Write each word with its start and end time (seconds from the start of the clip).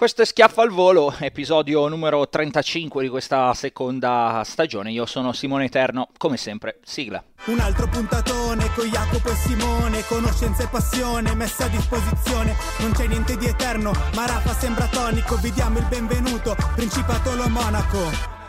Questo 0.00 0.22
è 0.22 0.24
Schiaffo 0.24 0.62
al 0.62 0.70
Volo, 0.70 1.14
episodio 1.18 1.86
numero 1.86 2.26
35 2.26 3.02
di 3.02 3.10
questa 3.10 3.52
seconda 3.52 4.40
stagione. 4.46 4.90
Io 4.92 5.04
sono 5.04 5.34
Simone 5.34 5.66
Eterno, 5.66 6.08
come 6.16 6.38
sempre, 6.38 6.78
sigla. 6.82 7.22
Un 7.44 7.60
altro 7.60 7.86
puntatone 7.86 8.72
con 8.74 8.86
Jacopo 8.86 9.28
e 9.28 9.34
Simone, 9.34 10.02
conoscenza 10.06 10.62
e 10.62 10.68
passione 10.68 11.34
messa 11.34 11.66
a 11.66 11.68
disposizione. 11.68 12.56
Non 12.78 12.92
c'è 12.92 13.08
niente 13.08 13.36
di 13.36 13.44
eterno, 13.44 13.92
ma 14.14 14.24
Rafa 14.24 14.54
sembra 14.54 14.86
tonico. 14.86 15.36
Vi 15.36 15.52
diamo 15.52 15.76
il 15.76 15.86
benvenuto, 15.86 16.56
Principato 16.74 17.34
lo 17.34 17.50
Monaco. 17.50 18.39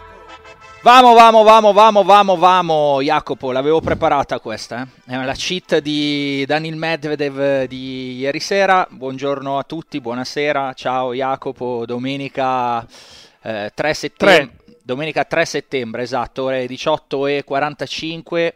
Vamo, 0.84 1.14
vamo, 1.14 1.44
vamo, 1.44 1.74
vamo, 1.74 2.04
vamo, 2.04 2.36
vamo, 2.38 3.02
Jacopo, 3.04 3.52
l'avevo 3.52 3.82
preparata 3.82 4.40
questa, 4.40 4.82
eh? 5.06 5.14
è 5.14 5.24
la 5.24 5.36
cheat 5.36 5.78
di 5.78 6.44
Daniel 6.48 6.76
Medvedev 6.76 7.66
di 7.66 8.18
ieri 8.18 8.40
sera, 8.40 8.88
buongiorno 8.90 9.60
a 9.60 9.64
tutti, 9.64 10.02
buonasera, 10.02 10.74
ciao 10.74 11.14
Jacopo, 11.14 11.86
domenica 11.86 12.84
eh, 13.44 13.72
3 13.76 13.94
settembre, 13.94 14.56
domenica 14.82 15.24
3 15.24 15.46
settembre, 15.46 16.02
esatto, 16.02 16.46
ore 16.46 16.66
18 16.66 17.28
e 17.28 17.44
45, 17.44 18.54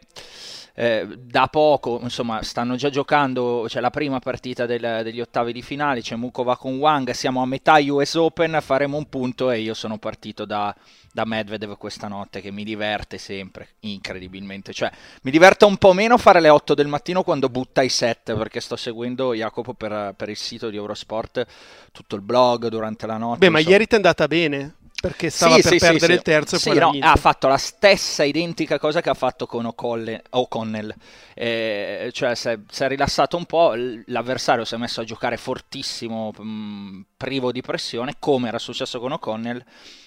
eh, 0.76 1.06
da 1.18 1.48
poco, 1.48 1.98
insomma, 2.02 2.42
stanno 2.42 2.76
già 2.76 2.90
giocando, 2.90 3.64
c'è 3.66 3.80
la 3.80 3.90
prima 3.90 4.18
partita 4.18 4.66
del, 4.66 5.00
degli 5.02 5.20
ottavi 5.20 5.52
di 5.52 5.62
finale, 5.62 6.02
c'è 6.02 6.16
Mukova 6.16 6.56
con 6.56 6.76
Wang, 6.76 7.10
siamo 7.10 7.40
a 7.40 7.46
metà 7.46 7.78
US 7.80 8.14
Open, 8.14 8.58
faremo 8.60 8.98
un 8.98 9.08
punto 9.08 9.50
e 9.50 9.60
io 9.60 9.74
sono 9.74 9.98
partito 9.98 10.44
da 10.44 10.74
da 11.16 11.24
Medvedev 11.24 11.78
questa 11.78 12.08
notte 12.08 12.42
che 12.42 12.50
mi 12.50 12.62
diverte 12.62 13.16
sempre, 13.16 13.68
incredibilmente. 13.80 14.74
Cioè, 14.74 14.92
mi 15.22 15.30
diverte 15.30 15.64
un 15.64 15.78
po' 15.78 15.94
meno 15.94 16.18
fare 16.18 16.40
le 16.40 16.50
8 16.50 16.74
del 16.74 16.88
mattino 16.88 17.22
quando 17.22 17.48
butta 17.48 17.80
i 17.80 17.88
set, 17.88 18.34
perché 18.36 18.60
sto 18.60 18.76
seguendo 18.76 19.32
Jacopo 19.32 19.72
per, 19.72 20.12
per 20.14 20.28
il 20.28 20.36
sito 20.36 20.68
di 20.68 20.76
Eurosport, 20.76 21.46
tutto 21.90 22.16
il 22.16 22.20
blog 22.20 22.68
durante 22.68 23.06
la 23.06 23.16
notte. 23.16 23.38
Beh, 23.38 23.48
ma 23.48 23.60
ieri 23.60 23.86
ti 23.86 23.94
è 23.94 23.96
andata 23.96 24.28
bene 24.28 24.74
perché 25.06 25.30
stava 25.30 25.54
sì, 25.56 25.62
per 25.62 25.70
sì, 25.72 25.78
perdere 25.78 26.06
sì, 26.06 26.12
il 26.12 26.22
terzo 26.22 26.56
e 26.56 26.58
poi 26.60 26.78
no, 26.78 26.92
ha 27.00 27.16
fatto 27.16 27.46
la 27.46 27.56
stessa 27.56 28.24
identica 28.24 28.78
cosa 28.78 29.00
che 29.00 29.08
ha 29.10 29.14
fatto 29.14 29.46
con 29.46 29.64
O'Colle- 29.66 30.22
O'Connell 30.30 30.94
eh, 31.34 32.10
cioè 32.12 32.34
si 32.34 32.48
è, 32.48 32.58
si 32.68 32.82
è 32.82 32.88
rilassato 32.88 33.36
un 33.36 33.44
po' 33.44 33.72
l'avversario 34.06 34.64
si 34.64 34.74
è 34.74 34.78
messo 34.78 35.00
a 35.00 35.04
giocare 35.04 35.36
fortissimo 35.36 36.32
mh, 36.36 37.04
privo 37.16 37.52
di 37.52 37.60
pressione 37.60 38.16
come 38.18 38.48
era 38.48 38.58
successo 38.58 38.98
con 38.98 39.12
O'Connell 39.12 39.62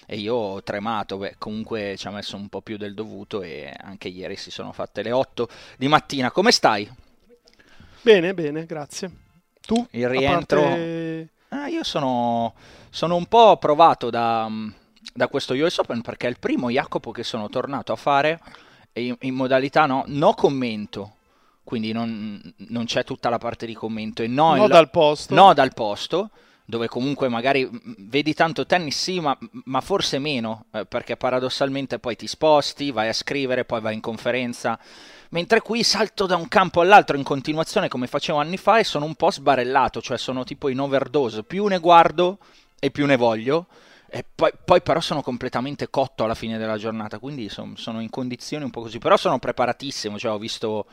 e 0.06 0.16
io 0.16 0.34
ho 0.34 0.62
tremato 0.62 1.16
beh, 1.16 1.36
comunque 1.38 1.94
ci 1.96 2.06
ha 2.06 2.10
messo 2.10 2.36
un 2.36 2.48
po' 2.48 2.60
più 2.60 2.76
del 2.76 2.94
dovuto 2.94 3.42
e 3.42 3.72
anche 3.80 4.08
ieri 4.08 4.36
si 4.36 4.50
sono 4.50 4.72
fatte 4.72 5.02
le 5.02 5.12
8 5.12 5.48
di 5.78 5.88
mattina 5.88 6.30
come 6.30 6.52
stai? 6.52 6.90
Bene, 8.02 8.32
bene, 8.34 8.64
grazie. 8.66 9.10
Tu? 9.60 9.86
il 9.90 10.08
rientro 10.08 10.60
parte- 10.62 11.28
Ah, 11.52 11.66
io 11.66 11.82
sono, 11.82 12.54
sono 12.90 13.16
un 13.16 13.26
po' 13.26 13.56
provato 13.56 14.08
da, 14.08 14.48
da 15.14 15.28
questo 15.28 15.54
US 15.54 15.78
Open 15.78 16.02
perché 16.02 16.26
è 16.26 16.30
il 16.30 16.38
primo 16.38 16.70
Jacopo 16.70 17.10
che 17.10 17.22
sono 17.22 17.48
tornato 17.48 17.92
a 17.92 17.96
fare 17.96 18.40
in, 18.94 19.16
in 19.20 19.34
modalità 19.34 19.86
no, 19.86 20.04
no 20.08 20.34
commento, 20.34 21.14
quindi 21.64 21.92
non, 21.92 22.40
non 22.68 22.84
c'è 22.84 23.04
tutta 23.04 23.28
la 23.28 23.38
parte 23.38 23.66
di 23.66 23.74
commento 23.74 24.22
e 24.22 24.26
no, 24.26 24.54
No 24.54 24.64
il- 24.64 24.70
dal 24.70 24.90
posto. 24.90 25.34
no 25.34 25.54
dal 25.54 25.72
posto, 25.74 26.30
dove 26.64 26.86
comunque 26.88 27.28
magari 27.28 27.68
vedi 27.98 28.34
tanto 28.34 28.66
tennis 28.66 29.00
sì, 29.00 29.20
ma, 29.20 29.36
ma 29.64 29.80
forse 29.80 30.18
meno, 30.18 30.66
eh, 30.72 30.84
perché 30.86 31.16
paradossalmente 31.16 31.98
poi 31.98 32.16
ti 32.16 32.26
sposti, 32.26 32.90
vai 32.90 33.08
a 33.08 33.12
scrivere, 33.12 33.64
poi 33.64 33.80
vai 33.80 33.94
in 33.94 34.00
conferenza, 34.00 34.78
mentre 35.30 35.60
qui 35.60 35.82
salto 35.82 36.26
da 36.26 36.36
un 36.36 36.48
campo 36.48 36.80
all'altro 36.80 37.16
in 37.16 37.22
continuazione 37.22 37.88
come 37.88 38.06
facevo 38.06 38.38
anni 38.38 38.56
fa 38.56 38.78
e 38.78 38.84
sono 38.84 39.04
un 39.04 39.14
po' 39.14 39.30
sbarellato, 39.30 40.00
cioè 40.02 40.18
sono 40.18 40.44
tipo 40.44 40.68
in 40.68 40.78
overdose, 40.80 41.42
più 41.42 41.66
ne 41.66 41.78
guardo 41.78 42.38
e 42.78 42.90
più 42.90 43.06
ne 43.06 43.16
voglio. 43.16 43.66
E 44.12 44.24
poi, 44.34 44.50
poi 44.64 44.82
però 44.82 45.00
sono 45.00 45.22
completamente 45.22 45.88
cotto 45.88 46.24
alla 46.24 46.34
fine 46.34 46.58
della 46.58 46.76
giornata, 46.76 47.18
quindi 47.20 47.48
son- 47.48 47.76
sono 47.76 48.00
in 48.00 48.10
condizioni 48.10 48.64
un 48.64 48.70
po' 48.70 48.80
così. 48.82 48.98
Però 48.98 49.16
sono 49.16 49.38
preparatissimo, 49.38 50.18
cioè 50.18 50.32
ho 50.32 50.38
visto, 50.38 50.86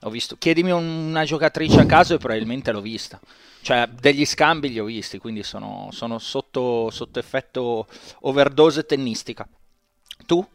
ho 0.00 0.10
visto... 0.10 0.36
Chiedimi 0.38 0.70
un- 0.70 1.08
una 1.08 1.24
giocatrice 1.24 1.80
a 1.80 1.86
caso 1.86 2.14
e 2.14 2.18
probabilmente 2.18 2.70
l'ho 2.70 2.80
vista. 2.80 3.20
Cioè 3.62 3.88
degli 3.88 4.24
scambi 4.24 4.68
li 4.70 4.78
ho 4.78 4.84
visti, 4.84 5.18
quindi 5.18 5.42
sono, 5.42 5.88
sono 5.90 6.18
sotto, 6.18 6.90
sotto 6.90 7.18
effetto 7.18 7.86
overdose 8.20 8.86
tennistica. 8.86 9.46
Tu? 10.24 10.46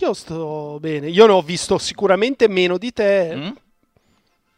Io 0.00 0.12
sto 0.14 0.78
bene. 0.80 1.08
Io 1.08 1.26
ne 1.26 1.32
ho 1.32 1.42
visto 1.42 1.78
sicuramente 1.78 2.48
meno 2.48 2.78
di 2.78 2.92
te, 2.92 3.36
Mm? 3.36 3.50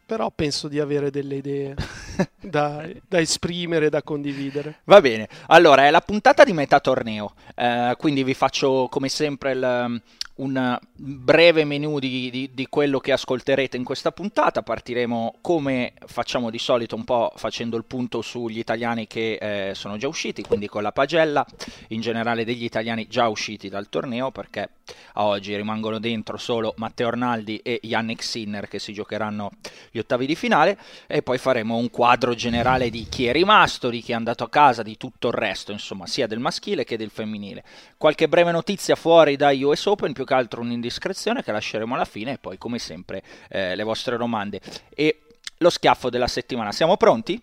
Però 0.05 0.31
penso 0.31 0.67
di 0.67 0.79
avere 0.79 1.09
delle 1.09 1.35
idee 1.35 1.75
da, 2.39 2.87
da 3.07 3.19
esprimere, 3.19 3.89
da 3.89 4.03
condividere. 4.03 4.79
Va 4.83 5.01
bene, 5.01 5.27
allora 5.47 5.87
è 5.87 5.91
la 5.91 6.01
puntata 6.01 6.43
di 6.43 6.53
metà 6.53 6.79
torneo, 6.79 7.33
eh, 7.55 7.95
quindi 7.97 8.23
vi 8.23 8.33
faccio 8.33 8.87
come 8.89 9.09
sempre 9.09 9.51
il, 9.53 10.01
un 10.35 10.79
breve 10.93 11.63
menu 11.63 11.99
di, 11.99 12.29
di- 12.29 12.51
di 12.53 12.67
quello 12.67 12.99
che 12.99 13.11
ascolterete 13.11 13.77
in 13.77 13.83
questa 13.83 14.11
puntata. 14.11 14.63
Partiremo 14.63 15.35
come 15.41 15.93
facciamo 16.05 16.49
di 16.49 16.59
solito, 16.59 16.95
un 16.95 17.03
po' 17.05 17.31
facendo 17.35 17.77
il 17.77 17.85
punto 17.85 18.21
sugli 18.21 18.59
italiani 18.59 19.07
che 19.07 19.69
eh, 19.69 19.75
sono 19.75 19.97
già 19.97 20.07
usciti, 20.07 20.43
quindi 20.43 20.67
con 20.67 20.83
la 20.83 20.91
pagella, 20.91 21.45
in 21.89 22.01
generale 22.01 22.43
degli 22.43 22.63
italiani 22.63 23.07
già 23.07 23.27
usciti 23.27 23.69
dal 23.69 23.87
torneo, 23.89 24.31
perché 24.31 24.69
a 25.13 25.25
oggi 25.25 25.55
rimangono 25.55 25.99
dentro 25.99 26.37
solo 26.37 26.73
Matteo 26.77 27.07
Arnaldi 27.07 27.57
e 27.57 27.79
Yannick 27.83 28.23
Sinner 28.23 28.67
che 28.67 28.79
si 28.79 28.93
giocheranno 28.93 29.51
gli 29.91 29.97
ottavi 29.97 30.25
di 30.25 30.35
finale 30.35 30.77
e 31.07 31.21
poi 31.21 31.37
faremo 31.37 31.77
un 31.77 31.89
quadro 31.89 32.33
generale 32.35 32.89
di 32.89 33.07
chi 33.09 33.25
è 33.27 33.31
rimasto, 33.31 33.89
di 33.89 34.01
chi 34.01 34.11
è 34.11 34.15
andato 34.15 34.43
a 34.43 34.49
casa, 34.49 34.83
di 34.83 34.97
tutto 34.97 35.27
il 35.27 35.33
resto, 35.33 35.71
insomma, 35.71 36.05
sia 36.07 36.27
del 36.27 36.39
maschile 36.39 36.83
che 36.83 36.97
del 36.97 37.09
femminile. 37.09 37.63
Qualche 37.97 38.27
breve 38.27 38.51
notizia 38.51 38.95
fuori 38.95 39.35
dai 39.35 39.63
US 39.63 39.85
Open, 39.85 40.13
più 40.13 40.25
che 40.25 40.33
altro 40.33 40.61
un'indiscrezione 40.61 41.43
che 41.43 41.51
lasceremo 41.51 41.95
alla 41.95 42.05
fine 42.05 42.33
e 42.33 42.37
poi 42.37 42.57
come 42.57 42.79
sempre 42.79 43.23
eh, 43.49 43.75
le 43.75 43.83
vostre 43.83 44.17
domande 44.17 44.59
e 44.93 45.21
lo 45.57 45.69
schiaffo 45.69 46.09
della 46.09 46.27
settimana. 46.27 46.71
Siamo 46.71 46.97
pronti? 46.97 47.41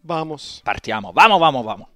Vamos. 0.00 0.60
Partiamo, 0.62 1.12
vamo, 1.12 1.38
vamo, 1.38 1.62
vamo. 1.62 1.88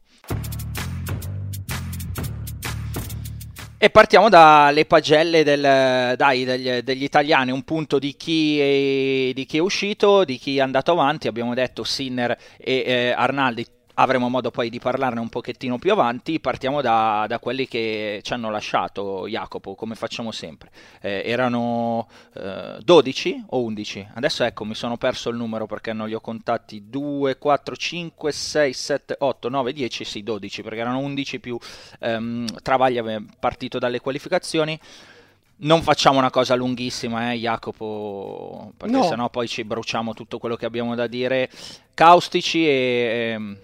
E 3.82 3.88
partiamo 3.88 4.29
dalle 4.29 4.85
pagelle 4.85 5.43
del- 5.43 6.15
dai, 6.15 6.44
degli, 6.44 6.81
degli 6.81 7.03
italiani, 7.03 7.50
un 7.50 7.62
punto 7.62 7.99
di 7.99 8.15
chi, 8.15 8.61
è, 8.61 9.32
di 9.32 9.47
chi 9.47 9.56
è 9.56 9.61
uscito, 9.61 10.23
di 10.25 10.37
chi 10.37 10.59
è 10.59 10.61
andato 10.61 10.93
avanti, 10.93 11.29
abbiamo 11.29 11.55
detto 11.55 11.82
Sinner 11.82 12.37
e 12.59 12.82
eh, 12.87 13.15
Arnaldi, 13.17 13.65
avremo 14.00 14.29
modo 14.29 14.50
poi 14.50 14.70
di 14.70 14.79
parlarne 14.79 15.20
un 15.20 15.29
pochettino 15.29 15.79
più 15.79 15.93
avanti, 15.93 16.41
partiamo 16.41 16.81
da, 16.81 17.26
da 17.29 17.38
quelli 17.38 17.69
che 17.69 18.20
ci 18.23 18.32
hanno 18.32 18.50
lasciato 18.50 19.29
Jacopo, 19.29 19.75
come 19.75 19.94
facciamo 19.94 20.32
sempre. 20.32 20.70
Eh, 21.02 21.23
erano 21.26 22.08
eh, 22.35 22.79
12 22.82 23.44
o 23.50 23.62
11? 23.62 24.08
Adesso 24.14 24.44
ecco, 24.44 24.64
mi 24.64 24.75
sono 24.75 24.97
perso 24.97 25.29
il 25.29 25.37
numero 25.37 25.67
perché 25.67 25.93
non 25.93 26.08
li 26.08 26.14
ho 26.14 26.20
contati 26.20 26.88
2, 26.88 27.37
4, 27.37 27.76
5, 27.76 28.32
6, 28.32 28.73
7, 28.73 29.17
8, 29.19 29.49
9, 29.50 29.73
10, 29.73 30.05
sì 30.05 30.23
12 30.23 30.62
perché 30.62 30.79
erano 30.81 30.99
11 30.99 31.38
più 31.41 31.58
ehm, 32.00 32.47
Travaglia 32.62 33.05
partito 33.38 33.79
dalle 33.79 34.00
qualificazioni. 34.00 34.79
non 35.62 35.82
facciamo 35.82 36.17
una 36.19 36.31
cosa 36.31 36.55
lunghissima, 36.55 37.32
eh, 37.32 37.37
Jacopo, 37.37 38.73
perché 38.79 38.97
No. 38.97 39.02
sennò 39.02 39.29
poi 39.29 39.47
ci 39.47 39.62
bruciamo 39.62 40.14
tutto 40.14 40.38
quello 40.38 40.56
che 40.56 40.64
abbiamo 40.64 40.94
da 40.94 41.06
dire. 41.06 41.50
Caustici 41.93 42.67
e, 42.67 43.32
ehm, 43.35 43.56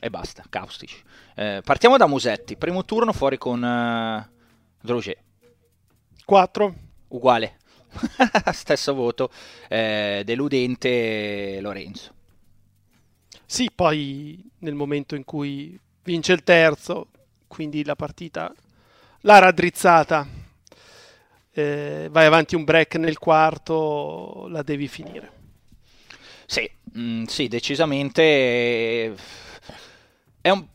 e 0.00 0.10
basta, 0.10 0.44
caustici. 0.48 1.02
Eh, 1.34 1.60
partiamo 1.64 1.96
da 1.96 2.06
Musetti, 2.06 2.56
primo 2.56 2.84
turno 2.84 3.12
fuori 3.12 3.38
con 3.38 3.64
eh, 3.64 4.28
Droger, 4.80 5.16
4. 6.24 6.74
uguale, 7.08 7.56
stesso 8.52 8.94
voto, 8.94 9.30
eh, 9.68 10.22
deludente 10.24 11.58
Lorenzo. 11.60 12.14
Sì, 13.44 13.70
poi 13.74 14.50
nel 14.58 14.74
momento 14.74 15.14
in 15.14 15.24
cui 15.24 15.78
vince 16.04 16.32
il 16.32 16.42
terzo, 16.44 17.08
quindi 17.46 17.84
la 17.84 17.96
partita 17.96 18.52
l'ha 19.22 19.38
raddrizzata, 19.38 20.26
eh, 21.52 22.08
vai 22.10 22.26
avanti 22.26 22.54
un 22.54 22.64
break 22.64 22.96
nel 22.96 23.18
quarto, 23.18 24.46
la 24.48 24.62
devi 24.62 24.86
finire. 24.86 25.32
Sì, 26.46 26.70
mm, 26.96 27.24
sì, 27.24 27.48
decisamente 27.48 28.22
eh, 28.22 29.14
è 30.48 30.50
un, 30.50 30.66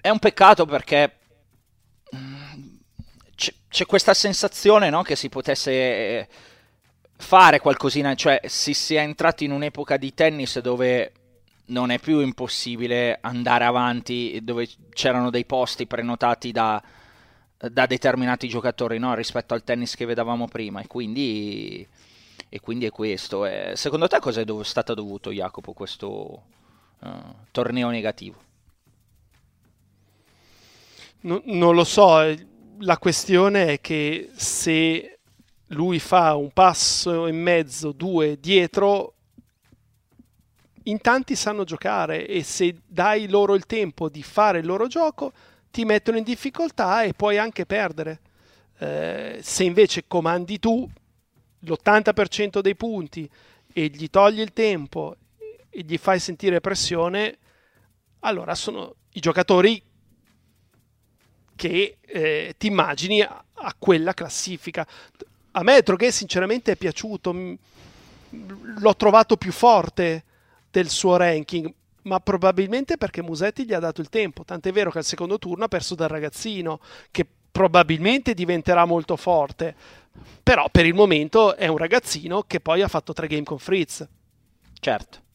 è 0.00 0.08
un 0.08 0.18
peccato 0.18 0.66
perché 0.66 1.16
mm, 2.14 2.62
c'è, 3.34 3.52
c'è 3.68 3.86
questa 3.86 4.14
sensazione 4.14 4.90
no, 4.90 5.02
che 5.02 5.16
si 5.16 5.28
potesse 5.28 5.70
eh, 5.72 6.28
fare 7.16 7.60
qualcosina, 7.60 8.14
cioè 8.14 8.40
si 8.46 8.74
sia 8.74 9.02
entrati 9.02 9.44
in 9.44 9.52
un'epoca 9.52 9.96
di 9.96 10.14
tennis 10.14 10.60
dove 10.60 11.12
non 11.66 11.90
è 11.90 11.98
più 11.98 12.20
impossibile 12.20 13.18
andare 13.20 13.64
avanti, 13.64 14.40
dove 14.42 14.68
c'erano 14.90 15.30
dei 15.30 15.44
posti 15.44 15.86
prenotati 15.86 16.52
da, 16.52 16.82
da 17.56 17.86
determinati 17.86 18.48
giocatori 18.48 18.98
no, 18.98 19.14
rispetto 19.14 19.54
al 19.54 19.64
tennis 19.64 19.94
che 19.94 20.06
vedevamo 20.06 20.48
prima 20.48 20.80
e 20.80 20.86
quindi 20.86 21.86
e 22.50 22.60
quindi 22.60 22.86
è 22.86 22.90
questo. 22.90 23.44
Eh, 23.44 23.72
secondo 23.74 24.06
te 24.06 24.18
cosa 24.20 24.40
è 24.40 24.44
stato 24.62 24.94
dovuto, 24.94 25.30
Jacopo, 25.30 25.72
questo 25.72 26.42
eh, 27.02 27.08
torneo 27.50 27.90
negativo? 27.90 28.47
No- 31.28 31.42
non 31.44 31.74
lo 31.74 31.84
so, 31.84 32.22
eh, 32.22 32.46
la 32.78 32.96
questione 32.96 33.74
è 33.74 33.80
che 33.82 34.30
se 34.34 35.18
lui 35.68 35.98
fa 35.98 36.34
un 36.34 36.50
passo 36.52 37.26
e 37.26 37.32
mezzo, 37.32 37.92
due 37.92 38.40
dietro, 38.40 39.12
in 40.84 40.98
tanti 41.02 41.36
sanno 41.36 41.64
giocare 41.64 42.26
e 42.26 42.42
se 42.42 42.80
dai 42.86 43.28
loro 43.28 43.54
il 43.54 43.66
tempo 43.66 44.08
di 44.08 44.22
fare 44.22 44.60
il 44.60 44.66
loro 44.66 44.86
gioco, 44.86 45.32
ti 45.70 45.84
mettono 45.84 46.16
in 46.16 46.24
difficoltà 46.24 47.02
e 47.02 47.12
puoi 47.12 47.36
anche 47.36 47.66
perdere. 47.66 48.20
Eh, 48.78 49.40
se 49.42 49.64
invece 49.64 50.04
comandi 50.08 50.58
tu 50.58 50.88
l'80% 51.58 52.60
dei 52.60 52.74
punti 52.74 53.28
e 53.70 53.88
gli 53.88 54.08
togli 54.08 54.40
il 54.40 54.54
tempo 54.54 55.14
e 55.68 55.82
gli 55.82 55.98
fai 55.98 56.20
sentire 56.20 56.62
pressione, 56.62 57.36
allora 58.20 58.54
sono 58.54 58.94
i 59.12 59.20
giocatori 59.20 59.82
che 61.58 61.96
eh, 62.00 62.54
ti 62.56 62.68
immagini 62.68 63.20
a, 63.20 63.44
a 63.52 63.74
quella 63.76 64.14
classifica. 64.14 64.86
A 65.50 65.62
me 65.64 65.80
Droghe 65.82 66.12
sinceramente 66.12 66.72
è 66.72 66.76
piaciuto, 66.76 67.32
l'ho 67.32 68.96
trovato 68.96 69.36
più 69.36 69.50
forte 69.50 70.22
del 70.70 70.88
suo 70.88 71.16
ranking, 71.16 71.70
ma 72.02 72.20
probabilmente 72.20 72.96
perché 72.96 73.22
Musetti 73.22 73.64
gli 73.64 73.74
ha 73.74 73.80
dato 73.80 74.00
il 74.00 74.08
tempo, 74.08 74.44
tant'è 74.44 74.70
vero 74.70 74.92
che 74.92 74.98
al 74.98 75.04
secondo 75.04 75.36
turno 75.38 75.64
ha 75.64 75.68
perso 75.68 75.96
dal 75.96 76.08
ragazzino, 76.08 76.78
che 77.10 77.26
probabilmente 77.50 78.34
diventerà 78.34 78.84
molto 78.84 79.16
forte, 79.16 79.74
però 80.40 80.68
per 80.70 80.86
il 80.86 80.94
momento 80.94 81.56
è 81.56 81.66
un 81.66 81.76
ragazzino 81.76 82.44
che 82.46 82.60
poi 82.60 82.82
ha 82.82 82.88
fatto 82.88 83.12
tre 83.12 83.26
game 83.26 83.42
con 83.42 83.58
Fritz. 83.58 84.06
Certo. 84.78 85.26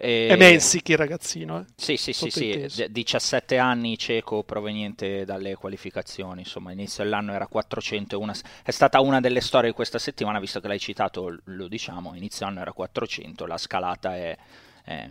E... 0.00 0.10
È 0.26 0.36
Mensic 0.36 0.88
il 0.90 0.96
ragazzino, 0.96 1.58
eh. 1.60 1.64
Sì, 1.74 1.96
sì, 1.96 2.12
sì, 2.12 2.30
sì, 2.30 2.70
Sottointeso. 2.70 2.82
d- 2.84 2.88
17 2.88 3.56
anni 3.58 3.96
cieco 3.96 4.42
proveniente 4.42 5.24
dalle 5.24 5.54
qualificazioni, 5.54 6.40
insomma 6.40 6.72
inizio 6.72 7.04
dell'anno 7.04 7.32
era 7.32 7.46
400, 7.46 8.16
e 8.16 8.18
una- 8.18 8.34
è 8.64 8.70
stata 8.72 9.00
una 9.00 9.20
delle 9.20 9.40
storie 9.40 9.70
di 9.70 9.74
questa 9.76 9.98
settimana, 9.98 10.40
visto 10.40 10.60
che 10.60 10.66
l'hai 10.68 10.78
citato, 10.80 11.38
lo 11.44 11.68
diciamo, 11.68 12.14
inizio 12.14 12.46
anno 12.46 12.60
era 12.60 12.72
400, 12.72 13.46
la 13.46 13.58
scalata 13.58 14.16
è, 14.16 14.36
è- 14.84 15.08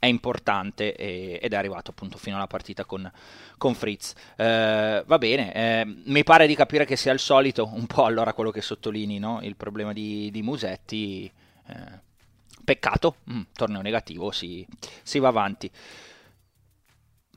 è 0.00 0.06
importante 0.06 0.94
e- 0.94 1.38
ed 1.42 1.52
è 1.52 1.56
arrivato 1.56 1.90
appunto 1.90 2.18
fino 2.18 2.36
alla 2.36 2.46
partita 2.48 2.84
con, 2.84 3.10
con 3.56 3.74
Fritz. 3.74 4.14
Eh, 4.36 5.02
va 5.06 5.18
bene, 5.18 5.52
eh, 5.54 5.84
mi 6.06 6.22
pare 6.24 6.46
di 6.46 6.54
capire 6.54 6.84
che 6.84 6.96
sia 6.96 7.12
il 7.12 7.18
solito, 7.20 7.68
un 7.72 7.86
po' 7.86 8.04
allora 8.04 8.32
quello 8.32 8.50
che 8.50 8.60
sottolinei, 8.60 9.18
no? 9.18 9.40
il 9.42 9.56
problema 9.56 9.92
di, 9.92 10.30
di 10.30 10.42
Musetti. 10.42 11.30
eh, 11.68 12.06
Peccato, 12.68 13.16
mm, 13.32 13.40
torneo 13.54 13.80
negativo, 13.80 14.30
si, 14.30 14.66
si 15.02 15.18
va 15.18 15.28
avanti. 15.28 15.70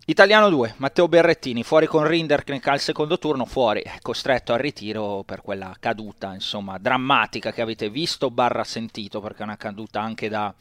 Italiano 0.07 0.49
2, 0.49 0.73
Matteo 0.79 1.07
Berrettini, 1.07 1.63
fuori 1.63 1.85
con 1.85 2.05
Rinderknecht 2.05 2.67
al 2.67 2.81
secondo 2.81 3.17
turno, 3.17 3.45
fuori, 3.45 3.79
eh, 3.79 3.99
costretto 4.01 4.51
al 4.51 4.59
ritiro 4.59 5.23
per 5.25 5.41
quella 5.41 5.73
caduta, 5.79 6.33
insomma, 6.33 6.77
drammatica 6.79 7.53
che 7.53 7.61
avete 7.61 7.89
visto 7.89 8.29
barra 8.29 8.65
sentito, 8.65 9.21
perché 9.21 9.39
è 9.39 9.43
una 9.43 9.55
caduta 9.55 10.01
anche 10.01 10.27
da, 10.27 10.53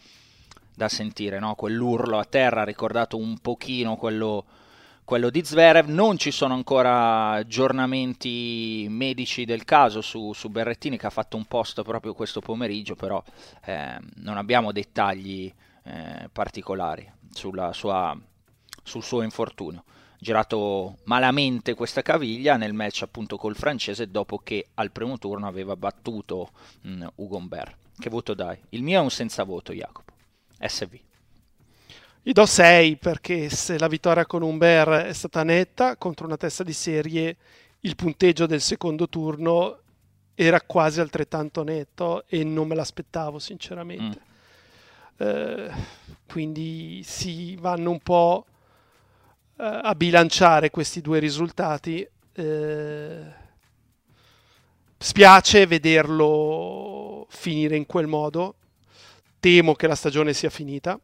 da 0.73 0.89
sentire, 0.89 1.41
no? 1.41 1.57
Quell'urlo 1.57 2.21
a 2.21 2.25
terra 2.25 2.63
ricordato 2.63 3.17
un 3.17 3.39
pochino 3.39 3.97
quello, 3.97 4.45
quello 5.11 5.29
di 5.29 5.45
Zverev. 5.45 5.89
Non 5.89 6.19
ci 6.19 6.31
sono 6.31 6.55
ancora 6.55 7.31
aggiornamenti 7.31 8.87
medici 8.89 9.45
del 9.45 9.65
caso 9.65 10.03
su, 10.03 10.33
su 10.33 10.51
Berrettini, 10.51 10.97
che 10.97 11.07
ha 11.07 11.11
fatto 11.11 11.37
un 11.37 11.47
post 11.47 11.83
proprio 11.83 12.15
questo 12.15 12.41
pomeriggio, 12.41 12.95
però 12.95 13.21
eh, 13.65 13.99
non 14.19 14.37
abbiamo 14.37 14.71
dettagli 14.71 15.53
eh, 15.83 16.29
particolari 16.31 17.11
sulla 17.33 17.73
sua 17.73 18.17
sul 18.85 19.03
suo 19.03 19.23
infortunio. 19.23 19.83
Girato 20.17 20.99
malamente 21.07 21.75
questa 21.75 22.03
caviglia 22.03 22.57
nel 22.57 22.73
match 22.73 23.03
appunto 23.03 23.37
col 23.37 23.57
francese 23.57 24.13
dopo 24.13 24.39
che 24.39 24.69
al 24.75 24.93
primo 24.93 25.19
turno 25.19 25.49
aveva 25.49 25.75
battuto 25.75 26.51
mh, 26.83 27.07
Ugo 27.17 27.37
Humbert. 27.37 27.77
Che 27.99 28.11
voto 28.11 28.35
dai? 28.35 28.57
Il 28.69 28.85
mio 28.85 29.01
è 29.01 29.03
un 29.03 29.11
senza 29.11 29.43
voto, 29.43 29.73
Jacopo. 29.73 30.13
SV. 30.61 31.01
Gli 32.23 32.33
do 32.33 32.45
6 32.45 32.99
perché 32.99 33.49
se 33.49 33.79
la 33.79 33.89
vittoria 33.89 34.27
con 34.27 34.43
Umber 34.43 34.89
è 35.07 35.13
stata 35.15 35.43
netta 35.43 35.97
contro 35.97 36.27
una 36.27 36.37
testa 36.37 36.63
di 36.63 36.75
serie, 36.75 37.35
il 37.81 37.97
punteggio 37.97 38.45
del 38.45 38.61
secondo 38.61 39.09
turno 39.09 39.79
era 40.35 40.61
quasi 40.61 41.01
altrettanto 41.01 41.63
netto 41.63 42.25
e 42.27 42.45
non 42.45 42.69
me 42.69 42.75
l'aspettavo 42.75 43.39
sinceramente. 43.39 44.21
Eh, 45.17 45.71
quindi 46.27 47.01
si 47.05 47.57
vanno 47.57 47.91
un 47.91 48.01
po' 48.01 48.45
eh, 49.57 49.81
a 49.83 49.95
bilanciare 49.95 50.69
questi 50.69 51.01
due 51.01 51.21
risultati. 51.21 52.07
Eh, 52.35 53.23
spiace 54.99 55.67
vederlo 55.67 57.27
finire 57.31 57.77
in 57.77 57.87
quel 57.87 58.07
modo. 58.07 58.57
Temo 59.41 59.73
che 59.75 59.87
la 59.87 59.95
stagione 59.95 60.35
sia 60.35 60.51
finita 60.51 61.01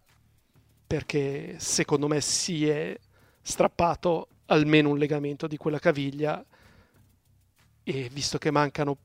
perché 0.86 1.56
secondo 1.58 2.06
me 2.08 2.20
si 2.20 2.68
è 2.68 2.96
strappato 3.42 4.28
almeno 4.46 4.90
un 4.90 4.98
legamento 4.98 5.46
di 5.46 5.56
quella 5.56 5.78
caviglia 5.78 6.44
e 7.82 8.08
visto 8.12 8.38
che 8.38 8.50
mancano 8.50 8.96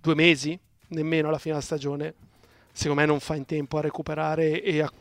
due 0.00 0.14
mesi, 0.14 0.58
nemmeno 0.88 1.28
alla 1.28 1.38
fine 1.38 1.54
della 1.54 1.64
stagione, 1.64 2.14
secondo 2.72 3.00
me 3.00 3.06
non 3.06 3.20
fa 3.20 3.34
in 3.34 3.44
tempo 3.46 3.78
a 3.78 3.80
recuperare 3.80 4.62
e, 4.62 4.80
a- 4.82 4.92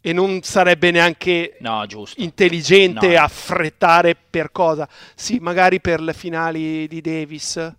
e 0.00 0.12
non 0.12 0.40
sarebbe 0.42 0.90
neanche 0.90 1.56
No, 1.60 1.84
intelligente 2.16 3.08
No. 3.14 3.22
affrettare 3.22 4.14
per 4.14 4.52
cosa? 4.52 4.88
Sì, 5.14 5.38
magari 5.40 5.80
per 5.80 6.00
le 6.00 6.12
finali 6.12 6.86
di 6.86 7.00
Davis, 7.00 7.74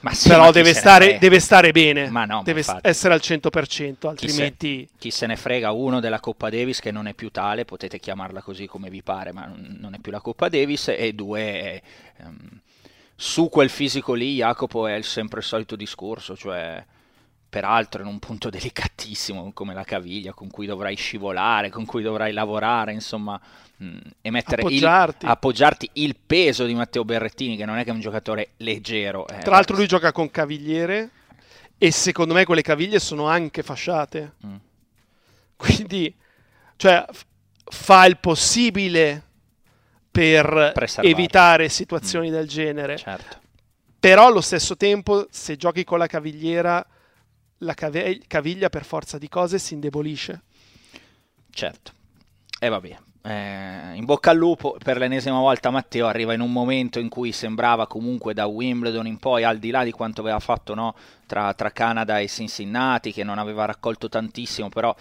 Ma 0.00 0.14
sì, 0.14 0.28
però 0.28 0.44
ma 0.44 0.50
deve 0.50 0.72
stare, 0.72 1.18
deve 1.18 1.40
stare 1.40 1.72
bene, 1.72 2.08
Ma 2.08 2.24
no, 2.24 2.42
deve 2.42 2.64
essere 2.80 3.12
al 3.12 3.20
100%, 3.22 4.14
Chi 4.14 4.28
se- 4.28 4.42
altrimenti... 4.42 4.88
chi 4.98 5.10
se 5.10 5.26
ne 5.26 5.36
frega 5.36 5.72
uno 5.72 6.00
della 6.00 6.20
Coppa 6.20 6.48
Davis 6.48 6.80
che 6.80 6.90
non 6.90 7.06
è 7.06 7.12
più 7.12 7.30
tale, 7.30 7.66
potete 7.66 7.98
chiamarla 8.00 8.40
così 8.40 8.66
come 8.66 8.88
vi 8.88 9.02
pare, 9.02 9.32
ma 9.32 9.52
non 9.54 9.92
è 9.94 9.98
più 9.98 10.10
la 10.10 10.20
Coppa 10.22 10.48
Davis 10.48 10.88
e 10.88 11.12
due 11.12 11.82
ehm, 12.16 12.60
su 13.14 13.50
quel 13.50 13.68
fisico 13.68 14.14
lì 14.14 14.36
Jacopo 14.36 14.86
è 14.86 14.94
il- 14.94 15.04
sempre 15.04 15.40
il 15.40 15.44
solito 15.46 15.76
discorso, 15.76 16.34
cioè 16.34 16.82
peraltro 17.50 18.00
in 18.00 18.08
un 18.08 18.18
punto 18.20 18.48
delicatissimo 18.48 19.52
come 19.52 19.74
la 19.74 19.84
caviglia 19.84 20.32
con 20.32 20.48
cui 20.50 20.66
dovrai 20.66 20.96
scivolare, 20.96 21.68
con 21.68 21.84
cui 21.84 22.02
dovrai 22.02 22.32
lavorare, 22.32 22.92
insomma, 22.92 23.38
e 24.20 24.30
mettere 24.30 24.60
il- 24.62 24.66
Appoggiarti. 24.68 25.26
appoggiarti 25.26 25.90
il 25.94 26.14
peso 26.16 26.66
di 26.66 26.74
Matteo 26.74 27.04
Berrettini 27.04 27.56
che 27.56 27.64
non 27.64 27.78
è 27.78 27.84
che 27.84 27.90
è 27.90 27.92
un 27.94 28.00
giocatore 28.00 28.50
leggero. 28.58 29.26
eh, 29.26 29.38
Tra 29.38 29.52
l'altro 29.52 29.76
lui 29.76 29.86
gioca 29.86 30.12
con 30.12 30.30
cavigliere 30.30 31.10
e 31.78 31.90
secondo 31.90 32.34
me 32.34 32.44
quelle 32.44 32.60
caviglie 32.62 32.98
sono 32.98 33.26
anche 33.26 33.62
fasciate. 33.62 34.32
Mm. 34.46 34.54
Quindi, 35.56 36.14
cioè, 36.76 37.04
fa 37.64 38.04
il 38.06 38.18
possibile 38.18 39.22
per 40.10 40.72
evitare 41.02 41.68
situazioni 41.68 42.30
del 42.30 42.48
genere. 42.48 42.96
Certo. 42.96 43.38
però 44.00 44.26
allo 44.28 44.40
stesso 44.40 44.76
tempo 44.78 45.26
se 45.30 45.56
giochi 45.56 45.84
con 45.84 45.98
la 45.98 46.06
cavigliera 46.06 46.84
la 47.58 47.74
cave- 47.74 48.20
caviglia 48.26 48.70
per 48.70 48.84
forza 48.84 49.18
di 49.18 49.28
cose 49.28 49.58
si 49.58 49.74
indebolisce. 49.74 50.40
Certo. 51.50 51.92
E 52.58 52.68
va 52.70 52.80
bene. 52.80 52.98
Eh, 53.22 53.96
in 53.96 54.06
bocca 54.06 54.30
al 54.30 54.38
lupo 54.38 54.78
per 54.82 54.96
l'ennesima 54.96 55.38
volta 55.40 55.68
Matteo 55.68 56.06
arriva 56.06 56.32
in 56.32 56.40
un 56.40 56.50
momento 56.50 56.98
in 56.98 57.10
cui 57.10 57.32
sembrava 57.32 57.86
comunque 57.86 58.32
da 58.32 58.46
Wimbledon 58.46 59.06
in 59.06 59.18
poi 59.18 59.44
al 59.44 59.58
di 59.58 59.70
là 59.70 59.84
di 59.84 59.90
quanto 59.90 60.22
aveva 60.22 60.38
fatto 60.38 60.74
no, 60.74 60.94
tra, 61.26 61.52
tra, 61.52 61.70
Canada 61.70 62.18
e 62.18 62.28
Cincinnati 62.28 63.12
che 63.12 63.22
non 63.22 63.36
aveva 63.36 63.66
raccolto 63.66 64.08
tantissimo 64.08 64.70
però 64.70 64.96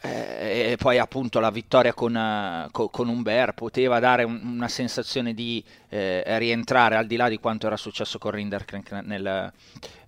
eh, 0.00 0.72
e 0.72 0.76
poi 0.76 0.98
appunto 0.98 1.38
la 1.38 1.50
vittoria 1.50 1.94
con, 1.94 2.16
uh, 2.16 2.68
co, 2.72 2.88
con 2.88 3.06
Umber 3.06 3.52
poteva 3.54 4.00
dare 4.00 4.24
un, 4.24 4.40
una 4.42 4.68
sensazione 4.68 5.32
di 5.32 5.64
eh, 5.88 6.24
rientrare 6.38 6.96
al 6.96 7.06
di 7.06 7.14
là 7.14 7.28
di 7.28 7.38
quanto 7.38 7.66
era 7.68 7.76
successo 7.76 8.18
con 8.18 8.32
Rinderkrank 8.32 8.90
nel, 9.04 9.52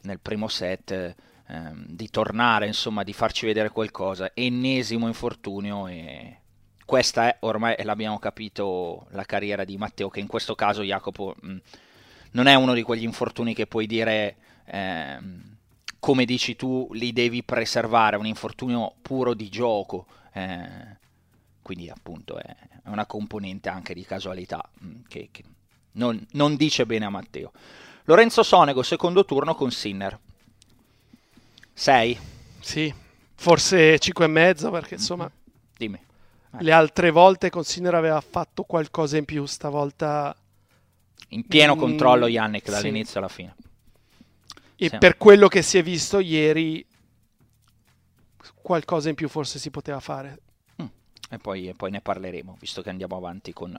nel 0.02 0.18
primo 0.20 0.48
set 0.48 0.90
eh, 0.90 1.14
di 1.86 2.10
tornare 2.10 2.66
insomma 2.66 3.04
di 3.04 3.12
farci 3.12 3.46
vedere 3.46 3.70
qualcosa. 3.70 4.32
Ennesimo 4.34 5.06
infortunio 5.06 5.86
e 5.86 6.37
questa 6.88 7.28
è 7.28 7.36
ormai 7.40 7.76
l'abbiamo 7.82 8.18
capito 8.18 9.08
la 9.10 9.24
carriera 9.24 9.62
di 9.64 9.76
Matteo 9.76 10.08
che 10.08 10.20
in 10.20 10.26
questo 10.26 10.54
caso 10.54 10.80
Jacopo 10.80 11.34
mh, 11.38 11.56
non 12.30 12.46
è 12.46 12.54
uno 12.54 12.72
di 12.72 12.80
quegli 12.80 13.02
infortuni 13.02 13.52
che 13.52 13.66
puoi 13.66 13.86
dire 13.86 14.36
eh, 14.64 15.18
come 15.98 16.24
dici 16.24 16.56
tu 16.56 16.88
li 16.94 17.12
devi 17.12 17.42
preservare 17.42 18.16
un 18.16 18.24
infortunio 18.24 18.94
puro 19.02 19.34
di 19.34 19.50
gioco 19.50 20.06
eh, 20.32 20.96
quindi 21.60 21.90
appunto 21.90 22.38
è 22.38 22.56
una 22.84 23.04
componente 23.04 23.68
anche 23.68 23.92
di 23.92 24.06
casualità 24.06 24.66
mh, 24.78 24.92
che, 25.08 25.28
che 25.30 25.44
non, 25.92 26.26
non, 26.32 26.56
dice 26.56 26.86
bene 26.86 27.04
a 27.04 27.10
Matteo. 27.10 27.52
Lorenzo 28.04 28.42
Sonego 28.42 28.82
secondo 28.82 29.26
turno 29.26 29.54
con 29.54 29.70
Sinner. 29.70 30.18
6 31.74 32.18
sì 32.60 32.94
forse 33.34 33.98
5 33.98 34.24
e 34.24 34.28
mezzo 34.28 34.70
perché 34.70 34.94
insomma 34.94 35.24
mm-hmm. 35.24 35.76
dimmi 35.76 36.06
le 36.58 36.72
altre 36.72 37.10
volte 37.10 37.50
Consigliere 37.50 37.96
aveva 37.96 38.20
fatto 38.20 38.64
qualcosa 38.64 39.16
in 39.16 39.24
più, 39.24 39.44
stavolta... 39.46 40.34
In 41.30 41.46
pieno 41.46 41.76
mm, 41.76 41.78
controllo 41.78 42.26
Yannick 42.26 42.70
dall'inizio 42.70 43.12
sì. 43.12 43.18
alla 43.18 43.28
fine. 43.28 43.54
E 44.76 44.88
sì. 44.88 44.98
per 44.98 45.18
quello 45.18 45.48
che 45.48 45.60
si 45.60 45.76
è 45.76 45.82
visto 45.82 46.20
ieri, 46.20 46.86
qualcosa 48.62 49.10
in 49.10 49.14
più 49.14 49.28
forse 49.28 49.58
si 49.58 49.70
poteva 49.70 50.00
fare. 50.00 50.38
Mm. 50.82 50.86
E, 51.28 51.38
poi, 51.38 51.68
e 51.68 51.74
poi 51.74 51.90
ne 51.90 52.00
parleremo, 52.00 52.56
visto 52.58 52.80
che 52.80 52.88
andiamo 52.88 53.16
avanti 53.16 53.52
con 53.52 53.78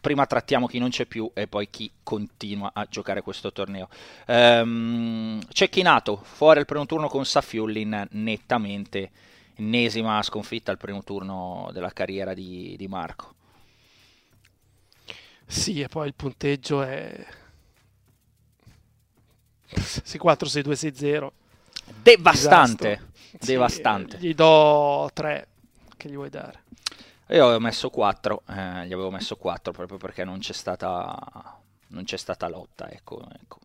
prima 0.00 0.26
trattiamo 0.26 0.66
chi 0.66 0.78
non 0.78 0.88
c'è 0.88 1.04
più 1.04 1.30
e 1.34 1.46
poi 1.46 1.68
chi 1.68 1.90
continua 2.02 2.70
a 2.72 2.86
giocare 2.88 3.20
questo 3.20 3.52
torneo. 3.52 3.88
Um, 4.26 5.40
Cecchinato, 5.52 6.16
fuori 6.16 6.60
al 6.60 6.64
primo 6.64 6.86
turno 6.86 7.08
con 7.08 7.24
Safiullin, 7.24 8.08
nettamente 8.12 9.10
ennesima 9.60 10.22
sconfitta 10.22 10.70
al 10.70 10.78
primo 10.78 11.04
turno 11.04 11.70
della 11.72 11.92
carriera 11.92 12.34
di, 12.34 12.74
di 12.76 12.88
Marco. 12.88 13.34
Sì, 15.46 15.80
e 15.80 15.88
poi 15.88 16.06
il 16.06 16.14
punteggio 16.14 16.82
è 16.82 17.26
6-4, 19.68 20.46
6-2, 20.46 20.72
6-0. 20.72 21.30
Devastante, 22.02 23.10
Disastro. 23.32 23.38
devastante. 23.46 24.18
Sì, 24.18 24.28
gli 24.28 24.34
do 24.34 25.10
3, 25.12 25.48
che 25.96 26.08
gli 26.08 26.14
vuoi 26.14 26.30
dare? 26.30 26.64
Io 27.30 27.44
avevo 27.44 27.60
messo 27.60 27.90
4, 27.90 28.42
eh, 28.48 28.86
gli 28.86 28.92
avevo 28.92 29.10
messo 29.10 29.36
4 29.36 29.72
proprio 29.72 29.98
perché 29.98 30.24
non 30.24 30.38
c'è 30.38 30.52
stata, 30.52 31.60
non 31.88 32.04
c'è 32.04 32.16
stata 32.16 32.48
lotta, 32.48 32.90
ecco, 32.90 33.24
ecco 33.40 33.58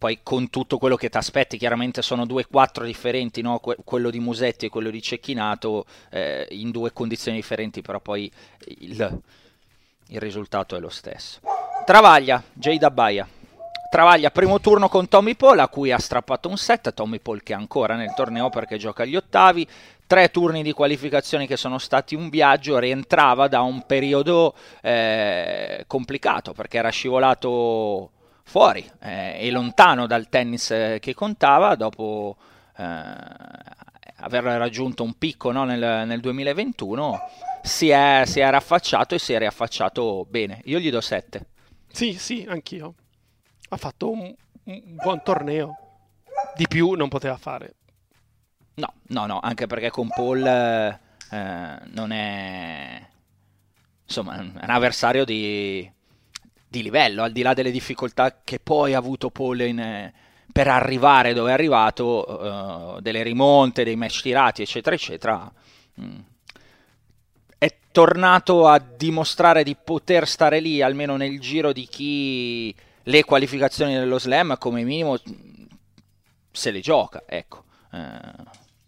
poi 0.00 0.20
con 0.22 0.48
tutto 0.48 0.78
quello 0.78 0.96
che 0.96 1.10
ti 1.10 1.18
aspetti, 1.18 1.58
chiaramente 1.58 2.00
sono 2.00 2.24
due 2.24 2.46
quattro 2.46 2.86
differenti, 2.86 3.42
no? 3.42 3.58
que- 3.58 3.76
quello 3.84 4.08
di 4.08 4.18
Musetti 4.18 4.64
e 4.64 4.68
quello 4.70 4.88
di 4.88 5.02
Cecchinato, 5.02 5.84
eh, 6.08 6.46
in 6.52 6.70
due 6.70 6.94
condizioni 6.94 7.36
differenti, 7.36 7.82
però 7.82 8.00
poi 8.00 8.32
il, 8.78 9.20
il 10.06 10.18
risultato 10.18 10.74
è 10.74 10.80
lo 10.80 10.88
stesso. 10.88 11.40
Travaglia, 11.84 12.42
Jade 12.54 12.90
Baia. 12.90 13.28
Travaglia 13.90 14.30
primo 14.30 14.58
turno 14.58 14.88
con 14.88 15.06
Tommy 15.06 15.34
Paul, 15.34 15.58
a 15.58 15.68
cui 15.68 15.92
ha 15.92 15.98
strappato 15.98 16.48
un 16.48 16.56
set, 16.56 16.94
Tommy 16.94 17.18
Paul 17.18 17.42
che 17.42 17.52
è 17.52 17.56
ancora 17.56 17.94
nel 17.94 18.14
torneo 18.14 18.48
perché 18.48 18.78
gioca 18.78 19.02
agli 19.02 19.16
ottavi, 19.16 19.68
tre 20.06 20.30
turni 20.30 20.62
di 20.62 20.72
qualificazione 20.72 21.46
che 21.46 21.58
sono 21.58 21.76
stati 21.76 22.14
un 22.14 22.30
viaggio, 22.30 22.78
rientrava 22.78 23.48
da 23.48 23.60
un 23.60 23.84
periodo 23.84 24.54
eh, 24.80 25.84
complicato 25.86 26.54
perché 26.54 26.78
era 26.78 26.88
scivolato 26.88 28.12
fuori 28.50 28.84
eh, 28.98 29.46
e 29.46 29.50
lontano 29.52 30.08
dal 30.08 30.28
tennis 30.28 30.72
eh, 30.72 30.98
che 31.00 31.14
contava 31.14 31.76
dopo 31.76 32.36
eh, 32.76 32.82
aver 34.16 34.42
raggiunto 34.42 35.04
un 35.04 35.14
picco 35.16 35.52
no, 35.52 35.62
nel, 35.62 36.04
nel, 36.04 36.18
2021 36.18 37.20
si 37.62 37.90
è, 37.90 38.24
si 38.26 38.40
è 38.40 38.50
raffacciato 38.50 39.14
e 39.14 39.20
si 39.20 39.34
è 39.34 39.38
riaffacciato 39.38 40.26
bene. 40.28 40.62
Io 40.64 40.80
gli 40.80 40.90
do 40.90 41.00
7 41.00 41.46
sì 41.92 42.14
sì 42.14 42.44
anch'io. 42.48 42.94
Ha 43.68 43.76
fatto 43.76 44.10
un, 44.10 44.34
un 44.64 44.96
buon 44.96 45.22
torneo. 45.22 45.76
Di 46.56 46.66
più 46.66 46.94
non 46.94 47.08
poteva 47.08 47.36
fare. 47.36 47.74
No 48.74 48.92
no 49.08 49.26
no 49.26 49.38
anche 49.40 49.68
perché 49.68 49.90
con 49.90 50.08
Paul 50.08 50.44
eh, 50.44 51.78
non 51.84 52.10
è 52.10 53.06
insomma 54.04 54.38
un 54.38 54.58
avversario 54.66 55.24
di 55.24 55.88
di 56.70 56.84
livello, 56.84 57.24
al 57.24 57.32
di 57.32 57.42
là 57.42 57.52
delle 57.52 57.72
difficoltà 57.72 58.42
che 58.44 58.60
poi 58.60 58.94
ha 58.94 58.98
avuto 58.98 59.30
Paul 59.30 59.60
eh, 59.60 60.12
per 60.52 60.68
arrivare 60.68 61.32
dove 61.32 61.50
è 61.50 61.52
arrivato, 61.52 62.94
uh, 62.94 63.00
delle 63.00 63.24
rimonte, 63.24 63.82
dei 63.82 63.96
match 63.96 64.22
tirati, 64.22 64.62
eccetera, 64.62 64.94
eccetera. 64.94 65.52
Mm. 66.00 66.18
È 67.58 67.76
tornato 67.90 68.68
a 68.68 68.78
dimostrare 68.78 69.64
di 69.64 69.74
poter 69.74 70.28
stare 70.28 70.60
lì, 70.60 70.80
almeno 70.80 71.16
nel 71.16 71.40
giro 71.40 71.72
di 71.72 71.86
chi 71.86 72.72
le 73.02 73.24
qualificazioni 73.24 73.94
dello 73.94 74.20
slam, 74.20 74.56
come 74.56 74.84
minimo, 74.84 75.18
se 76.52 76.70
le 76.70 76.80
gioca. 76.80 77.24
Ecco, 77.26 77.64
uh, 77.90 77.98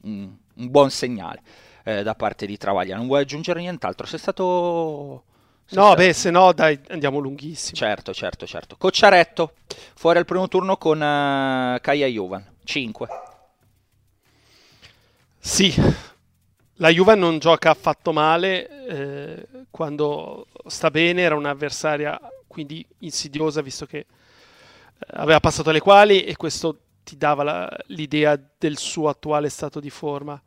un, 0.03 0.37
un, 0.55 0.71
buon 0.71 0.91
segnale 0.91 1.43
uh, 1.85 2.03
da 2.03 2.15
parte 2.15 2.47
di 2.47 2.57
Travaglia. 2.57 2.95
Non 2.95 3.09
vuoi 3.09 3.23
aggiungere 3.23 3.59
nient'altro? 3.59 4.07
Sei 4.07 4.21
stato 4.21 5.25
No, 5.73 5.95
beh, 5.95 6.13
se 6.13 6.31
no, 6.31 6.53
dai, 6.53 6.79
andiamo 6.89 7.19
lunghissimo. 7.19 7.77
Certo, 7.77 8.13
certo, 8.13 8.47
certo. 8.47 8.77
Cocciaretto, 8.77 9.55
fuori 9.95 10.19
al 10.19 10.25
primo 10.25 10.49
turno 10.49 10.77
con 10.77 10.99
uh, 10.99 11.81
Kaya 11.81 12.07
Juvan, 12.07 12.45
5. 12.65 13.09
Sì, 15.39 15.75
la 16.77 16.89
Juve 16.89 17.15
non 17.15 17.39
gioca 17.39 17.71
affatto 17.71 18.13
male, 18.13 18.87
eh, 18.87 19.47
quando 19.71 20.47
sta 20.67 20.91
bene 20.91 21.23
era 21.23 21.37
un'avversaria 21.37 22.21
quindi 22.53 22.87
insidiosa 22.99 23.63
visto 23.63 23.87
che 23.87 23.99
eh, 23.99 24.07
aveva 25.15 25.41
passato 25.41 25.71
le 25.71 25.81
quali 25.81 26.23
e 26.25 26.37
questo 26.37 26.79
ti 27.03 27.17
dava 27.17 27.43
la, 27.43 27.77
l'idea 27.87 28.39
del 28.59 28.77
suo 28.77 29.09
attuale 29.09 29.49
stato 29.49 29.81
di 29.81 29.91
forma. 29.91 30.41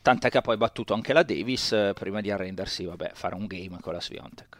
Tant'è 0.00 0.30
che 0.30 0.38
ha 0.38 0.42
poi 0.42 0.56
battuto 0.56 0.94
anche 0.94 1.12
la 1.12 1.22
Davis 1.22 1.72
eh, 1.72 1.92
prima 1.94 2.20
di 2.20 2.30
arrendersi, 2.30 2.84
vabbè, 2.84 3.10
fare 3.14 3.34
un 3.34 3.46
game 3.46 3.78
con 3.80 3.92
la 3.92 4.00
Sviontek. 4.00 4.59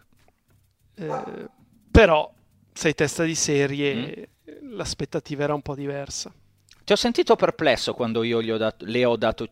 Eh, 1.00 1.48
però 1.90 2.30
sei 2.72 2.94
testa 2.94 3.24
di 3.24 3.34
serie, 3.34 4.28
mm. 4.44 4.76
l'aspettativa 4.76 5.44
era 5.44 5.54
un 5.54 5.62
po' 5.62 5.74
diversa. 5.74 6.32
Ti 6.84 6.92
ho 6.92 6.96
sentito 6.96 7.36
perplesso 7.36 7.94
quando 7.94 8.22
io 8.22 8.42
gli 8.42 8.50
ho 8.50 8.56
dato, 8.56 8.84
le 8.84 9.04
ho 9.04 9.16
dato, 9.16 9.48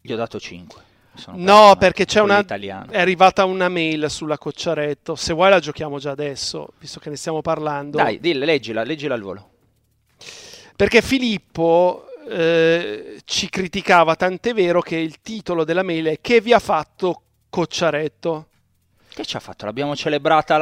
gli 0.00 0.12
ho 0.12 0.16
dato 0.16 0.38
5. 0.38 0.82
no, 1.34 1.76
perché 1.78 2.04
c'è 2.04 2.20
una, 2.20 2.44
è 2.44 2.98
arrivata 2.98 3.44
una 3.44 3.68
mail 3.68 4.10
sulla 4.10 4.38
Cocciaretto. 4.38 5.14
Se 5.14 5.32
vuoi 5.32 5.50
la 5.50 5.60
giochiamo 5.60 5.98
già 5.98 6.10
adesso, 6.10 6.68
visto 6.78 7.00
che 7.00 7.10
ne 7.10 7.16
stiamo 7.16 7.40
parlando. 7.40 7.96
Dai, 7.96 8.20
dille, 8.20 8.44
leggila, 8.44 8.82
leggila 8.82 9.14
al 9.14 9.22
volo. 9.22 9.50
Perché 10.76 11.02
Filippo 11.02 12.06
eh, 12.28 13.20
ci 13.24 13.48
criticava, 13.48 14.14
tant'è 14.14 14.54
vero 14.54 14.80
che 14.80 14.96
il 14.96 15.20
titolo 15.20 15.64
della 15.64 15.82
mail 15.82 16.06
è 16.06 16.20
Che 16.20 16.40
vi 16.40 16.52
ha 16.52 16.58
fatto 16.58 17.22
Cocciaretto? 17.48 18.48
Che 19.18 19.24
ci 19.24 19.36
ha 19.36 19.40
fatto? 19.40 19.64
L'abbiamo 19.64 19.96
celebrata 19.96 20.56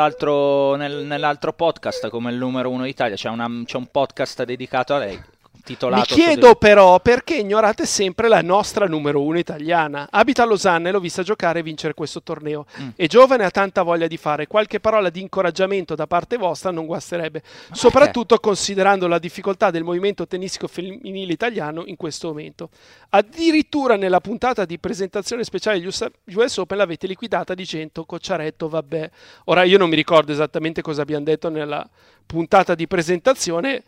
nel, 0.76 1.04
nell'altro 1.04 1.52
podcast 1.52 2.08
come 2.08 2.30
il 2.30 2.38
numero 2.38 2.70
uno 2.70 2.84
d'Italia. 2.84 3.14
C'è, 3.14 3.28
una, 3.28 3.46
c'è 3.66 3.76
un 3.76 3.88
podcast 3.88 4.44
dedicato 4.44 4.94
a 4.94 4.98
lei. 4.98 5.22
Titolato. 5.66 6.14
Mi 6.14 6.23
chiedo 6.23 6.54
però 6.54 7.00
perché 7.00 7.35
ignorate 7.35 7.85
sempre 7.87 8.28
la 8.28 8.40
nostra 8.40 8.87
numero 8.87 9.20
uno 9.20 9.38
italiana. 9.38 10.06
Abita 10.11 10.44
a 10.44 10.46
Losanna 10.46 10.88
e 10.88 10.92
l'ho 10.92 11.00
vista 11.00 11.23
giocare 11.25 11.58
e 11.58 11.62
vincere 11.62 11.92
questo 11.92 12.23
torneo. 12.23 12.64
Mm. 12.80 12.88
È 12.94 13.06
giovane 13.06 13.44
ha 13.44 13.50
tanta 13.50 13.82
voglia 13.82 14.06
di 14.06 14.16
fare. 14.16 14.46
Qualche 14.46 14.78
parola 14.78 15.11
di 15.11 15.20
incoraggiamento 15.20 15.96
da 15.96 16.06
parte 16.06 16.37
vostra 16.37 16.70
non 16.70 16.87
guasterebbe. 16.87 17.42
Ma 17.68 17.75
soprattutto 17.75 18.37
perché? 18.37 18.44
considerando 18.46 19.08
la 19.08 19.18
difficoltà 19.18 19.70
del 19.70 19.82
movimento 19.82 20.26
tennistico 20.26 20.68
femminile 20.68 21.32
italiano 21.32 21.82
in 21.87 21.96
questo 21.96 22.28
momento. 22.28 22.70
Addirittura 23.11 23.96
nella 23.96 24.20
puntata 24.20 24.64
di 24.64 24.78
presentazione 24.78 25.42
speciale 25.42 25.80
degli 25.80 25.88
US 25.88 26.56
Open 26.58 26.78
l'avete 26.78 27.08
liquidata 27.08 27.54
dicendo 27.54 28.04
Cocciaretto, 28.04 28.68
vabbè. 28.68 29.11
Ora 29.46 29.64
io 29.64 29.78
non 29.78 29.88
mi 29.88 29.96
ricordo 29.96 30.30
esattamente 30.30 30.80
cosa 30.80 31.02
abbiamo 31.02 31.25
detto 31.25 31.49
nella 31.49 31.88
puntata 32.25 32.75
di 32.75 32.87
presentazione, 32.87 33.82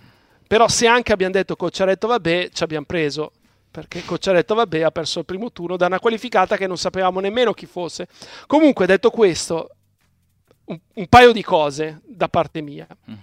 però 0.48 0.66
se 0.66 0.86
anche 0.86 1.12
abbiamo 1.12 1.34
detto 1.34 1.54
Cocciaretto, 1.54 2.06
vabbè, 2.06 2.48
ci 2.52 2.62
abbiamo 2.64 2.86
preso 2.86 3.32
perché 3.70 4.04
Cocciaretto 4.04 4.54
vabbè 4.54 4.80
ha 4.80 4.90
perso 4.90 5.20
il 5.20 5.24
primo 5.24 5.52
turno 5.52 5.76
da 5.76 5.86
una 5.86 6.00
qualificata 6.00 6.56
che 6.56 6.66
non 6.66 6.78
sapevamo 6.78 7.20
nemmeno 7.20 7.52
chi 7.52 7.66
fosse. 7.66 8.08
Comunque 8.46 8.86
detto 8.86 9.10
questo, 9.10 9.70
un, 10.64 10.78
un 10.94 11.06
paio 11.06 11.32
di 11.32 11.42
cose 11.42 12.00
da 12.04 12.28
parte 12.28 12.60
mia. 12.60 12.86
Mm. 13.10 13.14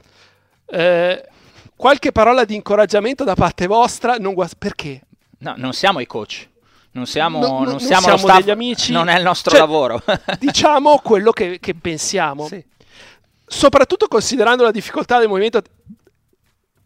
Eh, 0.68 1.26
qualche 1.76 2.12
parola 2.12 2.46
di 2.46 2.56
incoraggiamento 2.56 3.24
da 3.24 3.36
parte 3.36 3.68
vostra, 3.68 4.18
non 4.18 4.34
guas- 4.34 4.56
perché? 4.56 5.02
No, 5.40 5.56
non 5.58 5.74
siamo 5.74 6.00
i 6.00 6.06
coach. 6.06 6.48
Non 6.92 7.06
siamo, 7.06 7.40
no, 7.40 7.48
non, 7.48 7.64
non 7.64 7.80
siamo, 7.82 8.04
siamo 8.04 8.18
staff, 8.20 8.38
degli 8.38 8.52
amici. 8.52 8.94
Non 8.94 9.10
è 9.10 9.18
il 9.18 9.24
nostro 9.24 9.52
cioè, 9.52 9.60
lavoro. 9.60 10.02
diciamo 10.40 11.00
quello 11.00 11.32
che, 11.32 11.60
che 11.60 11.76
pensiamo. 11.76 12.48
Sì. 12.48 12.64
Soprattutto 13.46 14.08
considerando 14.08 14.64
la 14.64 14.72
difficoltà 14.72 15.20
del 15.20 15.28
movimento. 15.28 15.62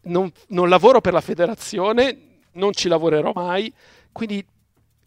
Non, 0.02 0.30
non 0.48 0.68
lavoro 0.68 1.00
per 1.00 1.12
la 1.12 1.20
federazione, 1.20 2.38
non 2.52 2.72
ci 2.72 2.88
lavorerò 2.88 3.32
mai. 3.34 3.72
Quindi 4.12 4.44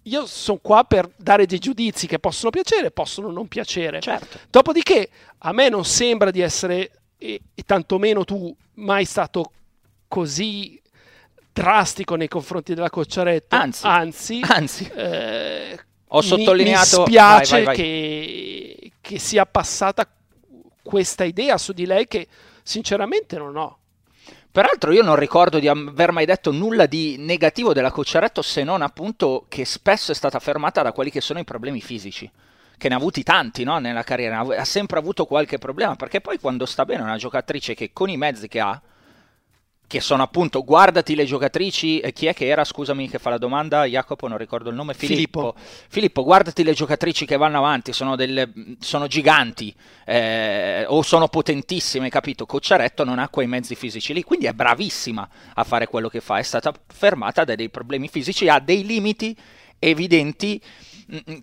io 0.03 0.25
sono 0.25 0.59
qua 0.62 0.83
per 0.83 1.09
dare 1.15 1.45
dei 1.45 1.59
giudizi 1.59 2.07
che 2.07 2.19
possono 2.19 2.50
piacere, 2.50 2.91
possono 2.91 3.31
non 3.31 3.47
piacere. 3.47 4.00
Certo. 4.01 4.39
Dopodiché 4.50 5.09
a 5.39 5.51
me 5.51 5.69
non 5.69 5.85
sembra 5.85 6.29
di 6.31 6.41
essere, 6.41 6.91
e, 7.17 7.41
e 7.53 7.63
tantomeno 7.65 8.23
tu, 8.25 8.55
mai 8.75 9.05
stato 9.05 9.51
così 10.07 10.79
drastico 11.51 12.15
nei 12.15 12.27
confronti 12.27 12.73
della 12.73 12.89
Cocciaretto. 12.89 13.55
Anzi, 13.55 13.85
anzi, 13.85 14.39
anzi. 14.43 14.91
Eh, 14.93 15.79
ho 16.07 16.21
sottolineato. 16.21 17.00
Mi 17.01 17.05
spiace 17.05 17.63
vai, 17.63 17.63
vai, 17.63 17.75
vai. 17.75 17.75
Che, 17.75 18.91
che 19.01 19.19
sia 19.19 19.45
passata 19.45 20.07
questa 20.81 21.23
idea 21.23 21.57
su 21.57 21.71
di 21.71 21.85
lei 21.85 22.07
che 22.07 22.27
sinceramente 22.62 23.38
non 23.38 23.55
ho. 23.55 23.77
Peraltro 24.53 24.91
io 24.91 25.01
non 25.01 25.15
ricordo 25.15 25.57
di 25.57 25.67
aver 25.67 26.12
mai 26.12 26.25
detto 26.25 26.51
nulla 26.51 26.86
di 26.86 27.15
negativo 27.17 27.74
della 27.74 27.89
Cocciaretto 27.89 28.43
se 28.43 28.63
non 28.63 28.83
appunto 28.83 29.48
che 29.50 29.65
spesso 29.65 30.12
è 30.12 30.13
stata 30.13 30.38
fermata 30.38 30.83
da 30.83 30.91
quelli 30.91 31.10
che 31.10 31.22
sono 31.22 31.39
i 31.39 31.43
problemi 31.43 31.81
fisici 31.81 32.29
che 32.77 32.88
ne 32.88 32.93
ha 32.93 32.98
avuti 33.00 33.24
tanti 33.24 33.63
no? 33.63 33.79
nella 33.79 34.03
carriera, 34.03 34.41
ha 34.41 34.63
sempre 34.63 35.00
avuto 35.00 35.25
qualche 35.25 35.57
problema, 35.57 35.95
perché 35.95 36.22
poi 36.22 36.39
quando 36.39 36.67
sta 36.67 36.86
bene 36.86 37.00
è 37.00 37.03
una 37.03 37.17
giocatrice 37.17 37.74
che 37.74 37.93
con 37.93 38.12
i 38.12 38.17
mezzi 38.17 38.48
che 38.48 38.60
ha, 38.60 38.79
che 39.93 40.01
sono 40.01 40.23
appunto 40.23 40.63
guardati 40.63 41.13
le 41.13 41.23
giocatrici, 41.23 42.00
eh, 42.00 42.12
chi 42.13 42.25
è 42.25 42.33
che 42.33 42.47
era, 42.47 42.63
scusami 42.63 43.07
che 43.07 43.19
fa 43.19 43.29
la 43.29 43.38
domanda, 43.38 43.85
Jacopo 43.85 44.27
non 44.27 44.39
ricordo 44.39 44.71
il 44.71 44.75
nome, 44.75 44.95
Filippo. 44.95 45.53
Filippo, 45.53 45.55
Filippo 45.88 46.23
guardati 46.23 46.63
le 46.63 46.73
giocatrici 46.73 47.27
che 47.27 47.38
vanno 47.38 47.59
avanti, 47.59 47.93
sono, 47.93 48.15
delle, 48.15 48.51
sono 48.79 49.05
giganti 49.05 49.71
eh, 50.03 50.83
o 50.88 51.03
sono 51.03 51.27
potentissime, 51.27 52.09
capito? 52.09 52.47
Cocciaretto 52.47 53.03
non 53.03 53.19
ha 53.19 53.29
quei 53.29 53.45
mezzi 53.45 53.75
fisici 53.75 54.15
lì, 54.15 54.23
quindi 54.23 54.47
è 54.47 54.53
bravissima 54.53 55.29
a 55.53 55.63
fare 55.63 55.85
quello 55.85 56.09
che 56.09 56.21
fa, 56.21 56.39
è 56.39 56.43
stata 56.43 56.73
fermata 56.88 57.43
da 57.43 57.53
dei 57.53 57.69
problemi 57.69 58.07
fisici, 58.07 58.50
ha 58.50 58.57
dei 58.57 58.83
limiti 58.83 59.38
evidenti 59.77 60.59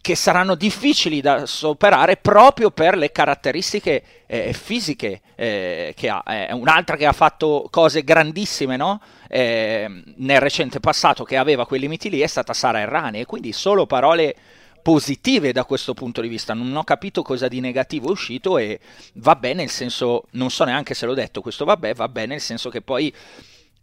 che 0.00 0.14
saranno 0.14 0.54
difficili 0.54 1.20
da 1.20 1.46
superare 1.46 2.16
proprio 2.16 2.70
per 2.70 2.96
le 2.96 3.12
caratteristiche 3.12 4.02
eh, 4.26 4.52
fisiche 4.52 5.20
eh, 5.34 5.92
che 5.96 6.08
ha. 6.08 6.22
È 6.22 6.52
un'altra 6.52 6.96
che 6.96 7.06
ha 7.06 7.12
fatto 7.12 7.68
cose 7.70 8.02
grandissime 8.02 8.76
no? 8.76 9.00
eh, 9.28 9.88
nel 10.16 10.40
recente 10.40 10.80
passato 10.80 11.24
che 11.24 11.36
aveva 11.36 11.66
quei 11.66 11.80
limiti 11.80 12.10
lì 12.10 12.20
è 12.20 12.26
stata 12.26 12.52
Sara 12.52 12.80
Errani 12.80 13.20
e 13.20 13.26
quindi 13.26 13.52
solo 13.52 13.86
parole 13.86 14.34
positive 14.82 15.52
da 15.52 15.64
questo 15.64 15.94
punto 15.94 16.20
di 16.20 16.28
vista. 16.28 16.54
Non 16.54 16.74
ho 16.74 16.84
capito 16.84 17.22
cosa 17.22 17.48
di 17.48 17.60
negativo 17.60 18.08
è 18.08 18.10
uscito 18.10 18.58
e 18.58 18.80
va 19.14 19.36
bene 19.36 19.62
nel 19.62 19.70
senso, 19.70 20.24
non 20.32 20.50
so 20.50 20.64
neanche 20.64 20.94
se 20.94 21.06
l'ho 21.06 21.14
detto, 21.14 21.40
questo 21.42 21.64
vabbè, 21.64 21.94
va 21.94 22.08
bene 22.08 22.28
nel 22.28 22.40
senso 22.40 22.70
che 22.70 22.80
poi 22.80 23.12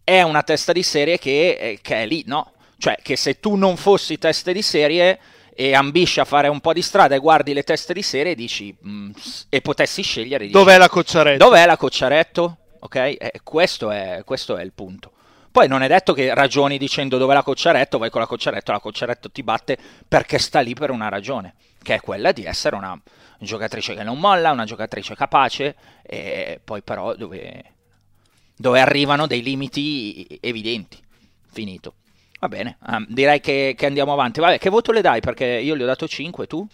è 0.04 0.22
una 0.22 0.44
testa 0.44 0.72
di 0.72 0.84
serie 0.84 1.18
che, 1.18 1.58
eh, 1.60 1.80
che 1.82 2.04
è 2.04 2.06
lì, 2.06 2.24
no? 2.26 2.54
Cioè 2.78 2.98
che 3.02 3.16
se 3.16 3.40
tu 3.40 3.56
non 3.56 3.76
fossi 3.76 4.18
testa 4.18 4.52
di 4.52 4.62
serie 4.62 5.20
e 5.60 5.74
ambisci 5.74 6.20
a 6.20 6.24
fare 6.24 6.50
un 6.50 6.60
po' 6.60 6.72
di 6.72 6.84
strada 6.84 7.16
e 7.16 7.18
guardi 7.18 7.52
le 7.52 7.64
teste 7.64 7.92
di 7.92 8.04
serie 8.04 8.34
e 8.34 8.36
dici 8.36 8.78
mm, 8.86 9.10
e 9.50 9.60
potessi 9.62 10.04
scegliere 10.04 10.44
dici, 10.44 10.56
dov'è 10.56 10.78
la 10.78 10.88
Cocciaretto 10.88 11.44
dov'è 11.44 11.66
la 11.66 11.76
Cocciaretto? 11.76 12.58
ok? 12.78 12.96
Eh, 12.96 13.40
questo, 13.42 13.90
è, 13.90 14.22
questo 14.24 14.56
è 14.56 14.62
il 14.62 14.72
punto. 14.72 15.14
Poi 15.50 15.68
non 15.68 15.82
è 15.82 15.88
detto 15.88 16.14
che 16.14 16.32
ragioni 16.36 16.78
dicendo 16.78 17.18
dov'è 17.18 17.34
la 17.34 17.42
Cocciaretto? 17.42 17.98
vai 17.98 18.12
con 18.12 18.22
la 18.22 18.28
Cocciaretto 18.28 18.72
la 18.72 18.80
Cocciaretto 18.80 19.32
ti 19.32 19.42
batte 19.42 19.80
perché 20.08 20.38
sta 20.38 20.60
lì 20.60 20.76
per 20.76 20.92
una 20.92 21.10
ragione 21.10 21.56
che 21.82 21.96
è 21.96 22.00
quella 22.02 22.32
di 22.32 22.44
essere 22.44 22.76
una 22.76 22.96
giocatrice 23.40 23.96
che 23.96 24.04
non 24.04 24.20
molla 24.20 24.52
una 24.52 24.66
giocatrice 24.66 25.16
capace 25.16 25.76
e 26.04 26.62
poi 26.64 26.84
però 26.84 27.16
dove, 27.16 27.64
dove 28.56 28.80
arrivano 28.80 29.26
dei 29.26 29.42
limiti 29.42 30.38
evidenti. 30.40 31.04
Finito 31.52 31.96
Va 32.40 32.48
bene, 32.48 32.78
um, 32.88 33.06
direi 33.10 33.40
che, 33.40 33.74
che, 33.76 33.86
andiamo 33.86 34.14
avanti. 34.14 34.40
Vabbè, 34.40 34.60
che 34.60 34.70
voto 34.70 34.92
le 34.92 35.02
dai? 35.02 35.22
Perché 35.22 35.46
io 35.46 35.76
gli 35.76 35.82
ho 35.82 35.88
dato 35.88 36.08
5, 36.08 36.46
tu? 36.46 36.68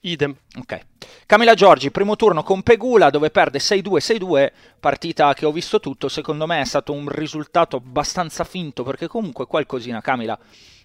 Idem. 0.00 0.36
Ok. 0.58 0.80
Camila 1.26 1.54
Giorgi, 1.54 1.90
primo 1.90 2.16
turno 2.16 2.42
con 2.42 2.62
Pegula 2.62 3.10
dove 3.10 3.30
perde 3.30 3.58
6-2-6-2, 3.58 4.52
partita 4.80 5.34
che 5.34 5.46
ho 5.46 5.52
visto 5.52 5.80
tutto, 5.80 6.08
secondo 6.08 6.46
me 6.46 6.60
è 6.60 6.64
stato 6.64 6.92
un 6.92 7.08
risultato 7.08 7.76
abbastanza 7.76 8.44
finto 8.44 8.82
perché 8.82 9.06
comunque 9.06 9.46
qualcosina 9.46 10.00
Camila 10.00 10.38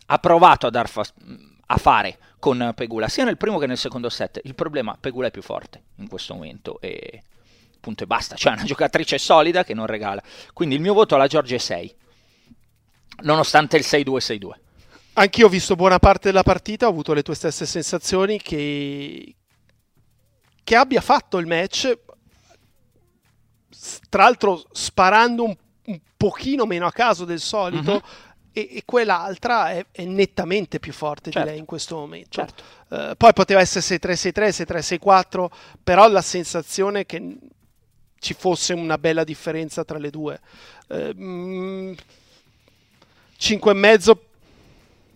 ha 0.08 0.18
provato 0.20 0.68
a, 0.68 0.84
fa- 0.86 1.06
a 1.68 1.78
fare 1.78 2.18
con 2.40 2.74
Pegula, 2.76 3.08
sia 3.08 3.24
nel 3.24 3.38
primo 3.38 3.58
che 3.58 3.68
nel 3.68 3.78
secondo 3.78 4.10
set. 4.10 4.40
Il 4.44 4.56
problema, 4.56 4.98
Pegula 5.00 5.28
è 5.28 5.32
più 5.32 5.44
forte 5.44 5.84
in 5.98 6.08
questo 6.08 6.34
momento 6.34 6.80
e 6.82 7.24
punto 7.80 8.04
e 8.04 8.08
basta, 8.08 8.36
cioè 8.36 8.54
è 8.54 8.56
una 8.56 8.66
giocatrice 8.66 9.18
solida 9.18 9.64
che 9.64 9.74
non 9.74 9.88
regala. 9.88 10.22
Quindi 10.54 10.76
il 10.76 10.82
mio 10.82 10.94
voto 10.94 11.16
alla 11.16 11.28
Giorgi 11.28 11.56
è 11.56 11.60
6 11.60 11.96
nonostante 13.22 13.78
il 13.78 13.86
6-2-6-2. 13.86 14.50
Anch'io 15.14 15.48
ho 15.48 15.50
visto 15.50 15.76
buona 15.76 16.00
parte 16.00 16.30
della 16.30 16.44
partita, 16.44 16.86
ho 16.86 16.90
avuto 16.90 17.14
le 17.14 17.22
tue 17.22 17.36
stesse 17.36 17.66
sensazioni 17.66 18.40
che, 18.40 19.36
che 20.64 20.76
abbia 20.76 21.02
fatto 21.02 21.38
il 21.38 21.48
match, 21.48 21.98
tra 24.10 24.24
l'altro 24.24 24.64
sparando 24.72 25.44
un, 25.44 25.56
un 25.86 26.00
pochino 26.16 26.66
meno 26.66 26.86
a 26.86 26.92
caso 26.92 27.26
del 27.26 27.40
solito. 27.40 27.94
Uh-huh. 27.94 28.02
E, 28.54 28.68
e, 28.70 28.84
quell'altra 28.84 29.72
è, 29.72 29.86
è, 29.92 30.04
nettamente 30.04 30.80
più 30.80 30.92
forte 30.92 31.32
certo. 31.32 31.40
di 31.40 31.54
lei 31.54 31.60
in 31.60 31.66
questo 31.66 31.96
momento. 31.96 32.30
Certo. 32.32 32.64
Uh, 32.90 33.16
poi 33.16 33.32
poteva 33.32 33.62
essere 33.62 33.98
6-3-6-3, 33.98 35.00
6-3-6-4, 35.00 35.46
però 35.82 36.10
la 36.10 36.22
sensazione 36.22 37.06
che 37.06 37.38
ci 38.20 38.34
fosse 38.34 38.74
una 38.74 38.98
bella 38.98 39.24
differenza 39.24 39.86
tra 39.86 39.98
le 39.98 40.10
due. 40.10 40.40
Uh, 40.88 41.18
mh, 41.18 41.96
5,5 43.42 44.18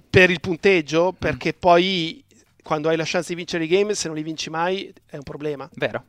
per 0.09 0.31
il 0.31 0.39
punteggio, 0.39 1.11
mm. 1.11 1.19
perché 1.19 1.53
poi 1.53 2.23
quando 2.63 2.89
hai 2.89 2.95
la 2.95 3.03
chance 3.05 3.27
di 3.29 3.35
vincere 3.35 3.65
i 3.65 3.67
game, 3.67 3.93
se 3.93 4.07
non 4.07 4.17
li 4.17 4.23
vinci 4.23 4.49
mai, 4.49 4.91
è 5.05 5.15
un 5.17 5.21
problema. 5.23 5.69
Vero. 5.75 6.03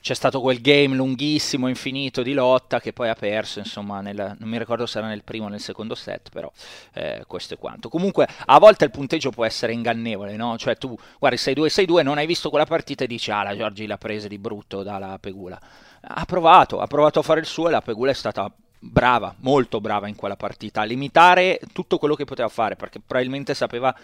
C'è 0.00 0.14
stato 0.14 0.40
quel 0.40 0.60
game 0.60 0.94
lunghissimo, 0.94 1.66
infinito 1.66 2.22
di 2.22 2.32
lotta 2.32 2.80
che 2.80 2.92
poi 2.92 3.08
ha 3.08 3.14
perso, 3.14 3.58
insomma, 3.58 4.00
nel, 4.00 4.36
non 4.38 4.48
mi 4.48 4.58
ricordo 4.58 4.86
se 4.86 4.98
era 4.98 5.08
nel 5.08 5.24
primo 5.24 5.46
o 5.46 5.48
nel 5.48 5.60
secondo 5.60 5.94
set, 5.94 6.30
però 6.30 6.50
eh, 6.94 7.24
questo 7.26 7.54
è 7.54 7.58
quanto. 7.58 7.88
Comunque, 7.88 8.26
a 8.46 8.58
volte 8.58 8.84
il 8.84 8.92
punteggio 8.92 9.30
può 9.30 9.44
essere 9.44 9.72
ingannevole, 9.72 10.36
no? 10.36 10.56
Cioè 10.56 10.76
tu 10.78 10.96
guardi 11.18 11.36
6-2-6-2, 11.36 12.02
non 12.02 12.16
hai 12.16 12.26
visto 12.26 12.48
quella 12.48 12.64
partita 12.64 13.04
e 13.04 13.08
dici, 13.08 13.30
ah, 13.30 13.42
la 13.42 13.56
Giorgi 13.56 13.86
l'ha 13.86 13.98
presa 13.98 14.28
di 14.28 14.38
brutto 14.38 14.82
dalla 14.82 15.18
Pegula. 15.18 15.60
Ha 16.00 16.24
provato, 16.24 16.80
ha 16.80 16.86
provato 16.86 17.18
a 17.18 17.22
fare 17.22 17.40
il 17.40 17.46
suo 17.46 17.68
e 17.68 17.72
la 17.72 17.82
Pegula 17.82 18.12
è 18.12 18.14
stata 18.14 18.50
brava, 18.80 19.34
molto 19.40 19.80
brava 19.80 20.08
in 20.08 20.16
quella 20.16 20.36
partita, 20.36 20.80
a 20.80 20.84
limitare 20.84 21.60
tutto 21.72 21.98
quello 21.98 22.14
che 22.14 22.24
poteva 22.24 22.48
fare, 22.48 22.74
perché 22.76 22.98
probabilmente 22.98 23.54
sapeva 23.54 23.94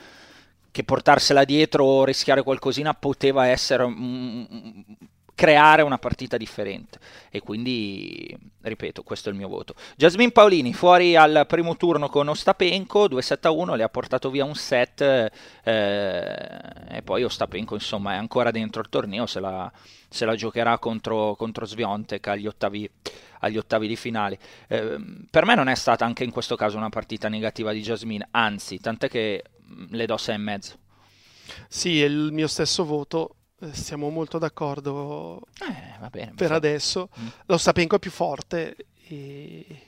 che 0.70 0.84
portarsela 0.84 1.44
dietro 1.44 1.84
o 1.84 2.04
rischiare 2.04 2.42
qualcosina 2.42 2.92
poteva 2.92 3.46
essere 3.46 3.84
creare 5.36 5.82
una 5.82 5.98
partita 5.98 6.36
differente. 6.38 6.98
E 7.30 7.40
quindi 7.40 8.36
ripeto 8.62 9.04
questo 9.04 9.28
è 9.28 9.32
il 9.32 9.38
mio 9.38 9.48
voto. 9.48 9.74
Jasmine 9.94 10.32
Paolini 10.32 10.72
fuori 10.72 11.14
al 11.14 11.44
primo 11.46 11.76
turno 11.76 12.08
con 12.08 12.26
Ostapenko 12.26 13.06
2 13.06 13.22
1 13.42 13.74
le 13.74 13.82
ha 13.84 13.88
portato 13.88 14.30
via 14.30 14.44
un 14.44 14.54
set 14.54 15.02
eh, 15.02 15.30
e 15.62 17.02
poi 17.02 17.22
Ostapenko 17.22 17.74
insomma 17.74 18.14
è 18.14 18.16
ancora 18.16 18.50
dentro 18.50 18.80
il 18.80 18.88
torneo 18.88 19.26
se 19.26 19.38
la, 19.38 19.70
se 20.08 20.24
la 20.24 20.34
giocherà 20.34 20.78
contro, 20.78 21.36
contro 21.36 21.66
Sviontek 21.66 22.26
agli 22.28 22.46
ottavi, 22.46 22.90
agli 23.40 23.58
ottavi 23.58 23.86
di 23.86 23.96
finale. 23.96 24.38
Eh, 24.68 24.98
per 25.30 25.44
me 25.44 25.54
non 25.54 25.68
è 25.68 25.74
stata 25.74 26.06
anche 26.06 26.24
in 26.24 26.30
questo 26.30 26.56
caso 26.56 26.78
una 26.78 26.88
partita 26.88 27.28
negativa 27.28 27.72
di 27.72 27.82
Jasmine 27.82 28.26
anzi 28.30 28.80
tant'è 28.80 29.10
che 29.10 29.44
mm, 29.70 29.84
le 29.90 30.06
do 30.06 30.16
6 30.16 30.34
e 30.34 30.38
mezzo. 30.38 30.78
Sì, 31.68 32.02
è 32.02 32.06
il 32.06 32.32
mio 32.32 32.48
stesso 32.48 32.86
voto 32.86 33.34
siamo 33.72 34.10
molto 34.10 34.38
d'accordo 34.38 35.40
eh, 35.60 36.08
bene, 36.10 36.32
per 36.34 36.52
adesso. 36.52 37.08
Mm. 37.18 37.26
Lo 37.46 37.58
Stapenko 37.58 37.96
è 37.96 37.98
più 37.98 38.10
forte 38.10 38.76
e, 39.08 39.82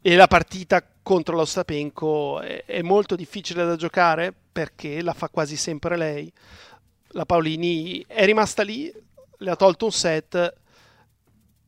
e 0.00 0.16
la 0.16 0.26
partita 0.26 0.82
contro 1.02 1.36
lo 1.36 1.44
Stapenko 1.44 2.40
è, 2.40 2.64
è, 2.64 2.82
molto 2.82 3.16
difficile 3.16 3.64
da 3.64 3.76
giocare 3.76 4.32
perché 4.52 5.02
la 5.02 5.12
fa 5.12 5.28
quasi 5.28 5.56
sempre 5.56 5.96
lei. 5.96 6.32
La 7.12 7.24
Paolini 7.24 8.04
è 8.06 8.24
rimasta 8.24 8.62
lì, 8.62 8.92
le 9.38 9.50
ha 9.50 9.56
tolto 9.56 9.86
un 9.86 9.92
set, 9.92 10.54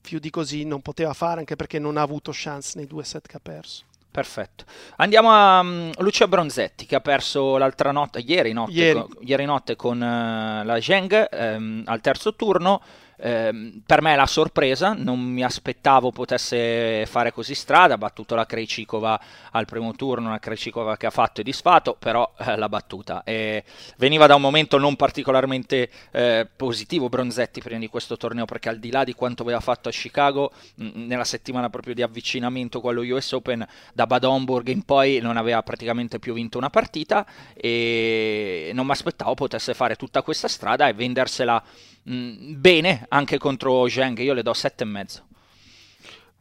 più 0.01 0.19
di 0.19 0.31
così 0.31 0.65
non 0.65 0.81
poteva 0.81 1.13
fare 1.13 1.41
anche 1.41 1.57
perché 1.57 1.79
non 1.79 1.97
ha 1.97 2.03
avuto 2.03 2.31
chance 2.35 2.73
nei 2.77 2.87
due 2.87 3.05
set 3.05 3.27
che 3.27 3.37
ha 3.37 3.41
perso. 3.41 3.85
Perfetto. 4.21 4.65
Andiamo 4.97 5.31
a 5.33 5.61
um, 5.61 5.91
Lucia 6.01 6.29
Bronzetti 6.29 6.85
che 6.85 6.95
ha 6.95 7.01
perso 7.01 7.57
l'altra 7.57 7.91
notte, 7.91 8.19
ieri 8.19 8.53
notte, 8.53 8.73
ieri. 8.73 9.01
Con, 9.01 9.09
ieri 9.21 9.45
notte 9.47 9.77
con 9.77 9.97
uh, 9.97 10.63
la 10.63 10.79
Zheng 10.79 11.29
um, 11.33 11.83
al 11.87 12.03
terzo 12.03 12.35
turno 12.35 12.83
eh, 13.21 13.73
per 13.85 14.01
me 14.01 14.15
è 14.15 14.17
la 14.17 14.27
sorpresa, 14.27 14.95
non 14.97 15.21
mi 15.21 15.45
aspettavo 15.45 16.11
potesse 16.11 17.05
fare 17.07 17.33
così 17.33 17.55
strada, 17.55 17.95
ha 17.95 17.99
battuto 17.99 18.35
la 18.35 18.47
Krejcikova 18.47 19.21
al 19.53 19.67
primo 19.67 19.93
turno, 19.93 20.29
una 20.29 20.39
Krejcikova 20.39 20.97
che 20.97 21.07
ha 21.07 21.11
fatto 21.11 21.41
e 21.41 21.45
disfatto, 21.45 21.97
però 21.99 22.33
eh, 22.39 22.57
l'ha 22.57 22.69
battuta. 22.69 23.23
E 23.25 23.65
veniva 23.99 24.27
da 24.27 24.37
un 24.37 24.41
momento 24.41 24.79
non 24.79 24.97
particolarmente 24.97 25.91
eh, 26.13 26.49
positivo 26.55 27.09
Bronzetti 27.09 27.61
prima 27.61 27.79
di 27.79 27.89
questo 27.89 28.17
torneo, 28.17 28.47
perché 28.47 28.71
al 28.71 28.79
di 28.79 28.91
là 28.91 29.05
di 29.05 29.13
quanto 29.13 29.43
aveva 29.43 29.61
fatto 29.61 29.89
a 29.89 29.93
Chicago, 29.93 30.53
mh, 30.77 31.05
nella 31.07 31.25
settimana 31.25 31.69
proprio 31.69 31.95
di 31.95 32.03
avvicinamento 32.03 32.81
con 32.81 32.95
lo 32.95 33.03
US 33.03 33.33
Open, 33.33 33.67
da 33.93 34.07
Bad 34.07 34.25
Homburg 34.25 34.69
in 34.69 34.83
poi 34.85 35.19
non 35.21 35.37
aveva 35.37 35.63
praticamente 35.63 36.19
più 36.19 36.33
vinto 36.33 36.57
una 36.57 36.71
partita 36.71 37.27
e 37.55 38.71
non 38.73 38.87
mi 38.87 38.93
aspettavo 38.93 39.35
potesse 39.35 39.75
fare 39.75 39.97
tutta 39.97 40.23
questa 40.23 40.49
strada 40.49 40.89
e 40.89 40.95
vendersela 40.95 41.63
mh, 42.03 42.55
bene 42.55 43.07
anche 43.09 43.39
contro 43.39 43.89
Zheng, 43.89 44.19
io 44.19 44.35
le 44.35 44.43
do 44.43 44.53
7,5. 44.53 45.23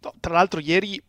No, 0.01 0.13
tra 0.19 0.33
l'altro 0.33 0.59
ieri 0.59 1.01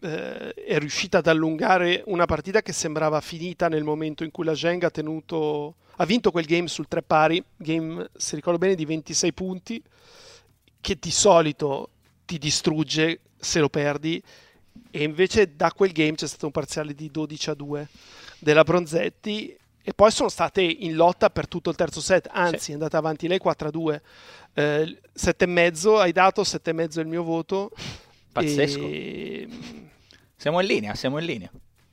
eh, 0.00 0.54
è 0.54 0.78
riuscita 0.78 1.18
ad 1.18 1.26
allungare 1.26 2.02
una 2.06 2.24
partita 2.24 2.62
che 2.62 2.72
sembrava 2.72 3.20
finita 3.20 3.68
nel 3.68 3.84
momento 3.84 4.24
in 4.24 4.30
cui 4.30 4.44
la 4.44 4.54
Zheng 4.54 4.82
ha 4.84 4.90
tenuto 4.90 5.74
ha 5.96 6.06
vinto 6.06 6.30
quel 6.30 6.46
game 6.46 6.66
sul 6.66 6.88
tre 6.88 7.02
pari, 7.02 7.44
game 7.56 8.08
se 8.16 8.34
ricordo 8.34 8.58
bene 8.58 8.74
di 8.74 8.86
26 8.86 9.32
punti 9.34 9.82
che 10.80 10.96
di 10.98 11.10
solito 11.10 11.90
ti 12.24 12.38
distrugge 12.38 13.20
se 13.36 13.60
lo 13.60 13.68
perdi 13.68 14.22
e 14.90 15.02
invece 15.02 15.54
da 15.54 15.72
quel 15.72 15.92
game 15.92 16.14
c'è 16.14 16.26
stato 16.26 16.46
un 16.46 16.52
parziale 16.52 16.94
di 16.94 17.10
12 17.10 17.50
a 17.50 17.54
2 17.54 17.88
della 18.38 18.64
Bronzetti 18.64 19.54
e 19.82 19.94
poi 19.94 20.10
sono 20.10 20.28
state 20.28 20.62
in 20.62 20.94
lotta 20.94 21.30
per 21.30 21.48
tutto 21.48 21.70
il 21.70 21.76
terzo 21.76 22.00
set, 22.00 22.28
anzi 22.30 22.58
sì. 22.58 22.70
è 22.72 22.74
andata 22.74 22.98
avanti 22.98 23.26
lei 23.28 23.40
4-2. 23.42 24.00
Eh, 24.52 25.00
7,5 25.18 25.98
hai 25.98 26.12
dato, 26.12 26.42
7,5 26.42 26.96
è 26.96 27.00
il 27.00 27.06
mio 27.06 27.22
voto. 27.22 27.70
Pazzesco. 28.32 28.82
E... 28.82 29.48
Siamo 30.36 30.60
in 30.60 30.66
linea, 30.66 30.94
siamo 30.94 31.18
in 31.18 31.24
linea. 31.24 31.50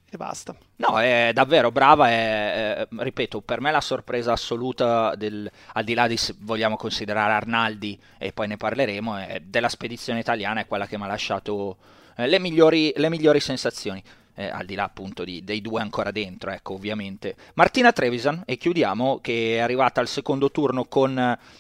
E 0.10 0.15
basta. 0.15 0.56
No, 0.78 1.00
è 1.00 1.32
davvero 1.34 1.71
brava, 1.71 2.10
è, 2.10 2.76
è, 2.76 2.88
ripeto, 2.89 3.41
per 3.41 3.60
me 3.60 3.71
la 3.71 3.82
sorpresa 3.82 4.34
assoluta, 4.34 5.15
del, 5.15 5.50
al 5.73 5.84
di 5.84 5.93
là 5.93 6.08
di 6.08 6.15
se 6.15 6.34
vogliamo 6.39 6.78
considerare 6.78 7.34
Arnaldi, 7.34 8.00
e 8.17 8.32
poi 8.32 8.47
ne 8.47 8.58
parleremo, 8.58 9.17
è, 9.17 9.41
della 9.43 9.69
spedizione 9.69 10.19
italiana 10.19 10.62
è 10.62 10.65
quella 10.67 10.88
che 10.88 10.97
mi 10.97 11.04
ha 11.04 11.08
lasciato 11.08 11.78
eh, 12.15 12.28
le, 12.28 12.39
migliori, 12.39 12.93
le 12.95 13.10
migliori 13.10 13.39
sensazioni 13.41 14.02
eh, 14.38 14.50
al 14.50 14.65
di 14.65 14.76
là 14.76 14.84
appunto 14.84 15.23
di, 15.23 15.43
dei 15.43 15.62
due 15.62 15.82
ancora 15.82 16.12
dentro, 16.12 16.52
ecco, 16.52 16.73
ovviamente. 16.76 17.36
Martina 17.56 17.91
Trevisan, 17.91 18.43
e 18.45 18.58
chiudiamo, 18.58 19.19
che 19.19 19.56
è 19.56 19.58
arrivata 19.58 20.00
al 20.00 20.08
secondo 20.08 20.52
turno 20.52 20.86
con 20.86 21.12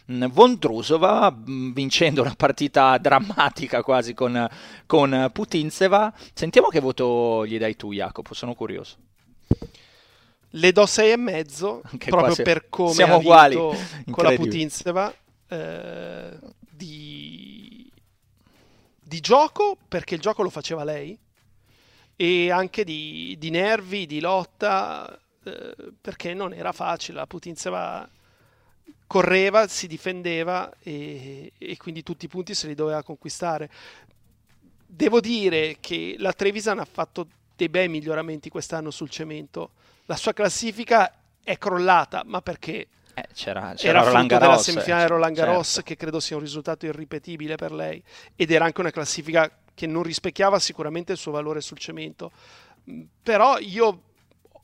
mh, 0.05 0.13
mm, 0.13 0.25
Vondrusova, 0.29 1.31
mh, 1.31 1.51
mm, 1.51 1.71
vincendo 1.73 2.21
una 2.21 2.35
partita 2.37 2.99
drammatica 2.99 3.81
quasi 3.81 4.13
con, 4.13 4.47
con 4.85 5.29
Putinzeva. 5.33 6.13
Sentiamo 6.33 6.67
che 6.67 6.79
voto 6.79 7.47
gli 7.47 7.57
dai 7.57 7.75
tu, 7.75 7.91
Jacopo, 7.91 8.35
sono 8.35 8.53
curioso. 8.53 8.97
Le 10.51 10.71
do 10.71 10.85
sei 10.85 11.13
e 11.13 11.17
mezzo, 11.17 11.81
Anche 11.91 12.11
proprio 12.11 12.35
si... 12.35 12.43
per 12.43 12.69
come 12.69 12.93
siamo 12.93 13.15
ha 13.15 13.17
uguali. 13.17 13.55
con 14.11 14.23
la 14.23 14.33
Putinzeva. 14.33 15.11
Eh, 15.47 16.39
di... 16.59 17.91
di 19.01 19.19
gioco, 19.19 19.77
perché 19.87 20.13
il 20.13 20.21
gioco 20.21 20.43
lo 20.43 20.51
faceva 20.51 20.83
lei 20.83 21.17
e 22.19 22.51
anche 22.51 22.83
di, 22.83 23.35
di 23.37 23.51
nervi, 23.51 24.07
di 24.07 24.19
lotta, 24.19 25.17
eh, 25.43 25.75
perché 26.01 26.33
non 26.33 26.51
era 26.51 26.71
facile. 26.71 27.19
La 27.19 27.27
Putinzeva 27.27 28.09
correva, 29.05 29.67
si 29.67 29.87
difendeva 29.87 30.73
e, 30.81 31.53
e, 31.57 31.77
quindi 31.77 32.03
tutti 32.03 32.25
i 32.25 32.27
punti 32.27 32.55
se 32.55 32.67
li 32.67 32.73
doveva 32.73 33.03
conquistare. 33.03 33.69
Devo 34.85 35.19
dire 35.21 35.77
che 35.79 36.15
la 36.17 36.33
Trevisan 36.33 36.79
ha 36.79 36.87
fatto 36.89 37.27
dei 37.55 37.69
bei 37.69 37.87
miglioramenti 37.87 38.49
quest'anno 38.49 38.89
sul 38.89 39.09
cemento. 39.09 39.71
La 40.05 40.15
sua 40.15 40.33
classifica 40.33 41.13
è 41.43 41.57
crollata, 41.59 42.23
ma 42.25 42.41
perché 42.41 42.87
eh, 43.13 43.27
c'era, 43.33 43.73
c'era 43.75 44.01
era 44.01 44.23
Garros, 44.23 44.39
della 44.39 44.57
semifinale 44.57 45.03
eh, 45.03 45.07
Roland 45.07 45.35
Garros 45.35 45.67
certo. 45.67 45.81
che 45.89 45.95
credo 45.95 46.19
sia 46.19 46.35
un 46.35 46.41
risultato 46.41 46.85
irripetibile 46.87 47.55
per 47.55 47.71
lei 47.71 48.01
ed 48.35 48.51
era 48.51 48.65
anche 48.65 48.81
una 48.81 48.91
classifica 48.91 49.51
che 49.77 49.85
non 49.85 50.01
rispecchiava 50.01 50.57
sicuramente 50.57 51.11
il 51.11 51.19
suo 51.19 51.31
valore 51.31 51.61
sul 51.61 51.77
cemento. 51.77 52.31
Mm, 52.89 53.03
però 53.21 53.59
io 53.59 54.01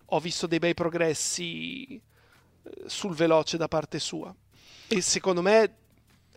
ho 0.04 0.20
visto 0.20 0.48
dei 0.48 0.58
bei 0.58 0.74
progressi 0.74 1.94
eh, 1.94 2.02
sul 2.88 3.14
veloce 3.14 3.58
da 3.58 3.68
parte 3.68 4.00
sua 4.00 4.34
e 4.88 5.02
secondo 5.02 5.44
me 5.44 5.76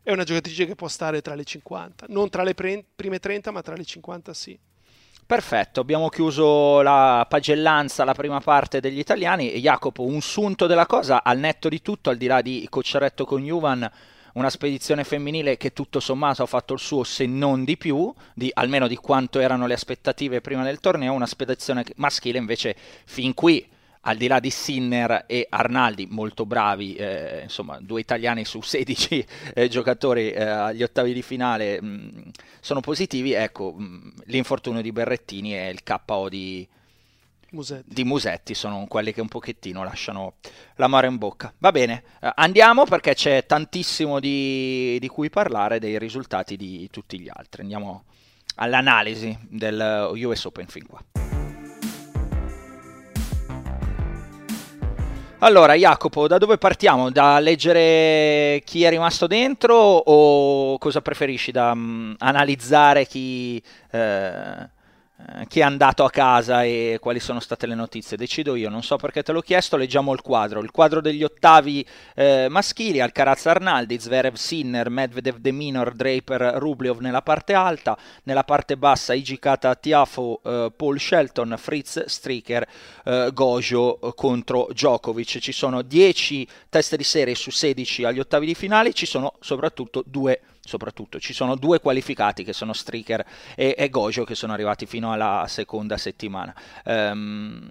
è 0.03 0.13
una 0.13 0.25
giocatrice 0.25 0.67
che 0.67 0.75
può 0.75 0.89
stare 0.89 1.23
tra 1.23 1.35
le 1.35 1.45
50, 1.45 2.05
non 2.11 2.29
tra 2.29 2.43
le 2.43 2.53
pre- 2.53 2.85
prime 2.95 3.19
30 3.19 3.51
ma 3.51 3.63
tra 3.63 3.75
le 3.75 3.85
50 3.85 4.35
sì. 4.35 4.59
Perfetto, 5.25 5.81
abbiamo 5.81 6.11
chiuso 6.11 6.83
la 6.83 7.27
pagellanza, 7.29 8.05
la 8.05 8.15
prima 8.15 8.41
parte 8.41 8.79
degli 8.79 8.99
italiani. 8.99 9.59
Jacopo, 9.59 10.05
un 10.05 10.21
sunto 10.21 10.67
della 10.67 10.87
cosa, 10.87 11.25
al 11.25 11.39
netto 11.39 11.69
di 11.69 11.81
tutto, 11.83 12.11
al 12.11 12.19
di 12.19 12.27
là 12.27 12.43
di 12.43 12.65
Cocciaretto 12.71 13.25
con 13.25 13.43
Juvan, 13.43 13.91
una 14.37 14.51
spedizione 14.51 15.03
femminile 15.03 15.57
che 15.57 15.73
tutto 15.73 15.99
sommato 15.99 16.43
ha 16.43 16.47
fatto 16.47 16.75
il 16.75 16.79
suo 16.79 17.05
se 17.05 17.27
non 17.27 17.65
di 17.65 17.77
più, 17.77 18.13
di, 18.35 18.51
almeno 18.53 18.87
di 18.87 18.97
quanto 18.97 19.41
erano 19.41 19.67
le 19.67 19.75
aspettative 19.75 20.41
prima 20.41 20.63
del 20.63 20.79
torneo, 20.79 21.13
una 21.13 21.27
spedizione 21.27 21.85
maschile 21.97 22.39
invece 22.39 22.77
fin 23.05 23.35
qui 23.35 23.67
al 24.09 24.17
di 24.17 24.29
là 24.29 24.39
di 24.39 24.51
Sinner 24.51 25.25
e 25.27 25.47
Arnaldi, 25.51 26.07
molto 26.09 26.47
bravi, 26.47 26.95
eh, 26.95 27.41
insomma, 27.43 27.79
due 27.81 28.01
italiani 28.01 28.45
su 28.45 28.61
16 28.63 29.27
eh, 29.55 29.69
giocatori 29.69 30.31
eh, 30.31 30.43
agli 30.43 30.83
ottavi 30.83 31.13
di 31.13 31.23
finale 31.23 31.81
mh, 31.81 31.87
mm, 31.87 32.29
sono 32.61 32.81
positivi, 32.81 33.33
ecco, 33.33 33.75
mh, 33.77 33.83
mm, 33.83 34.09
l'infortunio 34.27 34.81
di 34.81 34.93
Berrettini 34.93 35.57
e 35.59 35.71
il 35.71 35.83
KO 35.83 36.29
di, 36.29 36.67
Musetti. 37.57 37.95
di 37.95 38.05
Musetti 38.05 38.55
sono 38.55 38.85
quelli 38.87 39.13
che 39.13 39.23
un 39.23 39.29
pochettino 39.29 39.83
lasciano 39.83 40.35
l'amaro 40.77 41.07
in 41.07 41.17
bocca. 41.17 41.53
Va 41.59 41.73
bene, 41.73 42.03
eh, 42.21 42.31
andiamo 42.35 42.85
perché 42.85 43.15
c'è 43.15 43.47
tantissimo 43.47 44.21
di, 44.21 44.99
di, 45.01 45.09
cui 45.09 45.31
parlare 45.31 45.79
dei 45.79 45.99
risultati 45.99 46.57
di 46.57 46.89
tutti 46.91 47.19
gli 47.19 47.31
altri. 47.33 47.63
Andiamo 47.63 48.05
all'analisi 48.57 49.37
del 49.49 50.11
US 50.13 50.45
Open 50.45 50.67
fin 50.67 50.87
qua. 50.87 51.03
Allora, 55.39 55.75
Jacopo, 55.75 56.27
da 56.27 56.39
dove 56.39 56.59
partiamo? 56.59 57.11
Da 57.11 57.39
leggere 57.39 58.63
chi 58.65 58.85
è 58.85 58.91
rimasto 58.91 59.27
dentro 59.27 59.75
o 59.75 60.79
cosa 60.79 61.01
preferisci? 61.01 61.53
Da 61.53 61.73
um, 61.73 62.15
analizzare 62.19 63.07
chi... 63.07 63.63
Eh 63.91 64.75
chi 65.49 65.61
è 65.61 65.63
andato 65.63 66.05
a 66.05 66.11
casa 66.11 66.63
e 66.63 66.99
quali 67.01 67.21
sono 67.21 67.41
state 67.41 67.67
le 67.67 67.75
notizie. 67.75 68.17
Decido 68.17 68.55
io, 68.55 68.69
non 68.69 68.83
so 68.83 68.97
perché 68.97 69.23
te 69.23 69.33
l'ho 69.33 69.41
chiesto, 69.41 69.77
leggiamo 69.77 70.13
il 70.13 70.21
quadro. 70.21 70.61
Il 70.61 70.71
quadro 70.71 71.01
degli 71.01 71.25
ottavi 71.25 71.87
eh, 72.15 72.49
maschili, 72.51 73.01
Alcaraz 73.01 73.47
Arnaldi, 73.47 73.99
Zverev 73.99 74.35
Sinner, 74.35 74.91
Medvedev 74.91 75.39
De 75.39 75.53
Minor, 75.53 75.95
Draper 75.95 76.57
Rublev 76.59 76.99
nella 76.99 77.23
parte 77.23 77.55
alta, 77.55 77.97
nella 78.25 78.45
parte 78.45 78.77
bassa 78.77 79.15
Ijikata 79.15 79.75
Tiafo, 79.75 80.41
eh, 80.45 80.73
Paul 80.77 81.01
Shelton, 81.01 81.55
Fritz 81.57 82.05
Stricker, 82.05 82.67
eh, 83.05 83.31
Gojo 83.33 83.99
contro 84.15 84.69
Djokovic. 84.71 85.39
Ci 85.39 85.53
sono 85.53 85.81
10 85.81 86.47
teste 86.69 86.97
di 86.99 87.05
serie 87.05 87.35
su 87.35 87.51
16 87.51 88.05
agli 88.05 88.21
ottavi 88.21 88.45
di 88.45 88.55
finale, 88.55 88.93
ci 88.93 89.07
sono 89.07 89.35
soprattutto 89.41 90.05
due 90.07 90.41
soprattutto. 90.67 91.19
Ci 91.19 91.33
sono 91.33 91.55
due 91.57 91.81
qualificati 91.81 92.45
che 92.45 92.53
sono 92.53 92.73
Stricker 92.73 93.25
e, 93.55 93.75
e 93.77 93.89
Gojo 93.89 94.25
che 94.25 94.35
sono 94.35 94.53
arrivati 94.53 94.87
fino 94.87 95.13
alla 95.13 95.47
seconda 95.49 95.97
settimana. 95.97 96.55
Um, 96.85 97.71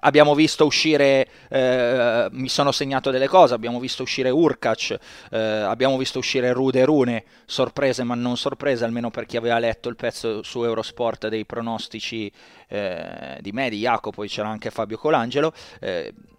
abbiamo 0.00 0.34
visto 0.34 0.64
uscire, 0.64 1.28
eh, 1.48 2.28
mi 2.30 2.48
sono 2.48 2.72
segnato 2.72 3.10
delle 3.10 3.28
cose, 3.28 3.54
abbiamo 3.54 3.78
visto 3.78 4.02
uscire 4.02 4.30
Urkac, 4.30 4.98
eh, 5.30 5.38
abbiamo 5.38 5.96
visto 5.96 6.18
uscire 6.18 6.52
Rude 6.52 6.84
Rune, 6.84 7.24
sorprese 7.44 8.02
ma 8.02 8.14
non 8.14 8.36
sorprese, 8.36 8.84
almeno 8.84 9.10
per 9.10 9.26
chi 9.26 9.36
aveva 9.36 9.58
letto 9.58 9.88
il 9.88 9.96
pezzo 9.96 10.42
su 10.42 10.64
Eurosport 10.64 11.28
dei 11.28 11.44
pronostici 11.44 12.30
eh, 12.68 13.38
di 13.40 13.52
me, 13.52 13.70
di 13.70 13.78
Jacopo, 13.78 14.10
poi 14.10 14.28
c'era 14.28 14.48
anche 14.48 14.70
Fabio 14.70 14.98
Colangelo. 14.98 15.52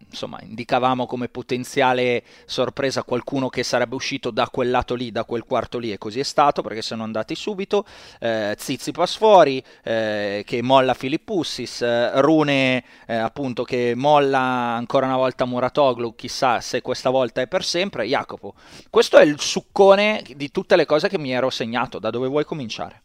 Insomma, 0.10 0.40
indicavamo 0.42 1.06
come 1.06 1.28
potenziale 1.28 2.24
sorpresa 2.46 3.04
qualcuno 3.04 3.50
che 3.50 3.62
sarebbe 3.64 3.94
uscito 3.94 4.32
da 4.32 4.48
quel 4.50 4.70
lato 4.70 4.96
lì, 4.96 5.12
da 5.12 5.26
quel 5.26 5.44
quarto 5.44 5.78
lì, 5.78 5.92
e 5.92 5.98
così 5.98 6.20
è 6.20 6.24
stato 6.24 6.62
perché 6.62 6.82
sono 6.82 7.04
andati 7.04 7.36
subito. 7.36 7.86
Eh, 8.20 8.56
Zizipas 8.58 9.18
fuori, 9.18 9.62
eh, 9.84 10.44
che 10.46 10.62
molla 10.62 10.94
Filippussis, 10.94 11.82
eh, 11.82 12.22
Rune 12.22 12.84
eh, 13.06 13.16
appunto 13.16 13.64
che 13.64 13.94
molla 13.96 14.40
ancora 14.40 15.06
una 15.08 15.18
volta 15.18 15.46
Muratoglu, 15.46 16.16
chissà 16.16 16.62
se 16.62 16.82
questa 16.82 17.10
volta 17.10 17.42
è 17.42 17.48
per 17.48 17.64
sempre. 17.64 18.06
Jacopo, 18.06 18.56
questo 18.90 19.18
è 19.18 19.24
il 19.24 19.40
succone 19.42 20.24
di 20.36 20.52
tutte 20.52 20.78
le 20.78 20.86
cose 20.86 21.10
che 21.10 21.20
mi 21.20 21.32
ero 21.32 21.50
segnato, 21.50 22.00
da 22.00 22.10
dove 22.10 22.28
vuoi 22.28 22.46
cominciare? 22.46 23.02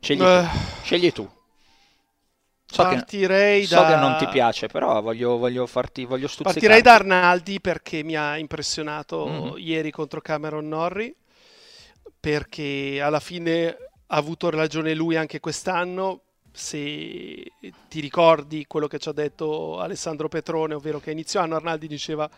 Scegli 0.00 0.18
tu. 0.18 0.24
Eh. 0.24 0.48
Scegli 0.82 1.12
tu. 1.12 1.35
So 2.68 2.82
Partirei 2.82 3.62
che, 3.62 3.68
da... 3.68 3.76
so 3.76 3.86
che 3.86 3.96
non 3.96 4.16
ti 4.18 4.26
piace, 4.28 4.66
però 4.66 5.00
voglio, 5.00 5.36
voglio 5.38 5.66
farti, 5.66 6.04
voglio 6.04 6.26
stuzzicarti. 6.26 6.58
Partirei 6.60 6.82
da 6.82 6.94
Arnaldi 6.94 7.60
perché 7.60 8.02
mi 8.02 8.16
ha 8.16 8.36
impressionato 8.36 9.26
Mhm. 9.26 9.54
ieri 9.58 9.90
contro 9.90 10.20
Cameron 10.20 10.66
Norrie, 10.68 11.14
perché 12.18 13.00
alla 13.00 13.20
fine 13.20 13.68
ha 14.08 14.16
avuto 14.16 14.50
ragione 14.50 14.94
lui 14.94 15.16
anche 15.16 15.40
quest'anno. 15.40 16.20
Se 16.52 17.52
ti 17.88 18.00
ricordi 18.00 18.64
quello 18.66 18.86
che 18.88 18.98
ci 18.98 19.08
ha 19.10 19.12
detto 19.12 19.78
Alessandro 19.78 20.28
Petrone, 20.28 20.74
ovvero 20.74 20.98
che 21.00 21.10
a 21.10 21.12
inizio 21.12 21.38
anno 21.40 21.54
Arnaldi 21.56 21.86
diceva 21.86 22.28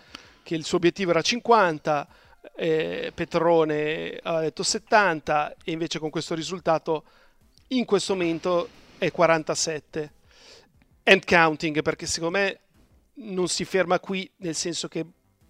che 0.42 0.54
il 0.56 0.64
suo 0.64 0.78
obiettivo 0.78 1.10
era 1.12 1.22
50, 1.22 2.06
eh, 2.56 3.12
Petrone 3.14 4.18
aveva 4.22 4.42
detto 4.42 4.62
70 4.64 5.54
e 5.64 5.70
invece 5.72 5.98
con 6.00 6.10
questo 6.10 6.34
risultato 6.34 7.04
in 7.68 7.84
questo 7.84 8.14
momento 8.14 8.68
è 8.98 9.10
47 9.12 10.12
and 11.10 11.24
counting 11.24 11.82
perché 11.82 12.06
secondo 12.06 12.38
me 12.38 12.60
non 13.14 13.48
si 13.48 13.64
ferma 13.64 13.98
qui 13.98 14.30
nel 14.36 14.54
senso 14.54 14.88
che 14.88 15.04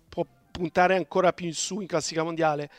può 0.08 0.24
puntare 0.50 0.96
ancora 0.96 1.32
più 1.32 1.46
in 1.46 1.54
su 1.54 1.80
in 1.80 1.86
classifica 1.86 2.22
mondiale 2.22 2.70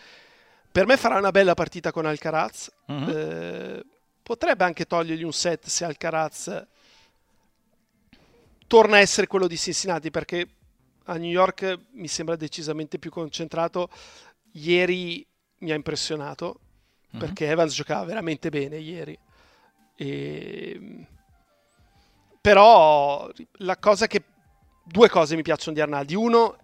per 0.71 0.85
me 0.85 0.97
farà 0.97 1.17
una 1.17 1.31
bella 1.31 1.53
partita 1.53 1.91
con 1.91 2.05
Alcaraz 2.05 2.71
Mhm. 2.87 3.09
Eh, 3.09 3.85
potrebbe 4.23 4.63
anche 4.63 4.85
togliergli 4.85 5.23
un 5.23 5.33
set 5.33 5.67
se 5.67 5.85
Alcaraz 5.85 6.65
torna 8.67 8.97
a 8.97 8.99
essere 8.99 9.27
quello 9.27 9.47
di 9.47 9.57
Cincinnati 9.57 10.11
perché 10.11 10.47
a 11.05 11.15
New 11.17 11.29
York 11.29 11.79
mi 11.93 12.07
sembra 12.07 12.35
decisamente 12.35 12.99
più 12.99 13.09
concentrato 13.09 13.89
ieri 14.53 15.25
mi 15.59 15.71
ha 15.71 15.75
impressionato 15.75 16.59
Mhm. 17.11 17.19
perché 17.19 17.47
Evans 17.47 17.73
giocava 17.73 18.05
veramente 18.05 18.49
bene 18.49 18.77
ieri 18.77 19.17
e... 19.95 21.05
Però 22.41 23.29
la 23.57 23.77
cosa 23.77 24.07
che... 24.07 24.23
Due 24.83 25.07
cose 25.07 25.35
mi 25.35 25.43
piacciono 25.43 25.75
di 25.75 25.81
Arnaldi. 25.81 26.15
Uno, 26.15 26.57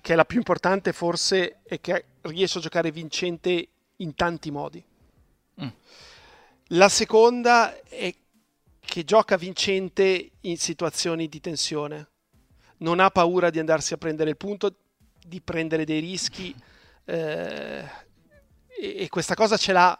che 0.00 0.12
è 0.12 0.16
la 0.16 0.24
più 0.24 0.38
importante 0.38 0.94
forse, 0.94 1.60
è 1.62 1.78
che 1.78 2.04
riesce 2.22 2.56
a 2.58 2.62
giocare 2.62 2.90
vincente 2.90 3.68
in 3.96 4.14
tanti 4.14 4.50
modi. 4.50 4.82
Mm. 5.62 5.68
La 6.68 6.88
seconda 6.88 7.78
è 7.82 8.14
che 8.80 9.04
gioca 9.04 9.36
vincente 9.36 10.30
in 10.40 10.56
situazioni 10.56 11.28
di 11.28 11.40
tensione. 11.40 12.08
Non 12.78 13.00
ha 13.00 13.10
paura 13.10 13.50
di 13.50 13.58
andarsi 13.58 13.92
a 13.94 13.98
prendere 13.98 14.30
il 14.30 14.36
punto, 14.36 14.74
di 15.26 15.40
prendere 15.40 15.84
dei 15.84 16.00
rischi. 16.00 16.54
eh, 17.04 17.84
e, 18.80 19.08
questa 19.08 19.34
cosa 19.34 19.56
ce 19.56 19.72
l'ha 19.72 19.98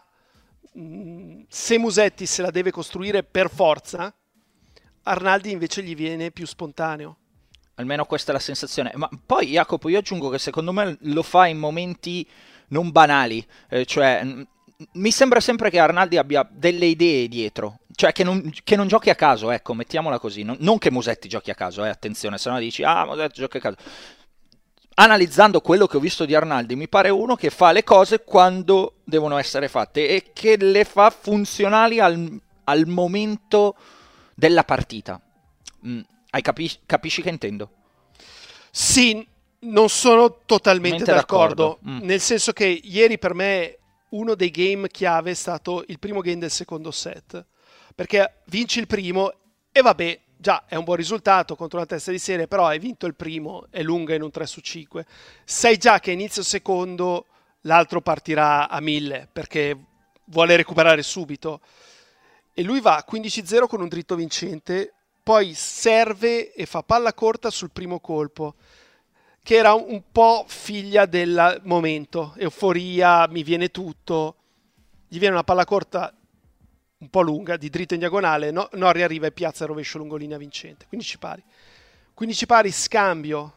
mh, 0.73 1.43
se 1.47 1.77
Musetti 1.77 2.25
se 2.25 2.41
la 2.41 2.51
deve 2.51 2.71
costruire 2.71 3.23
per 3.23 3.49
forza, 3.49 4.13
Arnaldi 5.07 5.51
invece 5.51 5.83
gli 5.83 5.95
viene 5.95 6.31
più 6.31 6.45
spontaneo. 6.45 7.17
Almeno 7.75 8.05
questa 8.05 8.31
è 8.31 8.33
la 8.33 8.39
sensazione. 8.39 8.91
Ma 8.95 9.09
poi, 9.25 9.47
Jacopo, 9.47 9.89
io 9.89 9.99
aggiungo 9.99 10.29
che 10.29 10.39
secondo 10.39 10.71
me 10.71 10.97
lo 11.01 11.23
fa 11.23 11.47
in 11.47 11.57
momenti 11.57 12.27
non 12.69 12.89
banali. 12.89 13.45
eh, 13.69 13.85
cioè, 13.85 14.25
mi 14.93 15.11
sembra 15.11 15.39
sempre 15.39 15.69
che 15.69 15.79
Arnaldi 15.79 16.17
abbia 16.17 16.47
delle 16.49 16.85
idee 16.85 17.27
dietro. 17.27 17.79
Cioè, 17.93 18.11
che 18.13 18.23
non, 18.23 18.51
che 18.63 18.75
non 18.75 18.87
giochi 18.87 19.09
a 19.09 19.15
caso, 19.15 19.51
ecco, 19.51 19.73
mettiamola 19.73 20.19
così. 20.19 20.43
Non, 20.43 20.57
non 20.59 20.79
che 20.79 20.89
Musetti 20.89 21.27
giochi 21.27 21.51
a 21.51 21.55
caso, 21.55 21.85
eh, 21.85 21.89
attenzione, 21.89 22.37
se 22.37 22.49
no 22.49 22.57
dici, 22.57 22.83
ah, 22.83 23.05
Musetti 23.05 23.41
gioca 23.41 23.57
a 23.59 23.61
caso. 23.61 23.77
Analizzando 24.95 25.61
quello 25.61 25.85
che 25.85 25.97
ho 25.97 25.99
visto 25.99 26.25
di 26.25 26.33
Arnaldi, 26.33 26.75
mi 26.75 26.87
pare 26.87 27.09
uno 27.09 27.35
che 27.35 27.49
fa 27.51 27.71
le 27.71 27.83
cose 27.83 28.23
quando 28.23 29.01
devono 29.03 29.37
essere 29.37 29.67
fatte 29.67 30.07
e 30.07 30.31
che 30.33 30.57
le 30.57 30.83
fa 30.85 31.09
funzionali 31.09 31.99
al, 31.99 32.41
al 32.63 32.87
momento 32.87 33.75
della 34.35 34.63
partita. 34.63 35.19
Mm, 35.87 36.01
hai 36.31 36.41
capi- 36.41 36.79
capisci 36.85 37.21
che 37.21 37.29
intendo? 37.29 37.71
Sì, 38.69 39.25
non 39.61 39.89
sono 39.89 40.41
totalmente 40.45 40.97
Mente 40.97 41.13
d'accordo, 41.13 41.79
d'accordo. 41.79 41.89
Mm. 41.89 42.05
nel 42.05 42.19
senso 42.19 42.51
che 42.51 42.65
ieri 42.65 43.17
per 43.17 43.33
me 43.33 43.79
uno 44.09 44.35
dei 44.35 44.51
game 44.51 44.87
chiave 44.89 45.31
è 45.31 45.33
stato 45.33 45.83
il 45.87 45.97
primo 45.97 46.21
game 46.21 46.39
del 46.39 46.51
secondo 46.51 46.91
set, 46.91 47.43
perché 47.95 48.41
vinci 48.45 48.79
il 48.79 48.87
primo 48.87 49.33
e 49.71 49.81
vabbè, 49.81 50.21
già 50.37 50.65
è 50.67 50.75
un 50.75 50.83
buon 50.83 50.97
risultato 50.97 51.55
contro 51.55 51.79
una 51.79 51.87
testa 51.87 52.11
di 52.11 52.19
serie, 52.19 52.47
però 52.47 52.67
hai 52.67 52.79
vinto 52.79 53.05
il 53.07 53.15
primo, 53.15 53.67
è 53.69 53.81
lunga 53.81 54.13
in 54.13 54.21
un 54.21 54.31
3 54.31 54.45
su 54.45 54.61
5. 54.61 55.05
Sai 55.43 55.77
già 55.77 55.99
che 55.99 56.11
inizio 56.11 56.43
secondo 56.43 57.25
l'altro 57.61 58.01
partirà 58.01 58.69
a 58.69 58.79
1000 58.79 59.29
perché 59.31 59.77
vuole 60.25 60.55
recuperare 60.55 61.03
subito. 61.03 61.61
E 62.57 62.63
lui 62.63 62.79
va 62.79 62.95
a 62.95 63.05
15-0 63.05 63.67
con 63.67 63.81
un 63.81 63.89
dritto 63.89 64.15
vincente, 64.15 64.93
poi 65.21 65.53
serve 65.53 66.53
e 66.53 66.65
fa 66.65 66.83
palla 66.83 67.13
corta 67.13 67.49
sul 67.49 67.69
primo 67.69 67.99
colpo, 67.99 68.55
che 69.43 69.55
era 69.55 69.73
un 69.73 70.01
po' 70.09 70.45
figlia 70.47 71.05
del 71.05 71.59
momento, 71.65 72.33
euforia, 72.37 73.27
mi 73.27 73.43
viene 73.43 73.71
tutto. 73.71 74.37
Gli 75.05 75.19
viene 75.19 75.33
una 75.33 75.43
palla 75.43 75.65
corta 75.65 76.15
un 76.97 77.09
po' 77.09 77.21
lunga, 77.21 77.57
di 77.57 77.69
dritto 77.69 77.93
in 77.93 77.99
diagonale, 77.99 78.51
no, 78.51 78.69
Norri 78.71 79.03
arriva 79.03 79.27
e 79.27 79.33
piazza 79.33 79.63
il 79.63 79.71
rovescio 79.71 79.97
lungo 79.97 80.15
linea 80.15 80.37
vincente. 80.37 80.85
15 80.87 81.17
pari. 81.17 81.43
15 82.13 82.45
pari, 82.45 82.71
scambio. 82.71 83.53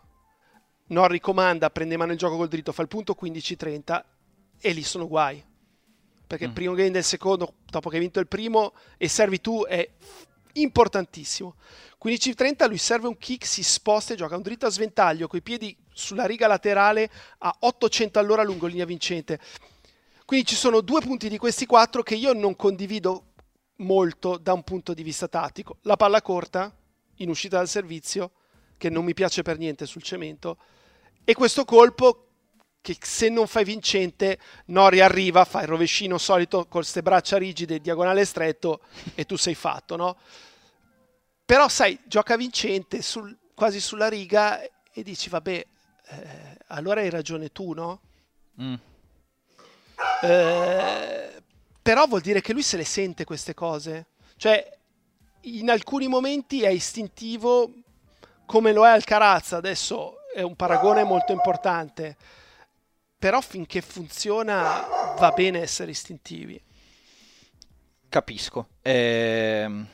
Norri 0.86 1.20
comanda, 1.20 1.70
prende 1.70 1.96
mano 1.96 2.10
il 2.10 2.18
gioco 2.18 2.36
col 2.36 2.48
dritto, 2.48 2.72
fa 2.72 2.82
il 2.82 2.88
punto 2.88 3.16
15-30 3.16 4.02
e 4.60 4.72
lì 4.72 4.82
sono 4.82 5.06
guai. 5.06 5.44
Perché 6.28 6.44
il 6.44 6.52
primo 6.52 6.74
game 6.74 6.90
del 6.90 7.04
secondo, 7.04 7.54
dopo 7.64 7.88
che 7.88 7.96
hai 7.96 8.02
vinto 8.02 8.20
il 8.20 8.28
primo, 8.28 8.74
e 8.98 9.08
servi 9.08 9.40
tu, 9.40 9.64
è 9.64 9.88
importantissimo. 10.52 11.56
15-30 12.04 12.68
lui 12.68 12.76
serve 12.76 13.08
un 13.08 13.16
kick, 13.16 13.46
si 13.46 13.62
sposta 13.62 14.12
e 14.12 14.16
gioca 14.16 14.36
un 14.36 14.42
dritto 14.42 14.66
a 14.66 14.70
sventaglio 14.70 15.26
coi 15.26 15.40
piedi 15.40 15.74
sulla 15.90 16.26
riga 16.26 16.46
laterale 16.46 17.10
a 17.38 17.56
800 17.60 18.18
all'ora 18.18 18.42
lungo 18.42 18.66
linea 18.66 18.84
vincente. 18.84 19.40
Quindi 20.26 20.46
ci 20.46 20.54
sono 20.54 20.82
due 20.82 21.00
punti 21.00 21.30
di 21.30 21.38
questi 21.38 21.64
quattro 21.64 22.02
che 22.02 22.14
io 22.14 22.34
non 22.34 22.54
condivido 22.56 23.32
molto 23.76 24.36
da 24.36 24.52
un 24.52 24.62
punto 24.64 24.92
di 24.92 25.02
vista 25.02 25.28
tattico. 25.28 25.78
La 25.82 25.96
palla 25.96 26.20
corta 26.20 26.76
in 27.16 27.30
uscita 27.30 27.56
dal 27.56 27.68
servizio, 27.68 28.32
che 28.76 28.90
non 28.90 29.02
mi 29.02 29.14
piace 29.14 29.40
per 29.40 29.56
niente 29.56 29.86
sul 29.86 30.02
cemento, 30.02 30.58
e 31.24 31.32
questo 31.32 31.64
colpo 31.64 32.27
che 32.80 32.96
se 33.00 33.28
non 33.28 33.46
fai 33.46 33.64
vincente, 33.64 34.38
Nori 34.66 35.00
arriva, 35.00 35.44
fa 35.44 35.62
il 35.62 35.68
rovescino 35.68 36.18
solito 36.18 36.58
con 36.62 36.80
queste 36.80 37.02
braccia 37.02 37.36
rigide, 37.36 37.80
diagonale 37.80 38.24
stretto 38.24 38.80
e 39.14 39.24
tu 39.26 39.36
sei 39.36 39.54
fatto, 39.54 39.96
no? 39.96 40.16
Però 41.44 41.68
sai, 41.68 41.98
gioca 42.04 42.36
vincente 42.36 43.02
sul- 43.02 43.36
quasi 43.54 43.80
sulla 43.80 44.08
riga 44.08 44.60
e 44.62 45.02
dici, 45.02 45.28
vabbè, 45.28 45.66
eh, 46.10 46.56
allora 46.68 47.00
hai 47.00 47.10
ragione 47.10 47.50
tu, 47.50 47.72
no? 47.72 48.00
Mm. 48.60 48.74
Eh, 50.22 51.42
però 51.82 52.06
vuol 52.06 52.20
dire 52.20 52.40
che 52.40 52.52
lui 52.52 52.62
se 52.62 52.76
le 52.76 52.84
sente 52.84 53.24
queste 53.24 53.54
cose. 53.54 54.06
Cioè, 54.36 54.76
in 55.42 55.70
alcuni 55.70 56.06
momenti 56.06 56.62
è 56.62 56.68
istintivo 56.68 57.72
come 58.44 58.72
lo 58.72 58.86
è 58.86 58.90
Alcaraz, 58.90 59.52
adesso 59.52 60.16
è 60.34 60.42
un 60.42 60.56
paragone 60.56 61.04
molto 61.04 61.32
importante, 61.32 62.16
però 63.18 63.40
finché 63.40 63.80
funziona 63.80 64.86
va 65.18 65.32
bene 65.32 65.60
essere 65.60 65.90
istintivi. 65.90 66.62
Capisco. 68.08 68.68
Ehm... 68.82 69.86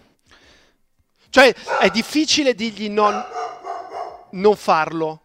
Cioè, 1.31 1.53
è 1.81 1.91
difficile 1.91 2.55
dirgli 2.55 2.89
non, 2.89 3.21
non 4.33 4.55
farlo. 4.55 5.23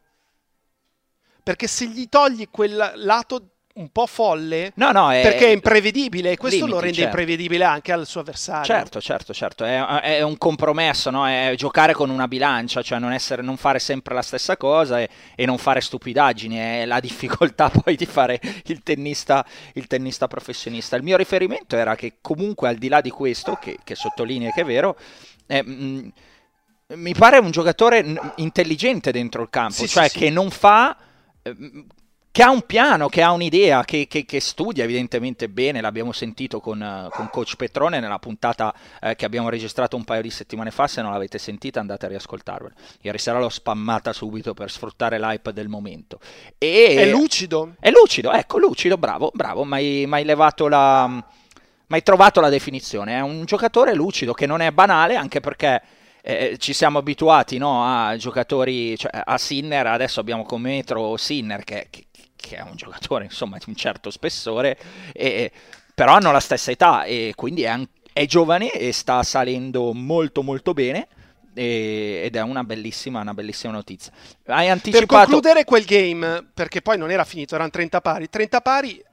Perché 1.43 1.67
se 1.67 1.85
gli 1.85 2.09
togli 2.09 2.49
quel 2.49 2.93
lato 2.95 3.57
un 3.71 3.89
po' 3.91 4.07
folle 4.07 4.71
no, 4.75 4.91
no, 4.91 5.11
è, 5.11 5.21
perché 5.21 5.45
è 5.45 5.51
imprevedibile 5.51 6.31
e 6.31 6.37
questo 6.37 6.57
limiti, 6.57 6.73
lo 6.73 6.79
rende 6.81 6.95
certo. 6.95 7.09
imprevedibile 7.09 7.63
anche 7.63 7.91
al 7.91 8.05
suo 8.07 8.21
avversario. 8.21 8.65
Certo, 8.65 8.99
certo, 8.99 9.33
certo, 9.33 9.63
è, 9.63 9.79
è 10.01 10.21
un 10.21 10.37
compromesso, 10.37 11.09
no? 11.11 11.27
è 11.27 11.53
giocare 11.55 11.93
con 11.93 12.09
una 12.09 12.27
bilancia, 12.27 12.81
cioè 12.81 12.99
non, 12.99 13.13
essere, 13.13 13.41
non 13.41 13.57
fare 13.57 13.79
sempre 13.79 14.15
la 14.15 14.21
stessa 14.21 14.57
cosa 14.57 14.99
e, 14.99 15.09
e, 15.35 15.45
non 15.45 15.57
fare 15.57 15.81
stupidaggini, 15.81 16.57
è 16.57 16.85
la 16.85 16.99
difficoltà 17.01 17.69
poi 17.69 17.95
di 17.95 18.05
fare 18.05 18.39
il 18.65 18.81
tennista, 18.81 19.45
il 19.73 19.87
tennista 19.87 20.27
professionista. 20.27 20.95
Il 20.95 21.03
mio 21.03 21.15
riferimento 21.15 21.77
era 21.77 21.95
che 21.95 22.15
comunque 22.21 22.67
al 22.67 22.75
di 22.75 22.89
là 22.89 23.01
di 23.01 23.11
questo, 23.11 23.55
che, 23.61 23.77
che 23.83 23.95
sottolinea 23.95 24.51
che 24.51 24.61
è 24.61 24.65
vero, 24.65 24.97
eh, 25.47 25.63
mh, 25.63 26.11
mi 26.95 27.13
pare 27.13 27.37
un 27.37 27.51
giocatore 27.51 28.03
intelligente 28.37 29.11
dentro 29.11 29.43
il 29.43 29.49
campo, 29.49 29.73
sì, 29.73 29.87
cioè 29.87 30.09
sì, 30.09 30.17
che 30.17 30.27
sì. 30.27 30.33
non 30.33 30.49
fa 30.49 30.97
che 32.39 32.45
ha 32.45 32.51
un 32.51 32.61
piano, 32.61 33.09
che 33.09 33.21
ha 33.21 33.31
un'idea, 33.31 33.83
che, 33.83 34.07
che, 34.07 34.23
che, 34.23 34.39
studia 34.39 34.85
evidentemente 34.85 35.49
bene, 35.49 35.81
l'abbiamo 35.81 36.13
sentito 36.13 36.61
con, 36.61 36.79
uh, 36.79 37.09
con 37.09 37.29
Coach 37.29 37.57
Petrone 37.57 37.99
nella 37.99 38.17
puntata 38.17 38.73
uh, 39.01 39.13
che 39.13 39.25
abbiamo 39.25 39.49
registrato 39.49 39.97
un 39.97 40.05
paio 40.05 40.21
di 40.21 40.29
settimane 40.29 40.71
fa, 40.71 40.87
se 40.87 41.01
non 41.01 41.11
l'avete 41.11 41.37
sentita 41.37 41.81
andate 41.81 42.05
a 42.05 42.07
riascoltarvela. 42.07 42.73
Ieri 43.01 43.17
sera 43.17 43.39
l'ho 43.39 43.49
spammata 43.49 44.13
subito 44.13 44.53
per 44.53 44.71
sfruttare 44.71 45.19
l'hype 45.19 45.51
del 45.51 45.67
momento. 45.67 46.21
E 46.57 46.95
è 46.95 47.09
lucido. 47.09 47.75
È 47.77 47.89
lucido, 47.91 48.31
ecco, 48.31 48.57
lucido, 48.57 48.97
bravo, 48.97 49.31
bravo, 49.33 49.65
mi 49.65 50.07
hai 50.09 50.23
levato 50.23 50.69
la... 50.69 51.07
mi 51.07 51.23
hai 51.89 52.03
trovato 52.03 52.39
la 52.39 52.47
definizione, 52.47 53.17
è 53.17 53.19
un 53.19 53.43
giocatore 53.43 53.93
lucido 53.93 54.31
che 54.31 54.45
non 54.45 54.61
è 54.61 54.71
banale 54.71 55.17
anche 55.17 55.41
perché... 55.41 55.81
Eh, 56.21 56.57
ci 56.59 56.73
siamo 56.73 56.97
abituati 56.97 57.57
no, 57.57 57.85
a 57.85 58.17
giocatori, 58.17 58.97
cioè 58.97 59.21
a 59.23 59.37
Sinner, 59.37 59.87
adesso 59.87 60.19
abbiamo 60.19 60.43
come 60.43 60.71
metro 60.71 61.15
Sinner 61.15 61.63
che, 61.63 61.87
che, 61.89 62.07
che 62.39 62.57
è 62.57 62.61
un 62.61 62.75
giocatore 62.75 63.25
insomma 63.25 63.57
di 63.57 63.65
un 63.67 63.75
certo 63.75 64.09
spessore, 64.09 64.77
e, 65.13 65.51
però 65.93 66.13
hanno 66.13 66.31
la 66.31 66.39
stessa 66.39 66.71
età 66.71 67.03
e 67.03 67.33
quindi 67.35 67.63
è, 67.63 67.77
è 68.13 68.25
giovane 68.25 68.71
e 68.71 68.91
sta 68.93 69.21
salendo 69.23 69.93
molto 69.93 70.41
molto 70.43 70.73
bene 70.73 71.07
ed 71.53 72.35
è 72.35 72.41
una 72.41 72.63
bellissima, 72.63 73.19
una 73.19 73.33
bellissima 73.33 73.73
notizia. 73.73 74.13
Hai 74.45 74.69
anticipato... 74.69 75.05
Per 75.05 75.17
concludere 75.17 75.65
quel 75.65 75.83
game, 75.83 76.47
perché 76.53 76.81
poi 76.81 76.97
non 76.97 77.11
era 77.11 77.25
finito, 77.25 77.55
erano 77.55 77.69
30 77.69 77.99
pari, 77.99 78.29
30 78.29 78.61
pari, 78.61 79.03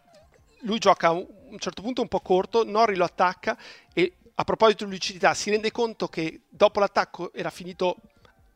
lui 0.61 0.79
gioca 0.79 1.09
a 1.09 1.13
un 1.13 1.59
certo 1.59 1.83
punto 1.83 2.03
un 2.03 2.09
po' 2.09 2.21
corto, 2.21 2.65
Norri 2.65 2.95
lo 2.95 3.05
attacca 3.05 3.59
e 3.93 4.13
a 4.35 4.45
proposito 4.45 4.85
di 4.85 4.91
lucidità 4.91 5.35
si 5.35 5.51
rende 5.51 5.73
conto 5.73 6.09
che 6.09 6.43
dopo 6.49 6.79
l'attacco 6.79 7.33
era 7.33 7.51
finito 7.51 7.97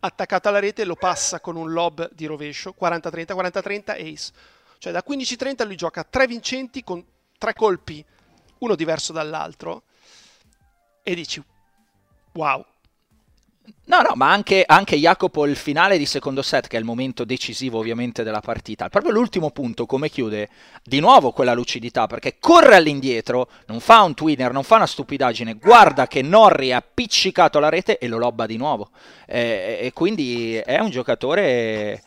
attaccato 0.01 0.49
alla 0.49 0.61
rete, 0.61 0.85
lo 0.85 0.97
passa 0.97 1.41
con 1.41 1.57
un 1.57 1.73
lob 1.73 2.11
di 2.13 2.27
rovescio, 2.27 2.75
40-30, 2.79 3.35
40-30 3.35 3.91
ace. 3.91 4.33
Cioè 4.81 4.93
da 4.93 5.05
15-30 5.07 5.67
lui 5.67 5.77
gioca 5.77 6.05
tre 6.05 6.27
vincenti 6.27 6.83
con 6.83 7.05
tre 7.37 7.53
colpi, 7.53 8.03
uno 8.61 8.75
diverso 8.75 9.13
dall'altro, 9.13 9.83
e 11.03 11.15
dici 11.15 11.43
wow. 12.33 12.65
No, 13.85 14.01
no, 14.01 14.13
ma 14.15 14.33
anche, 14.33 14.65
anche, 14.67 14.97
Jacopo 14.97 15.45
il 15.45 15.55
finale 15.55 15.99
di 15.99 16.07
secondo 16.07 16.41
set, 16.41 16.67
che 16.67 16.77
è 16.77 16.79
il 16.79 16.87
momento 16.87 17.27
decisivo 17.27 17.79
ovviamente 17.79 18.23
della 18.23 18.41
partita, 18.41 18.89
proprio 18.89 19.13
l'ultimo 19.13 19.51
punto, 19.51 19.85
come 19.85 20.09
chiude, 20.09 20.49
di 20.83 20.99
nuovo 20.99 21.33
quella 21.33 21.53
lucidità, 21.53 22.07
perché 22.07 22.39
corre 22.41 22.77
all'indietro, 22.77 23.51
non 23.67 23.81
fa 23.81 24.01
un 24.01 24.15
twinner, 24.15 24.51
non 24.51 24.63
fa 24.65 24.77
una 24.77 24.87
stupidaggine, 24.87 25.57
guarda 25.57 26.07
che 26.07 26.23
Norri 26.23 26.69
è 26.69 26.73
appiccicato 26.73 27.59
alla 27.59 27.69
rete 27.69 27.99
e 27.99 28.09
lo 28.09 28.17
lobba 28.17 28.47
di 28.47 28.57
nuovo. 28.57 28.89
E, 29.27 29.79
e 29.83 29.93
quindi 29.93 30.55
è 30.55 30.79
un 30.79 30.89
giocatore... 30.89 32.05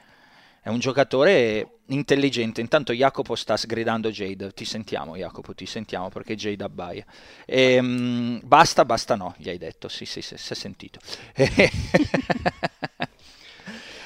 È 0.64 0.70
un 0.70 0.80
giocatore 0.80 1.80
intelligente. 1.88 2.62
Intanto 2.62 2.94
Jacopo 2.94 3.36
sta 3.36 3.58
sgridando 3.58 4.10
Jade. 4.10 4.54
Ti 4.54 4.64
sentiamo, 4.64 5.18
Jacopo, 5.18 5.54
ti 5.54 5.66
sentiamo 5.66 6.08
perché 6.08 6.38
Jade 6.38 6.64
abbaia. 6.64 7.04
E, 7.46 7.80
um, 7.80 8.40
basta, 8.42 8.86
basta 8.86 9.16
no, 9.16 9.36
gli 9.36 9.50
hai 9.50 9.58
detto. 9.58 9.90
Sì, 9.90 10.06
sì, 10.06 10.22
sì, 10.22 10.38
si 10.38 10.54
è 10.54 10.56
sentito. 10.56 11.00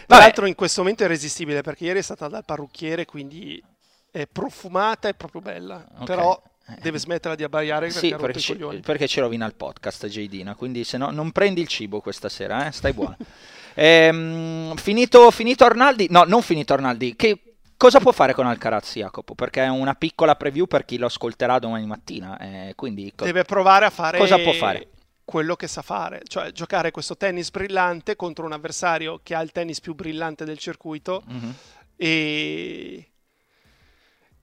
Tra 0.08 0.18
l'altro 0.18 0.48
in 0.48 0.56
questo 0.56 0.82
momento 0.82 1.04
è 1.04 1.06
irresistibile 1.06 1.62
perché 1.62 1.84
ieri 1.84 2.00
è 2.00 2.02
stata 2.02 2.28
dal 2.28 2.44
parrucchiere, 2.44 3.06
quindi 3.06 3.64
è 4.10 4.26
profumata 4.26 5.10
e 5.10 5.14
proprio 5.14 5.42
bella. 5.42 5.86
Okay. 5.92 6.06
Però 6.08 6.42
deve 6.82 7.00
smetterla 7.00 7.36
di 7.36 7.44
abbaiare 7.44 7.90
sì, 7.90 8.16
perché, 8.18 8.40
ci, 8.40 8.56
perché 8.56 9.08
ci 9.08 9.20
rovina 9.20 9.46
il 9.46 9.56
podcast, 9.56 10.08
Jadina. 10.08 10.56
Quindi 10.56 10.84
se 10.84 10.98
no 10.98 11.10
non 11.12 11.32
prendi 11.32 11.62
il 11.62 11.68
cibo 11.68 12.02
questa 12.02 12.30
sera, 12.30 12.68
eh? 12.68 12.72
stai 12.72 12.94
buono. 12.94 13.18
ehm, 13.76 14.76
finito, 14.76 15.32
finito 15.32 15.66
Arnaldi, 15.66 16.08
no, 16.10 16.24
non 16.26 16.42
finito 16.42 16.74
Arnaldi, 16.74 17.16
che 17.16 17.42
Cosa 17.78 18.00
può 18.00 18.12
fare 18.12 18.34
con 18.34 18.48
Alcaraz 18.48 18.94
Jacopo? 18.96 19.36
Perché 19.36 19.64
è 19.64 19.68
una 19.68 19.94
piccola 19.94 20.36
preview 20.36 20.66
per 20.66 20.84
chi 20.84 20.98
lo 20.98 21.06
ascolterà 21.06 21.60
domani 21.60 21.86
mattina. 21.86 22.36
Eh, 22.40 22.74
quindi 22.76 23.14
co- 23.16 23.24
Deve 23.24 23.44
provare 23.44 23.86
a 23.86 23.92
fare 23.92 24.18
cosa 24.18 24.40
può 24.40 24.52
fare? 24.54 24.88
quello 25.24 25.56
che 25.56 25.68
sa 25.68 25.84
fare, 25.84 26.22
cioè 26.26 26.52
giocare 26.52 26.90
questo 26.90 27.18
tennis 27.18 27.52
brillante 27.52 28.16
contro 28.16 28.46
un 28.46 28.54
avversario 28.54 29.20
che 29.22 29.36
ha 29.36 29.42
il 29.42 29.52
tennis 29.52 29.80
più 29.82 29.94
brillante 29.94 30.44
del 30.44 30.58
circuito 30.58 31.24
mm-hmm. 31.30 31.50
e... 31.98 33.12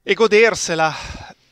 e 0.03 0.15
godersela. 0.15 0.95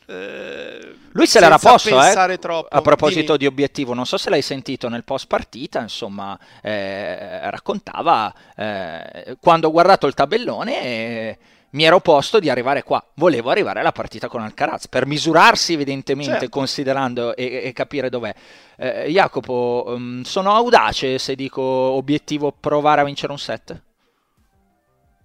Eh, 0.05 0.95
Lui 1.11 1.27
se 1.27 1.39
l'era 1.39 1.57
posto, 1.57 2.01
eh? 2.01 2.37
troppo. 2.39 2.67
a 2.69 2.81
proposito 2.81 3.21
Dimmi. 3.35 3.37
di 3.37 3.45
obiettivo, 3.45 3.93
non 3.93 4.05
so 4.05 4.17
se 4.17 4.29
l'hai 4.29 4.41
sentito 4.41 4.89
nel 4.89 5.03
post 5.03 5.27
partita, 5.27 5.79
insomma, 5.81 6.37
eh, 6.61 7.49
raccontava 7.49 8.33
eh, 8.55 9.37
quando 9.39 9.67
ho 9.67 9.71
guardato 9.71 10.07
il 10.07 10.13
tabellone 10.13 10.81
eh, 10.81 11.37
mi 11.71 11.83
ero 11.85 11.99
posto 12.01 12.39
di 12.39 12.49
arrivare 12.51 12.83
qua, 12.83 13.03
volevo 13.15 13.49
arrivare 13.49 13.79
alla 13.79 13.91
partita 13.91 14.27
con 14.27 14.41
Alcaraz, 14.41 14.87
per 14.87 15.07
misurarsi 15.07 15.73
evidentemente, 15.73 16.31
Certo. 16.31 16.49
considerando 16.49 17.35
e, 17.35 17.61
e 17.63 17.73
capire 17.73 18.09
dov'è. 18.09 18.33
Eh, 18.77 19.07
Jacopo, 19.09 19.85
um, 19.87 20.21
sono 20.21 20.53
audace 20.53 21.17
se 21.17 21.33
dico 21.33 21.61
obiettivo 21.63 22.51
provare 22.51 23.01
a 23.01 23.05
vincere 23.05 23.31
un 23.31 23.39
set? 23.39 23.81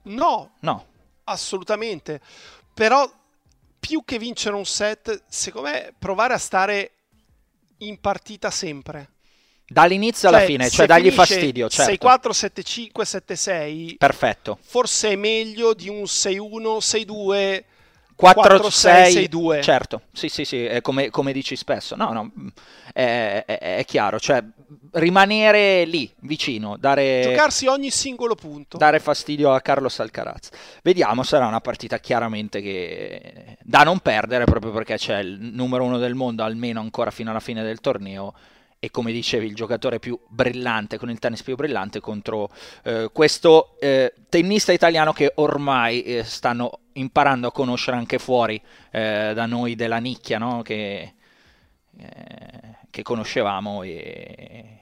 No, 0.05 0.53
No. 0.61 0.85
assolutamente. 1.25 2.21
Però 2.73 3.07
più 3.88 4.05
che 4.05 4.18
vincere 4.18 4.55
un 4.55 4.66
set, 4.66 5.22
secondo 5.29 5.70
me 5.70 5.94
provare 5.98 6.35
a 6.35 6.38
stare 6.38 6.92
in 7.79 7.98
partita 8.01 8.51
sempre. 8.51 9.12
Dall'inizio 9.66 10.29
alla 10.29 10.38
Cioè, 10.38 10.46
fine, 10.46 10.64
se 10.64 10.70
cioè 10.70 10.87
dargli 10.87 11.11
finisce 11.11 11.35
fastidio, 11.35 11.68
certo. 11.70 12.07
6-4, 12.07 12.31
7-5, 12.31 13.22
7-6, 13.27 13.96
Perfetto. 13.96 14.59
forse 14.61 15.11
è 15.11 15.16
meglio 15.16 15.72
di 15.72 15.88
un 15.88 16.03
6-1, 16.03 16.79
6-2, 16.79 17.64
4-6, 18.20 19.28
4-6-6-2. 19.31 19.62
certo, 19.62 20.02
sì 20.12 20.28
sì 20.28 20.44
sì, 20.44 20.64
è 20.64 20.81
come, 20.81 21.11
come 21.11 21.33
dici 21.33 21.54
spesso, 21.57 21.94
no 21.96 22.12
no, 22.12 22.33
è, 22.92 23.44
è- 23.46 23.59
è 23.78 23.85
chiaro, 23.85 24.18
cioè 24.18 24.42
rimanere 24.92 25.85
lì, 25.85 26.11
vicino, 26.20 26.76
dare, 26.76 27.20
Giocarsi 27.22 27.66
ogni 27.66 27.90
singolo 27.90 28.35
punto. 28.35 28.76
dare 28.78 28.98
fastidio 29.00 29.52
a 29.52 29.61
Carlos 29.61 29.98
Alcaraz. 30.00 30.48
Vediamo, 30.83 31.22
sarà 31.22 31.46
una 31.46 31.61
partita 31.61 31.98
chiaramente 31.98 32.61
che 32.61 33.57
da 33.62 33.83
non 33.85 33.98
perdere 34.00 34.44
proprio 34.44 34.72
perché 34.72 34.96
c'è 34.96 35.18
il 35.18 35.38
numero 35.40 35.85
uno 35.85 35.98
del 35.98 36.14
mondo 36.14 36.42
almeno 36.42 36.81
ancora 36.81 37.11
fino 37.11 37.31
alla 37.31 37.40
fine 37.40 37.62
del 37.62 37.81
torneo 37.81 38.35
e 38.81 38.91
come 38.91 39.11
dicevi 39.11 39.47
il 39.47 39.55
giocatore 39.55 39.99
più 39.99 40.19
brillante 40.29 40.99
con 40.99 41.11
il 41.11 41.19
tennis 41.19 41.43
più 41.43 41.57
brillante 41.57 42.01
contro 42.01 42.51
eh, 42.85 43.11
questo 43.12 43.77
eh, 43.81 44.14
tennista 44.29 44.73
italiano 44.73 45.12
che 45.12 45.33
ormai 45.37 46.03
eh, 46.03 46.23
stanno 46.23 46.81
imparando 46.93 47.49
a 47.49 47.53
conoscere 47.53 47.97
anche 47.97 48.19
fuori 48.19 48.61
eh, 48.91 49.33
da 49.35 49.47
noi 49.47 49.75
della 49.75 49.99
nicchia 49.99 50.38
no? 50.38 50.62
che, 50.62 51.14
eh, 51.97 52.77
che 52.88 53.03
conoscevamo 53.03 53.83
e, 53.83 54.79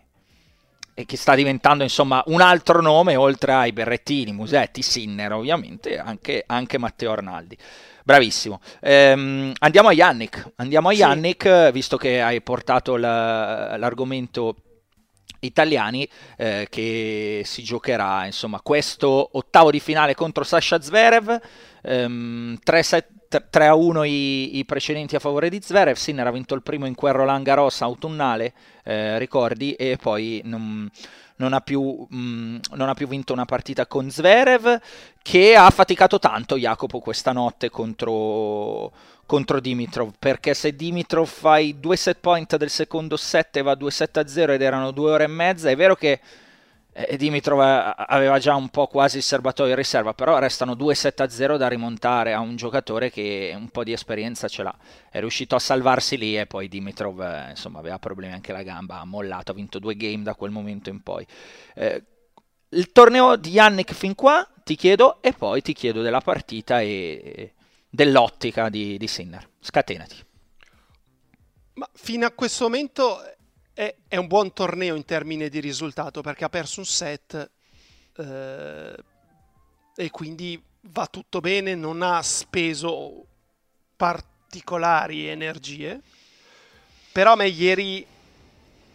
e 0.93 1.07
che 1.07 1.17
sta 1.17 1.35
diventando 1.35 1.83
insomma 1.83 2.23
un 2.27 2.43
altro 2.43 2.83
nome 2.83 3.17
oltre 3.17 3.55
ai 3.55 3.73
Berrettini, 3.73 4.33
Musetti, 4.33 4.83
Sinner 4.83 5.33
ovviamente 5.33 5.99
anche, 5.99 6.45
anche 6.47 6.79
Matteo 6.79 7.13
Arnaldi 7.13 7.57
bravissimo. 8.07 8.61
Ehm, 8.81 9.53
andiamo 9.59 9.88
a 9.88 9.92
Yannick 9.92 10.53
andiamo 10.57 10.88
a 10.90 10.92
Sì. 10.92 10.99
Yannick 10.99 11.73
visto 11.73 11.97
che 11.97 12.23
hai 12.23 12.40
portato 12.40 12.97
la- 12.97 13.77
l'argomento 13.77 14.55
italiani 15.40 16.09
eh, 16.37 16.69
che 16.71 17.42
si 17.45 17.64
giocherà 17.64 18.25
insomma 18.25 18.61
questo 18.61 19.31
ottavo 19.33 19.73
di 19.73 19.81
finale 19.81 20.14
contro 20.14 20.45
Sasha 20.45 20.81
Zverev. 20.81 21.37
Ehm, 21.83 22.57
3 22.62 23.66
a 23.66 23.75
1 23.75 24.05
i, 24.05 24.59
i, 24.59 24.64
precedenti 24.64 25.16
a 25.16 25.19
favore 25.19 25.49
di 25.49 25.59
Zverev. 25.61 25.97
Sinner 25.97 26.29
ha 26.29 26.31
vinto 26.31 26.55
il 26.55 26.62
primo 26.62 26.87
in 26.87 26.95
quel 26.95 27.12
Roland 27.12 27.45
Garros 27.45 27.83
autunnale 27.83 28.55
eh, 28.85 29.19
ricordi 29.19 29.73
e 29.73 29.99
poi 30.01 30.40
non, 30.45 30.88
non, 31.37 31.53
ha 31.53 31.61
più, 31.61 32.07
mh, 32.09 32.16
mm, 32.16 32.57
non, 32.75 32.88
ha 32.88 32.94
più, 32.94 33.07
vinto 33.09 33.33
una 33.33 33.44
partita 33.44 33.87
con 33.87 34.11
Zverev 34.11 34.81
che 35.22 35.57
ha 35.57 35.68
faticato 35.70 36.18
tanto 36.18 36.57
Jacopo 36.57 37.01
questa 37.01 37.33
notte 37.33 37.70
contro 37.70 38.92
contro 39.27 39.59
Dimitrov, 39.59 40.12
perché 40.18 40.55
se 40.55 40.77
Dimitrov 40.77 41.27
fa 41.27 41.59
i 41.59 41.81
due 41.81 41.96
set 41.96 42.18
point 42.20 42.57
del 42.57 42.70
secondo 42.70 43.16
set 43.16 43.57
e 43.57 43.62
va 43.62 43.72
2-7 43.72 44.20
a 44.20 44.27
0 44.29 44.53
ed 44.53 44.62
erano 44.62 44.92
due 44.92 45.11
ore 45.11 45.25
e 45.25 45.29
mezza, 45.29 45.68
è 45.68 45.75
vero 45.75 45.96
che 45.96 46.20
eh, 46.99 47.17
Dimitrov 47.19 47.61
aveva 47.61 48.39
già 48.39 48.55
un 48.55 48.71
po' 48.71 48.87
quasi 48.87 49.19
il 49.19 49.23
serbatoio 49.23 49.71
in 49.71 49.77
riserva, 49.77 50.15
però 50.15 50.39
restano 50.39 50.73
2-7 50.73 51.23
a 51.23 51.29
0 51.29 51.57
da 51.59 51.69
rimontare 51.69 52.33
a 52.33 52.41
un 52.41 52.57
giocatore 52.57 53.11
che 53.11 53.53
un 53.55 53.69
po' 53.69 53.85
di 53.85 53.93
esperienza 53.93 54.49
ce 54.49 54.63
l'ha. 54.63 54.75
È 55.11 55.21
riuscito 55.21 55.55
a 55.55 55.59
salvarsi 55.59 56.16
lì 56.16 56.39
e 56.39 56.47
poi 56.47 56.68
Dimitrov 56.68 57.49
insomma, 57.51 57.81
aveva 57.81 57.99
problemi 57.99 58.33
anche 58.33 58.53
la 58.53 58.62
gamba, 58.62 59.01
ha 59.01 59.05
mollato, 59.05 59.53
ha 59.53 59.55
vinto 59.55 59.79
due 59.79 59.95
game 59.95 60.23
da 60.23 60.35
quel 60.35 60.51
momento 60.51 60.89
in 60.89 61.03
poi. 61.03 61.27
Eh, 61.75 62.03
il 62.70 62.91
torneo 62.93 63.37
di 63.37 63.51
Yannick 63.51 63.93
fin 63.93 64.14
qua 64.14 64.49
ti 64.64 64.75
chiedo 64.75 65.20
e 65.20 65.35
poi 65.35 65.61
ti 65.61 65.75
chiedo 65.75 66.01
della 66.01 66.20
partita 66.20 66.81
e 66.81 67.53
dell'ottica 67.91 68.70
di, 68.70 68.97
di 68.97 69.07
Sinner. 69.07 69.47
Scatenati. 69.61 70.25
Ma 71.75 71.89
fino 71.93 72.25
a 72.25 72.31
questo 72.31 72.64
momento 72.64 73.20
è, 73.77 73.95
è, 74.09 74.16
un 74.16 74.27
buon 74.27 74.55
torneo 74.55 74.95
in 74.95 75.05
termini 75.05 75.51
di 75.51 75.61
risultato 75.61 76.22
perché 76.22 76.45
ha 76.45 76.49
perso 76.49 76.81
un 76.81 76.87
set 76.87 77.51
eh, 78.16 78.97
e 79.95 80.11
quindi 80.11 80.62
va 80.81 81.07
tutto 81.09 81.41
bene, 81.41 81.74
non 81.74 82.01
ha 82.01 82.22
speso 82.22 83.27
particolari 83.95 85.29
energie. 85.29 86.01
Però 87.12 87.33
a 87.33 87.37
me 87.37 87.49
ieri 87.49 88.07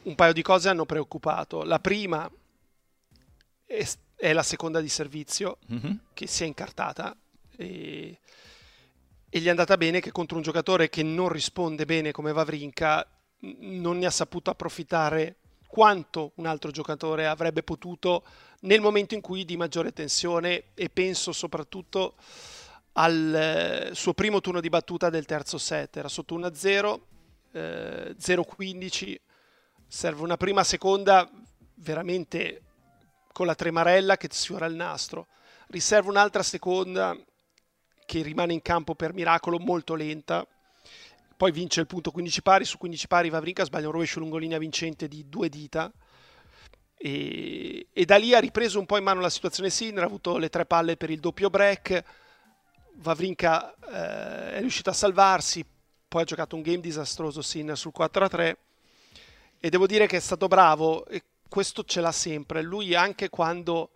un 0.03 0.15
paio 0.15 0.33
di 0.33 0.41
cose 0.41 0.69
hanno 0.69 0.85
preoccupato. 0.85 1.61
La 1.61 1.79
prima 1.79 2.27
è, 3.63 3.87
è 4.15 4.33
la 4.33 4.43
seconda 4.43 4.81
di 4.81 4.89
servizio 4.89 5.59
mm-hmm. 5.71 5.93
che 6.15 6.25
si 6.25 6.41
è 6.41 6.47
incartata 6.47 7.15
e 7.55 8.17
e 9.33 9.39
gli 9.39 9.45
è 9.45 9.49
andata 9.49 9.77
bene 9.77 10.01
che 10.01 10.11
contro 10.11 10.35
un 10.35 10.43
giocatore 10.43 10.89
che 10.89 11.03
non 11.03 11.29
risponde 11.29 11.85
bene 11.85 12.11
come 12.11 12.33
Vavrinka 12.33 13.07
non 13.41 13.97
ne 13.97 14.05
ha 14.05 14.11
saputo 14.11 14.49
approfittare 14.49 15.37
quanto 15.67 16.31
un 16.35 16.45
altro 16.45 16.71
giocatore 16.71 17.27
avrebbe 17.27 17.63
potuto 17.63 18.23
nel 18.61 18.81
momento 18.81 19.15
in 19.15 19.21
cui 19.21 19.45
di 19.45 19.57
maggiore 19.57 19.93
tensione 19.93 20.65
e 20.73 20.89
penso 20.89 21.31
soprattutto 21.31 22.15
al 22.93 23.33
eh, 23.33 23.95
suo 23.95 24.13
primo 24.13 24.41
turno 24.41 24.59
di 24.59 24.69
battuta 24.69 25.09
del 25.09 25.25
terzo 25.25 25.57
set. 25.57 25.97
Era 25.97 26.09
sotto 26.09 26.37
1-0 26.37 26.99
eh, 27.53 28.15
0-15 28.19 29.17
serve 29.87 30.23
una 30.23 30.37
prima 30.37 30.63
seconda 30.63 31.29
veramente 31.75 32.61
con 33.33 33.45
la 33.45 33.55
tremarella 33.55 34.17
che 34.17 34.29
sfiora 34.31 34.65
il 34.65 34.75
nastro. 34.75 35.27
Riserva 35.67 36.09
un'altra 36.09 36.43
seconda 36.43 37.17
che 38.05 38.21
rimane 38.21 38.53
in 38.53 38.61
campo 38.61 38.95
per 38.95 39.13
miracolo 39.13 39.59
molto 39.59 39.95
lenta. 39.95 40.45
Poi 41.41 41.51
vince 41.51 41.79
il 41.79 41.87
punto 41.87 42.11
15 42.11 42.43
pari, 42.43 42.65
su 42.65 42.77
15 42.77 43.07
pari 43.07 43.29
Vavrinka 43.31 43.63
sbaglia 43.63 43.87
un 43.87 43.93
rovescio 43.93 44.19
lungolinea 44.19 44.59
vincente 44.59 45.07
di 45.07 45.27
due 45.27 45.49
dita. 45.49 45.91
E, 46.95 47.87
e, 47.91 48.05
da 48.05 48.17
lì 48.17 48.35
ha 48.35 48.39
ripreso 48.39 48.77
un 48.77 48.85
po' 48.85 48.97
in 48.97 49.03
mano 49.03 49.21
la 49.21 49.29
situazione 49.31 49.71
Sinner, 49.71 50.03
ha 50.03 50.05
avuto 50.05 50.37
le 50.37 50.49
tre 50.49 50.67
palle 50.67 50.97
per 50.97 51.09
il 51.09 51.19
doppio 51.19 51.49
break. 51.49 52.03
Vavrinka 52.97 53.73
eh, 53.73 54.57
è 54.57 54.59
riuscito 54.59 54.91
a 54.91 54.93
salvarsi, 54.93 55.65
poi 56.07 56.21
ha 56.21 56.25
giocato 56.25 56.55
un 56.55 56.61
game 56.61 56.79
disastroso 56.79 57.41
Sinner 57.41 57.75
sul 57.75 57.93
4-3 57.97 58.53
e 59.59 59.69
devo 59.71 59.87
dire 59.87 60.05
che 60.05 60.17
è 60.17 60.19
stato 60.21 60.47
bravo 60.47 61.07
e 61.07 61.23
questo 61.49 61.83
ce 61.83 62.01
l'ha 62.01 62.11
sempre. 62.11 62.61
Lui 62.61 62.93
anche 62.93 63.29
quando 63.29 63.89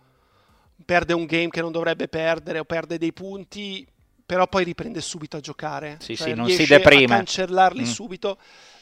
perde 0.84 1.14
un 1.14 1.26
game 1.26 1.50
che 1.50 1.62
non 1.62 1.72
dovrebbe 1.72 2.08
perdere 2.08 2.58
o 2.58 2.66
perde 2.66 2.98
dei 2.98 3.14
punti, 3.14 3.88
però 4.26 4.48
poi 4.48 4.64
riprende 4.64 5.02
subito 5.02 5.38
a 5.38 5.40
giocare. 5.40 5.98
Sì, 6.00 6.16
cioè, 6.16 6.30
sì, 6.30 6.34
non 6.34 6.50
si 6.50 6.66
deprime. 6.66 7.14
a 7.14 7.18
cancellarli 7.18 7.84
mm. 7.84 7.86
subito 7.86 8.38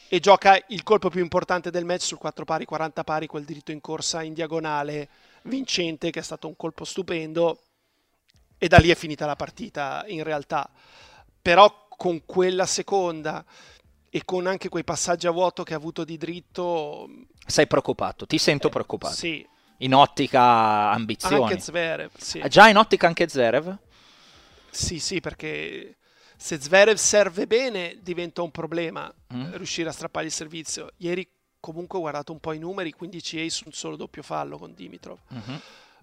e 0.08 0.20
gioca 0.20 0.62
il 0.68 0.82
colpo 0.82 1.10
più 1.10 1.20
importante 1.20 1.70
del 1.70 1.84
match 1.84 2.02
sul 2.02 2.18
4 2.18 2.44
pari, 2.44 2.64
40 2.64 3.04
pari, 3.04 3.26
quel 3.26 3.44
diritto 3.44 3.72
in 3.72 3.80
corsa 3.80 4.22
in 4.22 4.32
diagonale 4.32 5.08
vincente 5.42 6.10
che 6.10 6.20
è 6.20 6.22
stato 6.22 6.46
un 6.48 6.56
colpo 6.56 6.84
stupendo 6.84 7.58
e 8.56 8.68
da 8.68 8.78
lì 8.78 8.90
è 8.90 8.94
finita 8.94 9.26
la 9.26 9.36
partita 9.36 10.04
in 10.06 10.22
realtà. 10.22 10.70
Però 11.42 11.86
con 11.88 12.24
quella 12.24 12.64
seconda 12.64 13.44
e 14.08 14.24
con 14.24 14.46
anche 14.46 14.68
quei 14.68 14.84
passaggi 14.84 15.26
a 15.26 15.30
vuoto 15.30 15.62
che 15.62 15.74
ha 15.74 15.76
avuto 15.76 16.04
di 16.04 16.16
dritto 16.16 17.08
sei 17.46 17.66
preoccupato, 17.66 18.26
ti 18.26 18.38
sento 18.38 18.68
eh, 18.68 18.70
preoccupato. 18.70 19.14
Sì. 19.14 19.46
In 19.78 19.92
ottica 19.92 20.92
ambizioni. 20.92 21.42
Anche 21.42 21.58
Zverev, 21.58 22.10
sì. 22.16 22.42
Già 22.48 22.68
in 22.68 22.76
ottica 22.76 23.06
anche 23.06 23.28
Zverev? 23.28 23.76
Sì, 24.74 24.98
sì, 24.98 25.20
perché 25.20 25.96
se 26.36 26.60
Zverev 26.60 26.96
serve 26.96 27.46
bene 27.46 27.98
diventa 28.00 28.42
un 28.42 28.50
problema 28.50 29.12
mm. 29.32 29.54
riuscire 29.54 29.88
a 29.88 29.92
strappare 29.92 30.26
il 30.26 30.32
servizio. 30.32 30.90
Ieri 30.98 31.28
comunque 31.60 31.98
ho 31.98 32.02
guardato 32.02 32.32
un 32.32 32.40
po' 32.40 32.52
i 32.52 32.58
numeri, 32.58 32.92
15 32.92 33.40
ace, 33.40 33.62
un 33.66 33.72
solo 33.72 33.96
doppio 33.96 34.22
fallo 34.22 34.58
con 34.58 34.74
Dimitrov. 34.74 35.18
Mm-hmm. 35.32 35.56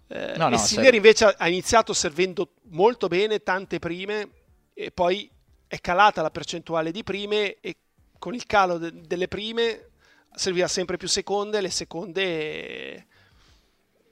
Eh, 0.07 0.34
no, 0.38 0.49
no, 0.49 0.55
e 0.55 0.57
Sinner 0.57 0.93
invece 0.93 1.26
ha 1.26 1.47
iniziato 1.47 1.93
servendo 1.93 2.53
molto 2.69 3.07
bene, 3.07 3.43
tante 3.43 3.80
prime, 3.80 4.30
e 4.74 4.91
poi 4.91 5.30
è 5.67 5.80
calata 5.80 6.22
la 6.22 6.32
percentuale 6.32 6.91
di 6.91 7.03
prime 7.03 7.59
e 7.59 7.78
con 8.17 8.34
il 8.34 8.45
calo 8.45 8.78
de- 8.78 8.91
delle 9.01 9.28
prime 9.28 9.89
serviva 10.34 10.67
sempre 10.67 10.97
più 10.97 11.07
seconde, 11.07 11.61
le 11.61 11.69
seconde 11.69 12.24
eh, 12.24 13.05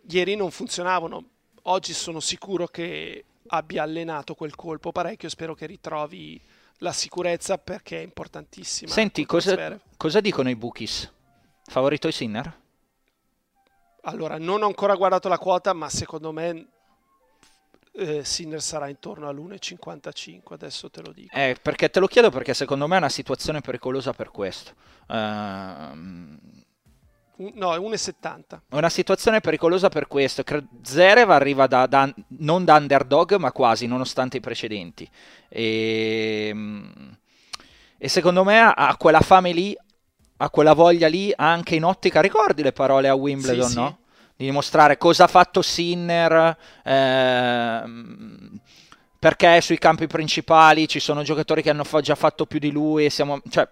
ieri 0.10 0.36
non 0.36 0.52
funzionavano. 0.52 1.24
Oggi 1.64 1.94
sono 1.94 2.20
sicuro 2.20 2.68
che 2.68 3.26
abbia 3.50 3.84
allenato 3.84 4.36
quel 4.36 4.56
colpo 4.56 4.92
parecchio. 4.92 5.30
Spero 5.30 5.54
che 5.54 5.66
ritrovi 5.66 6.42
la 6.78 6.92
sicurezza 6.92 7.58
perché 7.58 8.00
è 8.00 8.04
importantissima. 8.04 8.92
Senti, 8.92 9.26
cosa, 9.26 9.80
cosa, 9.98 10.20
dicono 10.20 10.50
i 10.50 10.56
bookies? 10.56 11.12
Favorito 11.66 12.08
i 12.08 12.12
Sinner? 12.12 12.58
Allora, 14.04 14.38
non 14.38 14.64
ho 14.64 14.66
ancora 14.66 14.96
guardato 14.96 15.28
la 15.28 15.38
quota, 15.38 15.74
ma 15.74 15.90
secondo 15.90 16.32
me 16.32 16.68
eh, 17.92 18.24
Sinner 18.24 18.62
sarà 18.62 18.88
intorno 18.88 19.28
all'1,55. 19.28 20.54
Adesso 20.54 20.90
te 20.90 21.02
lo 21.02 21.12
dico. 21.12 21.36
Eh, 21.36 21.58
perché 21.62 21.90
te 21.90 22.00
lo 22.00 22.08
chiedo 22.08 22.30
perché 22.30 22.54
secondo 22.54 22.88
me 22.88 22.96
è 22.96 23.00
una 23.00 23.10
situazione 23.10 23.62
pericolosa 23.62 24.14
per 24.14 24.32
questo. 24.32 24.74
Uh, 25.08 26.38
No, 27.54 27.74
è 27.74 27.78
1,70. 27.78 28.42
È 28.70 28.76
una 28.76 28.90
situazione 28.90 29.40
pericolosa 29.40 29.88
per 29.88 30.08
questo. 30.08 30.44
Zerev 30.82 31.30
arriva 31.32 31.68
da, 31.68 31.88
da, 31.88 32.14
non 32.40 32.66
da 32.66 32.76
underdog, 32.76 33.36
ma 33.36 33.54
quasi, 33.54 33.88
nonostante 33.88 34.38
i 34.38 34.42
precedenti. 34.42 35.10
E, 35.48 36.48
ehm, 36.50 37.18
e 37.98 38.08
secondo 38.10 38.44
me 38.44 38.60
ha, 38.60 38.96
quella 38.98 39.22
fame 39.22 39.54
lì, 39.54 39.74
ha 40.38 40.50
quella 40.50 40.74
voglia 40.74 41.08
lì, 41.08 41.32
anche 41.34 41.76
in 41.76 41.86
ottica. 41.86 42.20
Ricordi 42.20 42.62
le 42.62 42.74
parole 42.74 43.08
a 43.08 43.16
Wimbledon, 43.16 43.70
sì, 43.70 43.76
no? 43.76 43.88
Sì. 43.88 44.08
Di 44.36 44.46
dimostrare 44.46 44.98
cosa 44.98 45.24
ha 45.24 45.28
fatto 45.28 45.62
Sinner. 45.62 46.58
Ehm, 46.84 48.60
perché 49.18 49.62
sui 49.62 49.78
campi 49.78 50.08
principali 50.08 50.90
ci 50.90 51.00
sono 51.00 51.24
giocatori 51.24 51.62
che 51.62 51.70
hanno 51.70 51.86
già 52.02 52.16
fatto 52.16 52.46
più 52.46 52.60
di 52.60 52.72
lui 52.72 53.06
e 53.06 53.10
siamo... 53.10 53.42
Cioè, 53.50 53.68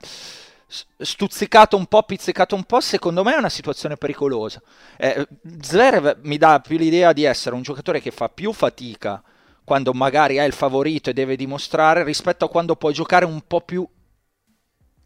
stuzzicato 0.67 1.77
un 1.77 1.85
po', 1.85 2.03
pizzicato 2.03 2.55
un 2.55 2.63
po', 2.63 2.81
secondo 2.81 3.23
me 3.23 3.35
è 3.35 3.37
una 3.37 3.49
situazione 3.49 3.95
pericolosa. 3.95 4.61
Eh, 4.97 5.27
Zverev 5.61 6.19
mi 6.23 6.37
dà 6.37 6.59
più 6.59 6.77
l'idea 6.77 7.13
di 7.13 7.23
essere 7.23 7.55
un 7.55 7.61
giocatore 7.61 8.01
che 8.01 8.11
fa 8.11 8.29
più 8.29 8.51
fatica 8.51 9.23
quando 9.63 9.91
magari 9.93 10.37
è 10.37 10.43
il 10.43 10.53
favorito 10.53 11.09
e 11.09 11.13
deve 11.13 11.35
dimostrare 11.35 12.03
rispetto 12.03 12.45
a 12.45 12.49
quando 12.49 12.75
può 12.75 12.91
giocare 12.91 13.25
un 13.25 13.41
po' 13.45 13.61
più 13.61 13.85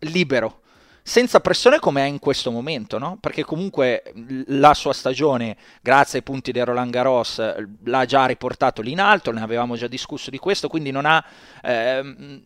libero, 0.02 0.62
senza 1.02 1.40
pressione 1.40 1.80
come 1.80 2.04
è 2.04 2.06
in 2.06 2.20
questo 2.20 2.52
momento, 2.52 3.00
no? 3.00 3.18
Perché 3.20 3.44
comunque 3.44 4.04
la 4.48 4.76
sua 4.76 4.94
stagione, 4.94 5.58
grazie 5.82 6.20
ai 6.20 6.24
punti 6.24 6.52
del 6.52 6.66
Roland 6.66 6.92
Garros, 6.92 7.42
l'ha 7.86 8.06
già 8.06 8.26
riportato 8.26 8.84
lì 8.84 8.92
in 8.92 9.00
alto, 9.00 9.32
ne 9.32 9.42
avevamo 9.42 9.76
già 9.76 9.88
discusso 9.88 10.30
di 10.30 10.38
questo, 10.38 10.68
quindi 10.68 10.92
non 10.92 11.06
ha... 11.06 11.24
Ehm, 11.64 12.46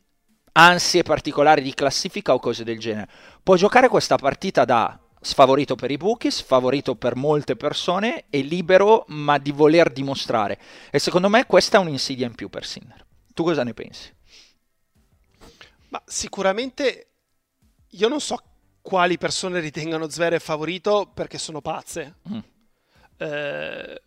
ansie 0.58 1.03
particolari 1.03 1.62
di 1.62 1.74
classifica 1.74 2.34
o 2.34 2.39
cose 2.39 2.64
del 2.64 2.80
genere. 2.80 3.10
Può 3.43 3.56
giocare 3.56 3.88
questa 3.88 4.16
partita 4.18 4.66
da 4.66 4.99
sfavorito 5.20 5.76
per 5.76 5.91
i 5.91 5.97
bookies, 5.97 6.38
sfavorito 6.38 6.95
per 6.95 7.16
molte 7.16 7.56
persone 7.56 8.26
e 8.30 8.41
libero 8.41 9.06
ma 9.08 9.38
di 9.38 9.51
voler 9.51 9.91
dimostrare. 9.91 10.60
E 10.91 10.99
secondo 10.99 11.30
me 11.30 11.45
questa 11.45 11.78
è 11.78 11.82
un'insidia 11.82 12.28
in 12.28 12.36
più 12.36 12.49
per 12.49 12.66
Sinner. 12.66 13.03
Tu 13.34 13.43
cosa 13.43 13.64
ne 13.64 13.74
pensi? 13.74 14.14
Ma 15.89 16.01
sicuramente 16.06 17.08
io 17.89 18.08
non 18.08 18.22
so 18.22 18.41
quali 18.82 19.18
persone 19.18 19.60
ritengano 19.60 20.10
Zverev 20.10 20.41
favorito 20.41 21.10
perché 21.14 21.38
sono 21.38 21.60
pazze. 21.60 22.16
Mm. 22.30 22.39
Eh, 23.18 24.01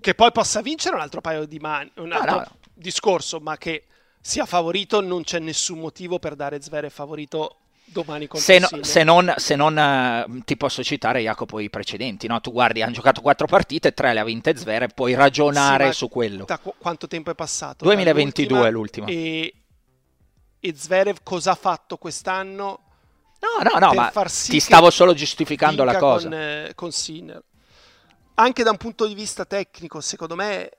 che 0.00 0.14
poi 0.14 0.32
possa 0.32 0.62
vincere 0.62 0.94
un 0.96 1.02
altro 1.02 1.20
paio 1.20 1.44
di 1.46 1.58
mani, 1.58 1.90
un 1.96 2.12
altro 2.12 2.30
no, 2.30 2.38
no. 2.38 2.56
discorso, 2.74 3.38
ma 3.38 3.56
che 3.56 3.84
sia 4.20 4.44
favorito 4.46 5.00
non 5.00 5.22
c'è 5.22 5.38
nessun 5.38 5.78
motivo 5.78 6.18
per 6.18 6.34
dare 6.34 6.60
Zverev 6.60 6.90
favorito 6.90 7.56
domani 7.92 8.28
se, 8.34 8.58
no, 8.58 8.68
se 8.82 9.02
non, 9.02 9.34
se 9.36 9.56
non 9.56 9.76
uh, 9.76 10.42
ti 10.44 10.56
posso 10.56 10.82
citare 10.84 11.20
Jacopo 11.20 11.58
i 11.58 11.70
precedenti, 11.70 12.26
no? 12.28 12.40
tu 12.40 12.52
guardi, 12.52 12.82
hanno 12.82 12.92
giocato 12.92 13.20
quattro 13.20 13.46
partite, 13.46 13.92
tre 13.92 14.12
le 14.12 14.20
ha 14.20 14.24
vinte 14.24 14.56
Zverev, 14.56 14.92
puoi 14.94 15.14
ragionare 15.14 15.90
sì, 15.90 15.98
su 15.98 16.08
quello. 16.08 16.44
Da 16.44 16.58
qu- 16.58 16.74
quanto 16.78 17.08
tempo 17.08 17.30
è 17.30 17.34
passato? 17.34 17.84
2022 17.84 18.70
l'ultima. 18.70 19.06
E, 19.06 19.54
e 20.60 20.74
Zverev 20.74 21.18
cosa 21.22 21.52
ha 21.52 21.56
fatto 21.56 21.96
quest'anno? 21.96 22.80
No, 23.40 23.70
no, 23.70 23.78
no, 23.78 23.94
ma 23.94 24.12
sì 24.28 24.50
ti 24.50 24.60
stavo 24.60 24.90
solo 24.90 25.14
giustificando 25.14 25.82
la 25.82 25.96
cosa. 25.96 26.28
Con, 26.28 26.38
eh, 26.38 26.72
con 26.74 26.92
Sinner. 26.92 27.42
Anche 28.34 28.62
da 28.62 28.70
un 28.70 28.76
punto 28.76 29.06
di 29.06 29.14
vista 29.14 29.44
tecnico, 29.44 30.00
secondo 30.00 30.34
me, 30.36 30.70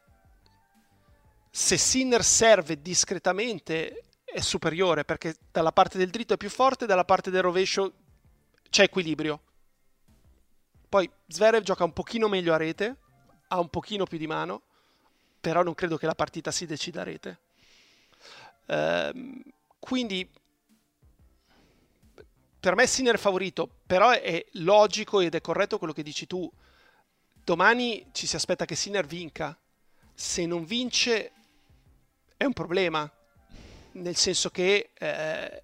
se 1.54 1.78
Sinner 1.78 2.24
serve 2.24 2.82
discretamente 2.82 4.04
è 4.24 4.40
superiore 4.40 5.04
perché 5.04 5.36
dalla 5.52 5.74
parte 5.74 5.98
del 5.98 6.10
dritto 6.10 6.34
è 6.34 6.38
più 6.38 6.50
forte, 6.50 6.86
dalla 6.86 7.04
parte 7.04 7.30
del 7.30 7.42
rovescio 7.42 7.94
c'è 8.70 8.84
equilibrio. 8.84 9.42
Poi 10.88 11.10
Zverev 11.28 11.62
gioca 11.62 11.84
un 11.84 11.92
pochino 11.92 12.30
meglio 12.30 12.54
a 12.54 12.58
rete, 12.58 12.96
ha 13.50 13.60
un 13.60 13.68
pochino 13.70 14.06
più 14.06 14.18
di 14.18 14.28
mano, 14.28 14.62
però 15.42 15.62
non 15.62 15.74
credo 15.74 15.98
che 15.98 16.06
la 16.06 16.16
partita 16.16 16.52
si 16.52 16.66
decida 16.66 17.02
a 17.02 17.04
rete. 17.04 17.40
Ehm, 18.68 19.44
quindi 19.78 20.30
per 22.62 22.76
me 22.76 22.88
Sinner 22.88 23.16
è 23.16 23.18
favorito, 23.18 23.70
però 23.86 24.12
è 24.12 24.46
logico 24.54 25.20
ed 25.20 25.36
è 25.36 25.42
corretto 25.42 25.78
quello 25.78 25.94
che 25.94 26.04
dici 26.04 26.28
tu. 26.28 26.50
Domani 27.44 28.08
ci 28.14 28.26
si 28.26 28.38
aspetta 28.38 28.64
che 28.66 28.76
Sinner 28.76 29.06
vinca. 29.06 29.58
Se 30.14 30.46
non 30.46 30.64
vince 30.64 31.34
è 32.42 32.46
un 32.46 32.54
problema, 32.54 33.08
nel 33.94 34.16
senso 34.16 34.50
che 34.50 34.90
eh, 34.98 35.64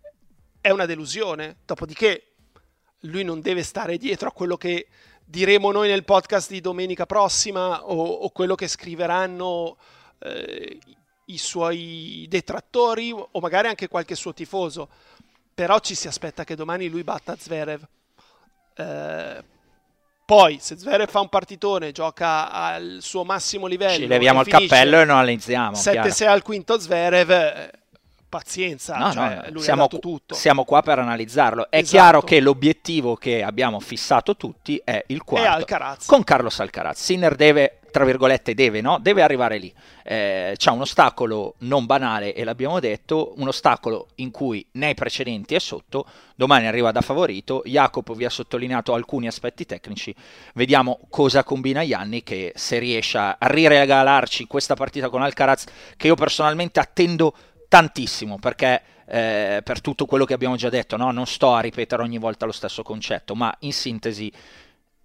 è 0.61 0.69
una 0.69 0.85
delusione. 0.85 1.57
Dopodiché 1.65 2.33
lui 3.01 3.23
non 3.23 3.41
deve 3.41 3.63
stare 3.63 3.97
dietro 3.97 4.27
a 4.27 4.31
quello 4.31 4.57
che 4.57 4.87
diremo 5.25 5.71
noi 5.71 5.87
nel 5.87 6.03
podcast 6.03 6.51
di 6.51 6.61
domenica 6.61 7.07
prossima 7.07 7.83
o, 7.83 7.95
o 7.95 8.29
quello 8.29 8.53
che 8.53 8.67
scriveranno 8.67 9.75
eh, 10.19 10.79
i 11.25 11.37
suoi 11.39 12.27
detrattori 12.29 13.11
o 13.11 13.39
magari 13.39 13.69
anche 13.69 13.87
qualche 13.87 14.13
suo 14.13 14.33
tifoso 14.33 14.87
però 15.55 15.79
ci 15.79 15.95
si 15.95 16.07
aspetta 16.07 16.43
che 16.43 16.53
domani 16.53 16.89
lui 16.89 17.03
batta 17.03 17.35
Zverev. 17.35 17.87
Eh, 18.75 19.43
poi, 20.27 20.57
se 20.59 20.77
Zverev 20.77 21.09
fa 21.09 21.21
un 21.21 21.29
partitone, 21.29 21.93
gioca 21.93 22.51
al 22.51 22.97
suo 22.99 23.23
massimo 23.23 23.65
livello. 23.65 23.99
Ci 23.99 24.07
leviamo 24.07 24.41
il 24.41 24.47
cappello 24.47 24.99
e 24.99 25.05
non 25.05 25.15
analizziamo. 25.15 25.77
7-6 25.77 26.27
al 26.27 26.41
quinto 26.41 26.77
Zverev. 26.77 27.69
Pazienza, 28.29 28.97
no, 28.97 29.11
cioè, 29.13 29.49
no, 29.51 29.59
siamo, 29.59 29.87
siamo, 30.27 30.65
qua 30.65 30.81
per 30.81 30.99
analizzarlo. 30.99 31.69
È 31.69 31.77
esatto. 31.77 31.89
chiaro 31.89 32.21
che 32.21 32.41
l'obiettivo 32.41 33.15
che 33.15 33.41
abbiamo 33.41 33.79
fissato 33.79 34.35
tutti 34.35 34.81
è 34.83 35.01
il 35.07 35.23
quarto 35.23 35.65
con 36.05 36.23
Carlos 36.23 36.59
Alcaraz. 36.59 37.01
Sinner 37.01 37.35
deve 37.35 37.79
tra 37.97 38.05
virgolette 38.05 38.53
deve, 38.53 38.79
no? 38.79 38.99
deve 39.01 39.23
arrivare 39.23 39.57
lì. 39.57 39.73
Eh, 40.03 40.53
c'è 40.55 40.69
un 40.69 40.81
ostacolo 40.81 41.55
non 41.59 41.87
banale 41.87 42.35
e 42.35 42.43
l'abbiamo 42.43 42.79
detto, 42.79 43.33
un 43.37 43.47
ostacolo 43.47 44.09
in 44.15 44.29
cui 44.29 44.63
nei 44.73 44.93
precedenti 44.93 45.55
è 45.55 45.59
sotto, 45.59 46.05
domani 46.35 46.67
arriva 46.67 46.91
da 46.91 47.01
favorito, 47.01 47.63
Jacopo 47.65 48.13
vi 48.13 48.25
ha 48.25 48.29
sottolineato 48.29 48.93
alcuni 48.93 49.25
aspetti 49.25 49.65
tecnici, 49.65 50.13
vediamo 50.53 50.99
cosa 51.09 51.43
combina 51.43 51.81
Ianni 51.81 52.21
che 52.21 52.53
se 52.55 52.77
riesce 52.77 53.17
a 53.17 53.35
riregalarci 53.39 54.45
questa 54.45 54.75
partita 54.75 55.09
con 55.09 55.23
Alcaraz 55.23 55.65
che 55.97 56.05
io 56.05 56.15
personalmente 56.15 56.79
attendo 56.79 57.33
tantissimo 57.67 58.37
perché 58.39 58.81
eh, 59.07 59.61
per 59.63 59.81
tutto 59.81 60.05
quello 60.05 60.25
che 60.25 60.33
abbiamo 60.33 60.55
già 60.55 60.69
detto, 60.69 60.97
no? 60.97 61.11
non 61.11 61.25
sto 61.25 61.53
a 61.53 61.61
ripetere 61.61 62.01
ogni 62.01 62.17
volta 62.17 62.45
lo 62.45 62.51
stesso 62.51 62.83
concetto, 62.83 63.35
ma 63.35 63.55
in 63.59 63.73
sintesi 63.73 64.31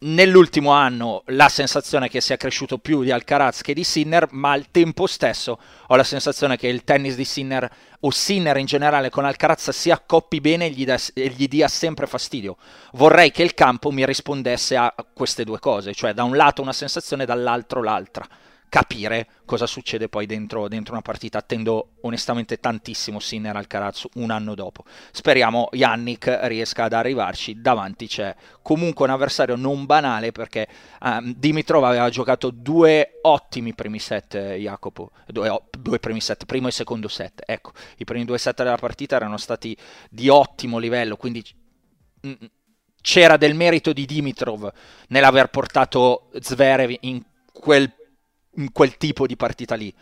nell'ultimo 0.03 0.73
anno 0.73 1.23
la 1.27 1.49
sensazione 1.49 2.09
che 2.09 2.21
sia 2.21 2.37
cresciuto 2.37 2.79
più 2.79 3.03
di 3.03 3.13
Alcaraz 3.13 3.61
che 3.61 3.75
di 3.75 3.85
Sinner, 3.85 4.27
ma 4.33 4.51
al 4.51 4.71
tempo 4.71 5.07
stesso 5.07 5.59
ho 5.87 5.95
la 5.95 6.03
sensazione 6.03 6.57
che 6.57 6.67
il 6.67 6.83
tennis 6.83 7.15
di 7.15 7.25
Sinner 7.25 7.71
o 8.01 8.11
Sinner 8.11 8.57
in 8.57 8.67
generale 8.67 9.11
con 9.11 9.25
Alcaraz 9.25 9.71
si 9.71 9.91
accoppi 9.91 10.41
bene 10.41 10.67
e 10.67 10.71
gli, 10.71 10.85
da, 10.85 10.99
e 11.15 11.29
gli 11.29 11.47
dia 11.47 11.69
sempre 11.69 12.07
fastidio. 12.07 12.57
Vorrei 12.95 13.31
che 13.31 13.45
il 13.45 13.55
campo 13.55 13.93
mi 13.93 14.05
rispondesse 14.05 14.77
a 14.77 14.93
queste 15.13 15.45
due 15.45 15.61
cose, 15.61 15.95
cioè 15.95 16.13
da 16.13 16.25
un 16.25 16.37
lato 16.37 16.63
una 16.63 16.73
sensazione 16.73 17.25
dall'altro 17.25 17.83
l'altra 17.83 18.27
capire 18.73 19.29
cosa 19.45 19.67
succede 19.67 20.09
poi 20.09 20.25
dentro, 20.25 20.67
dentro, 20.67 20.95
una 20.95 21.03
partita. 21.03 21.37
Attendo 21.37 21.97
onestamente 22.01 22.57
tantissimo 22.57 23.21
Sinner 23.21 23.55
al 23.55 23.67
Carazzo 23.67 24.09
un 24.15 24.31
anno 24.31 24.55
dopo. 24.55 24.85
Speriamo 25.11 25.69
Yannick 25.73 26.39
riesca 26.45 26.85
ad 26.85 26.95
arrivarci. 26.95 27.61
Davanti 27.61 28.07
c'è 28.07 28.35
comunque 28.63 29.05
un 29.05 29.11
avversario 29.11 29.57
non 29.57 29.85
banale 29.85 30.33
perché 30.33 30.67
um, 31.03 31.35
Dimitrov 31.35 31.85
aveva 31.85 32.09
giocato 32.09 32.49
due 32.49 33.19
ottimi 33.21 33.75
primi 33.75 33.99
set, 33.99 34.37
eh, 34.37 34.57
Jacopo. 34.57 35.11
Due, 35.27 35.65
due, 35.79 35.99
primi 35.99 36.23
set, 36.23 36.47
primo 36.47 36.69
e 36.69 36.71
secondo 36.71 37.09
set. 37.09 37.43
Ecco, 37.45 37.73
i 37.99 38.05
primi 38.05 38.25
due 38.25 38.39
set 38.39 38.57
della 38.63 38.79
partita 38.79 39.17
erano 39.17 39.37
stati 39.37 39.77
di 40.09 40.31
ottimo 40.31 40.79
livello, 40.79 41.17
quindi... 41.17 41.45
Mm, 42.27 42.33
c'era 43.03 43.37
del 43.37 43.55
merito 43.55 43.93
di 43.93 44.07
Dimitrov 44.07 44.73
nell'aver 45.09 45.49
portato 45.49 46.31
Zverev 46.41 46.99
in 47.01 47.21
quel 47.53 47.93
quel 48.73 48.97
tipo 48.97 49.27
di 49.27 49.37
partita 49.37 49.75
lì. 49.75 49.93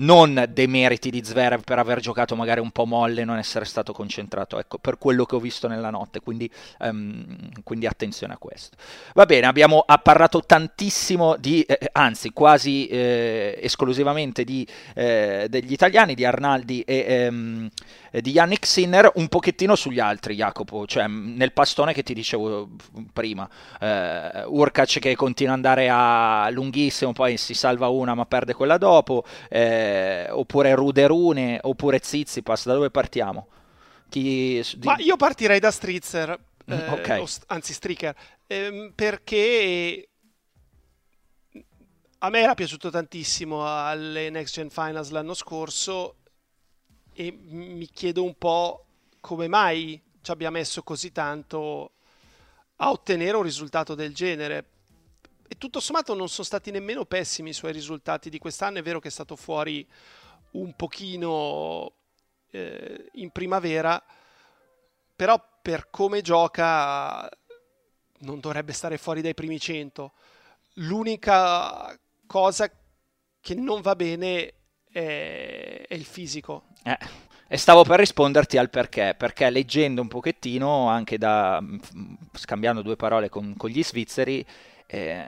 Non 0.00 0.46
dei 0.50 0.68
meriti 0.68 1.10
di 1.10 1.24
Zverev 1.24 1.64
per 1.64 1.80
aver 1.80 1.98
giocato 1.98 2.36
magari 2.36 2.60
un 2.60 2.70
po' 2.70 2.86
molle 2.86 3.22
e 3.22 3.24
non 3.24 3.36
essere 3.36 3.64
stato 3.64 3.92
concentrato, 3.92 4.60
ecco, 4.60 4.78
per 4.78 4.96
quello 4.96 5.24
che 5.24 5.34
ho 5.34 5.40
visto 5.40 5.66
nella 5.66 5.90
notte, 5.90 6.20
quindi, 6.20 6.48
um, 6.78 7.50
quindi 7.64 7.84
attenzione 7.84 8.34
a 8.34 8.36
questo. 8.36 8.76
Va 9.14 9.26
bene, 9.26 9.46
abbiamo 9.46 9.84
parlato 10.00 10.40
tantissimo 10.46 11.34
di, 11.36 11.62
eh, 11.62 11.78
eh, 11.80 11.88
anzi 11.90 12.30
quasi 12.30 12.86
eh, 12.86 13.58
esclusivamente 13.60 14.44
di, 14.44 14.64
eh, 14.94 15.48
degli 15.50 15.72
italiani, 15.72 16.14
di 16.14 16.24
Arnaldi 16.24 16.82
e... 16.82 17.04
Ehm, 17.08 17.68
eh, 18.07 18.07
di 18.10 18.30
Yannick 18.30 18.66
Sinner 18.66 19.10
un 19.14 19.28
pochettino 19.28 19.74
sugli 19.74 20.00
altri, 20.00 20.34
Jacopo, 20.34 20.86
cioè 20.86 21.06
nel 21.06 21.52
pastone 21.52 21.92
che 21.92 22.02
ti 22.02 22.14
dicevo 22.14 22.68
prima. 23.12 23.48
Eh, 23.80 24.44
Urkac 24.46 24.98
che 24.98 25.14
continua 25.16 25.52
ad 25.52 25.58
andare 25.58 25.88
a 25.90 26.48
lunghissimo, 26.50 27.12
poi 27.12 27.36
si 27.36 27.54
salva 27.54 27.88
una 27.88 28.14
ma 28.14 28.26
perde 28.26 28.54
quella 28.54 28.78
dopo, 28.78 29.24
eh, 29.48 30.26
oppure 30.30 30.74
Ruderune, 30.74 31.58
oppure 31.62 32.00
Zizipas, 32.02 32.66
da 32.66 32.74
dove 32.74 32.90
partiamo? 32.90 33.48
Chi... 34.08 34.62
Ma 34.84 34.96
io 34.98 35.16
partirei 35.16 35.60
da 35.60 35.70
Stritzer, 35.70 36.38
mm, 36.70 36.72
eh, 36.72 36.88
okay. 36.88 37.24
anzi 37.48 37.72
Stricker, 37.72 38.14
ehm, 38.46 38.92
perché 38.94 40.08
a 42.20 42.30
me 42.30 42.40
era 42.40 42.54
piaciuto 42.54 42.90
tantissimo 42.90 43.64
alle 43.64 44.30
Next 44.30 44.54
Gen 44.54 44.70
Finals 44.70 45.10
l'anno 45.10 45.34
scorso 45.34 46.16
e 47.20 47.32
mi 47.32 47.86
chiedo 47.86 48.22
un 48.22 48.38
po' 48.38 48.86
come 49.18 49.48
mai 49.48 50.00
ci 50.20 50.30
abbia 50.30 50.50
messo 50.50 50.84
così 50.84 51.10
tanto 51.10 51.94
a 52.76 52.92
ottenere 52.92 53.36
un 53.36 53.42
risultato 53.42 53.96
del 53.96 54.14
genere. 54.14 54.66
E 55.48 55.58
tutto 55.58 55.80
sommato 55.80 56.14
non 56.14 56.28
sono 56.28 56.46
stati 56.46 56.70
nemmeno 56.70 57.06
pessimi 57.06 57.50
i 57.50 57.54
suoi 57.54 57.72
risultati 57.72 58.30
di 58.30 58.38
quest'anno, 58.38 58.78
è 58.78 58.82
vero 58.82 59.00
che 59.00 59.08
è 59.08 59.10
stato 59.10 59.34
fuori 59.34 59.84
un 60.52 60.76
pochino 60.76 61.92
eh, 62.52 63.10
in 63.14 63.30
primavera, 63.30 64.00
però 65.16 65.42
per 65.60 65.90
come 65.90 66.20
gioca 66.20 67.28
non 68.18 68.38
dovrebbe 68.38 68.72
stare 68.72 68.96
fuori 68.96 69.22
dai 69.22 69.34
primi 69.34 69.58
100. 69.58 70.12
L'unica 70.74 71.98
cosa 72.26 72.70
che 73.40 73.54
non 73.56 73.80
va 73.80 73.96
bene 73.96 74.54
è, 74.88 75.84
è 75.88 75.94
il 75.94 76.04
fisico. 76.04 76.67
Eh, 76.82 76.98
e 77.50 77.56
stavo 77.56 77.82
per 77.82 77.98
risponderti 77.98 78.58
al 78.58 78.68
perché, 78.68 79.14
perché 79.16 79.48
leggendo 79.48 80.02
un 80.02 80.08
pochettino, 80.08 80.88
anche 80.88 81.16
da, 81.16 81.60
mm, 81.60 81.78
scambiando 82.32 82.82
due 82.82 82.96
parole 82.96 83.28
con, 83.28 83.54
con 83.56 83.70
gli 83.70 83.82
svizzeri, 83.82 84.44
eh, 84.86 85.26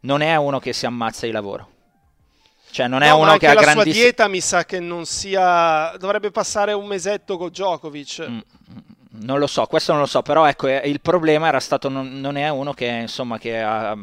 non 0.00 0.20
è 0.20 0.36
uno 0.36 0.58
che 0.58 0.72
si 0.72 0.84
ammazza 0.84 1.24
di 1.24 1.32
lavoro. 1.32 1.70
Cioè, 2.70 2.88
non 2.88 3.02
è 3.02 3.08
no, 3.08 3.18
uno 3.18 3.38
che 3.38 3.46
ha 3.46 3.54
la 3.54 3.62
grandissima... 3.62 3.94
sua 3.94 4.02
dieta 4.02 4.28
mi 4.28 4.40
sa 4.40 4.64
che 4.66 4.78
non 4.78 5.06
sia... 5.06 5.96
Dovrebbe 5.98 6.30
passare 6.30 6.74
un 6.74 6.86
mesetto 6.86 7.38
con 7.38 7.48
Djokovic. 7.48 8.26
Mm, 8.28 8.34
mm, 8.34 8.40
non 9.24 9.38
lo 9.38 9.46
so, 9.46 9.64
questo 9.64 9.92
non 9.92 10.02
lo 10.02 10.06
so, 10.06 10.20
però 10.20 10.44
ecco, 10.44 10.66
eh, 10.66 10.82
il 10.84 11.00
problema 11.00 11.48
era 11.48 11.60
stato, 11.60 11.88
non, 11.88 12.20
non 12.20 12.36
è 12.36 12.50
uno 12.50 12.74
che, 12.74 12.86
insomma, 12.86 13.38
che 13.38 13.62
ha 13.62 13.96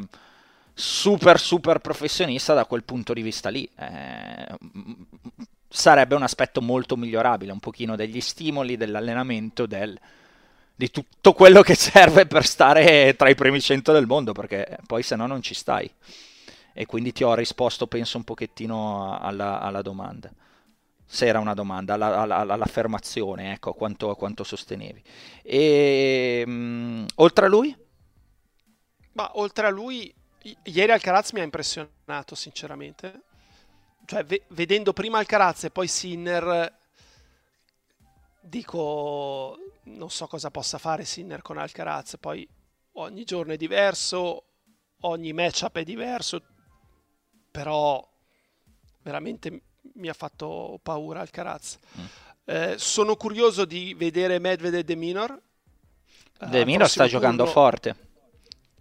super 0.74 1.40
super 1.40 1.78
professionista 1.78 2.56
da 2.56 2.66
quel 2.66 2.84
punto 2.84 3.14
di 3.14 3.22
vista 3.22 3.50
lì. 3.50 3.70
Eh, 3.78 4.48
sarebbe 5.76 6.14
un 6.14 6.22
aspetto 6.22 6.62
molto 6.62 6.96
migliorabile, 6.96 7.52
un 7.52 7.60
pochino 7.60 7.96
degli 7.96 8.22
stimoli, 8.22 8.78
dell'allenamento, 8.78 9.66
del 9.66 10.00
di 10.76 10.90
tutto 10.92 11.34
quello 11.34 11.62
che 11.62 11.76
serve 11.76 12.28
per 12.28 12.46
stare 12.46 13.16
tra 13.16 13.30
i 13.30 13.36
primi 13.36 13.60
100 13.60 13.92
del 13.92 14.06
mondo, 14.06 14.34
perché 14.34 14.78
poi 14.86 15.02
se 15.02 15.16
no 15.16 15.26
non 15.26 15.42
ci 15.42 15.56
stai. 15.56 15.92
E 16.74 16.86
quindi 16.86 17.12
ti 17.12 17.24
ho 17.24 17.34
risposto, 17.34 17.88
penso, 17.88 18.18
un 18.18 18.24
pochettino 18.24 19.18
alla, 19.20 19.60
alla 19.60 19.82
domanda. 19.82 20.32
Se 21.06 21.26
era 21.26 21.40
una 21.40 21.54
domanda, 21.56 21.96
alla, 21.96 22.20
alla, 22.20 22.38
all'affermazione, 22.38 23.54
ecco, 23.54 23.74
quanto, 23.74 24.14
quanto 24.16 24.44
sostenevi. 24.44 25.02
E, 25.42 26.44
mh, 26.46 27.06
oltre 27.16 27.46
a 27.46 27.50
lui? 27.50 27.76
Ma 29.14 29.32
oltre 29.36 29.68
a 29.68 29.70
lui, 29.70 30.14
ieri 30.64 30.92
Alcaraz 30.92 31.32
mi 31.32 31.40
ha 31.40 31.44
impressionato, 31.44 32.36
sinceramente. 32.36 33.22
Cioè, 34.06 34.24
ve- 34.26 34.44
vedendo 34.50 34.94
prima 34.94 35.18
Alcaraz 35.18 35.66
e 35.66 35.72
poi 35.72 35.88
Sinner, 35.88 36.78
dico, 38.42 39.58
non 39.84 40.10
so 40.10 40.28
cosa 40.28 40.52
possa 40.52 40.78
fare 40.78 41.06
Sinner 41.06 41.42
con 41.42 41.58
Alcaraz, 41.58 42.18
poi 42.20 42.48
ogni 42.94 43.24
giorno 43.24 43.54
è 43.54 43.58
diverso, 43.58 44.44
ogni 45.02 45.32
matchup 45.34 45.78
è 45.78 45.84
diverso, 45.84 46.42
però 47.50 48.06
veramente 49.04 49.62
mi 49.96 50.10
ha 50.10 50.14
fatto 50.14 50.80
paura 50.82 51.22
Alcaraz. 51.22 51.78
Mm. 52.00 52.06
Eh, 52.46 52.76
sono 52.78 53.16
curioso 53.16 53.64
di 53.64 53.94
vedere 53.94 54.40
Medvedev 54.40 54.90
e 54.90 54.96
Minor. 54.96 55.42
De 56.40 56.66
Minor 56.66 56.90
sta 56.90 57.08
giocando 57.08 57.44
turno. 57.44 57.52
forte. 57.52 57.96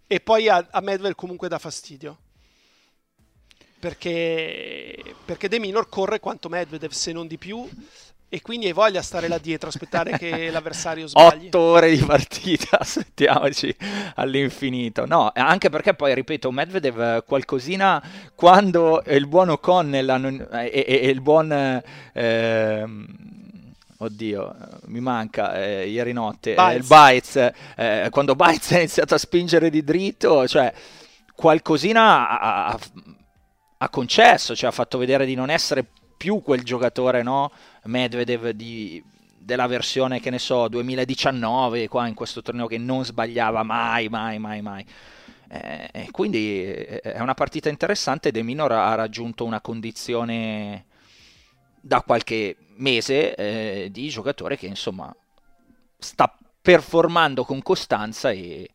E 0.07 0.21
poi 0.21 0.49
a, 0.49 0.67
a 0.71 0.81
Medvedev 0.81 1.15
comunque 1.15 1.49
dà 1.49 1.59
fastidio. 1.59 2.19
Perché, 3.83 4.97
perché 5.25 5.49
De 5.49 5.59
Minor 5.59 5.89
corre 5.89 6.21
quanto 6.21 6.49
Medvedev, 6.49 6.93
se 6.93 7.11
non 7.11 7.27
di 7.27 7.37
più, 7.37 7.69
e 8.29 8.41
quindi 8.41 8.67
hai 8.67 8.73
voglia 8.73 9.01
di 9.01 9.05
stare 9.05 9.27
là 9.27 9.39
dietro, 9.39 9.71
aspettare 9.71 10.17
che 10.19 10.51
l'avversario 10.55 11.09
sbagli. 11.09 11.47
Otto 11.47 11.59
ore 11.59 11.91
di 11.91 11.97
partita, 11.97 12.79
aspettiamoci 12.79 13.75
all'infinito. 14.15 15.05
No, 15.05 15.33
anche 15.35 15.69
perché 15.69 15.95
poi, 15.95 16.15
ripeto, 16.15 16.53
Medvedev 16.53 17.25
qualcosina 17.25 18.01
quando 18.37 19.03
il 19.09 19.27
buon 19.27 19.49
O'Connell 19.49 20.49
e, 20.53 20.71
e, 20.87 21.01
e 21.03 21.09
il 21.09 21.21
buon... 21.21 21.83
Eh, 22.13 22.85
oddio, 23.99 24.57
mi 24.87 25.01
manca 25.01 25.61
eh, 25.61 25.89
ieri 25.89 26.13
notte, 26.13 26.55
eh, 26.55 26.75
il 26.75 26.87
Bites, 26.87 27.51
eh, 27.75 28.07
quando 28.13 28.37
Bites 28.37 28.71
ha 28.71 28.79
iniziato 28.79 29.15
a 29.15 29.19
spingere 29.19 29.71
di 29.71 29.83
dritto, 29.83 30.47
cioè 30.47 30.73
qualcosina 31.35 32.29
ha, 32.29 32.67
ha, 32.69 32.79
ha 33.83 33.89
concesso, 33.89 34.55
cioè 34.55 34.71
ha 34.71 34.73
fatto 34.73 34.97
vedere 34.97 35.27
di 35.27 35.35
non 35.35 35.51
essere 35.51 35.85
più 36.17 36.41
quel 36.41 36.63
giocatore, 36.63 37.25
no? 37.25 37.51
Medvedev 37.85 38.51
di, 38.51 39.03
della 39.37 39.67
versione, 39.67 40.21
che 40.21 40.31
ne 40.31 40.39
so, 40.39 40.69
2019, 40.69 41.89
qua 41.89 42.07
in 42.07 42.15
questo 42.15 42.43
torneo 42.43 42.69
che 42.69 42.79
non 42.79 43.05
sbagliava 43.05 43.65
mai, 43.65 44.09
mai, 44.09 44.39
mai, 44.39 44.63
mai. 44.63 44.87
Eh, 45.49 46.09
quindi 46.13 46.65
eh, 46.65 47.01
è 47.01 47.21
una 47.21 47.35
partita 47.35 47.69
interessante. 47.69 48.31
De 48.31 48.43
Minor 48.43 48.71
ha 48.71 48.95
raggiunto 48.95 49.45
una 49.45 49.61
condizione 49.61 50.87
da 51.81 52.03
qualche 52.03 52.57
mese 52.77 53.35
eh, 53.35 53.89
di 53.91 54.09
giocatore 54.09 54.57
che 54.57 54.67
insomma 54.67 55.13
sta 55.99 56.33
performando 56.63 57.45
con 57.45 57.61
costanza 57.63 58.31
e, 58.31 58.71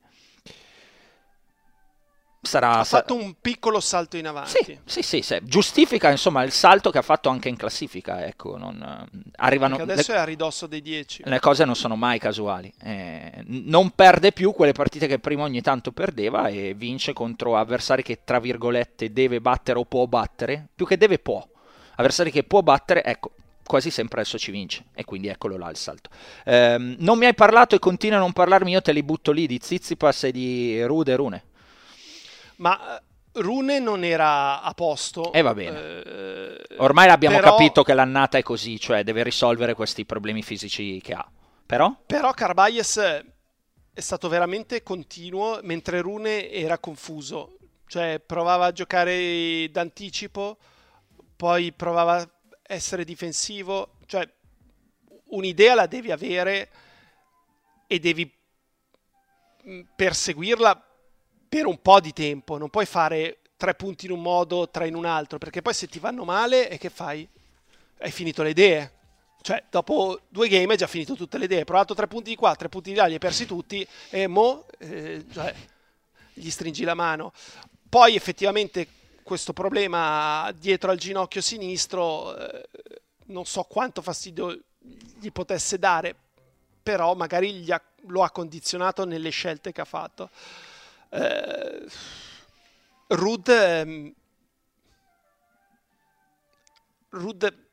sarà... 2.48 2.80
Ha 2.80 2.84
fatto 2.84 3.14
un 3.14 3.36
piccolo 3.40 3.80
salto 3.80 4.18
in 4.18 4.26
avanti. 4.26 4.50
Sì, 4.50 4.80
sì, 4.86 5.02
sì, 5.04 5.22
sì, 5.22 5.40
giustifica 5.44 6.10
insomma 6.10 6.44
il 6.44 6.52
salto 6.52 6.90
che 6.90 6.98
ha 6.98 7.04
fatto 7.04 7.30
anche 7.30 7.50
in 7.50 7.56
classifica, 7.56 8.26
ecco, 8.26 8.58
non, 8.58 9.08
arrivano... 9.36 9.76
Perché 9.76 9.92
adesso 9.92 10.12
le, 10.12 10.18
è 10.18 10.22
a 10.22 10.24
ridosso 10.24 10.66
dei 10.66 10.82
10. 10.82 11.24
Le 11.26 11.40
cose 11.40 11.66
non 11.66 11.76
sono 11.76 11.96
mai 11.96 12.18
casuali, 12.18 12.74
eh, 12.82 13.44
non 13.46 13.92
perde 13.92 14.32
più 14.32 14.54
quelle 14.54 14.72
partite 14.72 15.06
che 15.06 15.20
prima 15.20 15.44
ogni 15.44 15.62
tanto 15.62 15.92
perdeva 15.92 16.48
e 16.48 16.74
vince 16.76 17.14
contro 17.14 17.58
avversari 17.58 18.02
che 18.02 18.22
tra 18.24 18.40
virgolette 18.40 19.12
deve 19.12 19.40
battere 19.40 19.78
o 19.78 19.86
può 19.86 20.06
battere, 20.08 20.70
più 20.74 20.88
che 20.88 20.98
deve 20.98 21.20
può, 21.20 21.46
avversari 21.96 22.32
che 22.32 22.44
può 22.44 22.62
battere, 22.62 23.04
ecco, 23.04 23.32
quasi 23.68 23.92
sempre 23.92 24.22
adesso 24.22 24.40
ci 24.40 24.50
vince 24.50 24.86
e 24.96 25.04
quindi 25.04 25.28
eccolo 25.28 25.58
là 25.58 25.70
il 25.70 25.78
salto. 25.78 26.10
Eh, 26.44 26.78
non 26.80 27.20
mi 27.20 27.26
hai 27.26 27.36
parlato 27.36 27.76
e 27.76 27.80
continua 27.80 28.18
a 28.18 28.22
non 28.22 28.34
parlarmi, 28.34 28.72
io 28.72 28.82
te 28.82 28.94
li 28.94 29.04
butto 29.04 29.32
lì 29.32 29.46
di 29.46 29.60
Zizipas 29.62 30.24
e 30.24 30.32
di 30.32 30.82
Rude 30.84 31.16
Rune. 31.16 31.44
Ma 32.58 32.98
eh, 32.98 33.04
Rune 33.42 33.80
non 33.80 34.04
era 34.04 34.62
a 34.62 34.74
posto. 34.74 35.32
E 35.32 35.40
eh, 35.40 35.42
va 35.42 35.54
bene. 35.54 36.04
Eh, 36.04 36.66
Ormai 36.78 37.10
abbiamo 37.10 37.38
però... 37.38 37.52
capito 37.52 37.84
che 37.84 37.94
l'annata 37.94 38.38
è 38.38 38.44
così, 38.44 38.80
cioè 38.80 39.04
deve 39.04 39.24
risolvere 39.24 39.74
questi 39.74 40.06
problemi 40.06 40.44
fisici 40.44 41.00
che 41.02 41.14
ha. 41.14 41.30
Però? 41.66 41.96
Però 42.06 42.32
Carbayes 42.32 42.98
è 43.94 44.00
stato 44.00 44.30
veramente 44.30 44.84
continuo, 44.84 45.60
mentre 45.64 46.02
Rune 46.02 46.50
era 46.50 46.78
confuso. 46.78 47.58
Cioè 47.88 48.22
provava 48.26 48.66
a 48.66 48.72
giocare 48.72 49.70
d'anticipo, 49.72 50.58
poi 51.36 51.72
provava 51.72 52.18
a 52.18 52.30
essere 52.64 53.04
difensivo. 53.04 53.94
Cioè 54.06 54.28
un'idea 55.30 55.76
la 55.76 55.88
devi 55.88 56.12
avere 56.12 56.70
e 57.88 58.00
devi 58.00 58.32
mm, 59.68 59.82
perseguirla 59.96 60.87
per 61.48 61.66
un 61.66 61.82
po' 61.82 62.00
di 62.00 62.14
tempo, 62.14 62.58
non 62.58 62.70
puoi 62.70 62.86
fare 62.86 63.40
tre 63.58 63.74
punti 63.74 64.06
in 64.06 64.12
un 64.12 64.22
modo, 64.22 64.70
tre 64.70 64.88
in 64.88 64.96
un 64.96 65.06
altro, 65.06 65.38
perché 65.38 65.62
poi 65.62 65.74
se 65.74 65.88
ti 65.88 66.00
vanno 66.00 66.24
male, 66.24 66.70
e 66.70 66.78
che 66.78 66.90
fai? 66.90 67.28
Hai 68.00 68.12
finito 68.12 68.44
le 68.44 68.50
idee. 68.52 68.92
Cioè, 69.42 69.64
dopo 69.70 70.22
due 70.28 70.48
game 70.50 70.74
hai 70.74 70.78
già 70.78 70.88
finito 70.88 71.16
tutte 71.16 71.38
le 71.38 71.46
idee. 71.46 71.60
Hai 71.60 71.66
provato 71.66 71.94
tre 71.94 72.08
punti 72.08 72.32
di 72.32 72.36
qua, 72.36 72.56
tre 72.56 72.70
punti 72.70 72.92
di 72.92 72.96
là, 72.98 73.06
li 73.06 73.14
hai 73.14 73.20
persi 73.20 73.46
tutti, 73.46 73.88
e 74.10 74.28
mo 74.28 74.66
eh, 74.80 75.26
cioè, 75.32 75.54
gli 76.34 76.50
stringi 76.50 76.84
la 76.84 76.94
mano. 76.94 77.32
Poi 77.90 78.16
effettivamente 78.16 78.88
questo 79.24 79.54
problema 79.54 80.52
dietro 80.56 80.92
al 80.92 80.98
ginocchio 80.98 81.42
sinistro, 81.42 82.36
eh, 82.38 82.68
non 83.28 83.46
so 83.46 83.64
quanto 83.64 84.02
fastidio 84.02 84.58
gli 84.80 85.32
potesse 85.32 85.80
dare, 85.80 86.16
però 86.84 87.16
magari 87.16 87.70
ha, 87.72 87.82
lo 88.08 88.24
ha 88.24 88.32
condizionato 88.32 89.06
nelle 89.06 89.30
scelte 89.30 89.72
che 89.72 89.82
ha 89.82 89.86
fatto. 89.86 90.30
Eh, 91.10 91.88
Rud, 93.08 93.48
ehm, 93.48 94.14
Rud 97.10 97.68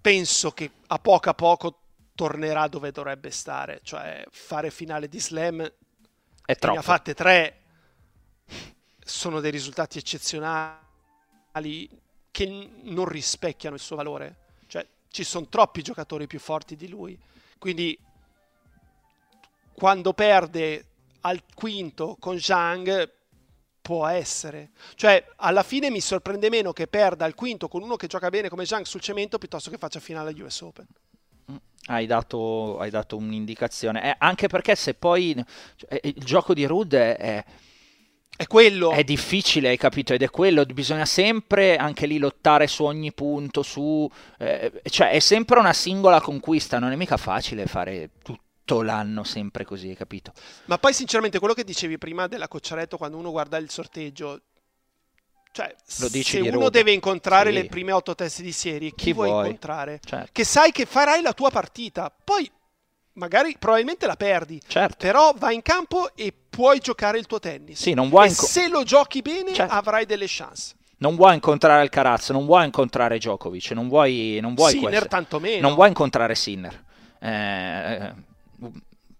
penso 0.00 0.52
che 0.52 0.70
a 0.86 0.98
poco 0.98 1.30
a 1.30 1.34
poco 1.34 1.80
tornerà 2.14 2.68
dove 2.68 2.92
dovrebbe 2.92 3.30
stare, 3.30 3.80
cioè 3.82 4.24
fare 4.30 4.70
finale 4.70 5.08
di 5.08 5.20
slam. 5.20 5.60
È 6.44 6.54
troppo. 6.56 6.74
Ne 6.74 6.80
ha 6.80 6.82
fatte 6.82 7.14
tre, 7.14 7.62
sono 9.04 9.40
dei 9.40 9.50
risultati 9.50 9.98
eccezionali 9.98 10.80
che 12.30 12.70
non 12.82 13.04
rispecchiano 13.06 13.74
il 13.74 13.80
suo 13.80 13.96
valore. 13.96 14.36
Cioè, 14.68 14.86
ci 15.08 15.24
sono 15.24 15.48
troppi 15.48 15.82
giocatori 15.82 16.26
più 16.26 16.38
forti 16.38 16.76
di 16.76 16.88
lui. 16.88 17.18
Quindi, 17.58 17.98
quando 19.74 20.12
perde 20.12 20.84
al 21.20 21.42
quinto 21.54 22.16
con 22.18 22.38
Zhang 22.38 23.14
può 23.86 24.04
essere. 24.06 24.70
Cioè, 24.96 25.24
alla 25.36 25.62
fine 25.62 25.90
mi 25.90 26.00
sorprende 26.00 26.50
meno 26.50 26.72
che 26.72 26.88
perda 26.88 27.24
al 27.24 27.34
quinto 27.34 27.68
con 27.68 27.82
uno 27.82 27.94
che 27.94 28.08
gioca 28.08 28.30
bene 28.30 28.48
come 28.48 28.66
Zhang 28.66 28.84
sul 28.84 29.00
cemento 29.00 29.38
piuttosto 29.38 29.70
che 29.70 29.78
faccia 29.78 30.00
finale 30.00 30.34
US 30.42 30.60
Open. 30.62 30.86
Mm, 31.52 31.56
hai 31.86 32.06
dato, 32.06 32.80
hai 32.80 32.90
dato 32.90 33.16
un'indicazione. 33.16 34.10
Eh, 34.10 34.16
anche 34.18 34.48
perché 34.48 34.74
se 34.74 34.94
poi 34.94 35.40
cioè, 35.76 36.00
il 36.02 36.24
gioco 36.24 36.52
di 36.52 36.66
Rud 36.66 36.96
è, 36.96 37.16
è, 37.16 37.44
è, 38.36 38.46
quello. 38.48 38.90
È 38.90 39.04
difficile, 39.04 39.68
hai 39.68 39.76
capito? 39.76 40.12
Ed 40.14 40.22
è 40.22 40.30
quello. 40.30 40.64
Bisogna 40.64 41.06
sempre 41.06 41.76
anche 41.76 42.06
lì 42.06 42.18
lottare 42.18 42.66
su 42.66 42.82
ogni 42.82 43.12
punto. 43.12 43.62
Su, 43.62 44.10
eh, 44.38 44.82
cioè, 44.90 45.10
è 45.10 45.20
sempre 45.20 45.60
una 45.60 45.72
singola 45.72 46.20
conquista. 46.20 46.80
Non 46.80 46.90
è 46.90 46.96
mica 46.96 47.16
facile 47.16 47.66
fare 47.66 48.10
tutto 48.20 48.45
tutto 48.66 48.82
l'anno 48.82 49.22
sempre 49.22 49.64
così, 49.64 49.90
hai 49.90 49.96
capito? 49.96 50.32
Ma 50.64 50.76
poi 50.76 50.92
sinceramente 50.92 51.38
quello 51.38 51.54
che 51.54 51.62
dicevi 51.62 51.96
prima 51.98 52.26
della 52.26 52.48
Cocciaretto 52.48 52.96
quando 52.96 53.16
uno 53.16 53.30
guarda 53.30 53.56
il 53.58 53.70
sorteggio, 53.70 54.40
cioè 55.52 55.74
se 55.84 56.40
uno 56.40 56.58
road. 56.58 56.72
deve 56.72 56.90
incontrare 56.90 57.50
sì. 57.50 57.54
le 57.54 57.66
prime 57.66 57.92
otto 57.92 58.16
teste 58.16 58.42
di 58.42 58.52
serie, 58.52 58.90
chi, 58.90 58.96
chi 58.96 59.12
vuoi, 59.12 59.28
vuoi, 59.28 59.44
incontrare? 59.44 60.00
Certo. 60.04 60.30
Che 60.32 60.44
sai 60.44 60.72
che 60.72 60.84
farai 60.84 61.22
la 61.22 61.32
tua 61.32 61.50
partita, 61.50 62.12
poi 62.24 62.50
magari 63.12 63.56
probabilmente 63.56 64.06
la 64.06 64.16
perdi, 64.16 64.60
certo. 64.66 64.96
però 64.98 65.32
vai 65.38 65.54
in 65.54 65.62
campo 65.62 66.14
e 66.16 66.34
puoi 66.50 66.80
giocare 66.80 67.18
il 67.18 67.26
tuo 67.26 67.38
tennis. 67.38 67.80
Sì, 67.80 67.94
non 67.94 68.08
vuoi 68.08 68.26
e 68.26 68.30
inco- 68.30 68.46
se 68.46 68.68
lo 68.68 68.82
giochi 68.82 69.22
bene 69.22 69.54
certo. 69.54 69.72
avrai 69.72 70.04
delle 70.06 70.26
chance. 70.28 70.74
Non 70.98 71.14
vuoi 71.14 71.34
incontrare 71.34 71.82
Alcaraz, 71.82 72.30
non 72.30 72.46
vuoi 72.46 72.64
incontrare 72.64 73.18
Djokovic, 73.18 73.70
non 73.72 73.86
vuoi, 73.86 74.38
non 74.40 74.54
vuoi 74.54 74.72
Sinner 74.72 74.88
questo. 74.90 75.08
tantomeno. 75.08 75.60
Non 75.60 75.74
vuoi 75.74 75.88
incontrare 75.88 76.34
Sinner. 76.34 76.84
Eh, 77.20 78.14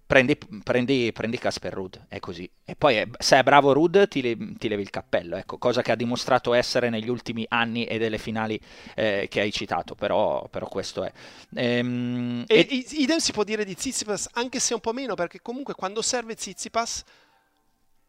prendi, 0.06 0.38
prendi, 0.62 1.10
prendi 1.12 1.38
Casper 1.38 1.72
Rudd, 1.72 1.96
è 2.08 2.20
così. 2.20 2.48
E 2.64 2.76
poi 2.76 2.96
è, 2.96 3.08
se 3.18 3.38
è 3.38 3.42
bravo 3.42 3.72
Rudd 3.72 4.04
ti, 4.04 4.22
le, 4.22 4.36
ti, 4.56 4.68
levi 4.68 4.82
il 4.82 4.90
cappello, 4.90 5.36
ecco, 5.36 5.58
cosa 5.58 5.82
che 5.82 5.92
ha 5.92 5.96
dimostrato 5.96 6.54
essere 6.54 6.88
negli 6.88 7.08
ultimi 7.08 7.44
anni 7.48 7.84
e 7.84 7.98
delle 7.98 8.18
finali 8.18 8.58
eh, 8.94 9.26
che 9.28 9.40
hai 9.40 9.52
citato, 9.52 9.94
però, 9.94 10.48
però 10.48 10.68
questo 10.68 11.02
è. 11.02 11.12
Ehm, 11.54 12.44
e, 12.46 12.66
e, 12.70 12.86
idem 12.90 13.18
si 13.18 13.32
può 13.32 13.42
dire 13.42 13.64
di 13.64 13.74
Zizipas, 13.76 14.28
anche 14.32 14.60
se 14.60 14.74
un 14.74 14.80
po' 14.80 14.92
meno, 14.92 15.14
perché 15.14 15.40
comunque 15.42 15.74
quando 15.74 16.02
serve 16.02 16.36
Zizipas 16.38 17.02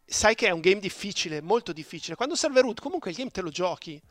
sai 0.06 0.36
che 0.36 0.48
è 0.48 0.52
un 0.52 0.62
game 0.62 0.80
difficile, 0.80 1.42
molto 1.42 1.74
difficile. 1.74 2.16
Quando 2.16 2.36
serve 2.36 2.62
Rudd 2.62 2.80
comunque 2.80 3.10
il 3.10 3.18
game 3.18 3.32
te 3.32 3.42
lo 3.42 3.50
giochi. 3.50 4.02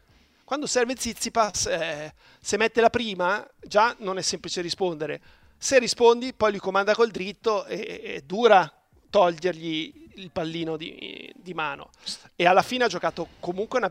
Quando 0.45 0.67
serve 0.67 0.95
Zizipas, 0.97 1.67
eh, 1.67 2.15
se 2.41 2.57
mette 2.57 2.81
la 2.81 2.91
prima, 2.91 3.45
già 3.61 3.97
non 3.99 4.17
è 4.17 4.23
semplice 4.23 4.61
rispondere 4.61 5.21
se 5.59 5.79
rispondi, 5.79 6.33
poi 6.33 6.51
lui 6.51 6.61
comanda 6.61 6.95
col 6.95 7.11
dritto 7.11 7.65
e, 7.67 8.01
e 8.03 8.23
dura 8.25 8.71
togliergli 9.11 10.05
il 10.17 10.31
pallino 10.31 10.77
di, 10.77 11.33
di, 11.37 11.55
mano. 11.55 11.91
E 12.35 12.47
alla 12.47 12.63
fine 12.63 12.85
ha 12.85 12.89
giocato 12.89 13.29
comunque 13.41 13.79
una, 13.79 13.91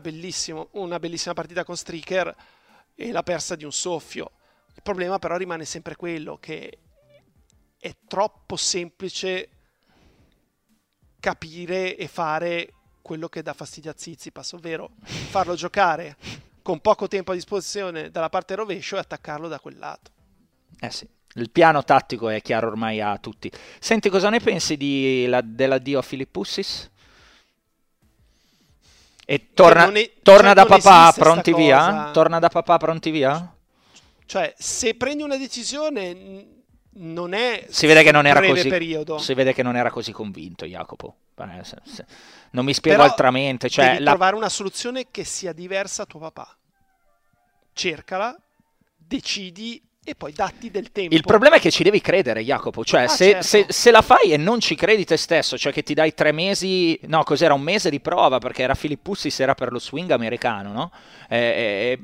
una 0.72 0.98
bellissima 0.98 1.34
partita 1.34 1.64
con 1.64 1.76
Striker 1.76 2.34
e 2.94 3.12
l'ha 3.12 3.22
persa 3.22 3.56
di 3.56 3.64
un 3.64 3.72
soffio. 3.72 4.30
Il 4.74 4.82
problema 4.82 5.18
però 5.18 5.36
rimane 5.36 5.64
sempre 5.64 5.96
quello 5.96 6.38
che 6.38 6.78
è 7.78 7.94
troppo 8.06 8.56
semplice 8.56 9.48
capire 11.20 11.96
e 11.96 12.06
fare 12.08 12.72
quello 13.02 13.28
che 13.28 13.42
dà 13.42 13.52
fastidio 13.52 13.90
a 13.90 13.94
Zizipas, 13.96 14.52
ovvero 14.52 14.90
farlo 15.04 15.54
giocare 15.54 16.16
con 16.62 16.80
poco 16.80 17.06
tempo 17.06 17.30
a 17.30 17.34
disposizione 17.34 18.10
dalla 18.10 18.28
parte 18.28 18.56
rovescio 18.56 18.96
e 18.96 19.00
attaccarlo 19.00 19.46
da 19.46 19.60
quel 19.60 19.78
lato. 19.78 20.10
Eh 20.80 20.90
sì. 20.90 21.08
Il 21.36 21.50
piano 21.50 21.84
tattico 21.84 22.28
è 22.28 22.40
chiaro 22.40 22.68
ormai 22.68 23.00
a 23.00 23.16
tutti. 23.18 23.50
Senti, 23.78 24.08
cosa 24.08 24.30
ne 24.30 24.40
pensi 24.40 24.76
di 24.76 25.26
la, 25.26 25.40
dell'addio 25.42 25.98
a 25.98 26.02
Filippussis? 26.02 26.90
E 29.28 29.48
torna, 29.54 29.90
è, 29.92 30.12
torna 30.22 30.54
cioè 30.54 30.54
da 30.54 30.66
papà 30.66 31.12
pronti 31.12 31.52
via? 31.52 32.10
Torna 32.12 32.38
da 32.38 32.48
papà 32.48 32.76
pronti 32.76 33.10
via? 33.10 33.54
Cioè, 34.24 34.54
se 34.56 34.94
prendi 34.94 35.22
una 35.22 35.36
decisione 35.36 36.54
non 36.98 37.34
è 37.34 37.66
si 37.68 37.86
vede 37.86 38.02
che 38.02 38.10
non 38.10 38.26
era 38.26 38.40
così 38.40 38.68
periodo. 38.68 39.18
si 39.18 39.34
vede 39.34 39.52
che 39.52 39.62
non 39.62 39.76
era 39.76 39.90
così 39.90 40.12
convinto 40.12 40.64
Jacopo 40.64 41.16
non 42.52 42.64
mi 42.64 42.72
spiego 42.72 43.00
Però 43.00 43.10
altramente 43.10 43.68
cioè 43.68 43.90
devi 43.92 44.04
la... 44.04 44.10
trovare 44.10 44.34
una 44.34 44.48
soluzione 44.48 45.10
che 45.10 45.24
sia 45.24 45.52
diversa 45.52 46.04
a 46.04 46.06
tuo 46.06 46.20
papà 46.20 46.56
cercala 47.74 48.34
decidi 48.96 49.85
e 50.08 50.14
poi 50.14 50.32
datti 50.32 50.70
del 50.70 50.92
tempo. 50.92 51.12
Il 51.12 51.22
problema 51.22 51.56
è 51.56 51.60
che 51.60 51.72
ci 51.72 51.82
devi 51.82 52.00
credere, 52.00 52.44
Jacopo. 52.44 52.84
Cioè, 52.84 53.02
ah, 53.02 53.08
se, 53.08 53.24
certo. 53.24 53.42
se, 53.42 53.66
se, 53.68 53.90
la 53.90 54.02
fai 54.02 54.30
e 54.30 54.36
non 54.36 54.60
ci 54.60 54.76
credi 54.76 55.04
te 55.04 55.16
stesso, 55.16 55.58
cioè 55.58 55.72
che 55.72 55.82
ti 55.82 55.94
dai 55.94 56.14
tre 56.14 56.30
mesi, 56.30 56.96
no, 57.06 57.24
cos'era 57.24 57.54
un 57.54 57.62
mese 57.62 57.90
di 57.90 57.98
prova 57.98 58.38
perché 58.38 58.62
era 58.62 58.74
Filippussis, 58.74 59.40
era 59.40 59.54
per 59.54 59.72
lo 59.72 59.80
swing 59.80 60.12
americano, 60.12 60.70
no? 60.72 60.92
E, 61.28 61.36
e, 61.38 61.98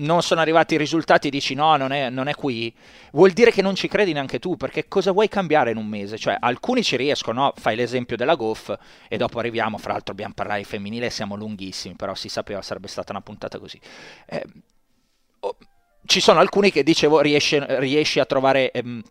non 0.00 0.22
sono 0.22 0.40
arrivati 0.40 0.74
i 0.74 0.78
risultati 0.78 1.30
dici 1.30 1.54
no, 1.54 1.76
non 1.76 1.92
è, 1.92 2.10
non 2.10 2.26
è, 2.26 2.34
qui, 2.34 2.74
vuol 3.12 3.30
dire 3.30 3.52
che 3.52 3.62
non 3.62 3.76
ci 3.76 3.86
credi 3.86 4.12
neanche 4.12 4.40
tu, 4.40 4.56
perché 4.56 4.88
cosa 4.88 5.12
vuoi 5.12 5.28
cambiare 5.28 5.70
in 5.70 5.76
un 5.76 5.86
mese? 5.86 6.18
Cioè, 6.18 6.36
alcuni 6.40 6.82
ci 6.82 6.96
riescono, 6.96 7.42
no? 7.42 7.52
fai 7.56 7.76
l'esempio 7.76 8.16
della 8.16 8.34
Goff 8.34 8.74
e 9.06 9.16
dopo 9.16 9.38
arriviamo, 9.38 9.78
fra 9.78 9.92
l'altro 9.92 10.12
abbiamo 10.12 10.34
parlato 10.34 10.58
di 10.58 10.64
femminile, 10.64 11.08
siamo 11.10 11.36
lunghissimi, 11.36 11.94
però 11.94 12.14
si 12.16 12.28
sapeva 12.28 12.62
sarebbe 12.62 12.88
stata 12.88 13.12
una 13.12 13.20
puntata 13.20 13.60
così. 13.60 13.78
Eh, 14.26 14.44
oh, 15.40 15.56
ci 16.06 16.20
sono 16.20 16.40
alcuni 16.40 16.70
che 16.70 16.82
dicevo 16.82 17.20
riesce, 17.20 17.64
riesci 17.78 18.20
a 18.20 18.24
trovare 18.24 18.70
ehm, 18.70 19.02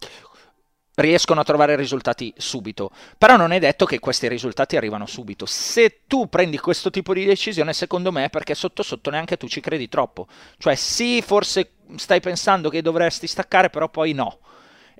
riescono 0.99 1.41
a 1.41 1.43
trovare 1.43 1.75
risultati 1.75 2.33
subito. 2.37 2.91
Però 3.17 3.35
non 3.35 3.51
è 3.51 3.59
detto 3.59 3.85
che 3.85 3.99
questi 3.99 4.27
risultati 4.27 4.77
arrivano 4.77 5.05
subito. 5.05 5.45
Se 5.45 6.01
tu 6.07 6.27
prendi 6.27 6.59
questo 6.59 6.89
tipo 6.89 7.13
di 7.13 7.25
decisione, 7.25 7.73
secondo 7.73 8.11
me 8.11 8.25
è 8.25 8.29
perché 8.29 8.53
sotto 8.55 8.83
sotto 8.83 9.09
neanche 9.09 9.37
tu 9.37 9.47
ci 9.47 9.61
credi 9.61 9.87
troppo. 9.87 10.27
Cioè, 10.57 10.75
sì, 10.75 11.21
forse 11.21 11.71
stai 11.95 12.19
pensando 12.19 12.69
che 12.69 12.81
dovresti 12.81 13.27
staccare, 13.27 13.69
però 13.69 13.89
poi 13.89 14.13
no. 14.13 14.39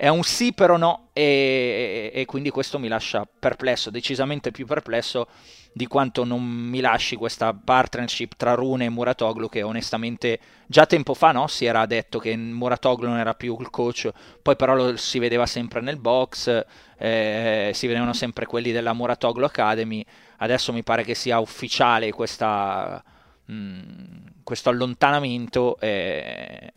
È 0.02 0.08
un 0.08 0.24
sì, 0.24 0.54
però 0.54 0.78
no, 0.78 1.10
e, 1.12 2.10
e 2.14 2.24
quindi 2.24 2.52
questo 2.52 2.80
mi 2.80 2.88
lascia 2.88 3.28
perplesso, 3.28 3.90
decisamente 3.90 4.50
più 4.50 4.66
perplesso 4.66 5.28
di 5.74 5.88
quanto 5.88 6.24
non 6.24 6.42
mi 6.42 6.80
lasci 6.80 7.18
questa 7.18 7.54
partnership 7.54 8.38
tra 8.38 8.54
Rune 8.54 8.86
e 8.86 8.90
Muratoglu 8.90 9.50
che 9.50 9.62
onestamente 9.62 10.40
già 10.68 10.86
tempo 10.86 11.14
fa 11.14 11.34
no, 11.34 11.48
si 11.48 11.66
era 11.66 11.86
detto 11.86 12.18
che 12.18 12.34
Muratoglu 12.38 13.08
non 13.08 13.18
era 13.18 13.34
più 13.34 13.58
il 13.60 13.70
coach, 13.70 14.10
poi 14.42 14.56
però 14.56 14.74
lo 14.74 14.96
si 14.96 15.20
vedeva 15.20 15.46
sempre 15.46 15.82
nel 15.82 15.98
box, 15.98 16.66
eh, 16.98 17.72
si 17.74 17.88
vedevano 17.88 18.14
sempre 18.14 18.46
quelli 18.46 18.72
della 18.72 18.94
Muratoglu 18.94 19.44
Academy, 19.44 20.02
adesso 20.38 20.72
mi 20.72 20.82
pare 20.82 21.04
che 21.04 21.14
sia 21.14 21.40
ufficiale 21.40 22.14
questa, 22.14 23.04
mh, 23.48 23.54
mm, 23.54 24.28
questo 24.46 24.70
allontanamento 24.70 25.78
eh, 25.78 26.72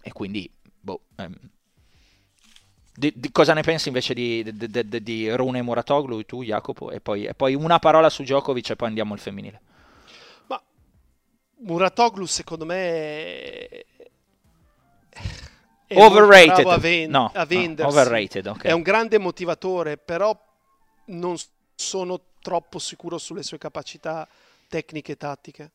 e 0.00 0.12
quindi 0.12 0.50
boh, 0.80 1.02
ehm, 1.16 1.34
di, 2.98 3.12
di 3.14 3.30
cosa 3.30 3.54
ne 3.54 3.62
pensi 3.62 3.86
invece 3.88 4.12
di, 4.12 4.42
di, 4.52 5.02
di 5.02 5.30
Rune 5.30 5.62
Muratoglu, 5.62 6.24
tu 6.24 6.42
Jacopo? 6.42 6.90
E 6.90 7.00
poi, 7.00 7.26
e 7.26 7.34
poi, 7.34 7.54
una 7.54 7.78
parola 7.78 8.10
su 8.10 8.22
Djokovic 8.22 8.70
e 8.70 8.76
poi 8.76 8.88
andiamo 8.88 9.14
al 9.14 9.20
femminile. 9.20 9.60
Ma 10.46 10.60
Muratoglu 11.58 12.26
secondo 12.26 12.64
me 12.64 13.68
è, 15.86 15.96
overrated. 15.96 16.66
A, 16.66 16.76
ven- 16.78 17.10
no, 17.10 17.30
a 17.32 17.46
no, 17.48 17.86
overrated, 17.86 18.46
okay. 18.46 18.70
È 18.70 18.74
un 18.74 18.82
grande 18.82 19.18
motivatore, 19.18 19.96
però 19.96 20.36
non 21.06 21.36
sono 21.76 22.20
troppo 22.42 22.80
sicuro 22.80 23.16
sulle 23.18 23.44
sue 23.44 23.58
capacità 23.58 24.26
tecniche 24.66 25.12
e 25.12 25.16
tattiche. 25.16 25.70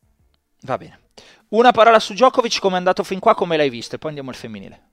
Va 0.63 0.77
bene. 0.77 0.99
Una 1.49 1.71
parola 1.71 1.99
su 1.99 2.11
Djokovic, 2.11 2.59
come 2.59 2.75
è 2.75 2.77
andato 2.79 3.03
fin 3.03 3.19
qua, 3.19 3.33
come 3.33 3.55
l'hai 3.55 3.69
visto? 3.69 3.95
E 3.95 3.97
poi 3.97 4.09
andiamo 4.09 4.29
al 4.29 4.35
femminile. 4.35 4.91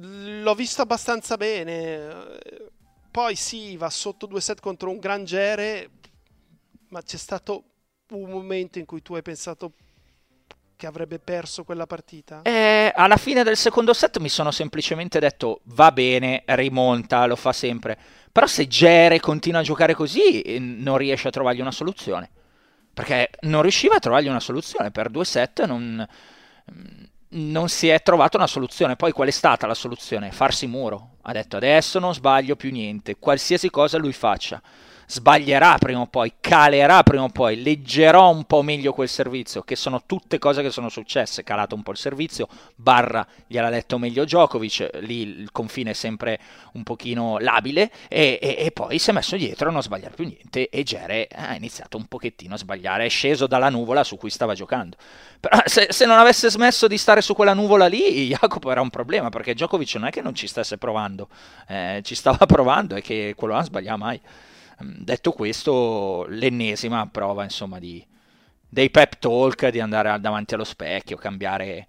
L'ho 0.00 0.54
visto 0.54 0.82
abbastanza 0.82 1.36
bene. 1.36 2.38
Poi 3.10 3.34
sì, 3.34 3.76
va 3.76 3.90
sotto 3.90 4.26
due 4.26 4.40
set 4.40 4.60
contro 4.60 4.90
un 4.90 4.98
gran 4.98 5.24
Gere, 5.24 5.90
ma 6.88 7.02
c'è 7.02 7.16
stato 7.16 7.64
un 8.12 8.30
momento 8.30 8.78
in 8.78 8.86
cui 8.86 9.02
tu 9.02 9.14
hai 9.14 9.22
pensato 9.22 9.72
che 10.76 10.86
avrebbe 10.86 11.18
perso 11.18 11.64
quella 11.64 11.86
partita? 11.86 12.40
Eh, 12.42 12.90
alla 12.94 13.18
fine 13.18 13.42
del 13.42 13.56
secondo 13.56 13.92
set 13.92 14.18
mi 14.18 14.30
sono 14.30 14.50
semplicemente 14.50 15.18
detto 15.18 15.60
va 15.64 15.92
bene, 15.92 16.44
rimonta, 16.46 17.26
lo 17.26 17.36
fa 17.36 17.52
sempre. 17.52 17.98
Però 18.32 18.46
se 18.46 18.66
Gere 18.66 19.20
continua 19.20 19.60
a 19.60 19.64
giocare 19.64 19.94
così 19.94 20.40
eh, 20.40 20.58
non 20.58 20.96
riesce 20.96 21.28
a 21.28 21.32
trovargli 21.32 21.60
una 21.60 21.72
soluzione. 21.72 22.30
Perché 22.94 23.30
non 23.40 23.62
riusciva 23.62 23.96
a 23.96 24.00
trovargli 24.00 24.28
una 24.28 24.40
soluzione 24.40 24.90
per 24.90 25.10
due 25.10 25.24
set, 25.24 25.64
non 25.66 26.06
non 27.30 27.68
si 27.68 27.88
è 27.88 28.02
trovata 28.02 28.36
una 28.36 28.46
soluzione. 28.46 28.96
Poi 28.96 29.12
qual 29.12 29.28
è 29.28 29.32
stata 29.32 29.66
la 29.66 29.74
soluzione? 29.74 30.30
Farsi 30.30 30.66
muro. 30.66 31.16
Ha 31.22 31.32
detto 31.32 31.56
adesso 31.56 31.98
non 31.98 32.14
sbaglio 32.14 32.56
più 32.56 32.70
niente, 32.70 33.16
qualsiasi 33.18 33.70
cosa 33.70 33.98
lui 33.98 34.12
faccia 34.12 34.60
sbaglierà 35.10 35.76
prima 35.76 36.00
o 36.00 36.06
poi, 36.06 36.34
calerà 36.38 37.02
prima 37.02 37.24
o 37.24 37.28
poi, 37.30 37.60
leggerò 37.60 38.30
un 38.30 38.44
po' 38.44 38.62
meglio 38.62 38.92
quel 38.92 39.08
servizio, 39.08 39.62
che 39.62 39.74
sono 39.74 40.04
tutte 40.06 40.38
cose 40.38 40.62
che 40.62 40.70
sono 40.70 40.88
successe, 40.88 41.42
calato 41.42 41.74
un 41.74 41.82
po' 41.82 41.90
il 41.90 41.96
servizio, 41.96 42.46
Barra 42.76 43.26
gliel'ha 43.48 43.68
letto 43.68 43.98
meglio 43.98 44.24
Djokovic, 44.24 45.00
lì 45.00 45.22
il 45.40 45.48
confine 45.50 45.90
è 45.90 45.94
sempre 45.94 46.38
un 46.74 46.84
pochino 46.84 47.38
labile, 47.38 47.90
e, 48.06 48.38
e, 48.40 48.54
e 48.58 48.70
poi 48.70 49.00
si 49.00 49.10
è 49.10 49.12
messo 49.12 49.36
dietro 49.36 49.68
a 49.68 49.72
non 49.72 49.82
sbagliare 49.82 50.14
più 50.14 50.24
niente, 50.24 50.68
e 50.68 50.84
Gere 50.84 51.26
ha 51.34 51.56
iniziato 51.56 51.96
un 51.96 52.06
pochettino 52.06 52.54
a 52.54 52.58
sbagliare, 52.58 53.06
è 53.06 53.08
sceso 53.08 53.48
dalla 53.48 53.68
nuvola 53.68 54.04
su 54.04 54.16
cui 54.16 54.30
stava 54.30 54.54
giocando. 54.54 54.96
Però 55.40 55.60
se, 55.64 55.88
se 55.90 56.06
non 56.06 56.18
avesse 56.18 56.48
smesso 56.50 56.86
di 56.86 56.98
stare 56.98 57.20
su 57.20 57.34
quella 57.34 57.54
nuvola 57.54 57.88
lì, 57.88 58.28
Jacopo 58.28 58.70
era 58.70 58.80
un 58.80 58.90
problema, 58.90 59.28
perché 59.28 59.54
Djokovic 59.54 59.96
non 59.96 60.06
è 60.06 60.10
che 60.12 60.22
non 60.22 60.36
ci 60.36 60.46
stesse 60.46 60.78
provando, 60.78 61.28
eh, 61.66 62.00
ci 62.04 62.14
stava 62.14 62.46
provando 62.46 62.94
e 62.94 63.00
che 63.00 63.34
quello 63.36 63.54
non 63.54 63.64
sbagliava 63.64 63.96
mai. 63.96 64.20
Ehm, 64.80 64.96
detto 64.98 65.32
questo, 65.32 66.26
l'ennesima 66.28 67.06
prova 67.06 67.44
insomma 67.44 67.78
di, 67.78 68.04
dei 68.68 68.90
pep 68.90 69.18
talk, 69.18 69.68
di 69.68 69.80
andare 69.80 70.18
davanti 70.20 70.54
allo 70.54 70.64
specchio, 70.64 71.16
cambiare 71.16 71.86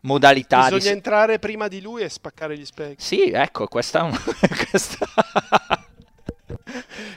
modalità. 0.00 0.64
Bisogna 0.64 0.80
di... 0.80 0.88
entrare 0.88 1.38
prima 1.38 1.68
di 1.68 1.80
lui 1.80 2.02
e 2.02 2.08
spaccare 2.08 2.58
gli 2.58 2.64
specchi. 2.64 3.02
Sì, 3.02 3.30
ecco, 3.30 3.66
questa 3.66 4.08
questa... 4.70 5.06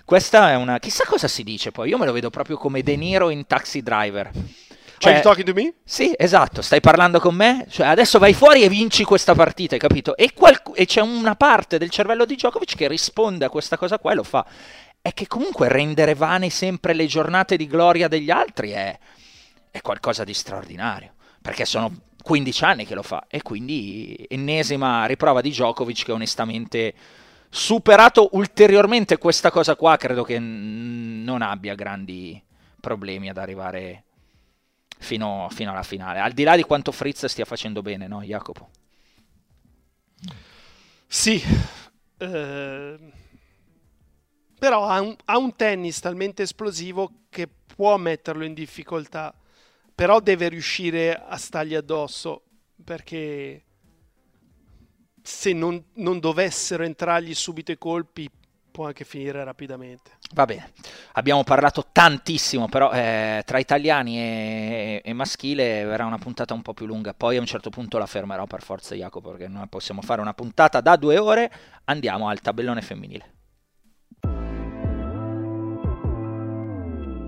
questa 0.05 0.51
è 0.51 0.55
una... 0.55 0.79
Chissà 0.79 1.05
cosa 1.05 1.27
si 1.27 1.43
dice 1.43 1.71
poi, 1.71 1.89
io 1.89 1.97
me 1.97 2.05
lo 2.05 2.11
vedo 2.11 2.29
proprio 2.29 2.57
come 2.57 2.83
De 2.83 2.95
Niro 2.95 3.29
in 3.29 3.45
Taxi 3.45 3.81
Driver. 3.81 4.31
Cioè, 4.99 5.11
Are 5.11 5.21
you 5.21 5.29
talking 5.29 5.45
to 5.45 5.53
me? 5.53 5.75
Sì, 5.83 6.11
esatto, 6.17 6.63
stai 6.63 6.79
parlando 6.81 7.19
con 7.19 7.35
me? 7.35 7.67
Cioè, 7.69 7.85
adesso 7.85 8.17
vai 8.17 8.33
fuori 8.33 8.63
e 8.63 8.69
vinci 8.69 9.03
questa 9.03 9.35
partita, 9.35 9.75
hai 9.75 9.79
capito? 9.79 10.17
E, 10.17 10.33
qual- 10.33 10.59
e 10.73 10.87
c'è 10.87 11.01
una 11.01 11.35
parte 11.35 11.77
del 11.77 11.91
cervello 11.91 12.25
di 12.25 12.33
Djokovic 12.33 12.75
che 12.75 12.87
risponde 12.87 13.45
a 13.45 13.49
questa 13.49 13.77
cosa 13.77 13.99
qua 13.99 14.13
e 14.13 14.15
lo 14.15 14.23
fa 14.23 14.43
è 15.07 15.13
che 15.13 15.27
comunque 15.27 15.69
rendere 15.69 16.15
vane 16.15 16.49
sempre 16.49 16.93
le 16.93 17.05
giornate 17.05 17.55
di 17.55 17.65
gloria 17.65 18.09
degli 18.09 18.29
altri 18.29 18.71
è, 18.71 18.97
è 19.71 19.79
qualcosa 19.81 20.25
di 20.25 20.33
straordinario, 20.33 21.13
perché 21.41 21.63
sono 21.63 22.01
15 22.21 22.63
anni 22.65 22.85
che 22.85 22.93
lo 22.93 23.03
fa 23.03 23.25
e 23.29 23.41
quindi 23.41 24.25
ennesima 24.27 25.05
riprova 25.05 25.39
di 25.39 25.51
Djokovic 25.51 26.03
che 26.03 26.11
onestamente 26.11 26.93
superato 27.49 28.29
ulteriormente 28.33 29.17
questa 29.17 29.49
cosa 29.49 29.77
qua 29.77 29.95
credo 29.95 30.23
che 30.23 30.37
non 30.39 31.41
abbia 31.41 31.73
grandi 31.73 32.43
problemi 32.81 33.29
ad 33.29 33.37
arrivare 33.37 34.03
fino, 34.97 35.47
fino, 35.51 35.71
alla 35.71 35.83
finale 35.83 36.19
al 36.19 36.33
di 36.33 36.43
là 36.43 36.57
di 36.57 36.63
quanto 36.63 36.91
Fritz 36.91 37.25
stia 37.27 37.45
facendo 37.45 37.81
bene 37.81 38.07
no 38.07 38.21
Jacopo? 38.23 38.69
Sì 41.07 41.41
eh, 42.17 42.97
però 44.57 44.87
ha 44.87 45.01
un, 45.01 45.15
ha 45.25 45.37
un 45.37 45.55
tennis 45.55 45.99
talmente 45.99 46.43
esplosivo 46.43 47.11
che 47.29 47.47
può 47.47 47.97
metterlo 47.97 48.43
in 48.43 48.53
difficoltà 48.53 49.33
però 49.97 50.19
deve 50.19 50.47
riuscire 50.47 51.19
a 51.27 51.37
stargli 51.37 51.73
addosso 51.73 52.43
perché 52.83 53.63
se 55.23 55.53
non, 55.53 55.83
non, 55.95 56.19
dovessero 56.19 56.83
entrargli 56.83 57.33
subito 57.33 57.71
i 57.71 57.79
colpi 57.79 58.29
può 58.69 58.85
anche 58.85 59.05
finire 59.05 59.43
rapidamente. 59.43 60.11
Va 60.35 60.45
bene, 60.45 60.71
abbiamo 61.13 61.43
parlato 61.43 61.87
tantissimo, 61.91 62.69
però 62.69 62.91
eh, 62.91 63.41
tra 63.43 63.57
italiani 63.57 64.19
e, 64.19 65.01
e, 65.03 65.13
maschile 65.13 65.83
verrà 65.83 66.05
una 66.05 66.19
puntata 66.19 66.53
un 66.53 66.61
po' 66.61 66.75
più 66.75 66.85
lunga, 66.85 67.15
poi 67.15 67.37
a 67.37 67.39
un 67.39 67.47
certo 67.47 67.71
punto 67.71 67.97
la 67.97 68.05
fermerò 68.05 68.45
per 68.45 68.61
forza 68.61 68.93
Jacopo, 68.93 69.31
perché 69.31 69.47
noi 69.47 69.67
possiamo 69.67 70.03
fare 70.03 70.21
una 70.21 70.35
puntata 70.35 70.79
da 70.79 70.95
due 70.95 71.17
ore, 71.17 71.51
andiamo 71.85 72.29
al 72.29 72.39
tabellone 72.39 72.83
femminile. 72.83 73.36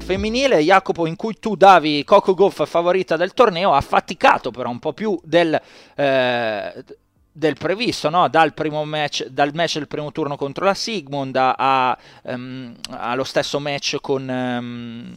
Femminile, 0.09 0.57
Jacopo, 0.61 1.05
in 1.05 1.15
cui 1.15 1.37
tu 1.39 1.55
davi 1.55 2.03
Coco 2.03 2.33
Goff 2.33 2.65
favorita 2.65 3.15
del 3.15 3.33
torneo, 3.33 3.73
ha 3.73 3.81
faticato 3.81 4.49
però 4.49 4.71
un 4.71 4.79
po' 4.79 4.91
più 4.91 5.19
del, 5.23 5.59
eh, 5.95 6.83
del 7.31 7.55
previsto, 7.55 8.09
no? 8.09 8.27
dal, 8.27 8.55
primo 8.55 8.83
match, 8.85 9.25
dal 9.25 9.51
match 9.53 9.75
del 9.75 9.87
primo 9.87 10.11
turno 10.11 10.35
contro 10.35 10.65
la 10.65 10.73
Sigmund 10.73 11.35
a, 11.35 11.95
um, 12.23 12.75
allo 12.89 13.23
stesso 13.23 13.59
match 13.59 13.97
con, 14.01 14.27
um, 14.27 15.15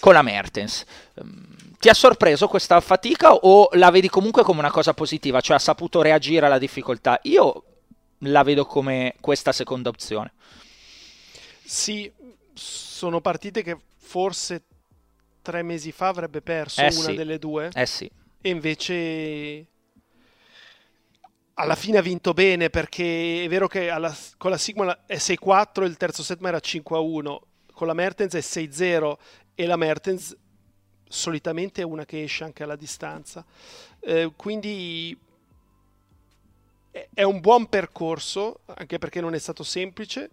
con 0.00 0.14
la 0.14 0.22
Mertens. 0.22 0.86
Um, 1.16 1.44
ti 1.78 1.90
ha 1.90 1.94
sorpreso 1.94 2.48
questa 2.48 2.80
fatica 2.80 3.34
o 3.34 3.68
la 3.72 3.90
vedi 3.90 4.08
comunque 4.08 4.42
come 4.42 4.60
una 4.60 4.70
cosa 4.70 4.94
positiva, 4.94 5.42
cioè 5.42 5.56
ha 5.56 5.58
saputo 5.60 6.00
reagire 6.00 6.46
alla 6.46 6.56
difficoltà? 6.56 7.18
Io 7.24 7.62
la 8.20 8.42
vedo 8.42 8.64
come 8.64 9.16
questa 9.20 9.52
seconda 9.52 9.90
opzione. 9.90 10.32
Sì, 11.62 12.10
sono 12.54 13.20
partite 13.20 13.62
che 13.62 13.76
forse 13.96 14.64
tre 15.42 15.62
mesi 15.62 15.92
fa 15.92 16.08
avrebbe 16.08 16.40
perso 16.40 16.80
eh 16.80 16.86
una 16.86 17.10
sì. 17.10 17.14
delle 17.14 17.38
due. 17.38 17.70
Eh 17.74 17.86
sì. 17.86 18.10
E 18.40 18.48
invece 18.48 19.66
alla 21.54 21.76
fine 21.76 21.98
ha 21.98 22.02
vinto 22.02 22.32
bene 22.32 22.70
perché 22.70 23.44
è 23.44 23.48
vero 23.48 23.68
che 23.68 23.90
alla, 23.90 24.14
con 24.36 24.50
la 24.50 24.58
Sigma 24.58 25.04
è 25.06 25.16
6-4, 25.16 25.84
il 25.84 25.96
terzo 25.96 26.22
set 26.22 26.40
ma 26.40 26.48
era 26.48 26.58
5-1, 26.58 27.38
con 27.72 27.86
la 27.86 27.94
Mertens 27.94 28.34
è 28.34 28.38
6-0 28.38 29.16
e 29.54 29.66
la 29.66 29.76
Mertens 29.76 30.36
solitamente 31.06 31.82
è 31.82 31.84
una 31.84 32.04
che 32.04 32.22
esce 32.22 32.44
anche 32.44 32.62
alla 32.62 32.76
distanza. 32.76 33.44
Eh, 34.00 34.32
quindi 34.34 35.16
è 37.12 37.22
un 37.22 37.40
buon 37.40 37.68
percorso, 37.68 38.60
anche 38.66 38.98
perché 38.98 39.20
non 39.20 39.34
è 39.34 39.38
stato 39.38 39.62
semplice. 39.62 40.30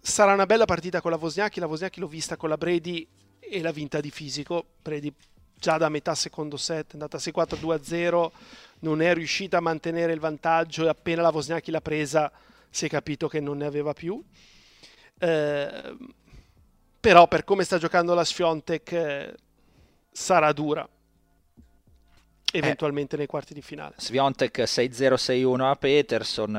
Sarà 0.00 0.32
una 0.32 0.46
bella 0.46 0.64
partita 0.64 1.00
con 1.00 1.10
la 1.10 1.18
Wozniacki, 1.18 1.60
la 1.60 1.66
Wozniacki 1.66 2.00
l'ho 2.00 2.08
vista 2.08 2.36
con 2.36 2.48
la 2.48 2.56
Brady 2.56 3.06
e 3.38 3.60
l'ha 3.60 3.70
vinta 3.70 4.00
di 4.00 4.10
fisico. 4.10 4.64
Brady 4.80 5.12
già 5.60 5.76
da 5.76 5.90
metà 5.90 6.14
secondo 6.14 6.56
set 6.56 6.92
è 6.92 6.92
andata 6.94 7.18
6-4 7.18 7.58
2-0 7.60 8.30
non 8.80 9.02
è 9.02 9.12
riuscita 9.12 9.58
a 9.58 9.60
mantenere 9.60 10.14
il 10.14 10.18
vantaggio 10.18 10.84
e 10.84 10.88
appena 10.88 11.20
la 11.20 11.28
Wozniacki 11.28 11.70
l'ha 11.70 11.82
presa 11.82 12.32
si 12.70 12.86
è 12.86 12.88
capito 12.88 13.28
che 13.28 13.40
non 13.40 13.58
ne 13.58 13.66
aveva 13.66 13.92
più 13.92 14.24
eh, 15.18 15.96
però 16.98 17.28
per 17.28 17.44
come 17.44 17.64
sta 17.64 17.76
giocando 17.76 18.14
la 18.14 18.24
Sfiontek 18.24 18.92
eh, 18.92 19.34
sarà 20.10 20.50
dura 20.52 20.88
eventualmente 22.52 23.14
eh, 23.14 23.18
nei 23.18 23.26
quarti 23.26 23.54
di 23.54 23.62
finale. 23.62 23.94
Sviontek 23.96 24.58
6-0-6-1 24.58 25.60
a 25.60 25.76
Peterson, 25.76 26.52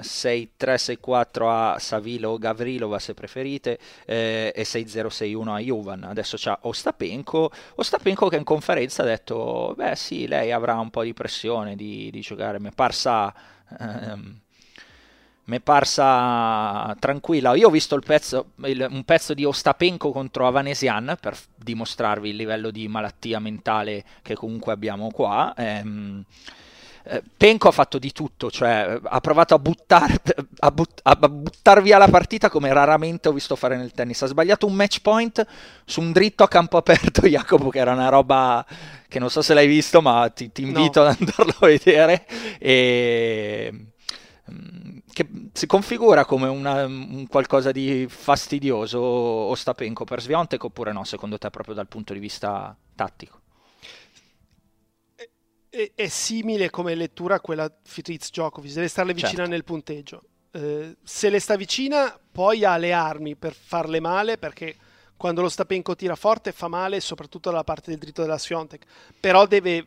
6-3-6-4 0.00 1.42
eh, 1.42 1.46
a 1.46 1.78
Savilo 1.78 2.38
Gavrilova 2.38 2.98
se 2.98 3.14
preferite 3.14 3.78
eh, 4.04 4.52
e 4.54 4.62
6-0-6-1 4.62 5.48
a 5.48 5.58
Juvan. 5.58 6.04
Adesso 6.04 6.36
c'ha 6.38 6.58
Ostapenko, 6.62 7.50
Ostapenko 7.76 8.28
che 8.28 8.36
in 8.36 8.44
conferenza 8.44 9.02
ha 9.02 9.06
detto 9.06 9.74
beh 9.76 9.96
sì, 9.96 10.26
lei 10.26 10.52
avrà 10.52 10.78
un 10.78 10.90
po' 10.90 11.02
di 11.02 11.14
pressione 11.14 11.76
di, 11.76 12.10
di 12.10 12.20
giocare, 12.20 12.60
mi 12.60 12.68
è 12.68 12.72
parsa... 12.72 13.32
Ehm, 13.78 14.40
mi 15.52 15.58
è 15.58 15.60
parsa 15.60 16.96
tranquilla. 16.98 17.54
Io 17.54 17.68
ho 17.68 17.70
visto 17.70 17.98
pezzo, 17.98 18.52
il, 18.64 18.86
un 18.90 19.04
pezzo 19.04 19.34
di 19.34 19.44
Ostapenko 19.44 20.10
contro 20.10 20.46
Avanesian 20.46 21.16
per 21.20 21.36
dimostrarvi 21.54 22.30
il 22.30 22.36
livello 22.36 22.70
di 22.70 22.88
malattia 22.88 23.38
mentale 23.38 24.02
che 24.22 24.34
comunque 24.34 24.72
abbiamo 24.72 25.10
qua. 25.10 25.52
Ehm, 25.54 26.24
eh, 27.04 27.22
Penko 27.36 27.68
ha 27.68 27.72
fatto 27.72 27.98
di 27.98 28.12
tutto, 28.12 28.50
cioè 28.50 28.98
ha 29.02 29.20
provato 29.20 29.54
a, 29.54 29.58
buttar, 29.58 30.22
a, 30.60 30.70
but, 30.70 31.00
a, 31.02 31.16
buttar, 31.16 31.82
via 31.82 31.98
la 31.98 32.08
partita 32.08 32.48
come 32.48 32.72
raramente 32.72 33.28
ho 33.28 33.32
visto 33.32 33.54
fare 33.54 33.76
nel 33.76 33.92
tennis. 33.92 34.22
Ha 34.22 34.26
sbagliato 34.26 34.66
un 34.66 34.72
match 34.72 35.00
point 35.02 35.44
su 35.84 36.00
un 36.00 36.12
dritto 36.12 36.44
a 36.44 36.48
campo 36.48 36.78
aperto, 36.78 37.26
Jacopo, 37.28 37.68
che 37.68 37.78
era 37.78 37.92
una 37.92 38.08
roba 38.08 38.64
che 39.06 39.18
non 39.18 39.28
so 39.28 39.42
se 39.42 39.52
l'hai 39.52 39.66
visto, 39.66 40.00
ma 40.00 40.30
ti, 40.30 40.50
ti 40.50 40.62
invito 40.62 41.02
no. 41.02 41.08
ad 41.08 41.16
andarlo 41.18 41.54
a 41.60 41.66
vedere. 41.66 42.24
E 42.58 43.70
mm, 44.50 44.81
che 45.12 45.28
si 45.52 45.66
configura 45.66 46.24
come 46.24 46.48
una, 46.48 46.84
un 46.86 47.26
qualcosa 47.28 47.70
di 47.70 48.06
fastidioso 48.08 48.98
Ostapenko 49.00 50.04
per 50.04 50.22
Sviontek 50.22 50.64
oppure 50.64 50.92
no, 50.92 51.04
secondo 51.04 51.38
te, 51.38 51.50
proprio 51.50 51.74
dal 51.74 51.88
punto 51.88 52.12
di 52.12 52.18
vista 52.18 52.76
tattico? 52.94 53.40
È, 55.68 55.92
è 55.94 56.08
simile 56.08 56.70
come 56.70 56.94
lettura 56.94 57.36
a 57.36 57.40
quella 57.40 57.70
Fritz 57.82 58.30
Djokovic, 58.30 58.72
deve 58.72 58.88
starle 58.88 59.12
vicina 59.12 59.32
certo. 59.32 59.50
nel 59.50 59.64
punteggio. 59.64 60.22
Eh, 60.50 60.96
se 61.02 61.30
le 61.30 61.38
sta 61.38 61.56
vicina, 61.56 62.18
poi 62.30 62.64
ha 62.64 62.76
le 62.76 62.92
armi 62.92 63.36
per 63.36 63.54
farle 63.54 64.00
male, 64.00 64.38
perché 64.38 64.76
quando 65.16 65.42
lo 65.42 65.48
Stapenko 65.48 65.94
tira 65.94 66.16
forte 66.16 66.52
fa 66.52 66.68
male, 66.68 67.00
soprattutto 67.00 67.50
dalla 67.50 67.64
parte 67.64 67.90
del 67.90 67.98
dritto 67.98 68.22
della 68.22 68.38
Sviontek, 68.38 68.84
però 69.20 69.46
deve 69.46 69.86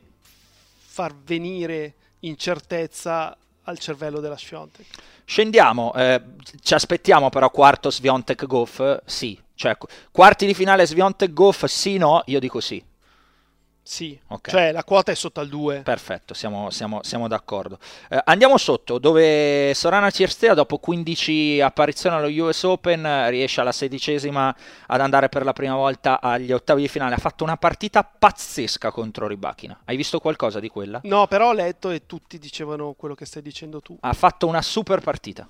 far 0.78 1.16
venire 1.16 1.96
incertezza 2.20 3.38
al 3.66 3.78
cervello 3.80 4.20
della 4.20 4.38
Sviontek. 4.38 4.86
Scendiamo, 5.26 5.94
eh, 5.96 6.22
ci 6.62 6.74
aspettiamo 6.74 7.30
però 7.30 7.50
quarto 7.50 7.92
Sviontek 7.92 8.46
Goff, 8.46 8.82
sì, 9.06 9.40
cioè 9.56 9.78
quarti 10.12 10.46
di 10.46 10.54
finale 10.54 10.86
Sviontek 10.86 11.34
Goff, 11.34 11.66
sì 11.66 11.98
no, 11.98 12.22
io 12.26 12.40
dico 12.40 12.60
sì. 12.60 12.84
Sì, 13.88 14.20
okay. 14.30 14.52
cioè 14.52 14.72
la 14.72 14.84
quota 14.84 15.12
è 15.12 15.16
sotto 15.16 15.42
al 15.42 15.48
2. 15.48 15.82
Perfetto, 15.82 16.34
siamo, 16.34 16.72
siamo, 16.72 17.04
siamo 17.04 17.28
d'accordo. 17.28 17.78
Eh, 18.10 18.20
andiamo 18.26 18.58
sotto, 18.58 18.98
dove 18.98 19.74
Sorana 19.76 20.10
Cirstea 20.10 20.56
dopo 20.56 20.80
15 20.80 21.62
apparizioni 21.62 22.16
allo 22.16 22.46
US 22.46 22.64
Open 22.64 23.30
riesce 23.30 23.62
alla 23.62 23.72
sedicesima 23.72 24.54
ad 24.88 25.02
andare 25.02 25.30
per 25.30 25.44
la 25.44 25.54
prima 25.54 25.76
volta 25.76 26.20
agli 26.20 26.52
ottavi 26.52 26.82
di 26.82 26.88
finale. 26.88 27.14
Ha 27.14 27.20
fatto 27.20 27.44
una 27.44 27.58
partita 27.58 28.04
pazzesca 28.04 28.90
contro 28.90 29.28
Ribachina. 29.28 29.80
Hai 29.86 29.96
visto 29.96 30.20
qualcosa 30.20 30.60
di 30.60 30.68
quella? 30.68 31.00
No, 31.04 31.28
però 31.28 31.50
ho 31.50 31.54
letto 31.54 31.92
e 31.92 32.08
tutti 32.08 32.40
dicevano 32.40 32.94
quello 32.94 33.14
che 33.14 33.26
stai 33.26 33.44
dicendo 33.44 33.82
tu. 33.82 33.96
Ha 34.02 34.14
fatto 34.14 34.48
una 34.48 34.64
super 34.64 35.00
partita 35.00 35.48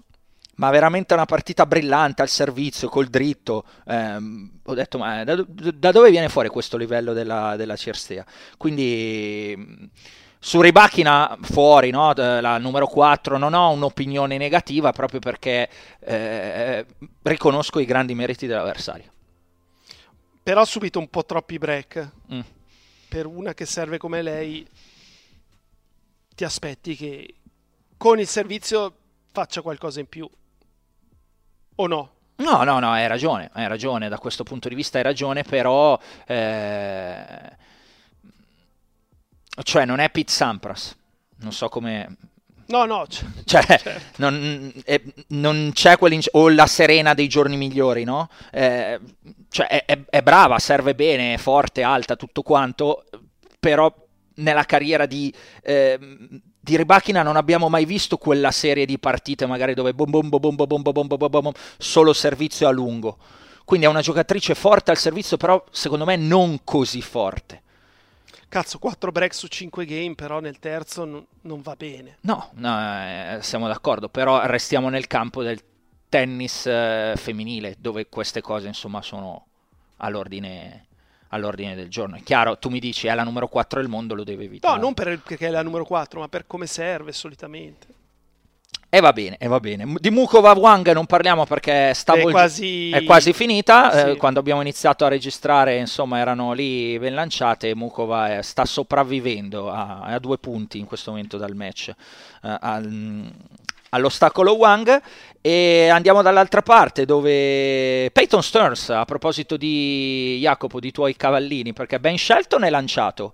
ma 0.55 0.69
veramente 0.69 1.13
una 1.13 1.25
partita 1.25 1.65
brillante 1.65 2.21
al 2.21 2.29
servizio, 2.29 2.89
col 2.89 3.07
dritto. 3.07 3.65
Eh, 3.85 4.15
ho 4.63 4.73
detto, 4.73 4.97
ma 4.97 5.23
da, 5.23 5.43
da, 5.47 5.91
dove 5.91 6.09
viene 6.09 6.29
fuori 6.29 6.49
questo 6.49 6.77
livello 6.77 7.13
della, 7.13 7.55
della 7.55 7.75
Cirstea? 7.75 8.25
Quindi 8.57 9.91
su 10.39 10.61
Ribachina 10.61 11.37
fuori, 11.41 11.89
no? 11.89 12.13
la 12.13 12.57
numero 12.57 12.87
4, 12.87 13.37
non 13.37 13.53
ho 13.53 13.71
un'opinione 13.71 14.37
negativa 14.37 14.91
proprio 14.91 15.19
perché 15.19 15.69
eh, 15.99 16.85
riconosco 17.23 17.79
i 17.79 17.85
grandi 17.85 18.13
meriti 18.13 18.45
dell'avversario. 18.45 19.11
Però 20.43 20.61
ha 20.61 20.65
subito 20.65 20.99
un 20.99 21.09
po' 21.09 21.25
troppi 21.25 21.57
break. 21.57 22.11
Mm. 22.31 22.39
Per 23.09 23.25
una 23.25 23.53
che 23.53 23.65
serve 23.65 23.97
come 23.97 24.21
lei, 24.21 24.67
ti 26.35 26.43
aspetti 26.43 26.95
che 26.95 27.33
con 27.97 28.19
il 28.19 28.27
servizio 28.27 28.95
faccia 29.31 29.61
qualcosa 29.61 29.99
in 29.99 30.07
più 30.07 30.29
o 31.75 31.87
no? 31.87 32.09
No, 32.37 32.63
no, 32.63 32.79
no, 32.79 32.91
hai 32.91 33.07
ragione, 33.07 33.49
hai 33.53 33.67
ragione, 33.67 34.09
da 34.09 34.17
questo 34.17 34.43
punto 34.43 34.67
di 34.67 34.75
vista 34.75 34.97
hai 34.97 35.03
ragione, 35.03 35.43
però... 35.43 35.97
Eh, 36.25 37.63
cioè 39.63 39.85
non 39.85 39.99
è 39.99 40.09
Pete 40.09 40.31
Sampras, 40.31 40.95
non 41.37 41.53
so 41.53 41.69
come... 41.69 42.17
No, 42.67 42.85
no, 42.85 43.05
c- 43.07 43.23
cioè, 43.45 43.63
certo. 43.63 44.01
non, 44.17 44.73
è, 44.83 44.99
non, 45.27 45.71
c'è 45.73 45.97
quell'inc- 45.97 46.29
o 46.31 46.49
la 46.49 46.65
Serena 46.65 47.13
dei 47.13 47.27
giorni 47.27 47.57
migliori, 47.57 48.03
no? 48.03 48.27
Eh, 48.51 48.99
cioè 49.49 49.67
è, 49.67 49.85
è, 49.85 50.01
è, 50.09 50.21
brava, 50.21 50.57
serve 50.59 50.95
bene, 50.95 51.35
è 51.35 51.37
forte, 51.37 51.83
alta, 51.83 52.15
tutto 52.15 52.41
quanto, 52.41 53.05
però 53.59 53.93
nella 54.35 54.63
carriera 54.63 55.05
di, 55.05 55.33
eh, 55.61 55.99
di 56.65 56.77
Ribachina 56.77 57.21
non 57.21 57.35
abbiamo 57.35 57.69
mai 57.69 57.85
visto 57.85 58.17
quella 58.17 58.49
serie 58.49 58.87
di 58.87 58.97
partite 58.97 59.45
magari 59.45 59.75
dove 59.75 59.93
bom 59.93 60.09
bom 60.09 60.27
bom 60.27 60.39
bom 60.41 60.65
bom 60.65 60.81
bom 60.81 61.07
bom 61.07 61.29
bom 61.29 61.51
solo 61.77 62.11
servizio 62.11 62.67
a 62.67 62.71
lungo. 62.71 63.17
Quindi 63.63 63.85
è 63.85 63.89
una 63.89 64.01
giocatrice 64.01 64.55
forte 64.55 64.89
al 64.89 64.97
servizio, 64.97 65.37
però 65.37 65.63
secondo 65.69 66.05
me 66.05 66.15
non 66.15 66.63
così 66.63 67.03
forte. 67.03 67.61
Cazzo, 68.49 68.79
4 68.79 69.11
break 69.11 69.33
su 69.35 69.47
5 69.47 69.85
game, 69.85 70.15
però 70.15 70.39
nel 70.39 70.57
terzo 70.57 71.05
non, 71.05 71.23
non 71.41 71.61
va 71.61 71.75
bene. 71.75 72.17
No, 72.21 72.49
no 72.55 72.79
eh, 72.79 73.37
siamo 73.41 73.67
d'accordo, 73.67 74.09
però 74.09 74.45
restiamo 74.45 74.89
nel 74.89 75.05
campo 75.05 75.43
del 75.43 75.61
tennis 76.09 76.65
eh, 76.65 77.13
femminile, 77.15 77.75
dove 77.77 78.07
queste 78.07 78.41
cose 78.41 78.67
insomma 78.67 79.03
sono 79.03 79.45
all'ordine, 79.97 80.85
all'ordine 81.35 81.75
del 81.75 81.89
giorno. 81.89 82.15
È 82.15 82.23
chiaro, 82.23 82.57
tu 82.57 82.69
mi 82.69 82.79
dici 82.79 83.07
è 83.07 83.13
la 83.13 83.23
numero 83.23 83.47
4 83.47 83.79
del 83.79 83.89
mondo, 83.89 84.15
lo 84.15 84.23
deve 84.23 84.45
evitare. 84.45 84.75
No, 84.75 84.81
non 84.81 84.93
perché 84.93 85.37
è 85.37 85.49
la 85.49 85.61
numero 85.61 85.85
4, 85.85 86.19
ma 86.19 86.27
per 86.27 86.45
come 86.47 86.65
serve 86.65 87.11
solitamente. 87.11 87.87
E 88.95 89.01
va 89.01 89.11
bene, 89.11 89.35
e 89.39 89.47
va 89.47 89.59
bene. 89.59 89.95
Di 89.99 90.09
Mukova 90.09 90.53
Wang 90.53 90.89
non 90.93 91.05
parliamo 91.05 91.45
perché 91.45 91.89
è, 91.89 92.21
quasi... 92.31 92.91
è 92.91 93.03
quasi 93.03 93.33
finita. 93.33 93.91
Sì. 93.91 94.09
Eh, 94.11 94.15
quando 94.15 94.39
abbiamo 94.39 94.61
iniziato 94.61 95.03
a 95.03 95.09
registrare, 95.09 95.75
insomma, 95.77 96.19
erano 96.19 96.53
lì 96.53 96.97
ben 96.97 97.13
lanciate. 97.13 97.75
Mukova 97.75 98.41
sta 98.41 98.63
sopravvivendo 98.63 99.69
a, 99.69 99.99
a, 99.99 100.19
due 100.19 100.37
punti 100.37 100.79
in 100.79 100.85
questo 100.85 101.11
momento 101.11 101.35
dal 101.35 101.55
match. 101.55 101.89
Eh, 101.89 102.57
al, 102.61 103.33
all'ostacolo 103.89 104.55
Wang 104.55 105.01
e 105.41 105.89
andiamo 105.89 106.21
dall'altra 106.21 106.61
parte 106.61 107.05
dove 107.05 108.09
Peyton 108.11 108.41
Stearns, 108.41 108.89
a 108.89 109.05
proposito 109.05 109.57
di 109.57 110.37
Jacopo, 110.39 110.79
di 110.79 110.91
tuoi 110.91 111.15
cavallini, 111.15 111.73
perché 111.73 111.99
Ben 111.99 112.17
Shelton 112.17 112.63
è 112.63 112.69
lanciato 112.69 113.33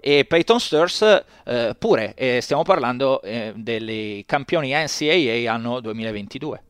e 0.00 0.24
Peyton 0.24 0.58
Stearns 0.58 1.24
eh, 1.44 1.76
pure, 1.78 2.14
e 2.14 2.40
stiamo 2.40 2.62
parlando 2.62 3.20
eh, 3.22 3.52
dei 3.54 4.24
campioni 4.26 4.72
NCAA 4.72 5.52
anno 5.52 5.80
2022. 5.80 6.62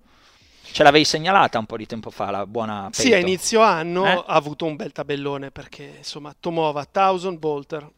Ce 0.73 0.83
l'avevi 0.83 1.05
segnalata 1.05 1.59
un 1.59 1.67
po' 1.67 1.77
di 1.77 1.87
tempo 1.87 2.11
fa 2.11 2.31
la 2.31 2.47
buona 2.47 2.91
Peyton. 2.91 3.05
Sì, 3.05 3.13
a 3.13 3.19
inizio 3.19 3.61
anno 3.61 4.07
eh? 4.07 4.11
ha 4.11 4.25
avuto 4.25 4.67
un 4.67 4.77
bel 4.77 4.93
tabellone 4.93 5.51
perché 5.51 5.95
insomma 5.99 6.35
Tomova, 6.39 6.85
Thousand, 6.85 7.39
Bolter 7.39 7.89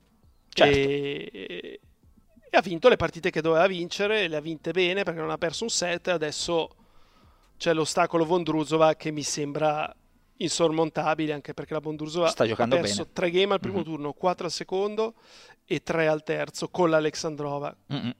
certo. 0.50 0.78
e 0.78 1.80
e 2.54 2.58
ha 2.58 2.60
vinto 2.60 2.90
le 2.90 2.96
partite 2.96 3.30
che 3.30 3.40
doveva 3.40 3.66
vincere, 3.66 4.28
le 4.28 4.36
ha 4.36 4.40
vinte 4.40 4.72
bene 4.72 5.04
perché 5.04 5.20
non 5.20 5.30
ha 5.30 5.38
perso 5.38 5.64
un 5.64 5.70
set, 5.70 6.08
adesso 6.08 6.68
c'è 7.56 7.72
l'ostacolo 7.72 8.26
Vondruzova 8.26 8.94
che 8.94 9.10
mi 9.10 9.22
sembra 9.22 9.90
insormontabile 10.36 11.32
anche 11.32 11.54
perché 11.54 11.72
la 11.72 11.80
Vondruzova 11.80 12.28
sta 12.28 12.46
giocando 12.46 12.76
ha 12.76 12.80
perso 12.80 13.04
bene. 13.04 13.14
3 13.14 13.30
game 13.30 13.54
al 13.54 13.60
primo 13.60 13.76
mm-hmm. 13.76 13.84
turno, 13.84 14.12
4 14.12 14.44
al 14.44 14.52
secondo 14.52 15.14
e 15.64 15.82
3 15.82 16.06
al 16.08 16.22
terzo 16.24 16.68
con 16.68 16.90
l'Alexandrova. 16.90 17.74
Mm-hmm. 17.90 18.10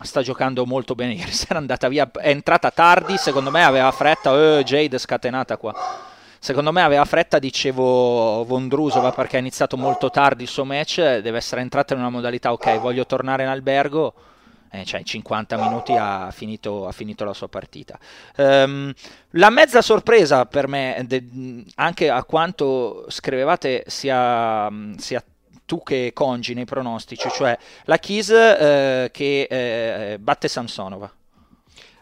Sta 0.00 0.20
giocando 0.20 0.66
molto 0.66 0.96
bene, 0.96 1.14
ieri 1.14 1.30
sera 1.30 1.54
è 1.54 1.58
andata 1.58 1.86
via, 1.86 2.10
è 2.10 2.30
entrata 2.30 2.72
tardi, 2.72 3.16
secondo 3.16 3.52
me 3.52 3.62
aveva 3.62 3.92
fretta, 3.92 4.32
oh, 4.32 4.64
Jade 4.64 4.98
scatenata 4.98 5.56
qua 5.58 6.14
Secondo 6.38 6.72
me 6.72 6.82
aveva 6.82 7.04
fretta, 7.04 7.38
dicevo 7.38 8.44
Vondrusova 8.44 9.12
perché 9.12 9.36
ha 9.36 9.40
iniziato 9.40 9.76
molto 9.76 10.10
tardi 10.10 10.44
il 10.44 10.48
suo 10.48 10.64
match, 10.64 11.00
deve 11.18 11.38
essere 11.38 11.60
entrata 11.60 11.94
in 11.94 12.00
una 12.00 12.10
modalità 12.10 12.52
ok, 12.52 12.78
voglio 12.78 13.06
tornare 13.06 13.42
in 13.42 13.48
albergo. 13.48 14.14
Eh, 14.68 14.84
cioè 14.84 15.02
50 15.02 15.56
minuti 15.56 15.94
ha 15.96 16.30
finito, 16.32 16.86
ha 16.86 16.92
finito 16.92 17.24
la 17.24 17.32
sua 17.32 17.48
partita. 17.48 17.98
Um, 18.36 18.92
la 19.30 19.48
mezza 19.48 19.80
sorpresa 19.80 20.44
per 20.44 20.66
me, 20.66 21.02
de, 21.06 21.64
anche 21.76 22.10
a 22.10 22.22
quanto 22.24 23.06
scrivevate 23.08 23.84
sia, 23.86 24.68
sia 24.98 25.22
tu 25.64 25.82
che 25.82 26.12
Congi 26.14 26.54
nei 26.54 26.64
pronostici, 26.64 27.28
cioè 27.30 27.56
la 27.84 27.98
Kiss 27.98 28.30
eh, 28.30 29.08
che 29.12 29.46
eh, 29.50 30.18
batte 30.18 30.48
Samsonova. 30.48 31.12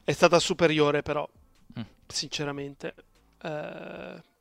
È 0.04 0.12
stata 0.12 0.38
superiore 0.38 1.02
però, 1.02 1.26
mm. 1.78 1.82
sinceramente. 2.06 2.94
Uh 3.44 4.32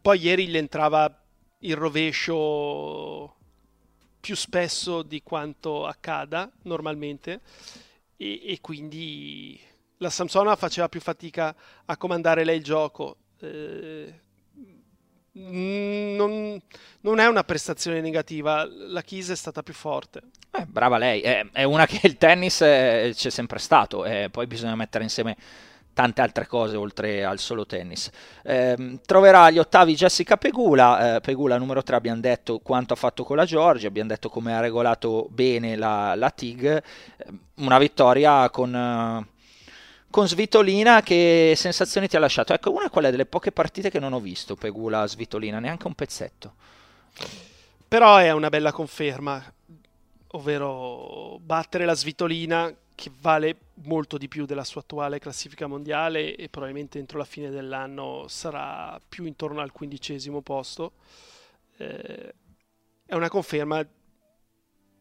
poi 0.00 0.18
ieri 0.18 0.48
gli 0.48 0.56
entrava 0.56 1.14
il 1.58 1.76
rovescio 1.76 3.36
più 4.18 4.34
spesso 4.34 5.02
di 5.02 5.22
quanto 5.22 5.86
accada 5.86 6.50
normalmente 6.62 7.40
e, 8.16 8.52
e 8.52 8.58
quindi 8.60 9.60
la 9.98 10.10
Samsona 10.10 10.56
faceva 10.56 10.88
più 10.88 11.00
fatica 11.00 11.54
a 11.84 11.96
comandare 11.98 12.44
lei 12.44 12.56
il 12.56 12.64
gioco. 12.64 13.16
Eh, 13.40 14.20
non, 15.32 16.60
non, 17.00 17.18
è 17.18 17.26
una 17.26 17.44
prestazione 17.44 18.00
negativa, 18.00 18.66
la 18.66 19.02
Kise 19.02 19.34
è 19.34 19.36
stata 19.36 19.62
più 19.62 19.74
forte. 19.74 20.22
Eh, 20.50 20.64
brava 20.64 20.96
lei, 20.96 21.20
è, 21.20 21.46
è, 21.52 21.62
una 21.64 21.86
che 21.86 22.06
il 22.06 22.16
tennis 22.16 22.62
eh, 22.62 23.12
c'è 23.14 23.30
sempre 23.30 23.58
stato, 23.58 24.04
eh, 24.06 24.28
poi 24.30 24.46
bisogna 24.46 24.74
mettere 24.74 25.04
insieme 25.04 25.36
tante 26.00 26.22
altre 26.22 26.46
cose 26.46 26.76
oltre 26.76 27.24
al 27.24 27.38
solo 27.38 27.66
tennis. 27.66 28.08
Eh, 28.42 29.00
troverà 29.04 29.42
agli 29.42 29.58
ottavi 29.58 29.94
Jessica 29.94 30.38
Pegula, 30.38 31.16
eh, 31.16 31.20
Pegula 31.20 31.58
numero 31.58 31.82
3 31.82 31.94
abbiamo 31.94 32.22
detto 32.22 32.58
quanto 32.60 32.94
ha 32.94 32.96
fatto 32.96 33.22
con 33.22 33.36
la 33.36 33.44
Georgia, 33.44 33.88
abbiamo 33.88 34.08
detto 34.08 34.30
come 34.30 34.56
ha 34.56 34.60
regolato 34.60 35.26
bene 35.28 35.76
la, 35.76 36.14
la 36.14 36.30
TIG, 36.30 36.64
eh, 36.64 36.82
una 37.56 37.76
vittoria 37.76 38.48
con, 38.48 38.72
uh, 38.72 39.26
con 40.08 40.26
Svitolina 40.26 41.02
che 41.02 41.52
sensazioni 41.54 42.08
ti 42.08 42.16
ha 42.16 42.20
lasciato? 42.20 42.54
Ecco, 42.54 42.70
una 42.70 42.86
è 42.86 42.90
quella 42.90 43.10
delle 43.10 43.26
poche 43.26 43.52
partite 43.52 43.90
che 43.90 43.98
non 43.98 44.14
ho 44.14 44.20
visto 44.20 44.56
Pegula 44.56 45.06
Svitolina, 45.06 45.58
neanche 45.58 45.86
un 45.86 45.94
pezzetto. 45.94 46.54
Però 47.86 48.16
è 48.16 48.30
una 48.30 48.48
bella 48.48 48.72
conferma, 48.72 49.42
ovvero 50.28 51.38
battere 51.42 51.84
la 51.84 51.94
Svitolina 51.94 52.74
che 52.94 53.10
vale 53.20 53.54
molto 53.82 54.18
di 54.18 54.28
più 54.28 54.46
della 54.46 54.64
sua 54.64 54.80
attuale 54.80 55.18
classifica 55.18 55.66
mondiale 55.66 56.36
e 56.36 56.48
probabilmente 56.48 56.98
entro 56.98 57.18
la 57.18 57.24
fine 57.24 57.50
dell'anno 57.50 58.26
sarà 58.28 59.00
più 59.08 59.24
intorno 59.24 59.60
al 59.60 59.72
quindicesimo 59.72 60.42
posto. 60.42 60.92
Eh, 61.76 62.34
è 63.06 63.14
una 63.14 63.28
conferma 63.28 63.86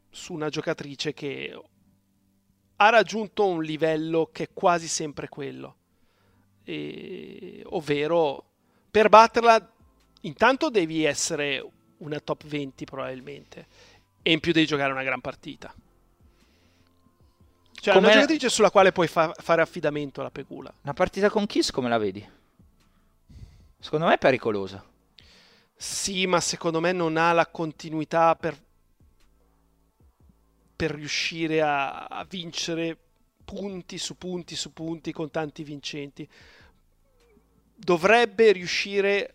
su 0.10 0.34
una 0.34 0.50
giocatrice 0.50 1.14
che 1.14 1.62
ha 2.82 2.90
raggiunto 2.90 3.46
un 3.46 3.62
livello 3.62 4.30
che 4.32 4.44
è 4.44 4.50
quasi 4.54 4.88
sempre 4.88 5.28
quello, 5.28 5.76
e, 6.64 7.62
ovvero 7.66 8.46
per 8.90 9.10
batterla 9.10 9.74
intanto 10.22 10.70
devi 10.70 11.04
essere 11.04 11.68
una 11.98 12.20
top 12.20 12.46
20 12.46 12.86
probabilmente 12.86 13.68
e 14.22 14.32
in 14.32 14.40
più 14.40 14.54
devi 14.54 14.66
giocare 14.66 14.92
una 14.92 15.04
gran 15.04 15.22
partita. 15.22 15.74
Cioè, 17.80 17.94
Com'è... 17.94 18.06
una 18.06 18.14
giocatrice 18.14 18.50
sulla 18.50 18.72
quale 18.72 18.92
puoi 18.92 19.08
fa- 19.08 19.34
fare 19.38 19.62
affidamento 19.62 20.20
alla 20.20 20.32
Pegula. 20.32 20.74
Una 20.82 20.94
partita 20.94 21.30
con 21.30 21.46
Kiss 21.46 21.72
come 21.72 21.90
la 21.90 21.98
vedi? 21.98 22.28
Secondo 23.80 24.08
me 24.08 24.16
è 24.16 24.18
pericolosa. 24.18 24.84
Sì, 25.74 26.28
ma 26.28 26.42
secondo 26.42 26.82
me 26.82 26.92
non 26.92 27.16
ha 27.16 27.32
la 27.32 27.48
continuità 27.48 28.36
per, 28.36 28.58
per 30.76 30.92
riuscire 30.92 31.62
a, 31.62 32.06
a 32.06 32.26
vincere 32.26 32.98
punti 33.46 33.98
su 33.98 34.18
punti 34.18 34.56
su 34.56 34.74
punti 34.74 35.14
con 35.14 35.32
tanti 35.32 35.64
vincenti. 35.64 36.30
Dovrebbe 37.74 38.52
riuscire 38.52 39.34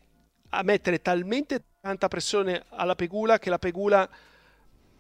a 0.51 0.63
mettere 0.63 1.01
talmente 1.01 1.65
tanta 1.81 2.09
pressione 2.09 2.65
alla 2.69 2.95
Pegula 2.95 3.39
che 3.39 3.49
la 3.49 3.59
Pegula 3.59 4.09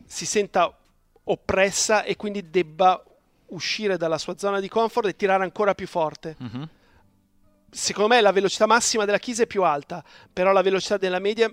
si 0.07 0.25
senta 0.25 0.75
oppressa 1.25 2.05
e 2.05 2.17
quindi 2.17 2.49
debba 2.49 3.03
uscire 3.49 3.97
dalla 3.97 4.19
sua 4.19 4.37
zona 4.37 4.61
di 4.61 4.69
comfort 4.69 5.09
e 5.09 5.17
tirare 5.17 5.43
ancora 5.43 5.75
più 5.75 5.87
forte. 5.87 6.37
Uh-huh. 6.39 6.69
Secondo 7.71 8.15
me 8.15 8.21
la 8.21 8.33
velocità 8.33 8.67
massima 8.67 9.05
della 9.05 9.19
Chisa 9.19 9.43
è 9.43 9.47
più 9.47 9.63
alta, 9.65 10.03
però 10.33 10.53
la 10.53 10.63
velocità 10.63 10.97
della 10.97 11.19
media, 11.19 11.53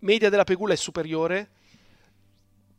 media 0.00 0.28
della 0.28 0.44
Pegula 0.44 0.74
è 0.74 0.76
superiore 0.76 1.50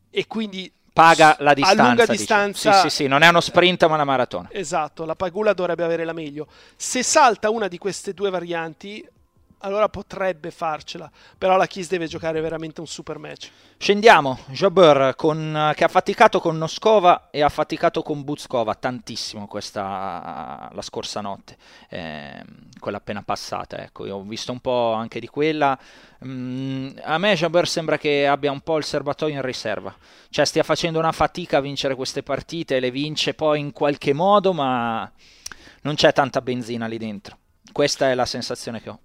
e 0.09 0.27
quindi 0.27 0.71
paga 0.93 1.35
la 1.39 1.53
distanza. 1.53 1.83
A 1.83 1.87
lunga 1.87 2.05
distanza. 2.05 2.73
Sì, 2.73 2.89
sì, 2.89 2.95
sì, 2.95 3.07
non 3.07 3.21
è 3.21 3.27
uno 3.27 3.41
sprint 3.41 3.85
ma 3.87 3.95
una 3.95 4.03
maratona. 4.05 4.49
Esatto, 4.51 5.03
la 5.03 5.15
Pagula 5.15 5.53
dovrebbe 5.53 5.83
avere 5.83 6.05
la 6.05 6.13
meglio. 6.13 6.47
Se 6.75 7.03
salta 7.03 7.49
una 7.49 7.67
di 7.67 7.77
queste 7.77 8.13
due 8.13 8.29
varianti, 8.29 9.05
allora 9.65 9.89
potrebbe 9.89 10.51
farcela, 10.51 11.11
però 11.37 11.57
la 11.57 11.65
Kiss 11.65 11.87
deve 11.87 12.05
giocare 12.05 12.39
veramente 12.39 12.81
un 12.81 12.87
super 12.87 13.17
match. 13.17 13.49
Scendiamo, 13.77 14.37
Jobber 14.49 15.15
con, 15.15 15.73
che 15.75 15.83
ha 15.83 15.87
faticato 15.87 16.39
con 16.39 16.55
Noskova 16.55 17.29
e 17.31 17.41
ha 17.41 17.49
faticato 17.49 18.03
con 18.03 18.23
Buzkova 18.23 18.75
tantissimo 18.75 19.47
questa, 19.47 20.69
la 20.71 20.81
scorsa 20.83 21.19
notte, 21.21 21.57
eh, 21.89 22.43
quella 22.79 22.97
appena 22.97 23.23
passata, 23.23 23.81
ecco, 23.81 24.05
io 24.05 24.17
ho 24.17 24.21
visto 24.21 24.51
un 24.51 24.59
po' 24.59 24.93
anche 24.93 25.19
di 25.19 25.27
quella, 25.27 25.77
mm, 26.23 26.89
a 27.01 27.17
me 27.17 27.33
Jobber 27.33 27.67
sembra 27.67 27.97
che 27.97 28.27
abbia 28.27 28.51
un 28.51 28.61
po' 28.61 28.77
il 28.77 28.83
serbatoio 28.83 29.33
in 29.33 29.41
riserva, 29.41 29.93
cioè 30.29 30.45
stia 30.45 30.63
facendo 30.63 30.99
una 30.99 31.11
fatica 31.11 31.57
a 31.57 31.61
vincere 31.61 31.95
queste 31.95 32.21
partite, 32.21 32.79
le 32.79 32.91
vince 32.91 33.33
poi 33.33 33.61
in 33.61 33.71
qualche 33.71 34.13
modo, 34.13 34.53
ma 34.53 35.11
non 35.81 35.95
c'è 35.95 36.13
tanta 36.13 36.41
benzina 36.41 36.85
lì 36.85 36.99
dentro, 36.99 37.37
questa 37.71 38.11
è 38.11 38.13
la 38.13 38.25
sensazione 38.27 38.79
che 38.79 38.89
ho. 38.89 38.99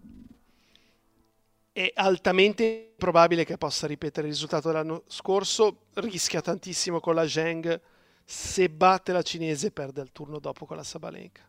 È 1.73 1.91
altamente 1.95 2.95
probabile 2.97 3.45
che 3.45 3.57
possa 3.57 3.87
ripetere 3.87 4.27
il 4.27 4.33
risultato 4.33 4.69
dell'anno 4.69 5.05
scorso, 5.07 5.87
rischia 5.95 6.41
tantissimo 6.41 7.01
con 7.01 7.15
la 7.15 7.27
Zheng, 7.27 7.81
se 8.25 8.69
batte 8.69 9.13
la 9.13 9.23
cinese 9.23 9.71
perde 9.71 10.01
il 10.03 10.13
turno 10.13 10.39
dopo 10.39 10.67
con 10.67 10.77
la 10.77 10.85
Sabalenka. 10.85 11.43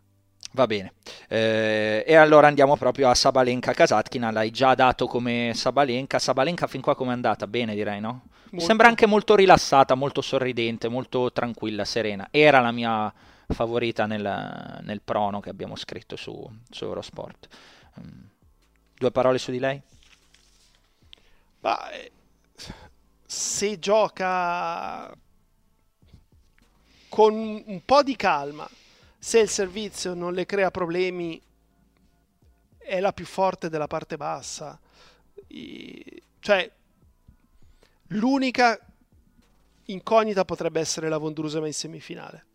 Va 0.53 0.67
bene, 0.67 0.93
eh, 1.30 2.03
e 2.05 2.15
allora 2.15 2.47
andiamo 2.47 2.76
proprio 2.76 3.09
a 3.09 3.15
Sabalenka 3.15 3.72
Kasatkina, 3.74 4.32
l'hai 4.32 4.51
già 4.51 4.76
dato 4.76 5.07
come 5.07 5.53
Sabalenka, 5.55 6.19
Sabalenka 6.19 6.67
fin 6.67 6.82
qua 6.82 6.95
come 6.95 7.11
è 7.11 7.13
andata? 7.13 7.47
Bene 7.47 7.74
direi, 7.74 8.01
no? 8.01 8.24
Molto. 8.51 8.65
Sembra 8.65 8.89
anche 8.89 9.05
molto 9.05 9.36
rilassata, 9.36 9.95
molto 9.95 10.19
sorridente, 10.22 10.89
molto 10.89 11.32
tranquilla, 11.32 11.86
serena. 11.86 12.28
Era 12.32 12.59
la 12.59 12.74
mia 12.74 13.13
favorita 13.47 14.05
nel, 14.05 14.80
nel 14.82 15.01
prono 15.01 15.39
che 15.39 15.49
abbiamo 15.49 15.78
scritto 15.78 16.17
su, 16.17 16.49
su 16.69 16.84
Eurosport. 16.84 17.47
Um, 17.95 18.30
due 18.93 19.11
parole 19.11 19.38
su 19.38 19.51
di 19.51 19.59
lei? 19.59 19.82
Bah, 21.62 21.89
se 23.24 23.80
gioca 23.80 25.16
con 27.07 27.34
un 27.66 27.82
po' 27.86 28.01
di 28.01 28.16
calma, 28.16 28.68
se 29.18 29.39
il 29.39 29.49
servizio 29.49 30.16
non 30.16 30.34
le 30.34 30.45
crea 30.47 30.72
problemi, 30.72 31.39
è 32.78 32.99
la 32.99 33.14
più 33.14 33.26
forte 33.26 33.70
della 33.70 33.86
parte 33.86 34.18
bassa. 34.18 34.80
I, 35.47 36.24
cioè, 36.39 36.70
l'unica 38.07 38.80
incognita 39.86 40.43
potrebbe 40.43 40.80
essere 40.80 41.07
la 41.07 41.18
Vondrusova 41.18 41.68
in 41.68 41.74
semifinale. 41.74 42.45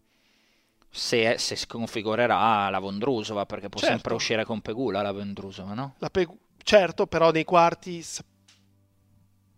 Se, 0.90 1.38
se 1.38 1.54
sconfigurerà 1.54 2.68
la 2.70 2.78
Vondrusova, 2.80 3.46
perché 3.46 3.68
può 3.68 3.78
certo. 3.78 3.94
sempre 3.94 4.14
uscire 4.14 4.44
con 4.44 4.61
Pegula 4.62 5.00
la 5.02 5.12
Vondrusova, 5.12 5.74
no? 5.74 5.94
La 5.98 6.11
Pegu- 6.11 6.38
certo, 6.62 7.07
però 7.07 7.30
nei 7.30 7.44
quarti 7.44 8.02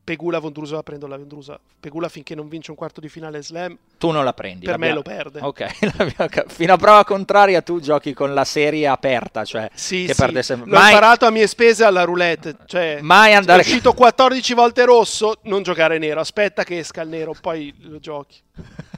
Pegula 0.09 0.39
Vondrusa 0.39 0.83
prendo 0.83 1.07
la 1.07 1.19
Vondrusa. 1.19 1.61
Pegula 1.79 2.09
finché 2.09 2.35
non 2.35 2.49
vince 2.49 2.71
un 2.71 2.79
quarto 2.79 2.99
di 2.99 3.11
finale 3.11 3.43
slam. 3.43 3.77
Tu 3.99 4.11
non 4.11 4.25
la 4.25 4.33
prendi. 4.33 4.65
Per 4.65 4.79
me 4.79 4.91
lo 4.95 5.03
perde. 5.03 5.41
Ok, 5.43 5.67
fino 6.49 6.73
a 6.73 6.79
prova 6.79 7.05
contraria 7.05 7.61
tu 7.61 7.79
giochi 7.79 8.15
con 8.15 8.33
la 8.33 8.47
serie 8.47 8.87
aperta, 8.87 9.45
cioè 9.45 9.69
sì, 9.75 10.07
che 10.07 10.15
sì. 10.15 10.21
perde 10.23 10.43
sempre. 10.43 10.71
L'ho 10.71 10.79
mai... 10.79 10.95
imparato 10.95 11.27
a 11.27 11.31
mie 11.31 11.47
spese 11.47 11.85
alla 11.85 12.05
roulette, 12.05 12.57
cioè 12.65 13.01
mai 13.03 13.35
andare... 13.35 13.61
è 13.61 13.67
uscito 13.67 13.93
14 13.93 14.55
volte 14.55 14.87
rosso, 14.87 15.41
non 15.43 15.63
giocare 15.63 15.99
nero, 15.99 16.21
aspetta 16.21 16.65
che 16.65 16.79
esca 16.79 17.03
il 17.03 17.11
nero, 17.11 17.35
poi 17.39 17.75
lo 17.81 17.99
giochi. 17.99 18.41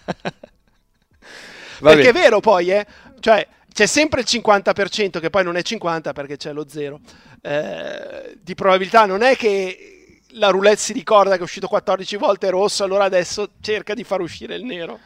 perché 1.83 2.11
è 2.11 2.13
vero 2.13 2.39
poi, 2.39 2.71
eh? 2.71 2.87
Cioè, 3.19 3.49
c'è 3.73 3.87
sempre 3.87 4.21
il 4.21 4.29
50%, 4.31 5.19
che 5.19 5.31
poi 5.31 5.43
non 5.43 5.57
è 5.57 5.63
50 5.63 6.13
perché 6.13 6.37
c'è 6.37 6.53
lo 6.53 6.69
zero, 6.69 7.01
eh, 7.43 8.39
di 8.41 8.55
probabilità. 8.55 9.07
Non 9.07 9.23
è 9.23 9.35
che 9.35 10.00
la 10.33 10.49
roulette 10.49 10.79
si 10.79 10.93
ricorda 10.93 11.35
che 11.35 11.41
è 11.41 11.43
uscito 11.43 11.69
14 11.69 12.17
volte 12.17 12.51
rosso, 12.51 12.85
allora 12.85 13.05
adesso 13.05 13.51
cerca 13.61 13.95
di 13.95 14.05
far 14.05 14.21
uscire 14.21 14.55
il 14.55 14.65
nero. 14.65 14.99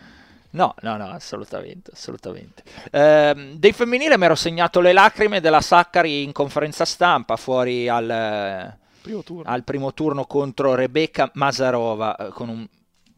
No, 0.50 0.74
no, 0.82 0.96
no, 0.96 1.08
assolutamente, 1.08 1.90
assolutamente. 1.92 2.62
Eh, 2.90 3.54
dei 3.56 3.72
femminili 3.72 4.16
mi 4.16 4.24
ero 4.24 4.36
segnato 4.36 4.80
le 4.80 4.92
lacrime 4.92 5.40
della 5.40 5.60
Saccari 5.60 6.22
in 6.22 6.32
conferenza 6.32 6.84
stampa 6.84 7.36
fuori 7.36 7.88
al 7.88 8.76
primo 9.00 9.22
turno, 9.24 9.50
al 9.50 9.64
primo 9.64 9.92
turno 9.92 10.26
contro 10.26 10.74
Rebecca 10.74 11.28
Masarova 11.34 12.16
eh, 12.16 12.28
con 12.28 12.48
un 12.48 12.66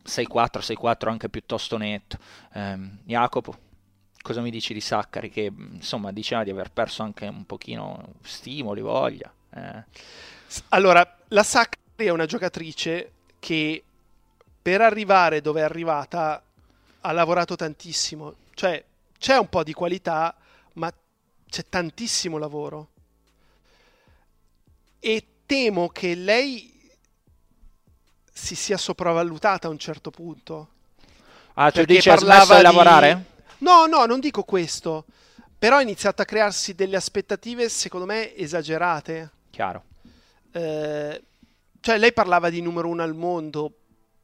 6-4, 0.07 0.61
6-4 0.61 1.09
anche 1.09 1.29
piuttosto 1.29 1.77
netto. 1.77 2.17
Eh, 2.55 2.79
Jacopo, 3.05 3.55
cosa 4.23 4.41
mi 4.41 4.51
dici 4.51 4.73
di 4.73 4.81
Saccari 4.81 5.29
che 5.29 5.53
insomma 5.55 6.13
diceva 6.13 6.43
di 6.43 6.51
aver 6.51 6.71
perso 6.73 7.03
anche 7.03 7.27
un 7.27 7.45
pochino 7.45 8.15
stimoli, 8.23 8.81
voglia? 8.81 9.31
Eh. 9.55 9.85
Allora, 10.71 11.19
la 11.29 11.43
Saccari 11.43 11.85
è 12.05 12.11
una 12.11 12.27
giocatrice 12.27 13.13
che 13.39 13.83
per 14.61 14.81
arrivare 14.81 15.41
dove 15.41 15.61
è 15.61 15.65
arrivata 15.65 16.43
ha 17.01 17.13
lavorato 17.13 17.57
tantissimo. 17.57 18.35
Cioè, 18.55 18.85
c'è 19.19 19.37
un 19.39 19.49
po' 19.49 19.63
di 19.63 19.73
qualità, 19.73 20.35
ma 20.75 20.93
c'è 21.49 21.65
tantissimo 21.69 22.39
lavoro. 22.39 22.89
E 24.99 25.27
temo 25.47 25.89
che 25.89 26.15
lei 26.15 26.91
si 28.33 28.55
sia 28.55 28.77
sopravvalutata 28.77 29.69
a 29.69 29.71
un 29.71 29.79
certo 29.79 30.11
punto. 30.11 30.69
Ah, 31.55 31.71
tu 31.71 31.85
dici 31.85 32.11
ha 32.11 32.17
smesso 32.17 32.57
di 32.57 32.63
lavorare? 32.63 33.25
No, 33.59 33.87
no, 33.87 34.05
non 34.05 34.21
dico 34.21 34.43
questo. 34.43 35.05
Però 35.59 35.77
ha 35.77 35.83
iniziato 35.83 36.21
a 36.21 36.27
crearsi 36.27 36.75
delle 36.75 36.97
aspettative, 36.97 37.69
secondo 37.69 38.05
me, 38.05 38.35
esagerate. 38.37 39.31
Chiaro. 39.51 39.85
Eh, 40.53 41.23
cioè, 41.87 41.99
lei 41.99 42.13
parlava 42.13 42.51
di 42.51 42.61
numero 42.61 42.89
uno 42.89 43.05
al 43.05 43.15
mondo. 43.15 43.73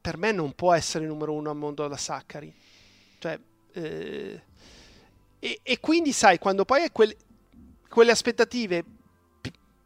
Per 0.01 0.17
me 0.17 0.33
non 0.33 0.51
può 0.51 0.73
essere 0.73 1.05
numero 1.05 1.31
uno 1.31 1.49
al 1.49 1.55
mondo 1.55 1.87
la 1.87 1.95
Saccari. 1.95 2.53
Cioè, 3.17 3.39
eh, 3.71 4.41
e, 5.39 5.59
e, 5.63 5.79
quindi, 5.79 6.11
sai, 6.11 6.39
quando 6.39 6.65
poi 6.65 6.81
hai 6.81 6.91
quelle, 6.91 7.15
quelle 7.87 8.11
aspettative, 8.11 8.83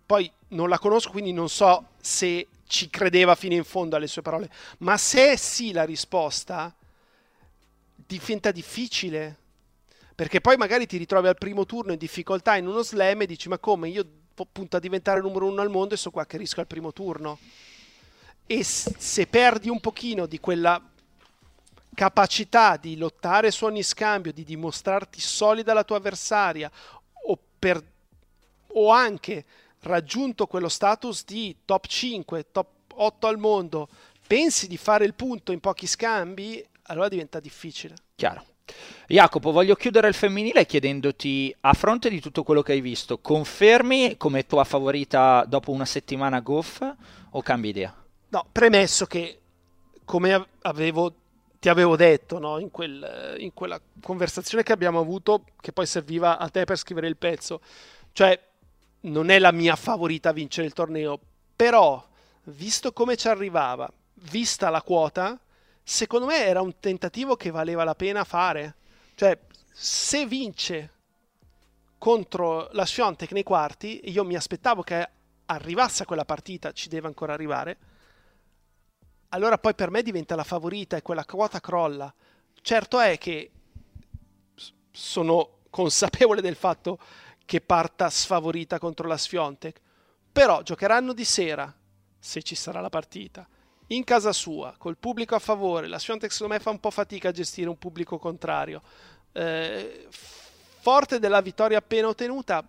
poi 0.08 0.32
non 0.48 0.70
la 0.70 0.80
conosco, 0.80 1.12
quindi 1.12 1.32
non 1.32 1.50
so 1.50 1.90
se 2.02 2.48
ci 2.66 2.90
credeva 2.90 3.36
fino 3.36 3.54
in 3.54 3.64
fondo 3.64 3.96
alle 3.96 4.08
sue 4.08 4.24
parole, 4.24 4.50
ma 4.80 4.98
se 4.98 5.34
è 5.34 5.36
sì 5.36 5.72
la 5.72 5.84
risposta, 5.84 6.76
diventa 7.94 8.50
difficile. 8.50 9.38
Perché 10.16 10.42
poi 10.42 10.58
magari 10.58 10.88
ti 10.88 10.98
ritrovi 10.98 11.28
al 11.28 11.38
primo 11.38 11.68
turno 11.68 11.92
in 11.92 12.00
difficoltà 12.00 12.56
in 12.56 12.66
uno 12.66 12.82
slam 12.82 13.22
e 13.22 13.28
dici: 13.28 13.48
Ma 13.50 13.60
come 13.60 13.88
io 13.90 14.04
punto 14.52 14.78
a 14.78 14.80
diventare 14.80 15.22
numero 15.22 15.46
uno 15.46 15.62
al 15.62 15.70
mondo 15.70 15.94
e 15.94 15.98
so 15.98 16.10
qua 16.10 16.26
che 16.26 16.38
rischio 16.38 16.64
al 16.64 16.68
primo 16.68 16.92
turno? 16.92 17.38
E 18.48 18.64
se 18.64 19.28
perdi 19.28 19.70
un 19.70 19.80
pochino 19.80 20.26
di 20.26 20.40
quella 20.40 20.82
capacità 21.94 22.78
di 22.78 22.96
lottare 22.96 23.52
su 23.52 23.66
ogni 23.66 23.84
scambio, 23.84 24.32
di 24.32 24.44
dimostrarti 24.44 25.20
solida 25.20 25.74
la 25.74 25.84
tua 25.84 25.98
avversaria 25.98 26.72
o, 27.26 27.38
per, 27.60 27.84
o 28.68 28.90
anche 28.90 29.46
raggiunto 29.82 30.48
quello 30.48 30.70
status 30.70 31.26
di 31.26 31.56
top 31.66 31.88
5, 31.88 32.52
top 32.52 32.68
8 32.94 33.28
al 33.28 33.38
mondo, 33.38 33.90
pensi 34.26 34.68
di 34.68 34.78
fare 34.78 35.06
il 35.06 35.14
punto 35.14 35.52
in 35.52 35.60
pochi 35.60 35.88
scambi, 35.88 36.66
allora 36.84 37.10
diventa 37.10 37.40
difficile. 37.40 37.96
Chiaro. 38.16 38.46
Jacopo, 39.08 39.52
voglio 39.52 39.76
chiudere 39.76 40.08
il 40.08 40.14
femminile 40.14 40.66
chiedendoti, 40.66 41.56
a 41.62 41.74
fronte 41.74 42.10
di 42.10 42.20
tutto 42.20 42.44
quello 42.44 42.62
che 42.62 42.74
hai 42.74 42.82
visto, 42.82 43.20
confermi 43.20 44.18
come 44.18 44.46
tua 44.46 44.66
favorita 44.66 45.46
dopo 45.48 45.72
una 45.72 45.86
settimana 45.86 46.42
Goff 46.42 46.82
o 47.32 47.42
cambi 47.42 47.70
idea? 47.70 48.07
No, 48.30 48.46
premesso 48.52 49.06
che, 49.06 49.40
come 50.04 50.48
avevo, 50.64 51.14
ti 51.60 51.70
avevo 51.70 51.96
detto 51.96 52.40
no, 52.40 52.60
in, 52.60 52.70
quel, 52.72 53.36
in, 53.40 53.54
quella 53.54 53.80
conversazione 54.02 54.64
che 54.64 54.74
abbiamo 54.74 55.00
avuto, 55.00 55.46
che 55.62 55.72
poi 55.72 55.86
serviva 55.86 56.38
a 56.38 56.50
te 56.50 56.66
per 56.66 56.78
scrivere 56.78 57.08
il 57.08 57.16
pezzo, 57.16 57.62
cioè 58.12 58.38
non 59.02 59.30
è 59.30 59.40
la 59.40 59.52
mia 59.52 59.78
favorita 59.78 60.30
a 60.30 60.34
vincere 60.34 60.68
il 60.68 60.74
torneo, 60.74 61.20
però 61.56 62.06
visto 62.46 62.92
come 62.92 63.16
ci 63.16 63.30
arrivava, 63.30 63.90
vista 64.30 64.70
la 64.70 64.82
quota, 64.82 65.40
secondo 65.82 66.26
me 66.26 66.46
era 66.46 66.62
un 66.62 66.80
tentativo 66.80 67.38
che 67.38 67.50
valeva 67.50 67.86
la 67.86 67.96
pena 67.96 68.26
fare. 68.26 68.76
Cioè, 69.16 69.40
se 69.72 70.26
vince 70.26 70.92
contro 71.98 72.68
la 72.74 72.86
Swiatek 72.86 73.32
nei 73.32 73.44
quarti, 73.44 74.02
io 74.10 74.26
mi 74.26 74.36
aspettavo 74.36 74.82
che 74.82 75.10
arrivasse 75.46 76.04
a 76.04 76.06
quella 76.06 76.26
partita, 76.26 76.74
ci 76.74 76.90
deve 76.90 77.08
ancora 77.08 77.34
arrivare, 77.34 77.78
allora 79.30 79.58
poi 79.58 79.76
per 79.76 79.90
me 79.90 80.02
diventa 80.02 80.36
la 80.36 80.44
favorita 80.44 80.98
e 80.98 81.02
quella 81.02 81.26
quota 81.26 81.60
crolla. 81.60 82.14
Certo 82.62 83.00
è 83.00 83.18
che 83.18 83.52
sono 84.92 85.60
consapevole 85.70 86.42
del 86.42 86.56
fatto 86.56 87.00
che 87.46 87.62
parta 87.62 88.10
sfavorita 88.10 88.80
contro 88.80 89.08
la 89.08 89.18
Sfiontek, 89.18 89.80
però 90.32 90.62
giocheranno 90.62 91.14
di 91.14 91.24
sera, 91.24 91.74
se 92.20 92.44
ci 92.44 92.56
sarà 92.56 92.82
la 92.82 92.90
partita, 92.90 93.48
in 93.88 94.04
casa 94.04 94.34
sua, 94.34 94.76
col 94.78 94.98
pubblico 94.98 95.36
a 95.36 95.40
favore. 95.40 95.88
La 95.88 96.00
Sfiontek 96.00 96.32
secondo 96.32 96.54
me 96.54 96.60
fa 96.60 96.72
un 96.72 96.80
po' 96.80 96.92
fatica 96.92 97.30
a 97.30 97.32
gestire 97.32 97.70
un 97.70 97.78
pubblico 97.78 98.18
contrario. 98.18 98.82
Eh, 99.32 100.08
forte 100.10 101.20
della 101.20 101.42
vittoria 101.42 101.78
appena 101.78 102.08
ottenuta, 102.08 102.66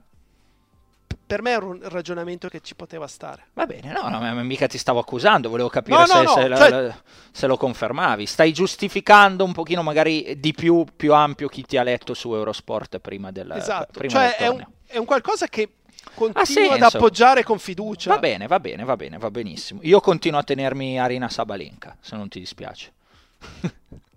per 1.29 1.43
me 1.43 1.51
era 1.51 1.67
un 1.67 1.79
ragionamento 1.83 2.49
che 2.49 2.61
ci 2.63 2.75
poteva 2.75 3.07
stare. 3.07 3.49
Va 3.53 3.67
bene, 3.67 3.93
no, 3.93 4.09
no 4.09 4.43
mica 4.43 4.67
ti 4.67 4.79
stavo 4.79 4.99
accusando, 4.99 5.51
volevo 5.51 5.69
capire 5.69 5.99
no, 5.99 6.07
se, 6.07 6.23
no, 6.23 6.29
se, 6.29 6.57
cioè... 6.57 6.71
la, 6.71 7.03
se, 7.31 7.47
lo 7.47 7.59
confermavi. 7.59 8.25
Stai 8.25 8.51
giustificando 8.51 9.45
un 9.45 9.53
pochino 9.53 9.83
magari 9.83 10.41
di 10.41 10.55
più, 10.55 10.87
più 10.97 11.13
ampio 11.13 11.49
chi 11.49 11.67
ti 11.67 11.77
ha 11.77 11.83
letto 11.83 12.15
su 12.15 12.35
Eurosport 12.35 12.99
prima 13.01 13.31
del 13.31 13.53
Esatto, 13.55 13.99
prima 13.99 14.13
cioè 14.15 14.37
del 14.39 14.49
è, 14.49 14.49
un, 14.49 14.67
è 14.87 14.97
un 14.97 15.05
qualcosa 15.05 15.49
che 15.49 15.75
continuo 16.15 16.73
ad 16.73 16.81
appoggiare 16.81 17.45
con 17.45 17.59
fiducia. 17.59 18.15
Va 18.15 18.19
bene, 18.19 18.47
va 18.47 18.59
bene, 18.59 18.85
va 18.85 18.97
bene, 18.97 19.19
va 19.19 19.31
benissimo. 19.31 19.81
Io 19.83 20.01
continuo 20.01 20.41
a 20.41 20.45
tenermi 20.45 20.99
Arina 20.99 21.29
Sabalenka, 21.29 21.95
se 22.01 22.17
non 22.17 22.29
ti 22.29 22.39
dispiace. 22.39 22.91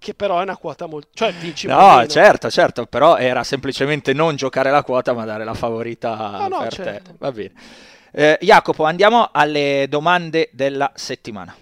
che 0.00 0.14
però 0.14 0.40
è 0.40 0.42
una 0.42 0.56
quota 0.56 0.86
molto... 0.86 1.10
cioè 1.12 1.30
vinci 1.34 1.66
No, 1.66 2.04
certo, 2.06 2.50
certo, 2.50 2.86
però 2.86 3.18
era 3.18 3.44
semplicemente 3.44 4.12
non 4.14 4.34
giocare 4.34 4.70
la 4.70 4.82
quota 4.82 5.12
ma 5.12 5.24
dare 5.24 5.44
la 5.44 5.54
favorita 5.54 6.16
no, 6.16 6.48
no, 6.48 6.58
per 6.62 6.72
certo. 6.72 7.10
te. 7.10 7.16
Va 7.18 7.30
bene. 7.30 7.52
Eh, 8.10 8.38
Jacopo, 8.40 8.84
andiamo 8.84 9.28
alle 9.30 9.86
domande 9.88 10.48
della 10.52 10.90
settimana. 10.94 11.54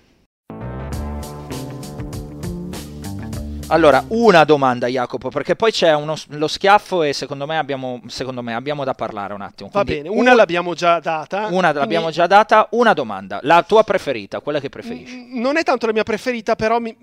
Allora, 3.71 4.03
una 4.09 4.45
domanda 4.45 4.87
Jacopo, 4.87 5.29
perché 5.29 5.55
poi 5.55 5.73
c'è 5.73 5.93
uno, 5.93 6.17
lo 6.29 6.47
schiaffo 6.49 7.03
e 7.03 7.13
secondo 7.13 7.45
me, 7.45 7.59
abbiamo, 7.59 8.01
secondo 8.07 8.41
me 8.41 8.55
abbiamo 8.55 8.83
da 8.83 8.95
parlare 8.95 9.35
un 9.35 9.43
attimo. 9.43 9.69
Va 9.71 9.85
Quindi 9.85 10.09
bene, 10.09 10.21
una 10.21 10.33
l'abbiamo 10.33 10.73
già 10.73 11.01
data. 11.01 11.49
Una 11.51 11.73
l'abbiamo 11.73 12.11
già 12.11 12.27
data, 12.27 12.69
una 12.71 12.95
domanda. 12.95 13.41
La 13.43 13.63
tua 13.65 13.83
preferita, 13.83 14.41
quella 14.41 14.59
che 14.59 14.71
preferisci. 14.71 15.39
Non 15.39 15.59
è 15.59 15.65
tanto 15.65 15.85
la 15.85 15.93
mia 15.93 16.03
preferita, 16.03 16.57
però 16.57 16.79
mi, 16.79 16.97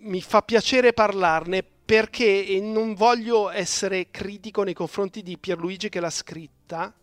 mi 0.00 0.22
fa 0.22 0.42
piacere 0.42 0.92
parlarne 0.92 1.62
perché 1.62 2.58
non 2.62 2.94
voglio 2.94 3.50
essere 3.50 4.10
critico 4.10 4.62
nei 4.62 4.74
confronti 4.74 5.22
di 5.22 5.36
Pierluigi 5.38 5.88
che 5.88 6.00
l'ha 6.00 6.10
scritta. 6.10 6.94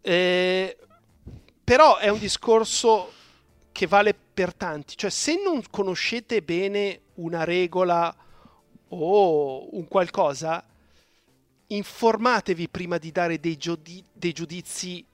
eh, 0.00 0.76
però 1.62 1.98
è 1.98 2.08
un 2.08 2.18
discorso 2.18 3.12
che 3.70 3.86
vale 3.86 4.14
per 4.14 4.54
tanti. 4.54 4.96
Cioè, 4.96 5.10
se 5.10 5.40
non 5.42 5.62
conoscete 5.70 6.42
bene 6.42 7.02
una 7.14 7.44
regola 7.44 8.14
o 8.88 9.76
un 9.76 9.86
qualcosa, 9.88 10.64
informatevi 11.68 12.68
prima 12.68 12.98
di 12.98 13.12
dare 13.12 13.38
dei, 13.38 13.56
giudi- 13.56 14.04
dei 14.12 14.32
giudizi 14.32 15.04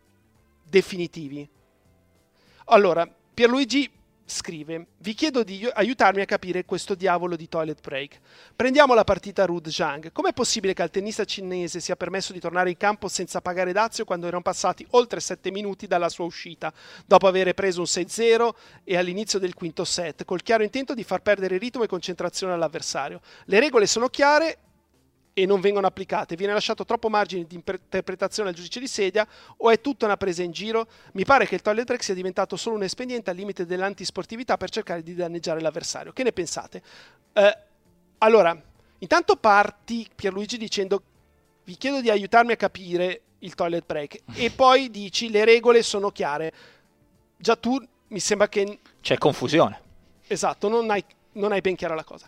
definitivi. 0.65 1.49
Allora, 2.67 3.07
Pierluigi 3.35 3.91
scrive: 4.29 4.89
Vi 4.99 5.15
chiedo 5.15 5.43
di 5.43 5.69
aiutarmi 5.73 6.21
a 6.21 6.27
capire 6.27 6.65
questo 6.65 6.95
diavolo 6.95 7.35
di 7.35 7.49
toilet 7.49 7.81
break. 7.81 8.21
Prendiamo 8.55 8.95
la 8.95 9.05
partita 9.05 9.47
Rud 9.47 9.69
Zhang. 9.69 10.13
Com'è 10.13 10.33
possibile 10.33 10.75
che 10.75 10.83
al 10.83 10.91
tennista 10.91 11.25
cinese 11.25 11.81
sia 11.81 11.97
permesso 11.97 12.33
di 12.33 12.41
tornare 12.41 12.71
in 12.71 12.77
campo 12.77 13.09
senza 13.09 13.41
pagare 13.41 13.73
dazio 13.73 14.05
quando 14.05 14.27
erano 14.27 14.43
passati 14.43 14.87
oltre 14.91 15.21
7 15.21 15.51
minuti 15.51 15.87
dalla 15.87 16.09
sua 16.09 16.27
uscita, 16.27 16.73
dopo 17.07 17.27
aver 17.27 17.55
preso 17.55 17.81
un 17.81 17.87
6-0 17.87 18.51
e 18.85 18.97
all'inizio 18.97 19.39
del 19.39 19.55
quinto 19.55 19.85
set, 19.85 20.25
col 20.25 20.43
chiaro 20.43 20.63
intento 20.63 20.95
di 20.95 21.03
far 21.03 21.23
perdere 21.23 21.57
ritmo 21.57 21.83
e 21.83 21.89
concentrazione 21.89 22.53
all'avversario? 22.53 23.21
Le 23.47 23.61
regole 23.61 23.87
sono 23.87 24.09
chiare 24.09 24.59
e 25.39 25.47
non 25.47 25.61
vengono 25.61 25.87
applicate, 25.87 26.35
viene 26.35 26.53
lasciato 26.53 26.85
troppo 26.85 27.09
margine 27.09 27.45
di 27.45 27.55
interpretazione 27.55 28.49
al 28.49 28.57
giudice 28.57 28.81
di 28.81 28.89
sedia 28.89 29.25
o 29.59 29.71
è 29.71 29.81
tutta 29.81 30.05
una 30.05 30.17
presa 30.17 30.43
in 30.43 30.51
giro? 30.51 30.89
Mi 31.13 31.25
pare 31.25 31.47
che 31.47 31.55
il 31.55 31.63
toilet 31.63 31.87
break 31.87 32.03
sia 32.03 32.15
diventato 32.15 32.57
solo 32.57 32.75
un 32.75 32.83
espediente 32.83 33.31
al 33.31 33.37
limite 33.37 33.65
dell'antisportività 33.65 34.57
per 34.57 34.71
cercare 34.71 35.01
di 35.05 35.15
danneggiare 35.15 35.61
l'avversario. 35.61 36.13
Che 36.13 36.25
ne 36.25 36.33
pensate? 36.33 36.83
Eh, 37.35 37.59
allora, 38.19 38.61
intanto 38.99 39.37
parti 39.37 40.09
Pierluigi 40.13 40.57
dicendo 40.57 41.03
vi 41.63 41.77
chiedo 41.77 42.01
di 42.01 42.11
aiutarmi 42.11 42.51
a 42.51 42.57
capire 42.57 43.21
il 43.39 43.55
toilet 43.55 43.87
break 43.87 44.23
e 44.35 44.51
poi 44.51 44.91
dici 44.91 45.31
le 45.31 45.45
regole 45.45 45.85
sono 45.85 46.11
chiare. 46.11 46.53
Già 47.37 47.55
tu 47.55 47.81
mi 48.09 48.19
sembra 48.19 48.49
che 48.49 48.81
C'è 49.01 49.19
confusione. 49.19 49.81
Esatto, 50.27 50.69
non 50.69 50.91
hai, 50.91 51.05
non 51.35 51.53
hai 51.53 51.61
ben 51.61 51.77
chiara 51.77 51.95
la 51.95 52.03
cosa. 52.03 52.27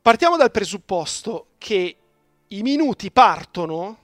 Partiamo 0.00 0.36
dal 0.36 0.50
presupposto 0.50 1.48
che 1.58 1.96
i 2.48 2.62
minuti 2.62 3.10
partono 3.10 3.98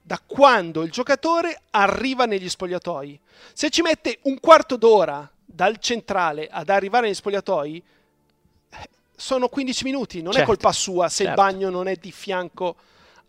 da 0.00 0.20
quando 0.24 0.82
il 0.82 0.90
giocatore 0.90 1.60
arriva 1.70 2.24
negli 2.24 2.48
spogliatoi. 2.48 3.18
Se 3.52 3.68
ci 3.70 3.82
mette 3.82 4.18
un 4.22 4.38
quarto 4.40 4.76
d'ora 4.76 5.28
dal 5.44 5.78
centrale 5.78 6.48
ad 6.50 6.68
arrivare 6.70 7.06
negli 7.06 7.14
spogliatoi, 7.14 7.82
sono 9.16 9.48
15 9.48 9.84
minuti, 9.84 10.22
non 10.22 10.32
è 10.32 10.36
Certo, 10.36 10.48
colpa 10.48 10.72
sua 10.72 11.08
se 11.08 11.22
il 11.22 11.28
certo. 11.28 11.42
bagno 11.42 11.70
non 11.70 11.88
è 11.88 11.96
di 11.96 12.10
fianco 12.10 12.76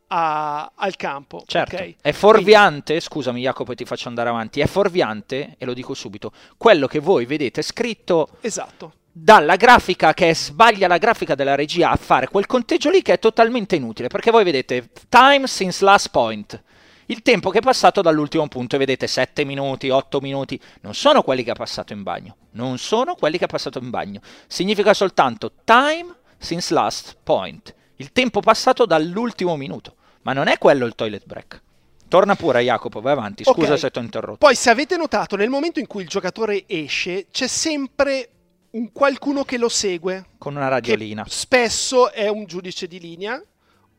a- 0.08 0.72
al 0.76 0.96
campo. 0.96 1.44
Certo, 1.46 1.76
ok? 1.76 1.96
è 2.02 2.12
fuorviante, 2.12 3.00
scusami 3.00 3.42
Jacopo 3.42 3.72
e 3.72 3.76
ti 3.76 3.86
faccio 3.86 4.08
andare 4.08 4.30
avanti, 4.30 4.62
è 4.62 4.68
fuorviante, 4.68 5.56
e 5.58 5.66
lo 5.66 5.74
dico 5.74 5.94
subito, 5.94 6.32
quello 6.58 6.88
che 6.88 7.00
voi 7.00 7.26
vedete 7.26 7.62
scritto 7.62 8.26
Quindi- 8.30 8.48
esatto. 8.48 8.94
Dalla 9.18 9.56
grafica 9.56 10.14
che 10.14 10.36
sbaglia 10.36 10.90
la 10.90 10.98
grafica 10.98 11.36
della 11.36 11.56
regia 11.56 11.90
a 11.90 11.96
fare 11.96 12.28
quel 12.28 12.46
conteggio 12.46 12.90
lì 12.90 13.02
che 13.02 13.14
è 13.14 13.20
totalmente 13.20 13.78
inutile, 13.78 14.10
perché 14.10 14.30
voi 14.30 14.44
vedete 14.44 14.90
time 15.08 15.48
since 15.48 15.86
last 15.86 16.10
point, 16.10 16.62
il 17.06 17.22
tempo 17.22 17.50
che 17.50 17.60
è 17.60 17.62
passato 17.62 18.02
dall'ultimo 18.02 18.46
punto 18.50 18.76
e 18.76 18.80
vedete 18.80 19.08
7 19.08 19.46
minuti, 19.46 19.90
8 19.90 20.20
minuti, 20.20 20.60
non 20.82 20.94
sono 20.94 21.22
quelli 21.22 21.44
che 21.44 21.52
ha 21.52 21.56
passato 21.56 21.94
in 21.94 22.04
bagno, 22.04 22.36
non 22.52 22.78
sono 22.78 23.16
quelli 23.16 23.38
che 23.38 23.46
ha 23.46 23.48
passato 23.48 23.80
in 23.80 23.90
bagno, 23.90 24.20
significa 24.48 24.94
soltanto 24.94 25.54
time 25.64 26.14
since 26.38 26.74
last 26.74 27.16
point, 27.24 27.74
il 27.96 28.12
tempo 28.12 28.42
passato 28.42 28.86
dall'ultimo 28.86 29.56
minuto, 29.56 29.96
ma 30.24 30.34
non 30.34 30.48
è 30.48 30.58
quello 30.58 30.86
il 30.86 30.94
toilet 30.94 31.26
break. 31.26 31.62
Torna 32.10 32.36
pure 32.36 32.62
Jacopo, 32.64 33.00
vai 33.00 33.14
avanti, 33.14 33.46
scusa 33.46 33.74
Ok. 33.74 33.80
se 33.80 33.92
ti 33.92 33.98
ho 33.98 34.02
interrotto. 34.02 34.38
Poi, 34.38 34.56
se 34.56 34.70
avete 34.70 34.96
notato, 34.98 35.38
nel 35.38 35.50
momento 35.50 35.80
in 35.80 35.88
cui 35.88 36.04
il 36.04 36.08
giocatore 36.08 36.66
esce, 36.68 37.28
c'è 37.32 37.48
sempre 37.48 38.30
un 38.76 38.92
qualcuno 38.92 39.44
che 39.44 39.58
lo 39.58 39.70
segue. 39.70 40.28
Con 40.38 40.56
una 40.56 40.68
radiolina. 40.68 41.26
spesso 41.28 42.12
è 42.12 42.28
un 42.28 42.46
giudice 42.46 42.88
di 42.88 43.00
linea, 43.00 43.42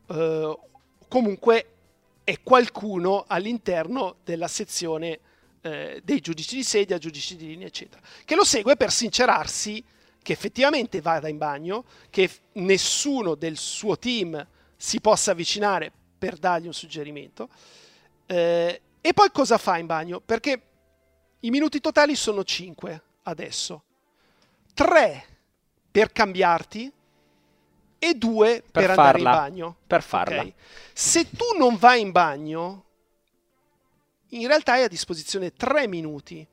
eh, 0.07 0.59
comunque 1.07 1.71
è 2.23 2.39
qualcuno 2.41 3.25
all'interno 3.27 4.17
della 4.23 4.47
sezione 4.47 5.19
eh, 5.61 6.01
dei 6.03 6.19
giudici 6.19 6.55
di 6.55 6.63
sedia, 6.63 6.97
giudici 6.97 7.35
di 7.35 7.47
linea, 7.47 7.67
eccetera, 7.67 8.01
che 8.23 8.35
lo 8.35 8.43
segue 8.43 8.75
per 8.75 8.91
sincerarsi 8.91 9.83
che 10.21 10.33
effettivamente 10.33 11.01
vada 11.01 11.27
in 11.27 11.37
bagno, 11.37 11.85
che 12.09 12.29
nessuno 12.53 13.35
del 13.35 13.57
suo 13.57 13.97
team 13.97 14.45
si 14.75 14.99
possa 14.99 15.31
avvicinare 15.31 15.91
per 16.17 16.37
dargli 16.37 16.67
un 16.67 16.73
suggerimento. 16.73 17.49
Eh, 18.25 18.81
e 18.99 19.13
poi 19.13 19.31
cosa 19.31 19.57
fa 19.57 19.77
in 19.77 19.85
bagno? 19.85 20.19
Perché 20.19 20.61
i 21.39 21.49
minuti 21.49 21.79
totali 21.79 22.13
sono 22.15 22.43
5 22.43 23.01
adesso. 23.23 23.83
3 24.77 25.25
per 25.89 26.11
cambiarti 26.11 26.91
e 27.97 28.13
2 28.13 28.63
per, 28.71 28.83
Per 28.83 28.89
andare 28.91 29.17
in 29.17 29.23
bagno. 29.23 29.77
Per 29.87 30.03
farla. 30.03 30.41
Ok? 30.43 30.53
Se 30.93 31.31
tu 31.31 31.45
non 31.57 31.77
vai 31.77 32.01
in 32.01 32.11
bagno, 32.11 32.85
in 34.29 34.45
realtà 34.45 34.73
hai 34.73 34.83
a 34.83 34.87
disposizione 34.87 35.53
3 35.53 35.87
minuti. 35.87 36.45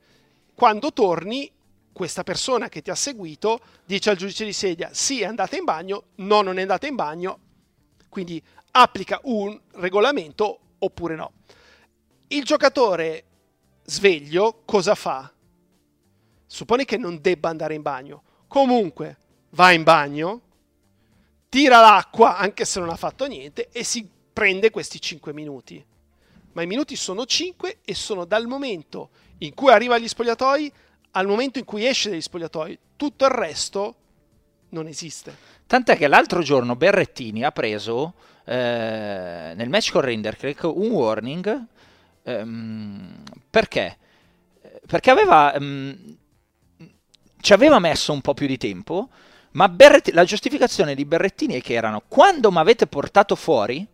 Quando 0.55 0.91
torni, 0.91 1.51
questa 1.93 2.23
persona 2.23 2.67
che 2.67 2.81
ti 2.81 2.89
ha 2.89 2.95
seguito 2.95 3.59
dice 3.85 4.09
al 4.09 4.17
giudice 4.17 4.43
di 4.43 4.53
sedia: 4.53 4.89
sì, 4.91 5.21
è 5.21 5.25
andata 5.25 5.55
in 5.55 5.63
bagno, 5.63 6.05
no, 6.15 6.41
non 6.41 6.57
è 6.57 6.61
andata 6.61 6.87
in 6.87 6.95
bagno. 6.95 7.39
Quindi 8.09 8.41
applica 8.71 9.19
un 9.25 9.55
regolamento 9.73 10.59
oppure 10.79 11.15
no. 11.15 11.31
Il 12.29 12.43
giocatore 12.43 13.23
sveglio 13.83 14.63
cosa 14.65 14.95
fa? 14.95 15.31
Supponi 16.45 16.85
che 16.85 16.97
non 16.97 17.19
debba 17.21 17.49
andare 17.49 17.73
in 17.73 17.81
bagno. 17.81 18.23
Comunque 18.47 19.17
va 19.51 19.71
in 19.71 19.83
bagno, 19.83 20.41
tira 21.49 21.79
l'acqua 21.79 22.37
anche 22.37 22.65
se 22.65 22.79
non 22.79 22.89
ha 22.89 22.95
fatto 22.95 23.25
niente 23.25 23.69
e 23.71 23.83
si 23.83 24.07
prende 24.31 24.69
questi 24.69 24.99
5 24.99 25.33
minuti. 25.33 25.83
Ma 26.53 26.61
i 26.61 26.67
minuti 26.67 26.95
sono 26.95 27.25
5 27.25 27.79
e 27.83 27.93
sono 27.93 28.25
dal 28.25 28.47
momento 28.47 29.09
in 29.39 29.53
cui 29.53 29.71
arriva 29.71 29.95
agli 29.95 30.07
spogliatoi 30.07 30.71
al 31.11 31.27
momento 31.27 31.59
in 31.59 31.65
cui 31.65 31.85
esce 31.85 32.09
dagli 32.09 32.21
spogliatoi. 32.21 32.79
Tutto 32.95 33.25
il 33.25 33.31
resto 33.31 33.95
non 34.69 34.87
esiste. 34.87 35.35
Tant'è 35.65 35.97
che 35.97 36.07
l'altro 36.07 36.41
giorno 36.41 36.75
Berrettini 36.75 37.43
ha 37.43 37.51
preso 37.51 38.13
eh, 38.43 39.53
nel 39.55 39.69
match 39.69 39.91
con 39.91 40.01
Rinderkirk 40.01 40.63
un 40.63 40.91
warning 40.91 41.65
ehm, 42.23 43.23
perché? 43.49 43.97
Perché 44.85 45.09
aveva, 45.09 45.53
ehm, 45.53 46.17
ci 47.45 47.53
aveva 47.53 47.77
messo 47.77 48.11
un 48.11 48.21
po' 48.21 48.33
più 48.33 48.47
di 48.47 48.57
tempo, 48.57 49.09
ma 49.51 49.69
Berretti- 49.69 50.13
la 50.13 50.23
giustificazione 50.23 50.95
di 50.95 51.05
Berrettini 51.05 51.53
è 51.53 51.61
che 51.61 51.75
erano 51.75 52.01
quando 52.07 52.49
mi 52.49 52.57
avete 52.57 52.87
portato 52.87 53.35
fuori, 53.35 53.85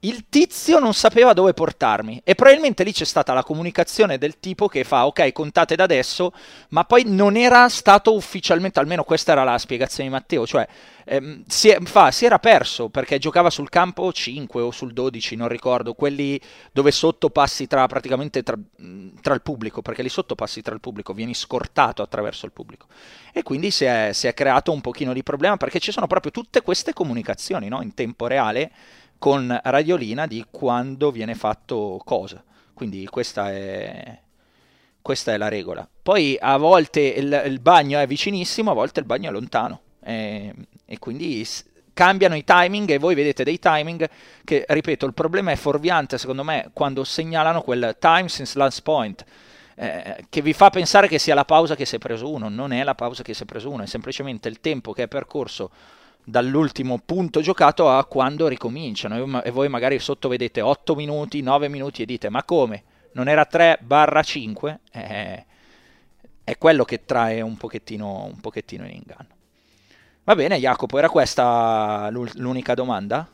il 0.00 0.26
tizio 0.28 0.78
non 0.78 0.94
sapeva 0.94 1.32
dove 1.32 1.54
portarmi 1.54 2.20
e 2.22 2.36
probabilmente 2.36 2.84
lì 2.84 2.92
c'è 2.92 3.04
stata 3.04 3.32
la 3.32 3.42
comunicazione 3.42 4.16
del 4.16 4.38
tipo 4.38 4.68
che 4.68 4.84
fa 4.84 5.06
ok 5.06 5.32
contate 5.32 5.74
da 5.74 5.82
adesso 5.82 6.32
ma 6.68 6.84
poi 6.84 7.02
non 7.04 7.36
era 7.36 7.68
stato 7.68 8.14
ufficialmente 8.14 8.78
almeno 8.78 9.02
questa 9.02 9.32
era 9.32 9.42
la 9.42 9.58
spiegazione 9.58 10.08
di 10.08 10.14
Matteo 10.14 10.46
cioè 10.46 10.68
ehm, 11.04 11.42
si, 11.48 11.70
è- 11.70 11.80
fa, 11.80 12.12
si 12.12 12.24
era 12.26 12.38
perso 12.38 12.90
perché 12.90 13.18
giocava 13.18 13.50
sul 13.50 13.68
campo 13.68 14.12
5 14.12 14.62
o 14.62 14.70
sul 14.70 14.92
12 14.92 15.34
non 15.34 15.48
ricordo 15.48 15.94
quelli 15.94 16.40
dove 16.70 16.92
sotto 16.92 17.30
passi 17.30 17.66
tra 17.66 17.84
praticamente 17.88 18.44
tra, 18.44 18.56
tra 19.20 19.34
il 19.34 19.42
pubblico 19.42 19.82
perché 19.82 20.02
lì 20.02 20.08
sotto 20.08 20.36
passi 20.36 20.62
tra 20.62 20.74
il 20.74 20.80
pubblico 20.80 21.12
vieni 21.12 21.34
scortato 21.34 22.02
attraverso 22.02 22.46
il 22.46 22.52
pubblico 22.52 22.86
e 23.32 23.42
quindi 23.42 23.72
si 23.72 23.84
è, 23.84 24.10
si 24.12 24.28
è 24.28 24.34
creato 24.34 24.70
un 24.70 24.80
pochino 24.80 25.12
di 25.12 25.24
problema 25.24 25.56
perché 25.56 25.80
ci 25.80 25.90
sono 25.90 26.06
proprio 26.06 26.30
tutte 26.30 26.62
queste 26.62 26.92
comunicazioni 26.92 27.66
no? 27.66 27.82
in 27.82 27.94
tempo 27.94 28.28
reale 28.28 28.70
con 29.18 29.58
radiolina 29.64 30.26
di 30.26 30.44
quando 30.50 31.10
viene 31.10 31.34
fatto 31.34 32.00
cosa. 32.04 32.42
Quindi 32.72 33.06
questa 33.06 33.50
è, 33.50 34.18
questa 35.02 35.32
è 35.32 35.36
la 35.36 35.48
regola. 35.48 35.88
Poi 36.02 36.36
a 36.40 36.56
volte 36.56 37.00
il, 37.00 37.42
il 37.46 37.60
bagno 37.60 37.98
è 37.98 38.06
vicinissimo, 38.06 38.70
a 38.70 38.74
volte 38.74 39.00
il 39.00 39.06
bagno 39.06 39.28
è 39.28 39.32
lontano. 39.32 39.80
E, 40.00 40.54
e 40.84 40.98
quindi 40.98 41.44
s- 41.44 41.64
cambiano 41.92 42.36
i 42.36 42.44
timing 42.44 42.88
e 42.90 42.98
voi 42.98 43.16
vedete 43.16 43.42
dei 43.42 43.58
timing 43.58 44.08
che, 44.44 44.64
ripeto, 44.68 45.04
il 45.04 45.14
problema 45.14 45.50
è 45.50 45.56
fuorviante 45.56 46.16
secondo 46.16 46.44
me 46.44 46.70
quando 46.72 47.02
segnalano 47.02 47.62
quel 47.62 47.96
time 47.98 48.28
since 48.28 48.56
last 48.56 48.82
point. 48.82 49.24
Eh, 49.74 50.24
che 50.28 50.40
vi 50.40 50.52
fa 50.52 50.70
pensare 50.70 51.08
che 51.08 51.18
sia 51.18 51.34
la 51.34 51.44
pausa 51.44 51.74
che 51.76 51.84
si 51.84 51.96
è 51.96 51.98
preso 51.98 52.30
uno, 52.30 52.48
non 52.48 52.72
è 52.72 52.82
la 52.84 52.94
pausa 52.94 53.22
che 53.22 53.34
si 53.34 53.42
è 53.42 53.46
preso 53.46 53.70
uno, 53.70 53.82
è 53.82 53.86
semplicemente 53.86 54.48
il 54.48 54.60
tempo 54.60 54.92
che 54.92 55.04
è 55.04 55.08
percorso 55.08 55.70
dall'ultimo 56.28 57.00
punto 57.02 57.40
giocato 57.40 57.88
a 57.88 58.04
quando 58.04 58.48
ricominciano 58.48 59.42
e 59.42 59.50
voi 59.50 59.68
magari 59.70 59.98
sotto 59.98 60.28
vedete 60.28 60.60
8 60.60 60.94
minuti, 60.94 61.40
9 61.40 61.68
minuti 61.68 62.02
e 62.02 62.04
dite 62.04 62.28
ma 62.28 62.44
come? 62.44 62.84
Non 63.12 63.28
era 63.28 63.46
3 63.46 63.78
barra 63.80 64.22
5? 64.22 64.80
Eh, 64.92 65.46
è 66.44 66.58
quello 66.58 66.84
che 66.84 67.06
trae 67.06 67.40
un 67.40 67.56
pochettino, 67.56 68.24
un 68.24 68.40
pochettino 68.40 68.84
in 68.84 68.92
inganno. 68.92 69.36
Va 70.24 70.34
bene 70.34 70.58
Jacopo, 70.58 70.98
era 70.98 71.08
questa 71.08 72.10
l'unica 72.10 72.74
domanda? 72.74 73.26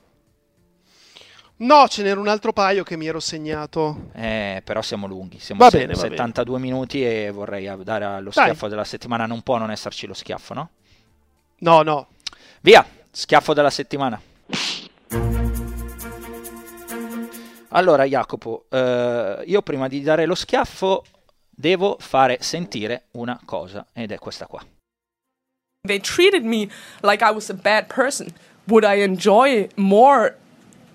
No, 1.56 1.88
ce 1.88 2.02
n'era 2.02 2.20
un 2.20 2.28
altro 2.28 2.52
paio 2.52 2.84
che 2.84 2.96
mi 2.96 3.06
ero 3.06 3.18
segnato. 3.18 4.10
Eh, 4.12 4.62
però 4.64 4.82
siamo 4.82 5.08
lunghi, 5.08 5.40
siamo 5.40 5.62
va 5.64 5.70
bene, 5.70 5.94
72 5.94 6.58
bene. 6.58 6.70
minuti 6.70 7.04
e 7.04 7.30
vorrei 7.32 7.68
dare 7.82 8.20
lo 8.20 8.30
schiaffo 8.30 8.60
Dai. 8.60 8.70
della 8.70 8.84
settimana, 8.84 9.26
non 9.26 9.42
può 9.42 9.58
non 9.58 9.72
esserci 9.72 10.06
lo 10.06 10.14
schiaffo, 10.14 10.54
no? 10.54 10.70
No, 11.58 11.82
no, 11.82 12.08
Via, 12.64 12.82
schiaffo 13.10 13.52
della 13.52 13.68
settimana. 13.68 14.18
Allora 17.68 18.04
Jacopo, 18.04 18.64
eh, 18.70 19.42
io 19.44 19.60
prima 19.60 19.86
di 19.86 20.00
dare 20.00 20.24
lo 20.24 20.34
schiaffo 20.34 21.04
devo 21.50 21.98
fare 22.00 22.38
sentire 22.40 23.08
una 23.12 23.38
cosa 23.44 23.84
ed 23.92 24.12
è 24.12 24.18
questa 24.18 24.46
qua. 24.46 24.64
They 25.86 26.00
treated 26.00 26.44
me 26.44 26.70
like 27.02 27.22
I 27.22 27.30
was 27.30 27.50
a 27.50 27.54
bad 27.54 27.92
person. 27.92 28.32
Would 28.68 28.84
I 28.84 29.02
enjoy 29.02 29.68
more 29.76 30.34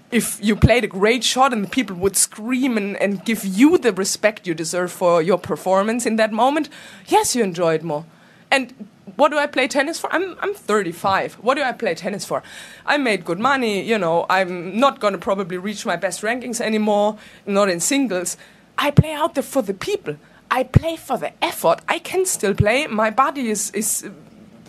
if 0.09 0.39
you 0.41 0.55
played 0.55 0.83
a 0.83 0.87
great 0.87 1.23
shot 1.23 1.53
and 1.53 1.69
people 1.69 1.95
would 1.97 2.15
scream 2.15 2.77
and, 2.77 2.97
and 2.99 3.23
give 3.23 3.45
you 3.45 3.77
the 3.77 3.91
respect 3.91 4.47
you 4.47 4.55
deserve 4.55 4.91
for 4.91 5.21
your 5.21 5.37
performance 5.37 6.07
in 6.07 6.15
that 6.15 6.31
moment? 6.31 6.67
Yes, 7.05 7.35
you 7.35 7.43
enjoy 7.43 7.75
it 7.75 7.83
more. 7.83 8.05
And 8.49 8.73
what 9.15 9.29
do 9.29 9.37
I 9.37 9.47
play 9.47 9.67
tennis 9.67 9.99
for? 9.99 10.13
I'm, 10.13 10.37
I'm 10.41 10.53
35. 10.53 11.35
What 11.35 11.55
do 11.55 11.63
I 11.63 11.71
play 11.71 11.95
tennis 11.95 12.25
for? 12.25 12.43
I 12.85 12.97
made 12.97 13.25
good 13.25 13.39
money, 13.39 13.81
you 13.81 13.97
know, 13.97 14.25
I'm 14.29 14.79
not 14.79 14.99
going 14.99 15.13
to 15.13 15.19
probably 15.19 15.57
reach 15.57 15.85
my 15.85 15.95
best 15.95 16.21
rankings 16.21 16.61
anymore, 16.61 17.17
not 17.45 17.69
in 17.69 17.79
singles. 17.79 18.37
I 18.77 18.91
play 18.91 19.13
out 19.13 19.35
there 19.35 19.43
for 19.43 19.61
the 19.61 19.73
people. 19.73 20.17
I 20.51 20.63
play 20.63 20.95
for 20.95 21.17
the 21.17 21.31
effort. 21.43 21.81
I 21.87 21.99
can 21.99 22.25
still 22.25 22.53
play. 22.53 22.87
My 22.87 23.09
body 23.09 23.49
is, 23.49 23.71
is 23.71 24.09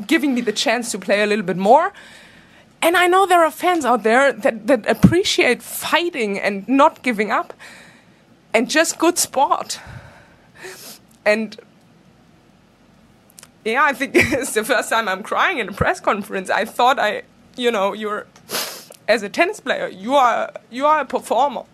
giving 0.06 0.34
me 0.34 0.40
the 0.40 0.52
chance 0.52 0.90
to 0.92 0.98
play 0.98 1.22
a 1.22 1.26
little 1.26 1.44
bit 1.44 1.56
more. 1.56 1.92
And 2.82 2.96
I 2.96 3.06
know 3.06 3.26
there 3.26 3.44
are 3.44 3.50
fans 3.50 3.84
out 3.84 4.02
there 4.02 4.32
that, 4.32 4.66
that 4.66 4.88
appreciate 4.88 5.62
fighting 5.62 6.38
and 6.38 6.66
not 6.68 7.02
giving 7.02 7.30
up 7.30 7.52
and 8.52 8.68
just 8.68 8.98
good 8.98 9.18
sport. 9.18 9.80
And 11.24 11.58
yeah, 13.64 13.82
I 13.82 13.92
think 13.92 14.12
it's 14.14 14.54
the 14.54 14.64
first 14.64 14.90
time 14.90 15.08
I'm 15.08 15.22
crying 15.22 15.58
in 15.58 15.68
a 15.68 15.72
press 15.72 16.00
conference. 16.00 16.50
I 16.50 16.64
thought 16.64 16.98
I, 16.98 17.22
you 17.56 17.70
know, 17.70 17.92
you're 17.92 18.26
as 19.10 19.24
a 19.24 19.28
tennis 19.28 19.58
player, 19.58 19.88
you 19.88 20.14
are 20.14 20.52
you 20.70 20.86
are 20.86 21.00
a 21.00 21.04
performer. 21.04 21.64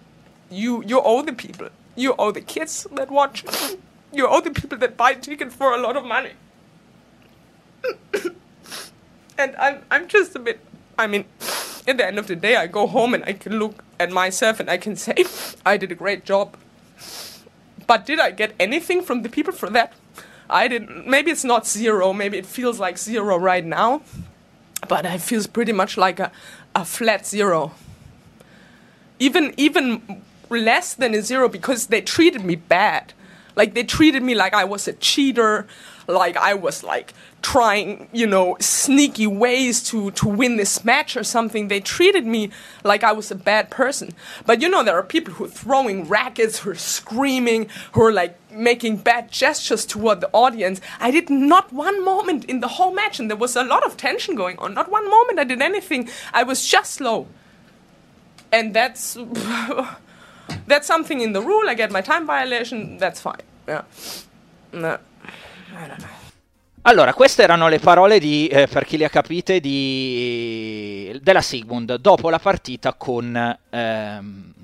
You 0.50 0.82
you 0.84 1.00
owe 1.02 1.22
the 1.22 1.32
people. 1.32 1.68
You 1.94 2.14
owe 2.18 2.32
the 2.32 2.40
kids 2.40 2.86
that 2.92 3.10
watch. 3.10 3.44
You 4.12 4.26
owe 4.26 4.40
the 4.40 4.50
people 4.50 4.78
that 4.78 4.96
buy 4.96 5.14
tickets 5.14 5.54
for 5.54 5.74
a 5.74 5.78
lot 5.78 5.96
of 5.96 6.04
money. 6.04 6.32
and 9.38 9.54
I'm 9.56 9.82
I'm 9.90 10.08
just 10.08 10.34
a 10.34 10.38
bit. 10.38 10.60
I 10.98 11.06
mean, 11.06 11.26
at 11.86 11.98
the 11.98 12.06
end 12.06 12.18
of 12.18 12.26
the 12.26 12.36
day, 12.36 12.56
I 12.56 12.66
go 12.66 12.86
home 12.86 13.12
and 13.12 13.22
I 13.24 13.34
can 13.34 13.58
look 13.58 13.84
at 14.00 14.10
myself 14.10 14.60
and 14.60 14.70
I 14.70 14.78
can 14.78 14.96
say 14.96 15.24
I 15.66 15.76
did 15.76 15.92
a 15.92 15.94
great 15.94 16.24
job. 16.24 16.56
But 17.86 18.06
did 18.06 18.18
I 18.18 18.30
get 18.30 18.54
anything 18.58 19.02
from 19.02 19.22
the 19.22 19.28
people 19.28 19.52
for 19.52 19.68
that? 19.70 19.92
I 20.48 20.68
didn't. 20.68 21.06
Maybe 21.06 21.30
it's 21.30 21.44
not 21.44 21.66
zero. 21.66 22.12
Maybe 22.12 22.38
it 22.38 22.46
feels 22.46 22.78
like 22.78 22.98
zero 22.98 23.36
right 23.38 23.64
now, 23.64 24.02
but 24.88 25.04
it 25.04 25.20
feels 25.20 25.46
pretty 25.46 25.72
much 25.72 25.96
like 25.96 26.20
a, 26.20 26.30
a 26.74 26.84
flat 26.84 27.26
zero. 27.26 27.72
Even 29.18 29.54
even 29.56 30.22
less 30.48 30.94
than 30.94 31.14
a 31.14 31.22
zero 31.22 31.48
because 31.48 31.88
they 31.88 32.00
treated 32.00 32.44
me 32.44 32.56
bad. 32.56 33.12
Like 33.56 33.74
they 33.74 33.84
treated 33.84 34.22
me 34.22 34.34
like 34.34 34.54
I 34.54 34.64
was 34.64 34.86
a 34.86 34.92
cheater, 34.92 35.66
like 36.06 36.36
I 36.36 36.54
was 36.54 36.82
like 36.84 37.14
trying, 37.46 38.08
you 38.12 38.26
know, 38.26 38.56
sneaky 38.58 39.28
ways 39.28 39.80
to 39.80 40.10
to 40.10 40.26
win 40.26 40.56
this 40.56 40.84
match 40.84 41.16
or 41.16 41.22
something. 41.22 41.68
They 41.68 41.78
treated 41.78 42.26
me 42.26 42.50
like 42.82 43.04
I 43.04 43.12
was 43.12 43.30
a 43.30 43.36
bad 43.36 43.70
person. 43.70 44.08
But 44.46 44.60
you 44.62 44.68
know, 44.68 44.82
there 44.82 44.98
are 44.98 45.04
people 45.04 45.34
who 45.34 45.44
are 45.44 45.54
throwing 45.62 46.08
rackets, 46.08 46.58
who 46.58 46.70
are 46.70 46.82
screaming, 46.96 47.68
who 47.92 48.02
are 48.02 48.12
like 48.12 48.36
making 48.50 48.96
bad 48.96 49.30
gestures 49.30 49.86
toward 49.86 50.20
the 50.20 50.30
audience. 50.32 50.80
I 50.98 51.12
did 51.12 51.30
not 51.30 51.72
one 51.72 52.04
moment 52.04 52.44
in 52.46 52.58
the 52.58 52.72
whole 52.76 52.92
match, 52.92 53.20
and 53.20 53.30
there 53.30 53.36
was 53.46 53.54
a 53.54 53.62
lot 53.62 53.86
of 53.86 53.96
tension 53.96 54.34
going 54.34 54.58
on. 54.58 54.74
Not 54.74 54.90
one 54.90 55.08
moment 55.08 55.38
I 55.38 55.44
did 55.44 55.62
anything. 55.62 56.08
I 56.34 56.42
was 56.42 56.66
just 56.66 56.94
slow, 56.94 57.28
and 58.50 58.74
that's. 58.74 59.16
that's 60.66 60.88
something 60.88 61.20
in 61.20 61.32
the 61.32 61.42
rule. 61.42 61.68
I 61.68 61.74
get 61.74 61.92
my 61.92 62.00
time 62.00 62.26
violation. 62.26 62.98
That's 62.98 63.20
fine. 63.20 63.46
Yeah. 63.68 63.82
No. 64.72 64.98
I 65.76 65.88
don't 65.88 66.00
know. 66.00 66.25
Allora, 66.88 67.14
queste 67.14 67.42
erano 67.42 67.66
le 67.66 67.80
parole 67.80 68.20
di, 68.20 68.46
eh, 68.46 68.68
per 68.68 68.84
chi 68.84 68.96
le 68.96 69.06
ha 69.06 69.08
capite, 69.08 69.58
di, 69.58 71.18
della 71.20 71.40
Sigmund 71.40 71.96
dopo 71.96 72.30
la 72.30 72.38
partita 72.38 72.94
con, 72.94 73.34
ehm, 73.70 74.54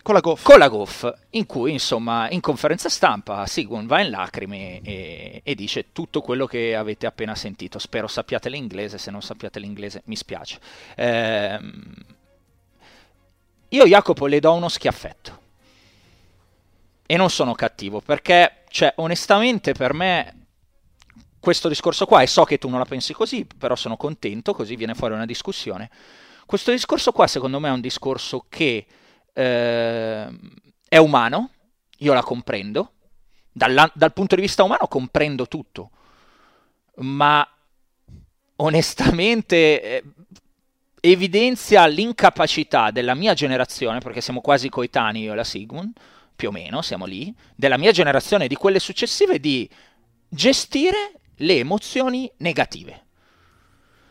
con, 0.00 0.14
la 0.14 0.20
Goff. 0.20 0.44
con 0.44 0.58
la 0.60 0.68
Goff, 0.68 1.12
in 1.30 1.44
cui 1.44 1.72
insomma 1.72 2.30
in 2.30 2.40
conferenza 2.40 2.88
stampa 2.88 3.44
Sigmund 3.46 3.88
va 3.88 4.00
in 4.00 4.10
lacrime 4.10 4.80
e, 4.80 5.40
e, 5.42 5.54
dice 5.56 5.86
tutto 5.90 6.20
quello 6.20 6.46
che 6.46 6.76
avete 6.76 7.06
appena 7.06 7.34
sentito. 7.34 7.80
Spero 7.80 8.06
sappiate 8.06 8.48
l'inglese, 8.48 8.96
se 8.96 9.10
non 9.10 9.22
sappiate 9.22 9.58
l'inglese 9.58 10.02
mi 10.04 10.14
spiace. 10.14 10.60
Ehm, 10.94 11.94
io 13.70 13.86
Jacopo 13.86 14.26
le 14.26 14.38
do 14.38 14.52
uno 14.52 14.68
schiaffetto. 14.68 15.40
E 17.04 17.16
non 17.16 17.28
sono 17.28 17.54
cattivo, 17.54 18.00
perché, 18.00 18.62
cioè, 18.68 18.92
onestamente 18.98 19.72
per 19.72 19.94
me 19.94 20.36
questo 21.42 21.68
discorso 21.68 22.06
qua, 22.06 22.22
e 22.22 22.28
so 22.28 22.44
che 22.44 22.56
tu 22.56 22.68
non 22.68 22.78
la 22.78 22.84
pensi 22.84 23.12
così, 23.12 23.44
però 23.44 23.74
sono 23.74 23.96
contento, 23.96 24.54
così 24.54 24.76
viene 24.76 24.94
fuori 24.94 25.14
una 25.14 25.26
discussione. 25.26 25.90
Questo 26.46 26.70
discorso 26.70 27.10
qua, 27.10 27.26
secondo 27.26 27.58
me, 27.58 27.66
è 27.66 27.72
un 27.72 27.80
discorso 27.80 28.46
che 28.48 28.86
eh, 29.32 30.28
è 30.88 30.96
umano, 30.98 31.50
io 31.98 32.12
la 32.12 32.22
comprendo, 32.22 32.92
Dalla, 33.50 33.90
dal 33.92 34.12
punto 34.12 34.36
di 34.36 34.42
vista 34.42 34.62
umano 34.62 34.86
comprendo 34.86 35.48
tutto, 35.48 35.90
ma 36.98 37.44
onestamente 38.56 39.82
eh, 39.82 40.04
evidenzia 41.00 41.86
l'incapacità 41.86 42.92
della 42.92 43.14
mia 43.14 43.34
generazione, 43.34 43.98
perché 43.98 44.20
siamo 44.20 44.40
quasi 44.40 44.68
coetanei 44.68 45.22
io 45.22 45.32
e 45.32 45.34
la 45.34 45.42
Sigmund, 45.42 45.92
più 46.36 46.50
o 46.50 46.52
meno, 46.52 46.82
siamo 46.82 47.04
lì, 47.04 47.34
della 47.56 47.78
mia 47.78 47.90
generazione 47.90 48.44
e 48.44 48.48
di 48.48 48.54
quelle 48.54 48.78
successive 48.78 49.40
di 49.40 49.68
gestire 50.28 51.14
le 51.42 51.58
emozioni 51.58 52.30
negative. 52.38 53.06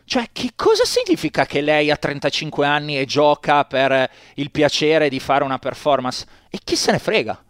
Cioè, 0.04 0.28
che 0.32 0.52
cosa 0.54 0.84
significa 0.84 1.46
che 1.46 1.60
lei 1.60 1.90
ha 1.90 1.96
35 1.96 2.66
anni 2.66 2.98
e 2.98 3.04
gioca 3.04 3.64
per 3.64 4.10
il 4.34 4.50
piacere 4.50 5.08
di 5.08 5.20
fare 5.20 5.44
una 5.44 5.58
performance? 5.58 6.26
E 6.50 6.58
chi 6.62 6.76
se 6.76 6.92
ne 6.92 6.98
frega? 6.98 7.42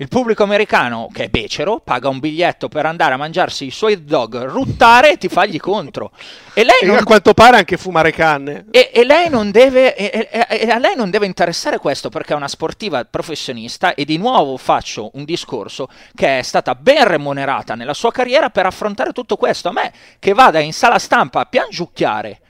Il 0.00 0.08
pubblico 0.08 0.42
americano, 0.42 1.08
che 1.12 1.24
è 1.24 1.28
becero, 1.28 1.78
paga 1.78 2.08
un 2.08 2.20
biglietto 2.20 2.68
per 2.68 2.86
andare 2.86 3.12
a 3.12 3.16
mangiarsi 3.18 3.66
i 3.66 3.70
suoi 3.70 4.02
dog, 4.02 4.46
ruttare 4.46 5.12
e 5.12 5.18
ti 5.18 5.28
fagli 5.28 5.60
contro. 5.60 6.12
E, 6.54 6.64
lei 6.64 6.80
e 6.80 6.86
non... 6.86 6.96
a 6.96 7.04
quanto 7.04 7.34
pare 7.34 7.58
anche 7.58 7.76
fumare 7.76 8.10
canne. 8.10 8.64
E, 8.70 8.90
e, 8.94 9.04
lei 9.04 9.28
deve, 9.50 9.94
e, 9.94 10.70
a 10.70 10.78
lei 10.78 10.96
non 10.96 11.10
deve 11.10 11.26
interessare 11.26 11.76
questo 11.76 12.08
perché 12.08 12.32
è 12.32 12.36
una 12.36 12.48
sportiva 12.48 13.04
professionista 13.04 13.92
e 13.92 14.06
di 14.06 14.16
nuovo 14.16 14.56
faccio 14.56 15.10
un 15.16 15.24
discorso 15.24 15.90
che 16.14 16.38
è 16.38 16.42
stata 16.42 16.74
ben 16.74 17.06
remunerata 17.06 17.74
nella 17.74 17.92
sua 17.92 18.10
carriera 18.10 18.48
per 18.48 18.64
affrontare 18.64 19.12
tutto 19.12 19.36
questo. 19.36 19.68
A 19.68 19.72
me 19.72 19.92
che 20.18 20.32
vada 20.32 20.60
in 20.60 20.72
sala 20.72 20.98
stampa 20.98 21.40
a 21.40 21.44
piangiucchiare 21.44 22.40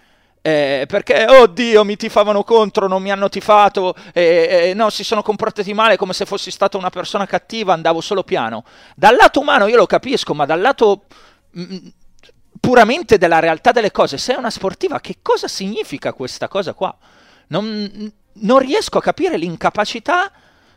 eh, 0.43 0.87
perché 0.89 1.27
oddio 1.29 1.85
mi 1.85 1.97
tifavano 1.97 2.43
contro, 2.45 2.89
non 2.89 3.03
mi 3.03 3.11
hanno 3.11 3.29
tifato, 3.29 3.95
eh, 4.13 4.71
eh, 4.71 4.75
no, 4.75 4.89
si 4.89 5.05
sono 5.05 5.23
comportati 5.23 5.75
male 5.75 5.97
come 5.97 6.15
se 6.15 6.25
fossi 6.25 6.51
stata 6.51 6.79
una 6.79 6.91
persona 6.91 7.27
cattiva, 7.27 7.75
andavo 7.75 8.01
solo 8.01 8.23
piano. 8.23 8.65
Dal 8.97 9.17
lato 9.17 9.41
umano 9.41 9.67
io 9.67 9.77
lo 9.77 9.87
capisco, 9.87 10.35
ma 10.35 10.47
dal 10.47 10.61
lato 10.61 11.05
mh, 11.51 11.63
mm, 11.63 11.87
puramente 12.59 13.19
della 13.19 13.39
realtà 13.39 13.73
delle 13.73 13.91
cose, 13.91 14.17
sei 14.17 14.37
una 14.37 14.51
sportiva, 14.51 15.01
che 15.01 15.19
cosa 15.21 15.47
significa 15.47 16.13
questa 16.15 16.49
cosa 16.49 16.73
qua? 16.73 16.97
Non, 17.49 18.11
non 18.33 18.59
riesco 18.59 18.99
a 18.99 19.03
capire 19.03 19.37
l'incapacità 19.37 20.33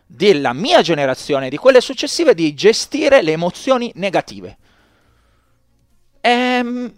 della 0.06 0.54
mia 0.54 0.82
generazione, 0.82 1.50
di 1.50 1.58
quelle 1.58 1.80
successive, 1.80 2.34
di 2.34 2.54
gestire 2.54 3.22
le 3.22 3.32
emozioni 3.32 3.92
negative. 3.96 4.58
Ehm, 6.20 6.94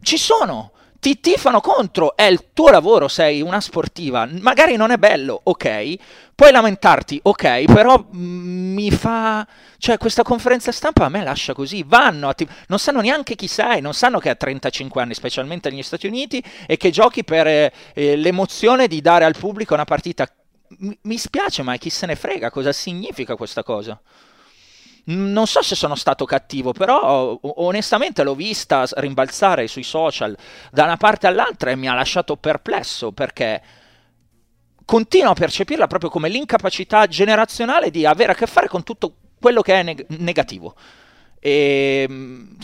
ci 0.00 0.16
sono 0.16 0.72
ti 1.04 1.20
tifano 1.20 1.60
contro, 1.60 2.16
è 2.16 2.22
il 2.22 2.46
tuo 2.54 2.70
lavoro, 2.70 3.08
sei 3.08 3.42
una 3.42 3.60
sportiva, 3.60 4.26
magari 4.40 4.76
non 4.76 4.90
è 4.90 4.96
bello, 4.96 5.38
ok, 5.42 5.96
puoi 6.34 6.50
lamentarti, 6.50 7.20
ok, 7.22 7.64
però 7.64 8.06
mi 8.12 8.90
fa... 8.90 9.46
cioè 9.76 9.98
questa 9.98 10.22
conferenza 10.22 10.72
stampa 10.72 11.04
a 11.04 11.10
me 11.10 11.22
lascia 11.22 11.52
così, 11.52 11.84
vanno, 11.86 12.32
ti... 12.32 12.48
non 12.68 12.78
sanno 12.78 13.02
neanche 13.02 13.34
chi 13.34 13.48
sei, 13.48 13.82
non 13.82 13.92
sanno 13.92 14.18
che 14.18 14.30
ha 14.30 14.34
35 14.34 15.02
anni, 15.02 15.12
specialmente 15.12 15.68
negli 15.68 15.82
Stati 15.82 16.06
Uniti, 16.06 16.42
e 16.66 16.78
che 16.78 16.88
giochi 16.88 17.22
per 17.22 17.48
eh, 17.48 17.70
l'emozione 17.92 18.86
di 18.86 19.02
dare 19.02 19.26
al 19.26 19.36
pubblico 19.38 19.74
una 19.74 19.84
partita. 19.84 20.26
M- 20.78 20.90
mi 21.02 21.18
spiace, 21.18 21.62
ma 21.62 21.76
chi 21.76 21.90
se 21.90 22.06
ne 22.06 22.16
frega, 22.16 22.48
cosa 22.48 22.72
significa 22.72 23.36
questa 23.36 23.62
cosa? 23.62 24.00
Non 25.06 25.46
so 25.46 25.60
se 25.60 25.74
sono 25.74 25.96
stato 25.96 26.24
cattivo, 26.24 26.72
però 26.72 27.38
onestamente 27.42 28.22
l'ho 28.22 28.34
vista 28.34 28.86
rimbalzare 28.94 29.66
sui 29.66 29.82
social 29.82 30.36
da 30.70 30.84
una 30.84 30.96
parte 30.96 31.26
all'altra 31.26 31.70
e 31.70 31.76
mi 31.76 31.88
ha 31.88 31.94
lasciato 31.94 32.36
perplesso 32.36 33.12
perché 33.12 33.62
continuo 34.84 35.32
a 35.32 35.34
percepirla 35.34 35.86
proprio 35.86 36.08
come 36.08 36.28
l'incapacità 36.28 37.06
generazionale 37.06 37.90
di 37.90 38.06
avere 38.06 38.32
a 38.32 38.34
che 38.34 38.46
fare 38.46 38.68
con 38.68 38.82
tutto 38.82 39.16
quello 39.38 39.60
che 39.60 39.74
è 39.74 39.82
neg- 39.82 40.06
negativo. 40.08 40.74
E, 41.38 42.06
ehm, 42.08 42.56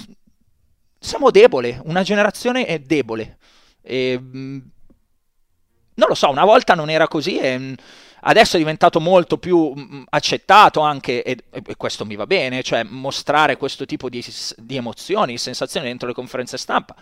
siamo 0.98 1.30
deboli, 1.30 1.78
una 1.84 2.02
generazione 2.02 2.64
è 2.64 2.78
debole. 2.78 3.38
E, 3.82 4.18
non 4.20 6.08
lo 6.08 6.14
so, 6.14 6.30
una 6.30 6.44
volta 6.44 6.74
non 6.74 6.88
era 6.88 7.06
così 7.06 7.38
e 7.38 7.74
adesso 8.22 8.56
è 8.56 8.58
diventato 8.58 9.00
molto 9.00 9.38
più 9.38 9.72
mm, 9.76 9.94
mm, 9.94 10.02
accettato 10.10 10.80
anche, 10.80 11.22
e, 11.22 11.36
e, 11.50 11.76
questo 11.76 12.04
mi 12.04 12.16
va 12.16 12.26
bene, 12.26 12.62
cioè 12.62 12.82
mostrare 12.82 13.56
questo 13.56 13.86
tipo 13.86 14.08
di, 14.08 14.24
di 14.56 14.76
emozioni, 14.76 15.32
di 15.32 15.38
sensazioni 15.38 15.86
dentro 15.86 16.08
le 16.08 16.14
conferenze 16.14 16.58
stampa. 16.58 16.94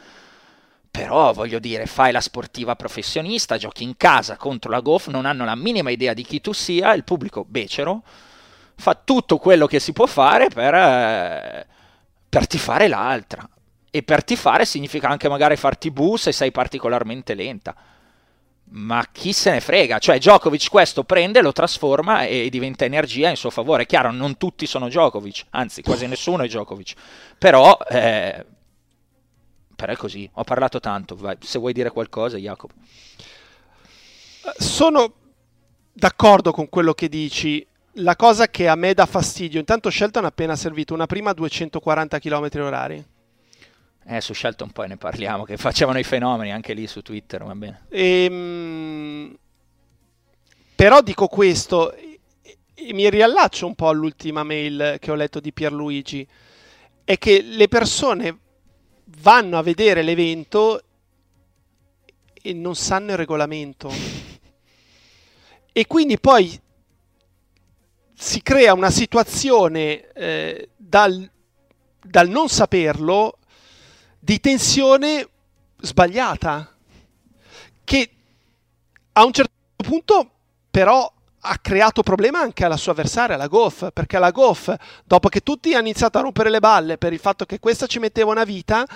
Però 0.90 1.32
voglio 1.32 1.58
dire, 1.58 1.86
fai 1.86 2.12
la 2.12 2.20
sportiva 2.20 2.74
professionista, 2.74 3.56
giochi 3.56 3.82
in 3.82 3.96
casa 3.96 4.36
contro 4.36 4.70
la 4.70 4.80
Goff, 4.80 5.08
non 5.08 5.26
hanno 5.26 5.44
la 5.44 5.54
minima 5.54 5.90
idea 5.90 6.14
di 6.14 6.24
chi 6.24 6.40
tu 6.40 6.52
sia, 6.52 6.94
il 6.94 7.04
pubblico 7.04 7.44
becero, 7.46 8.02
fa 8.76 8.94
tutto 8.94 9.38
quello 9.38 9.66
che 9.66 9.80
si 9.80 9.92
può 9.92 10.06
fare 10.06 10.48
per, 10.48 10.74
eh, 10.74 11.66
per 12.28 12.46
tifare 12.46 12.88
l'altra. 12.88 13.48
E 13.90 14.02
per 14.02 14.24
tifare 14.24 14.64
significa 14.64 15.08
anche 15.08 15.28
magari 15.28 15.56
farti 15.56 15.90
bu 15.90 16.16
se 16.16 16.32
sei 16.32 16.50
particolarmente 16.50 17.34
lenta 17.34 17.74
ma 18.70 19.06
chi 19.10 19.32
se 19.32 19.50
ne 19.50 19.60
frega? 19.60 19.98
Cioè, 19.98 20.18
Djokovic 20.18 20.68
questo 20.68 21.04
prende, 21.04 21.40
lo 21.40 21.52
trasforma 21.52 22.24
e 22.24 22.48
diventa 22.50 22.84
energia 22.84 23.28
in 23.28 23.36
suo 23.36 23.50
favore. 23.50 23.86
Chiaro, 23.86 24.10
non 24.10 24.36
tutti 24.36 24.66
sono 24.66 24.88
Djokovic, 24.88 25.46
anzi, 25.50 25.82
quasi 25.82 26.06
nessuno 26.06 26.42
è 26.42 26.46
Djokovic. 26.46 26.94
Però, 27.38 27.78
eh, 27.88 28.44
però 29.74 29.92
è 29.92 29.96
così. 29.96 30.28
Ho 30.34 30.44
parlato 30.44 30.80
tanto. 30.80 31.16
Vai. 31.16 31.36
Se 31.40 31.58
vuoi 31.58 31.72
dire 31.72 31.90
qualcosa, 31.90 32.36
Jacopo. 32.36 32.74
Sono 34.58 35.14
d'accordo 35.92 36.52
con 36.52 36.68
quello 36.68 36.92
che 36.92 37.08
dici. 37.08 37.66
La 38.00 38.16
cosa 38.16 38.48
che 38.48 38.68
a 38.68 38.76
me 38.76 38.94
dà 38.94 39.06
fastidio, 39.06 39.58
intanto 39.58 39.90
Shelton 39.90 40.24
ha 40.24 40.28
appena 40.28 40.54
servito 40.54 40.94
una 40.94 41.06
prima 41.06 41.30
a 41.30 41.34
240 41.34 42.18
km 42.20 42.48
orari 42.60 43.04
eh, 44.08 44.20
su 44.22 44.32
Shelton 44.32 44.70
poi 44.70 44.88
ne 44.88 44.96
parliamo, 44.96 45.44
che 45.44 45.58
facevano 45.58 45.98
i 45.98 46.04
fenomeni 46.04 46.50
anche 46.50 46.72
lì 46.72 46.86
su 46.86 47.02
Twitter, 47.02 47.44
va 47.44 47.54
bene. 47.54 47.82
Ehm, 47.90 49.36
però 50.74 51.02
dico 51.02 51.26
questo, 51.26 51.94
mi 52.92 53.10
riallaccio 53.10 53.66
un 53.66 53.74
po' 53.74 53.88
all'ultima 53.88 54.44
mail 54.44 54.96
che 54.98 55.10
ho 55.10 55.14
letto 55.14 55.40
di 55.40 55.52
Pierluigi, 55.52 56.26
è 57.04 57.18
che 57.18 57.42
le 57.42 57.68
persone 57.68 58.38
vanno 59.20 59.58
a 59.58 59.62
vedere 59.62 60.02
l'evento 60.02 60.82
e 62.32 62.52
non 62.54 62.74
sanno 62.74 63.10
il 63.10 63.16
regolamento. 63.18 63.92
E 65.70 65.86
quindi 65.86 66.18
poi 66.18 66.58
si 68.14 68.42
crea 68.42 68.72
una 68.72 68.90
situazione 68.90 70.10
eh, 70.12 70.70
dal, 70.76 71.30
dal 72.02 72.28
non 72.28 72.48
saperlo 72.48 73.37
di 74.18 74.40
tensione 74.40 75.28
sbagliata 75.80 76.74
che 77.84 78.10
a 79.12 79.24
un 79.24 79.32
certo 79.32 79.52
punto 79.76 80.30
però 80.70 81.10
ha 81.40 81.58
creato 81.58 82.02
problema 82.02 82.40
anche 82.40 82.64
alla 82.64 82.76
sua 82.76 82.92
avversaria, 82.92 83.36
la 83.36 83.46
Goff, 83.46 83.88
perché 83.92 84.18
la 84.18 84.30
Goff, 84.30 84.72
dopo 85.04 85.28
che 85.28 85.40
tutti 85.40 85.72
hanno 85.72 85.86
iniziato 85.86 86.18
a 86.18 86.22
rompere 86.22 86.50
le 86.50 86.60
balle 86.60 86.98
per 86.98 87.12
il 87.12 87.18
fatto 87.18 87.44
che 87.46 87.58
questa 87.58 87.86
ci 87.86 87.98
metteva 87.98 88.30
una 88.30 88.44
vita, 88.44 88.86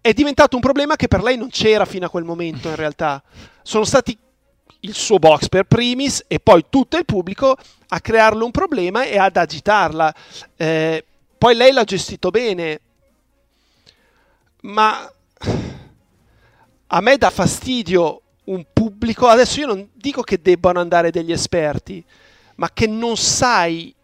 è 0.00 0.12
diventato 0.12 0.54
un 0.54 0.62
problema 0.62 0.94
che 0.96 1.08
per 1.08 1.22
lei 1.22 1.36
non 1.36 1.48
c'era 1.48 1.84
fino 1.84 2.06
a 2.06 2.10
quel 2.10 2.24
momento 2.24 2.68
in 2.68 2.76
realtà. 2.76 3.22
Sono 3.62 3.84
stati 3.84 4.16
il 4.80 4.94
suo 4.94 5.18
box 5.18 5.48
per 5.48 5.64
primis 5.64 6.24
e 6.28 6.38
poi 6.38 6.66
tutto 6.68 6.96
il 6.96 7.04
pubblico 7.04 7.56
a 7.88 8.00
crearle 8.00 8.44
un 8.44 8.50
problema 8.52 9.04
e 9.04 9.18
ad 9.18 9.36
agitarla. 9.36 10.14
Eh, 10.56 11.04
poi 11.36 11.54
lei 11.54 11.72
l'ha 11.72 11.84
gestito 11.84 12.30
bene, 12.30 12.80
ma 14.62 15.10
a 16.88 17.00
me 17.00 17.16
dà 17.16 17.30
fastidio 17.30 18.22
un 18.44 18.64
pubblico, 18.72 19.26
adesso 19.26 19.60
io 19.60 19.66
non 19.66 19.88
dico 19.92 20.22
che 20.22 20.40
debbano 20.40 20.80
andare 20.80 21.10
degli 21.10 21.32
esperti, 21.32 22.04
ma 22.56 22.70
che 22.72 22.86
non 22.86 23.16
sai 23.16 23.94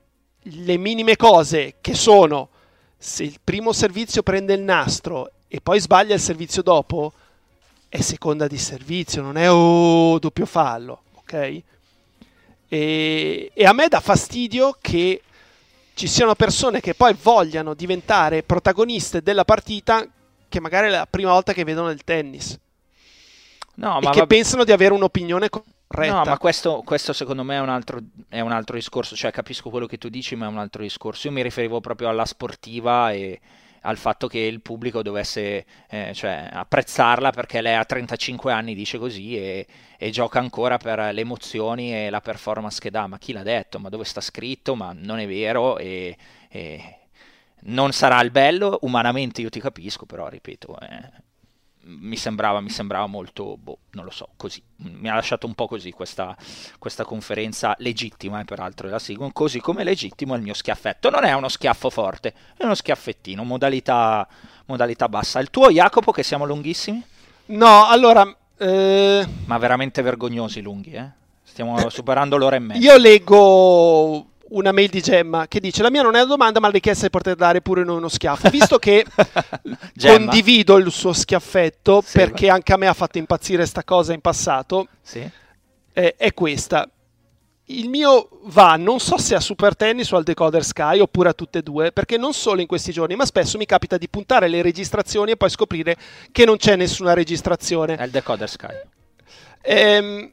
le 0.46 0.76
minime 0.76 1.16
cose 1.16 1.76
che 1.80 1.94
sono 1.94 2.48
se 2.98 3.24
il 3.24 3.38
primo 3.42 3.72
servizio 3.72 4.22
prende 4.22 4.54
il 4.54 4.60
nastro 4.60 5.32
e 5.48 5.60
poi 5.60 5.80
sbaglia 5.80 6.14
il 6.14 6.20
servizio 6.20 6.62
dopo, 6.62 7.12
è 7.88 8.00
seconda 8.00 8.46
di 8.46 8.58
servizio, 8.58 9.22
non 9.22 9.36
è 9.36 9.50
oh, 9.50 10.18
doppio 10.18 10.46
fallo, 10.46 11.02
ok? 11.14 11.62
E, 12.68 13.50
e 13.52 13.64
a 13.64 13.72
me 13.72 13.88
dà 13.88 14.00
fastidio 14.00 14.76
che 14.80 15.22
ci 15.94 16.06
siano 16.06 16.34
persone 16.34 16.80
che 16.80 16.94
poi 16.94 17.14
vogliano 17.20 17.74
diventare 17.74 18.42
protagoniste 18.42 19.20
della 19.20 19.44
partita 19.44 20.06
che 20.52 20.60
magari 20.60 20.88
è 20.88 20.90
la 20.90 21.06
prima 21.08 21.32
volta 21.32 21.54
che 21.54 21.64
vedono 21.64 21.90
il 21.90 22.04
tennis. 22.04 22.58
No, 23.76 24.00
e 24.00 24.10
che 24.10 24.20
va... 24.20 24.26
pensano 24.26 24.64
di 24.64 24.72
avere 24.72 24.92
un'opinione 24.92 25.48
corretta. 25.48 26.14
No, 26.14 26.24
ma 26.24 26.36
questo, 26.36 26.82
questo 26.84 27.14
secondo 27.14 27.42
me 27.42 27.56
è 27.56 27.60
un, 27.60 27.70
altro, 27.70 28.00
è 28.28 28.40
un, 28.40 28.52
altro, 28.52 28.76
discorso. 28.76 29.16
Cioè, 29.16 29.30
capisco 29.30 29.70
quello 29.70 29.86
che 29.86 29.96
tu 29.96 30.10
dici, 30.10 30.36
ma 30.36 30.44
è 30.44 30.48
un 30.48 30.58
altro 30.58 30.82
discorso. 30.82 31.28
Io 31.28 31.32
mi 31.32 31.42
riferivo 31.42 31.80
proprio 31.80 32.10
alla 32.10 32.26
sportiva 32.26 33.12
e 33.12 33.40
al 33.84 33.96
fatto 33.96 34.28
che 34.28 34.38
il 34.38 34.60
pubblico 34.60 35.02
dovesse 35.02 35.64
eh, 35.88 36.12
cioè, 36.14 36.50
apprezzarla 36.52 37.30
perché 37.30 37.60
lei 37.62 37.74
ha 37.74 37.84
35 37.84 38.52
anni, 38.52 38.74
dice 38.74 38.98
così, 38.98 39.36
e, 39.36 39.66
e, 39.96 40.10
gioca 40.10 40.38
ancora 40.38 40.76
per 40.76 41.12
le 41.12 41.20
emozioni 41.22 41.94
e 41.94 42.10
la 42.10 42.20
performance 42.20 42.78
che 42.78 42.90
dà. 42.90 43.06
Ma 43.06 43.16
chi 43.16 43.32
l'ha 43.32 43.42
detto? 43.42 43.78
Ma 43.78 43.88
dove 43.88 44.04
sta 44.04 44.20
scritto? 44.20 44.74
Ma 44.74 44.94
non 44.94 45.18
è 45.18 45.26
vero. 45.26 45.78
E, 45.78 46.14
e 46.50 46.98
non 47.64 47.92
sarà 47.92 48.20
il 48.22 48.30
bello, 48.30 48.78
umanamente 48.82 49.40
io 49.40 49.50
ti 49.50 49.60
capisco, 49.60 50.06
però 50.06 50.28
ripeto, 50.28 50.78
eh, 50.80 51.10
mi, 51.84 52.16
sembrava, 52.16 52.60
mi, 52.60 52.70
sembrava, 52.70 53.06
molto, 53.06 53.56
boh, 53.56 53.78
non 53.92 54.04
lo 54.04 54.10
so, 54.10 54.30
così. 54.36 54.62
Mi 54.76 55.08
ha 55.08 55.14
lasciato 55.14 55.46
un 55.46 55.54
po' 55.54 55.66
così 55.66 55.90
questa, 55.90 56.36
questa 56.78 57.04
conferenza 57.04 57.74
legittima, 57.78 58.38
e 58.38 58.42
eh, 58.42 58.44
peraltro 58.44 58.88
la 58.88 58.98
seguo, 58.98 59.30
così 59.32 59.60
come 59.60 59.84
legittimo 59.84 60.34
il 60.34 60.42
mio 60.42 60.54
schiaffetto. 60.54 61.10
Non 61.10 61.24
è 61.24 61.32
uno 61.32 61.48
schiaffo 61.48 61.90
forte, 61.90 62.34
è 62.56 62.64
uno 62.64 62.74
schiaffettino, 62.74 63.44
modalità, 63.44 64.26
modalità 64.66 65.08
bassa. 65.08 65.40
Il 65.40 65.50
tuo, 65.50 65.70
Jacopo, 65.70 66.12
che 66.12 66.22
siamo 66.22 66.44
lunghissimi? 66.44 67.02
No, 67.46 67.86
allora... 67.86 68.36
Eh... 68.56 69.26
Ma 69.46 69.58
veramente 69.58 70.02
vergognosi 70.02 70.60
lunghi, 70.60 70.92
eh? 70.92 71.10
Stiamo 71.42 71.88
superando 71.90 72.36
l'ora 72.36 72.56
e 72.56 72.60
mezza. 72.60 72.80
Io 72.80 72.96
leggo 72.96 74.31
una 74.52 74.72
mail 74.72 74.88
di 74.88 75.00
Gemma 75.00 75.46
che 75.46 75.60
dice 75.60 75.82
la 75.82 75.90
mia 75.90 76.02
non 76.02 76.14
è 76.14 76.18
una 76.18 76.28
domanda 76.28 76.60
ma 76.60 76.66
la 76.66 76.72
richiesta 76.72 77.04
di 77.04 77.10
poter 77.10 77.34
dare 77.36 77.60
pure 77.60 77.84
noi 77.84 77.96
uno 77.96 78.08
schiaffo. 78.08 78.48
Visto 78.50 78.78
che 78.78 79.04
condivido 80.00 80.76
il 80.76 80.90
suo 80.90 81.12
schiaffetto 81.12 82.02
sì, 82.04 82.18
perché 82.18 82.48
va. 82.48 82.54
anche 82.54 82.72
a 82.72 82.76
me 82.76 82.86
ha 82.86 82.94
fatto 82.94 83.18
impazzire 83.18 83.66
sta 83.66 83.84
cosa 83.84 84.12
in 84.12 84.20
passato 84.20 84.88
sì. 85.02 85.28
eh, 85.92 86.14
è 86.16 86.34
questa. 86.34 86.88
Il 87.66 87.88
mio 87.88 88.40
va 88.44 88.76
non 88.76 88.98
so 88.98 89.16
se 89.18 89.34
a 89.34 89.40
Super 89.40 89.76
Tennis 89.76 90.10
o 90.10 90.16
al 90.16 90.24
Decoder 90.24 90.64
Sky 90.64 90.98
oppure 90.98 91.30
a 91.30 91.32
tutte 91.32 91.58
e 91.58 91.62
due 91.62 91.92
perché 91.92 92.18
non 92.18 92.32
solo 92.32 92.60
in 92.60 92.66
questi 92.66 92.92
giorni 92.92 93.14
ma 93.14 93.24
spesso 93.24 93.56
mi 93.56 93.66
capita 93.66 93.96
di 93.96 94.08
puntare 94.08 94.48
le 94.48 94.62
registrazioni 94.62 95.30
e 95.30 95.36
poi 95.36 95.48
scoprire 95.48 95.96
che 96.32 96.44
non 96.44 96.56
c'è 96.56 96.76
nessuna 96.76 97.14
registrazione. 97.14 97.96
È 97.96 98.04
il 98.04 98.10
Decoder 98.10 98.48
Sky. 98.48 98.74
Ehm 99.62 100.32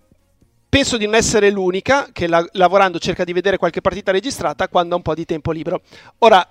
Penso 0.69 0.97
di 0.97 1.05
non 1.05 1.15
essere 1.15 1.49
l'unica 1.49 2.09
che 2.13 2.27
la- 2.27 2.47
lavorando 2.51 2.99
cerca 2.99 3.23
di 3.23 3.33
vedere 3.33 3.57
qualche 3.57 3.81
partita 3.81 4.11
registrata 4.11 4.67
quando 4.67 4.93
ha 4.93 4.97
un 4.97 5.03
po' 5.03 5.15
di 5.15 5.25
tempo 5.25 5.51
libero. 5.51 5.81
Ora, 6.19 6.47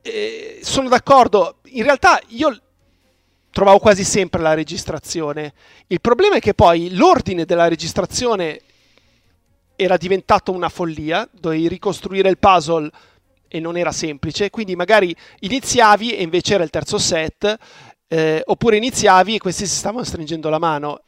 eh, 0.00 0.60
sono 0.62 0.88
d'accordo, 0.88 1.58
in 1.66 1.82
realtà 1.82 2.18
io 2.28 2.58
trovavo 3.50 3.78
quasi 3.78 4.04
sempre 4.04 4.40
la 4.40 4.54
registrazione. 4.54 5.52
Il 5.88 6.00
problema 6.00 6.36
è 6.36 6.40
che 6.40 6.54
poi 6.54 6.94
l'ordine 6.94 7.44
della 7.44 7.68
registrazione 7.68 8.60
era 9.76 9.98
diventato 9.98 10.50
una 10.50 10.70
follia, 10.70 11.28
dovevi 11.30 11.68
ricostruire 11.68 12.30
il 12.30 12.38
puzzle 12.38 12.90
e 13.48 13.60
non 13.60 13.76
era 13.76 13.92
semplice, 13.92 14.48
quindi 14.48 14.74
magari 14.74 15.14
iniziavi 15.40 16.12
e 16.14 16.22
invece 16.22 16.54
era 16.54 16.64
il 16.64 16.70
terzo 16.70 16.96
set 16.96 17.54
eh, 18.08 18.42
oppure 18.46 18.78
iniziavi 18.78 19.34
e 19.34 19.38
questi 19.38 19.66
si 19.66 19.74
stavano 19.74 20.04
stringendo 20.04 20.48
la 20.48 20.58
mano 20.58 21.02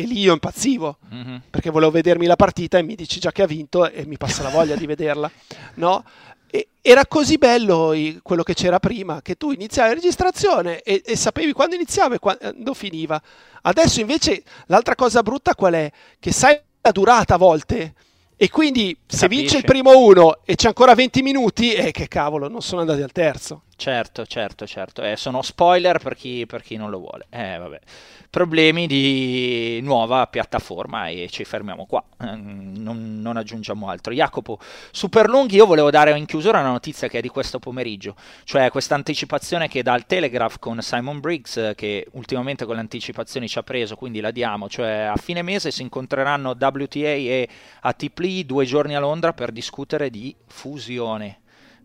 e 0.00 0.06
lì 0.06 0.20
io 0.20 0.32
impazzivo 0.32 0.98
mm-hmm. 1.12 1.36
perché 1.50 1.70
volevo 1.70 1.90
vedermi 1.90 2.26
la 2.26 2.36
partita 2.36 2.78
e 2.78 2.82
mi 2.82 2.94
dici 2.94 3.20
già 3.20 3.32
che 3.32 3.42
ha 3.42 3.46
vinto 3.46 3.90
e 3.90 4.06
mi 4.06 4.16
passa 4.16 4.42
la 4.42 4.50
voglia 4.50 4.76
di 4.76 4.86
vederla, 4.86 5.30
no? 5.76 6.04
E 6.52 6.68
era 6.80 7.06
così 7.06 7.38
bello 7.38 7.94
quello 8.22 8.42
che 8.42 8.54
c'era 8.54 8.80
prima 8.80 9.22
che 9.22 9.36
tu 9.36 9.52
iniziavi 9.52 9.90
la 9.90 9.94
registrazione 9.94 10.80
e, 10.80 11.02
e 11.04 11.16
sapevi 11.16 11.52
quando 11.52 11.76
iniziava 11.76 12.16
e 12.16 12.18
quando 12.18 12.74
finiva. 12.74 13.20
Adesso 13.62 14.00
invece 14.00 14.42
l'altra 14.66 14.96
cosa 14.96 15.22
brutta 15.22 15.54
qual 15.54 15.74
è? 15.74 15.92
Che 16.18 16.32
sai 16.32 16.58
la 16.80 16.90
durata 16.90 17.34
a 17.34 17.38
volte 17.38 17.94
e 18.42 18.48
quindi 18.48 18.96
se 19.06 19.18
Capisci. 19.18 19.40
vince 19.40 19.56
il 19.58 19.64
primo 19.64 19.98
uno 19.98 20.38
e 20.46 20.54
c'è 20.54 20.68
ancora 20.68 20.94
20 20.94 21.20
minuti, 21.20 21.74
eh, 21.74 21.90
che 21.90 22.08
cavolo, 22.08 22.48
non 22.48 22.62
sono 22.62 22.80
andati 22.80 23.02
al 23.02 23.12
terzo. 23.12 23.64
Certo, 23.80 24.26
certo, 24.26 24.66
certo. 24.66 25.02
Eh, 25.02 25.16
sono 25.16 25.40
spoiler 25.40 25.98
per 26.00 26.14
chi, 26.14 26.44
per 26.44 26.60
chi, 26.60 26.76
non 26.76 26.90
lo 26.90 26.98
vuole. 26.98 27.24
Eh, 27.30 27.56
vabbè. 27.56 27.80
Problemi 28.28 28.86
di 28.86 29.80
nuova 29.82 30.26
piattaforma 30.26 31.08
e 31.08 31.28
ci 31.30 31.44
fermiamo 31.44 31.86
qua. 31.86 32.04
Eh, 32.20 32.36
non, 32.36 33.22
non, 33.22 33.38
aggiungiamo 33.38 33.88
altro. 33.88 34.12
Jacopo, 34.12 34.58
super 34.90 35.30
lunghi, 35.30 35.56
io 35.56 35.64
volevo 35.64 35.88
dare 35.88 36.14
in 36.14 36.26
chiusura 36.26 36.60
una 36.60 36.72
notizia 36.72 37.08
che 37.08 37.18
è 37.18 37.20
di 37.22 37.28
questo 37.28 37.58
pomeriggio, 37.58 38.16
cioè 38.44 38.68
questa 38.70 38.96
anticipazione 38.96 39.66
che 39.66 39.82
dà 39.82 39.94
il 39.94 40.04
Telegraph 40.04 40.58
con 40.58 40.82
Simon 40.82 41.18
Briggs, 41.18 41.72
che 41.74 42.06
ultimamente 42.12 42.66
con 42.66 42.74
le 42.74 42.82
anticipazioni 42.82 43.48
ci 43.48 43.58
ha 43.58 43.62
preso, 43.62 43.96
quindi 43.96 44.20
la 44.20 44.30
diamo. 44.30 44.68
Cioè 44.68 45.08
a 45.10 45.16
fine 45.16 45.40
mese 45.40 45.70
si 45.70 45.80
incontreranno 45.80 46.50
WTA 46.50 46.98
e 46.98 47.48
ATP 47.80 48.44
due 48.44 48.66
giorni 48.66 48.94
a 48.94 49.00
Londra 49.00 49.32
per 49.32 49.50
discutere 49.52 50.10
di 50.10 50.36
fusione, 50.48 51.40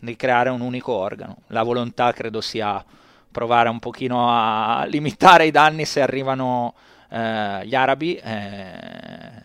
di 0.06 0.16
creare 0.16 0.50
un 0.50 0.62
unico 0.62 0.94
organo. 0.94 1.38
La 1.48 1.64
volontà 1.64 2.14
credo 2.14 2.42
sia 2.42 2.84
provare 3.32 3.68
un 3.68 3.80
pochino 3.80 4.30
a 4.30 4.86
limitare 4.86 5.46
i 5.46 5.52
danni 5.52 5.86
se 5.86 6.02
arrivano 6.02 6.74
eh, 7.10 7.66
gli 7.66 7.76
arabi 7.76 8.16
eh, 8.16 9.44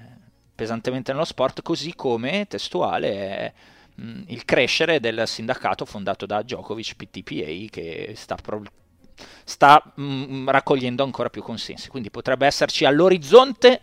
pesantemente 0.54 1.12
nello 1.12 1.24
sport, 1.24 1.62
così 1.62 1.94
come 1.94 2.46
testuale 2.46 3.08
è 3.10 3.52
mh, 3.96 4.22
il 4.26 4.44
crescere 4.44 5.00
del 5.00 5.26
sindacato 5.26 5.84
fondato 5.84 6.26
da 6.26 6.42
Djokovic 6.42 6.94
PTPA 6.94 7.68
che 7.70 8.12
sta 8.14 8.36
pro- 8.36 8.62
sta 9.44 9.82
mh, 9.94 10.50
raccogliendo 10.50 11.02
ancora 11.02 11.30
più 11.30 11.42
consensi. 11.42 11.88
Quindi 11.88 12.10
potrebbe 12.10 12.46
esserci 12.46 12.84
all'orizzonte 12.84 13.80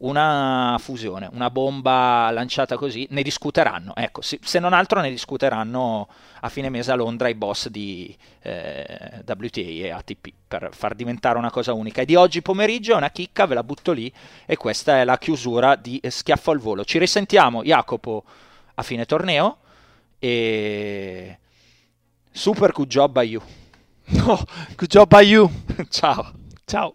una 0.00 0.76
fusione, 0.78 1.28
una 1.32 1.50
bomba 1.50 2.30
lanciata 2.30 2.76
così, 2.76 3.06
ne 3.10 3.22
discuteranno, 3.22 3.94
ecco, 3.94 4.22
se 4.22 4.58
non 4.58 4.72
altro 4.72 5.00
ne 5.00 5.10
discuteranno 5.10 6.08
a 6.40 6.48
fine 6.48 6.70
mese 6.70 6.92
a 6.92 6.94
Londra 6.94 7.28
i 7.28 7.34
boss 7.34 7.68
di 7.68 8.16
eh, 8.42 9.22
WTA 9.26 9.60
e 9.60 9.90
ATP 9.90 10.32
per 10.48 10.70
far 10.72 10.94
diventare 10.94 11.38
una 11.38 11.50
cosa 11.50 11.72
unica. 11.72 12.00
E 12.02 12.06
di 12.06 12.14
oggi 12.14 12.40
pomeriggio 12.40 12.92
è 12.92 12.96
una 12.96 13.10
chicca, 13.10 13.46
ve 13.46 13.54
la 13.54 13.62
butto 13.62 13.92
lì 13.92 14.12
e 14.46 14.56
questa 14.56 15.00
è 15.00 15.04
la 15.04 15.18
chiusura 15.18 15.76
di 15.76 16.00
Schiaffo 16.02 16.50
al 16.50 16.58
volo. 16.58 16.84
Ci 16.84 16.98
risentiamo, 16.98 17.62
Jacopo, 17.62 18.24
a 18.74 18.82
fine 18.82 19.04
torneo 19.04 19.58
e 20.18 21.38
super 22.30 22.72
good 22.72 22.88
job 22.88 23.12
by 23.12 23.28
you. 23.28 23.42
No, 24.06 24.42
good 24.76 24.88
job 24.88 25.08
by 25.08 25.26
you. 25.26 25.50
Ciao. 25.90 26.32
Ciao. 26.64 26.94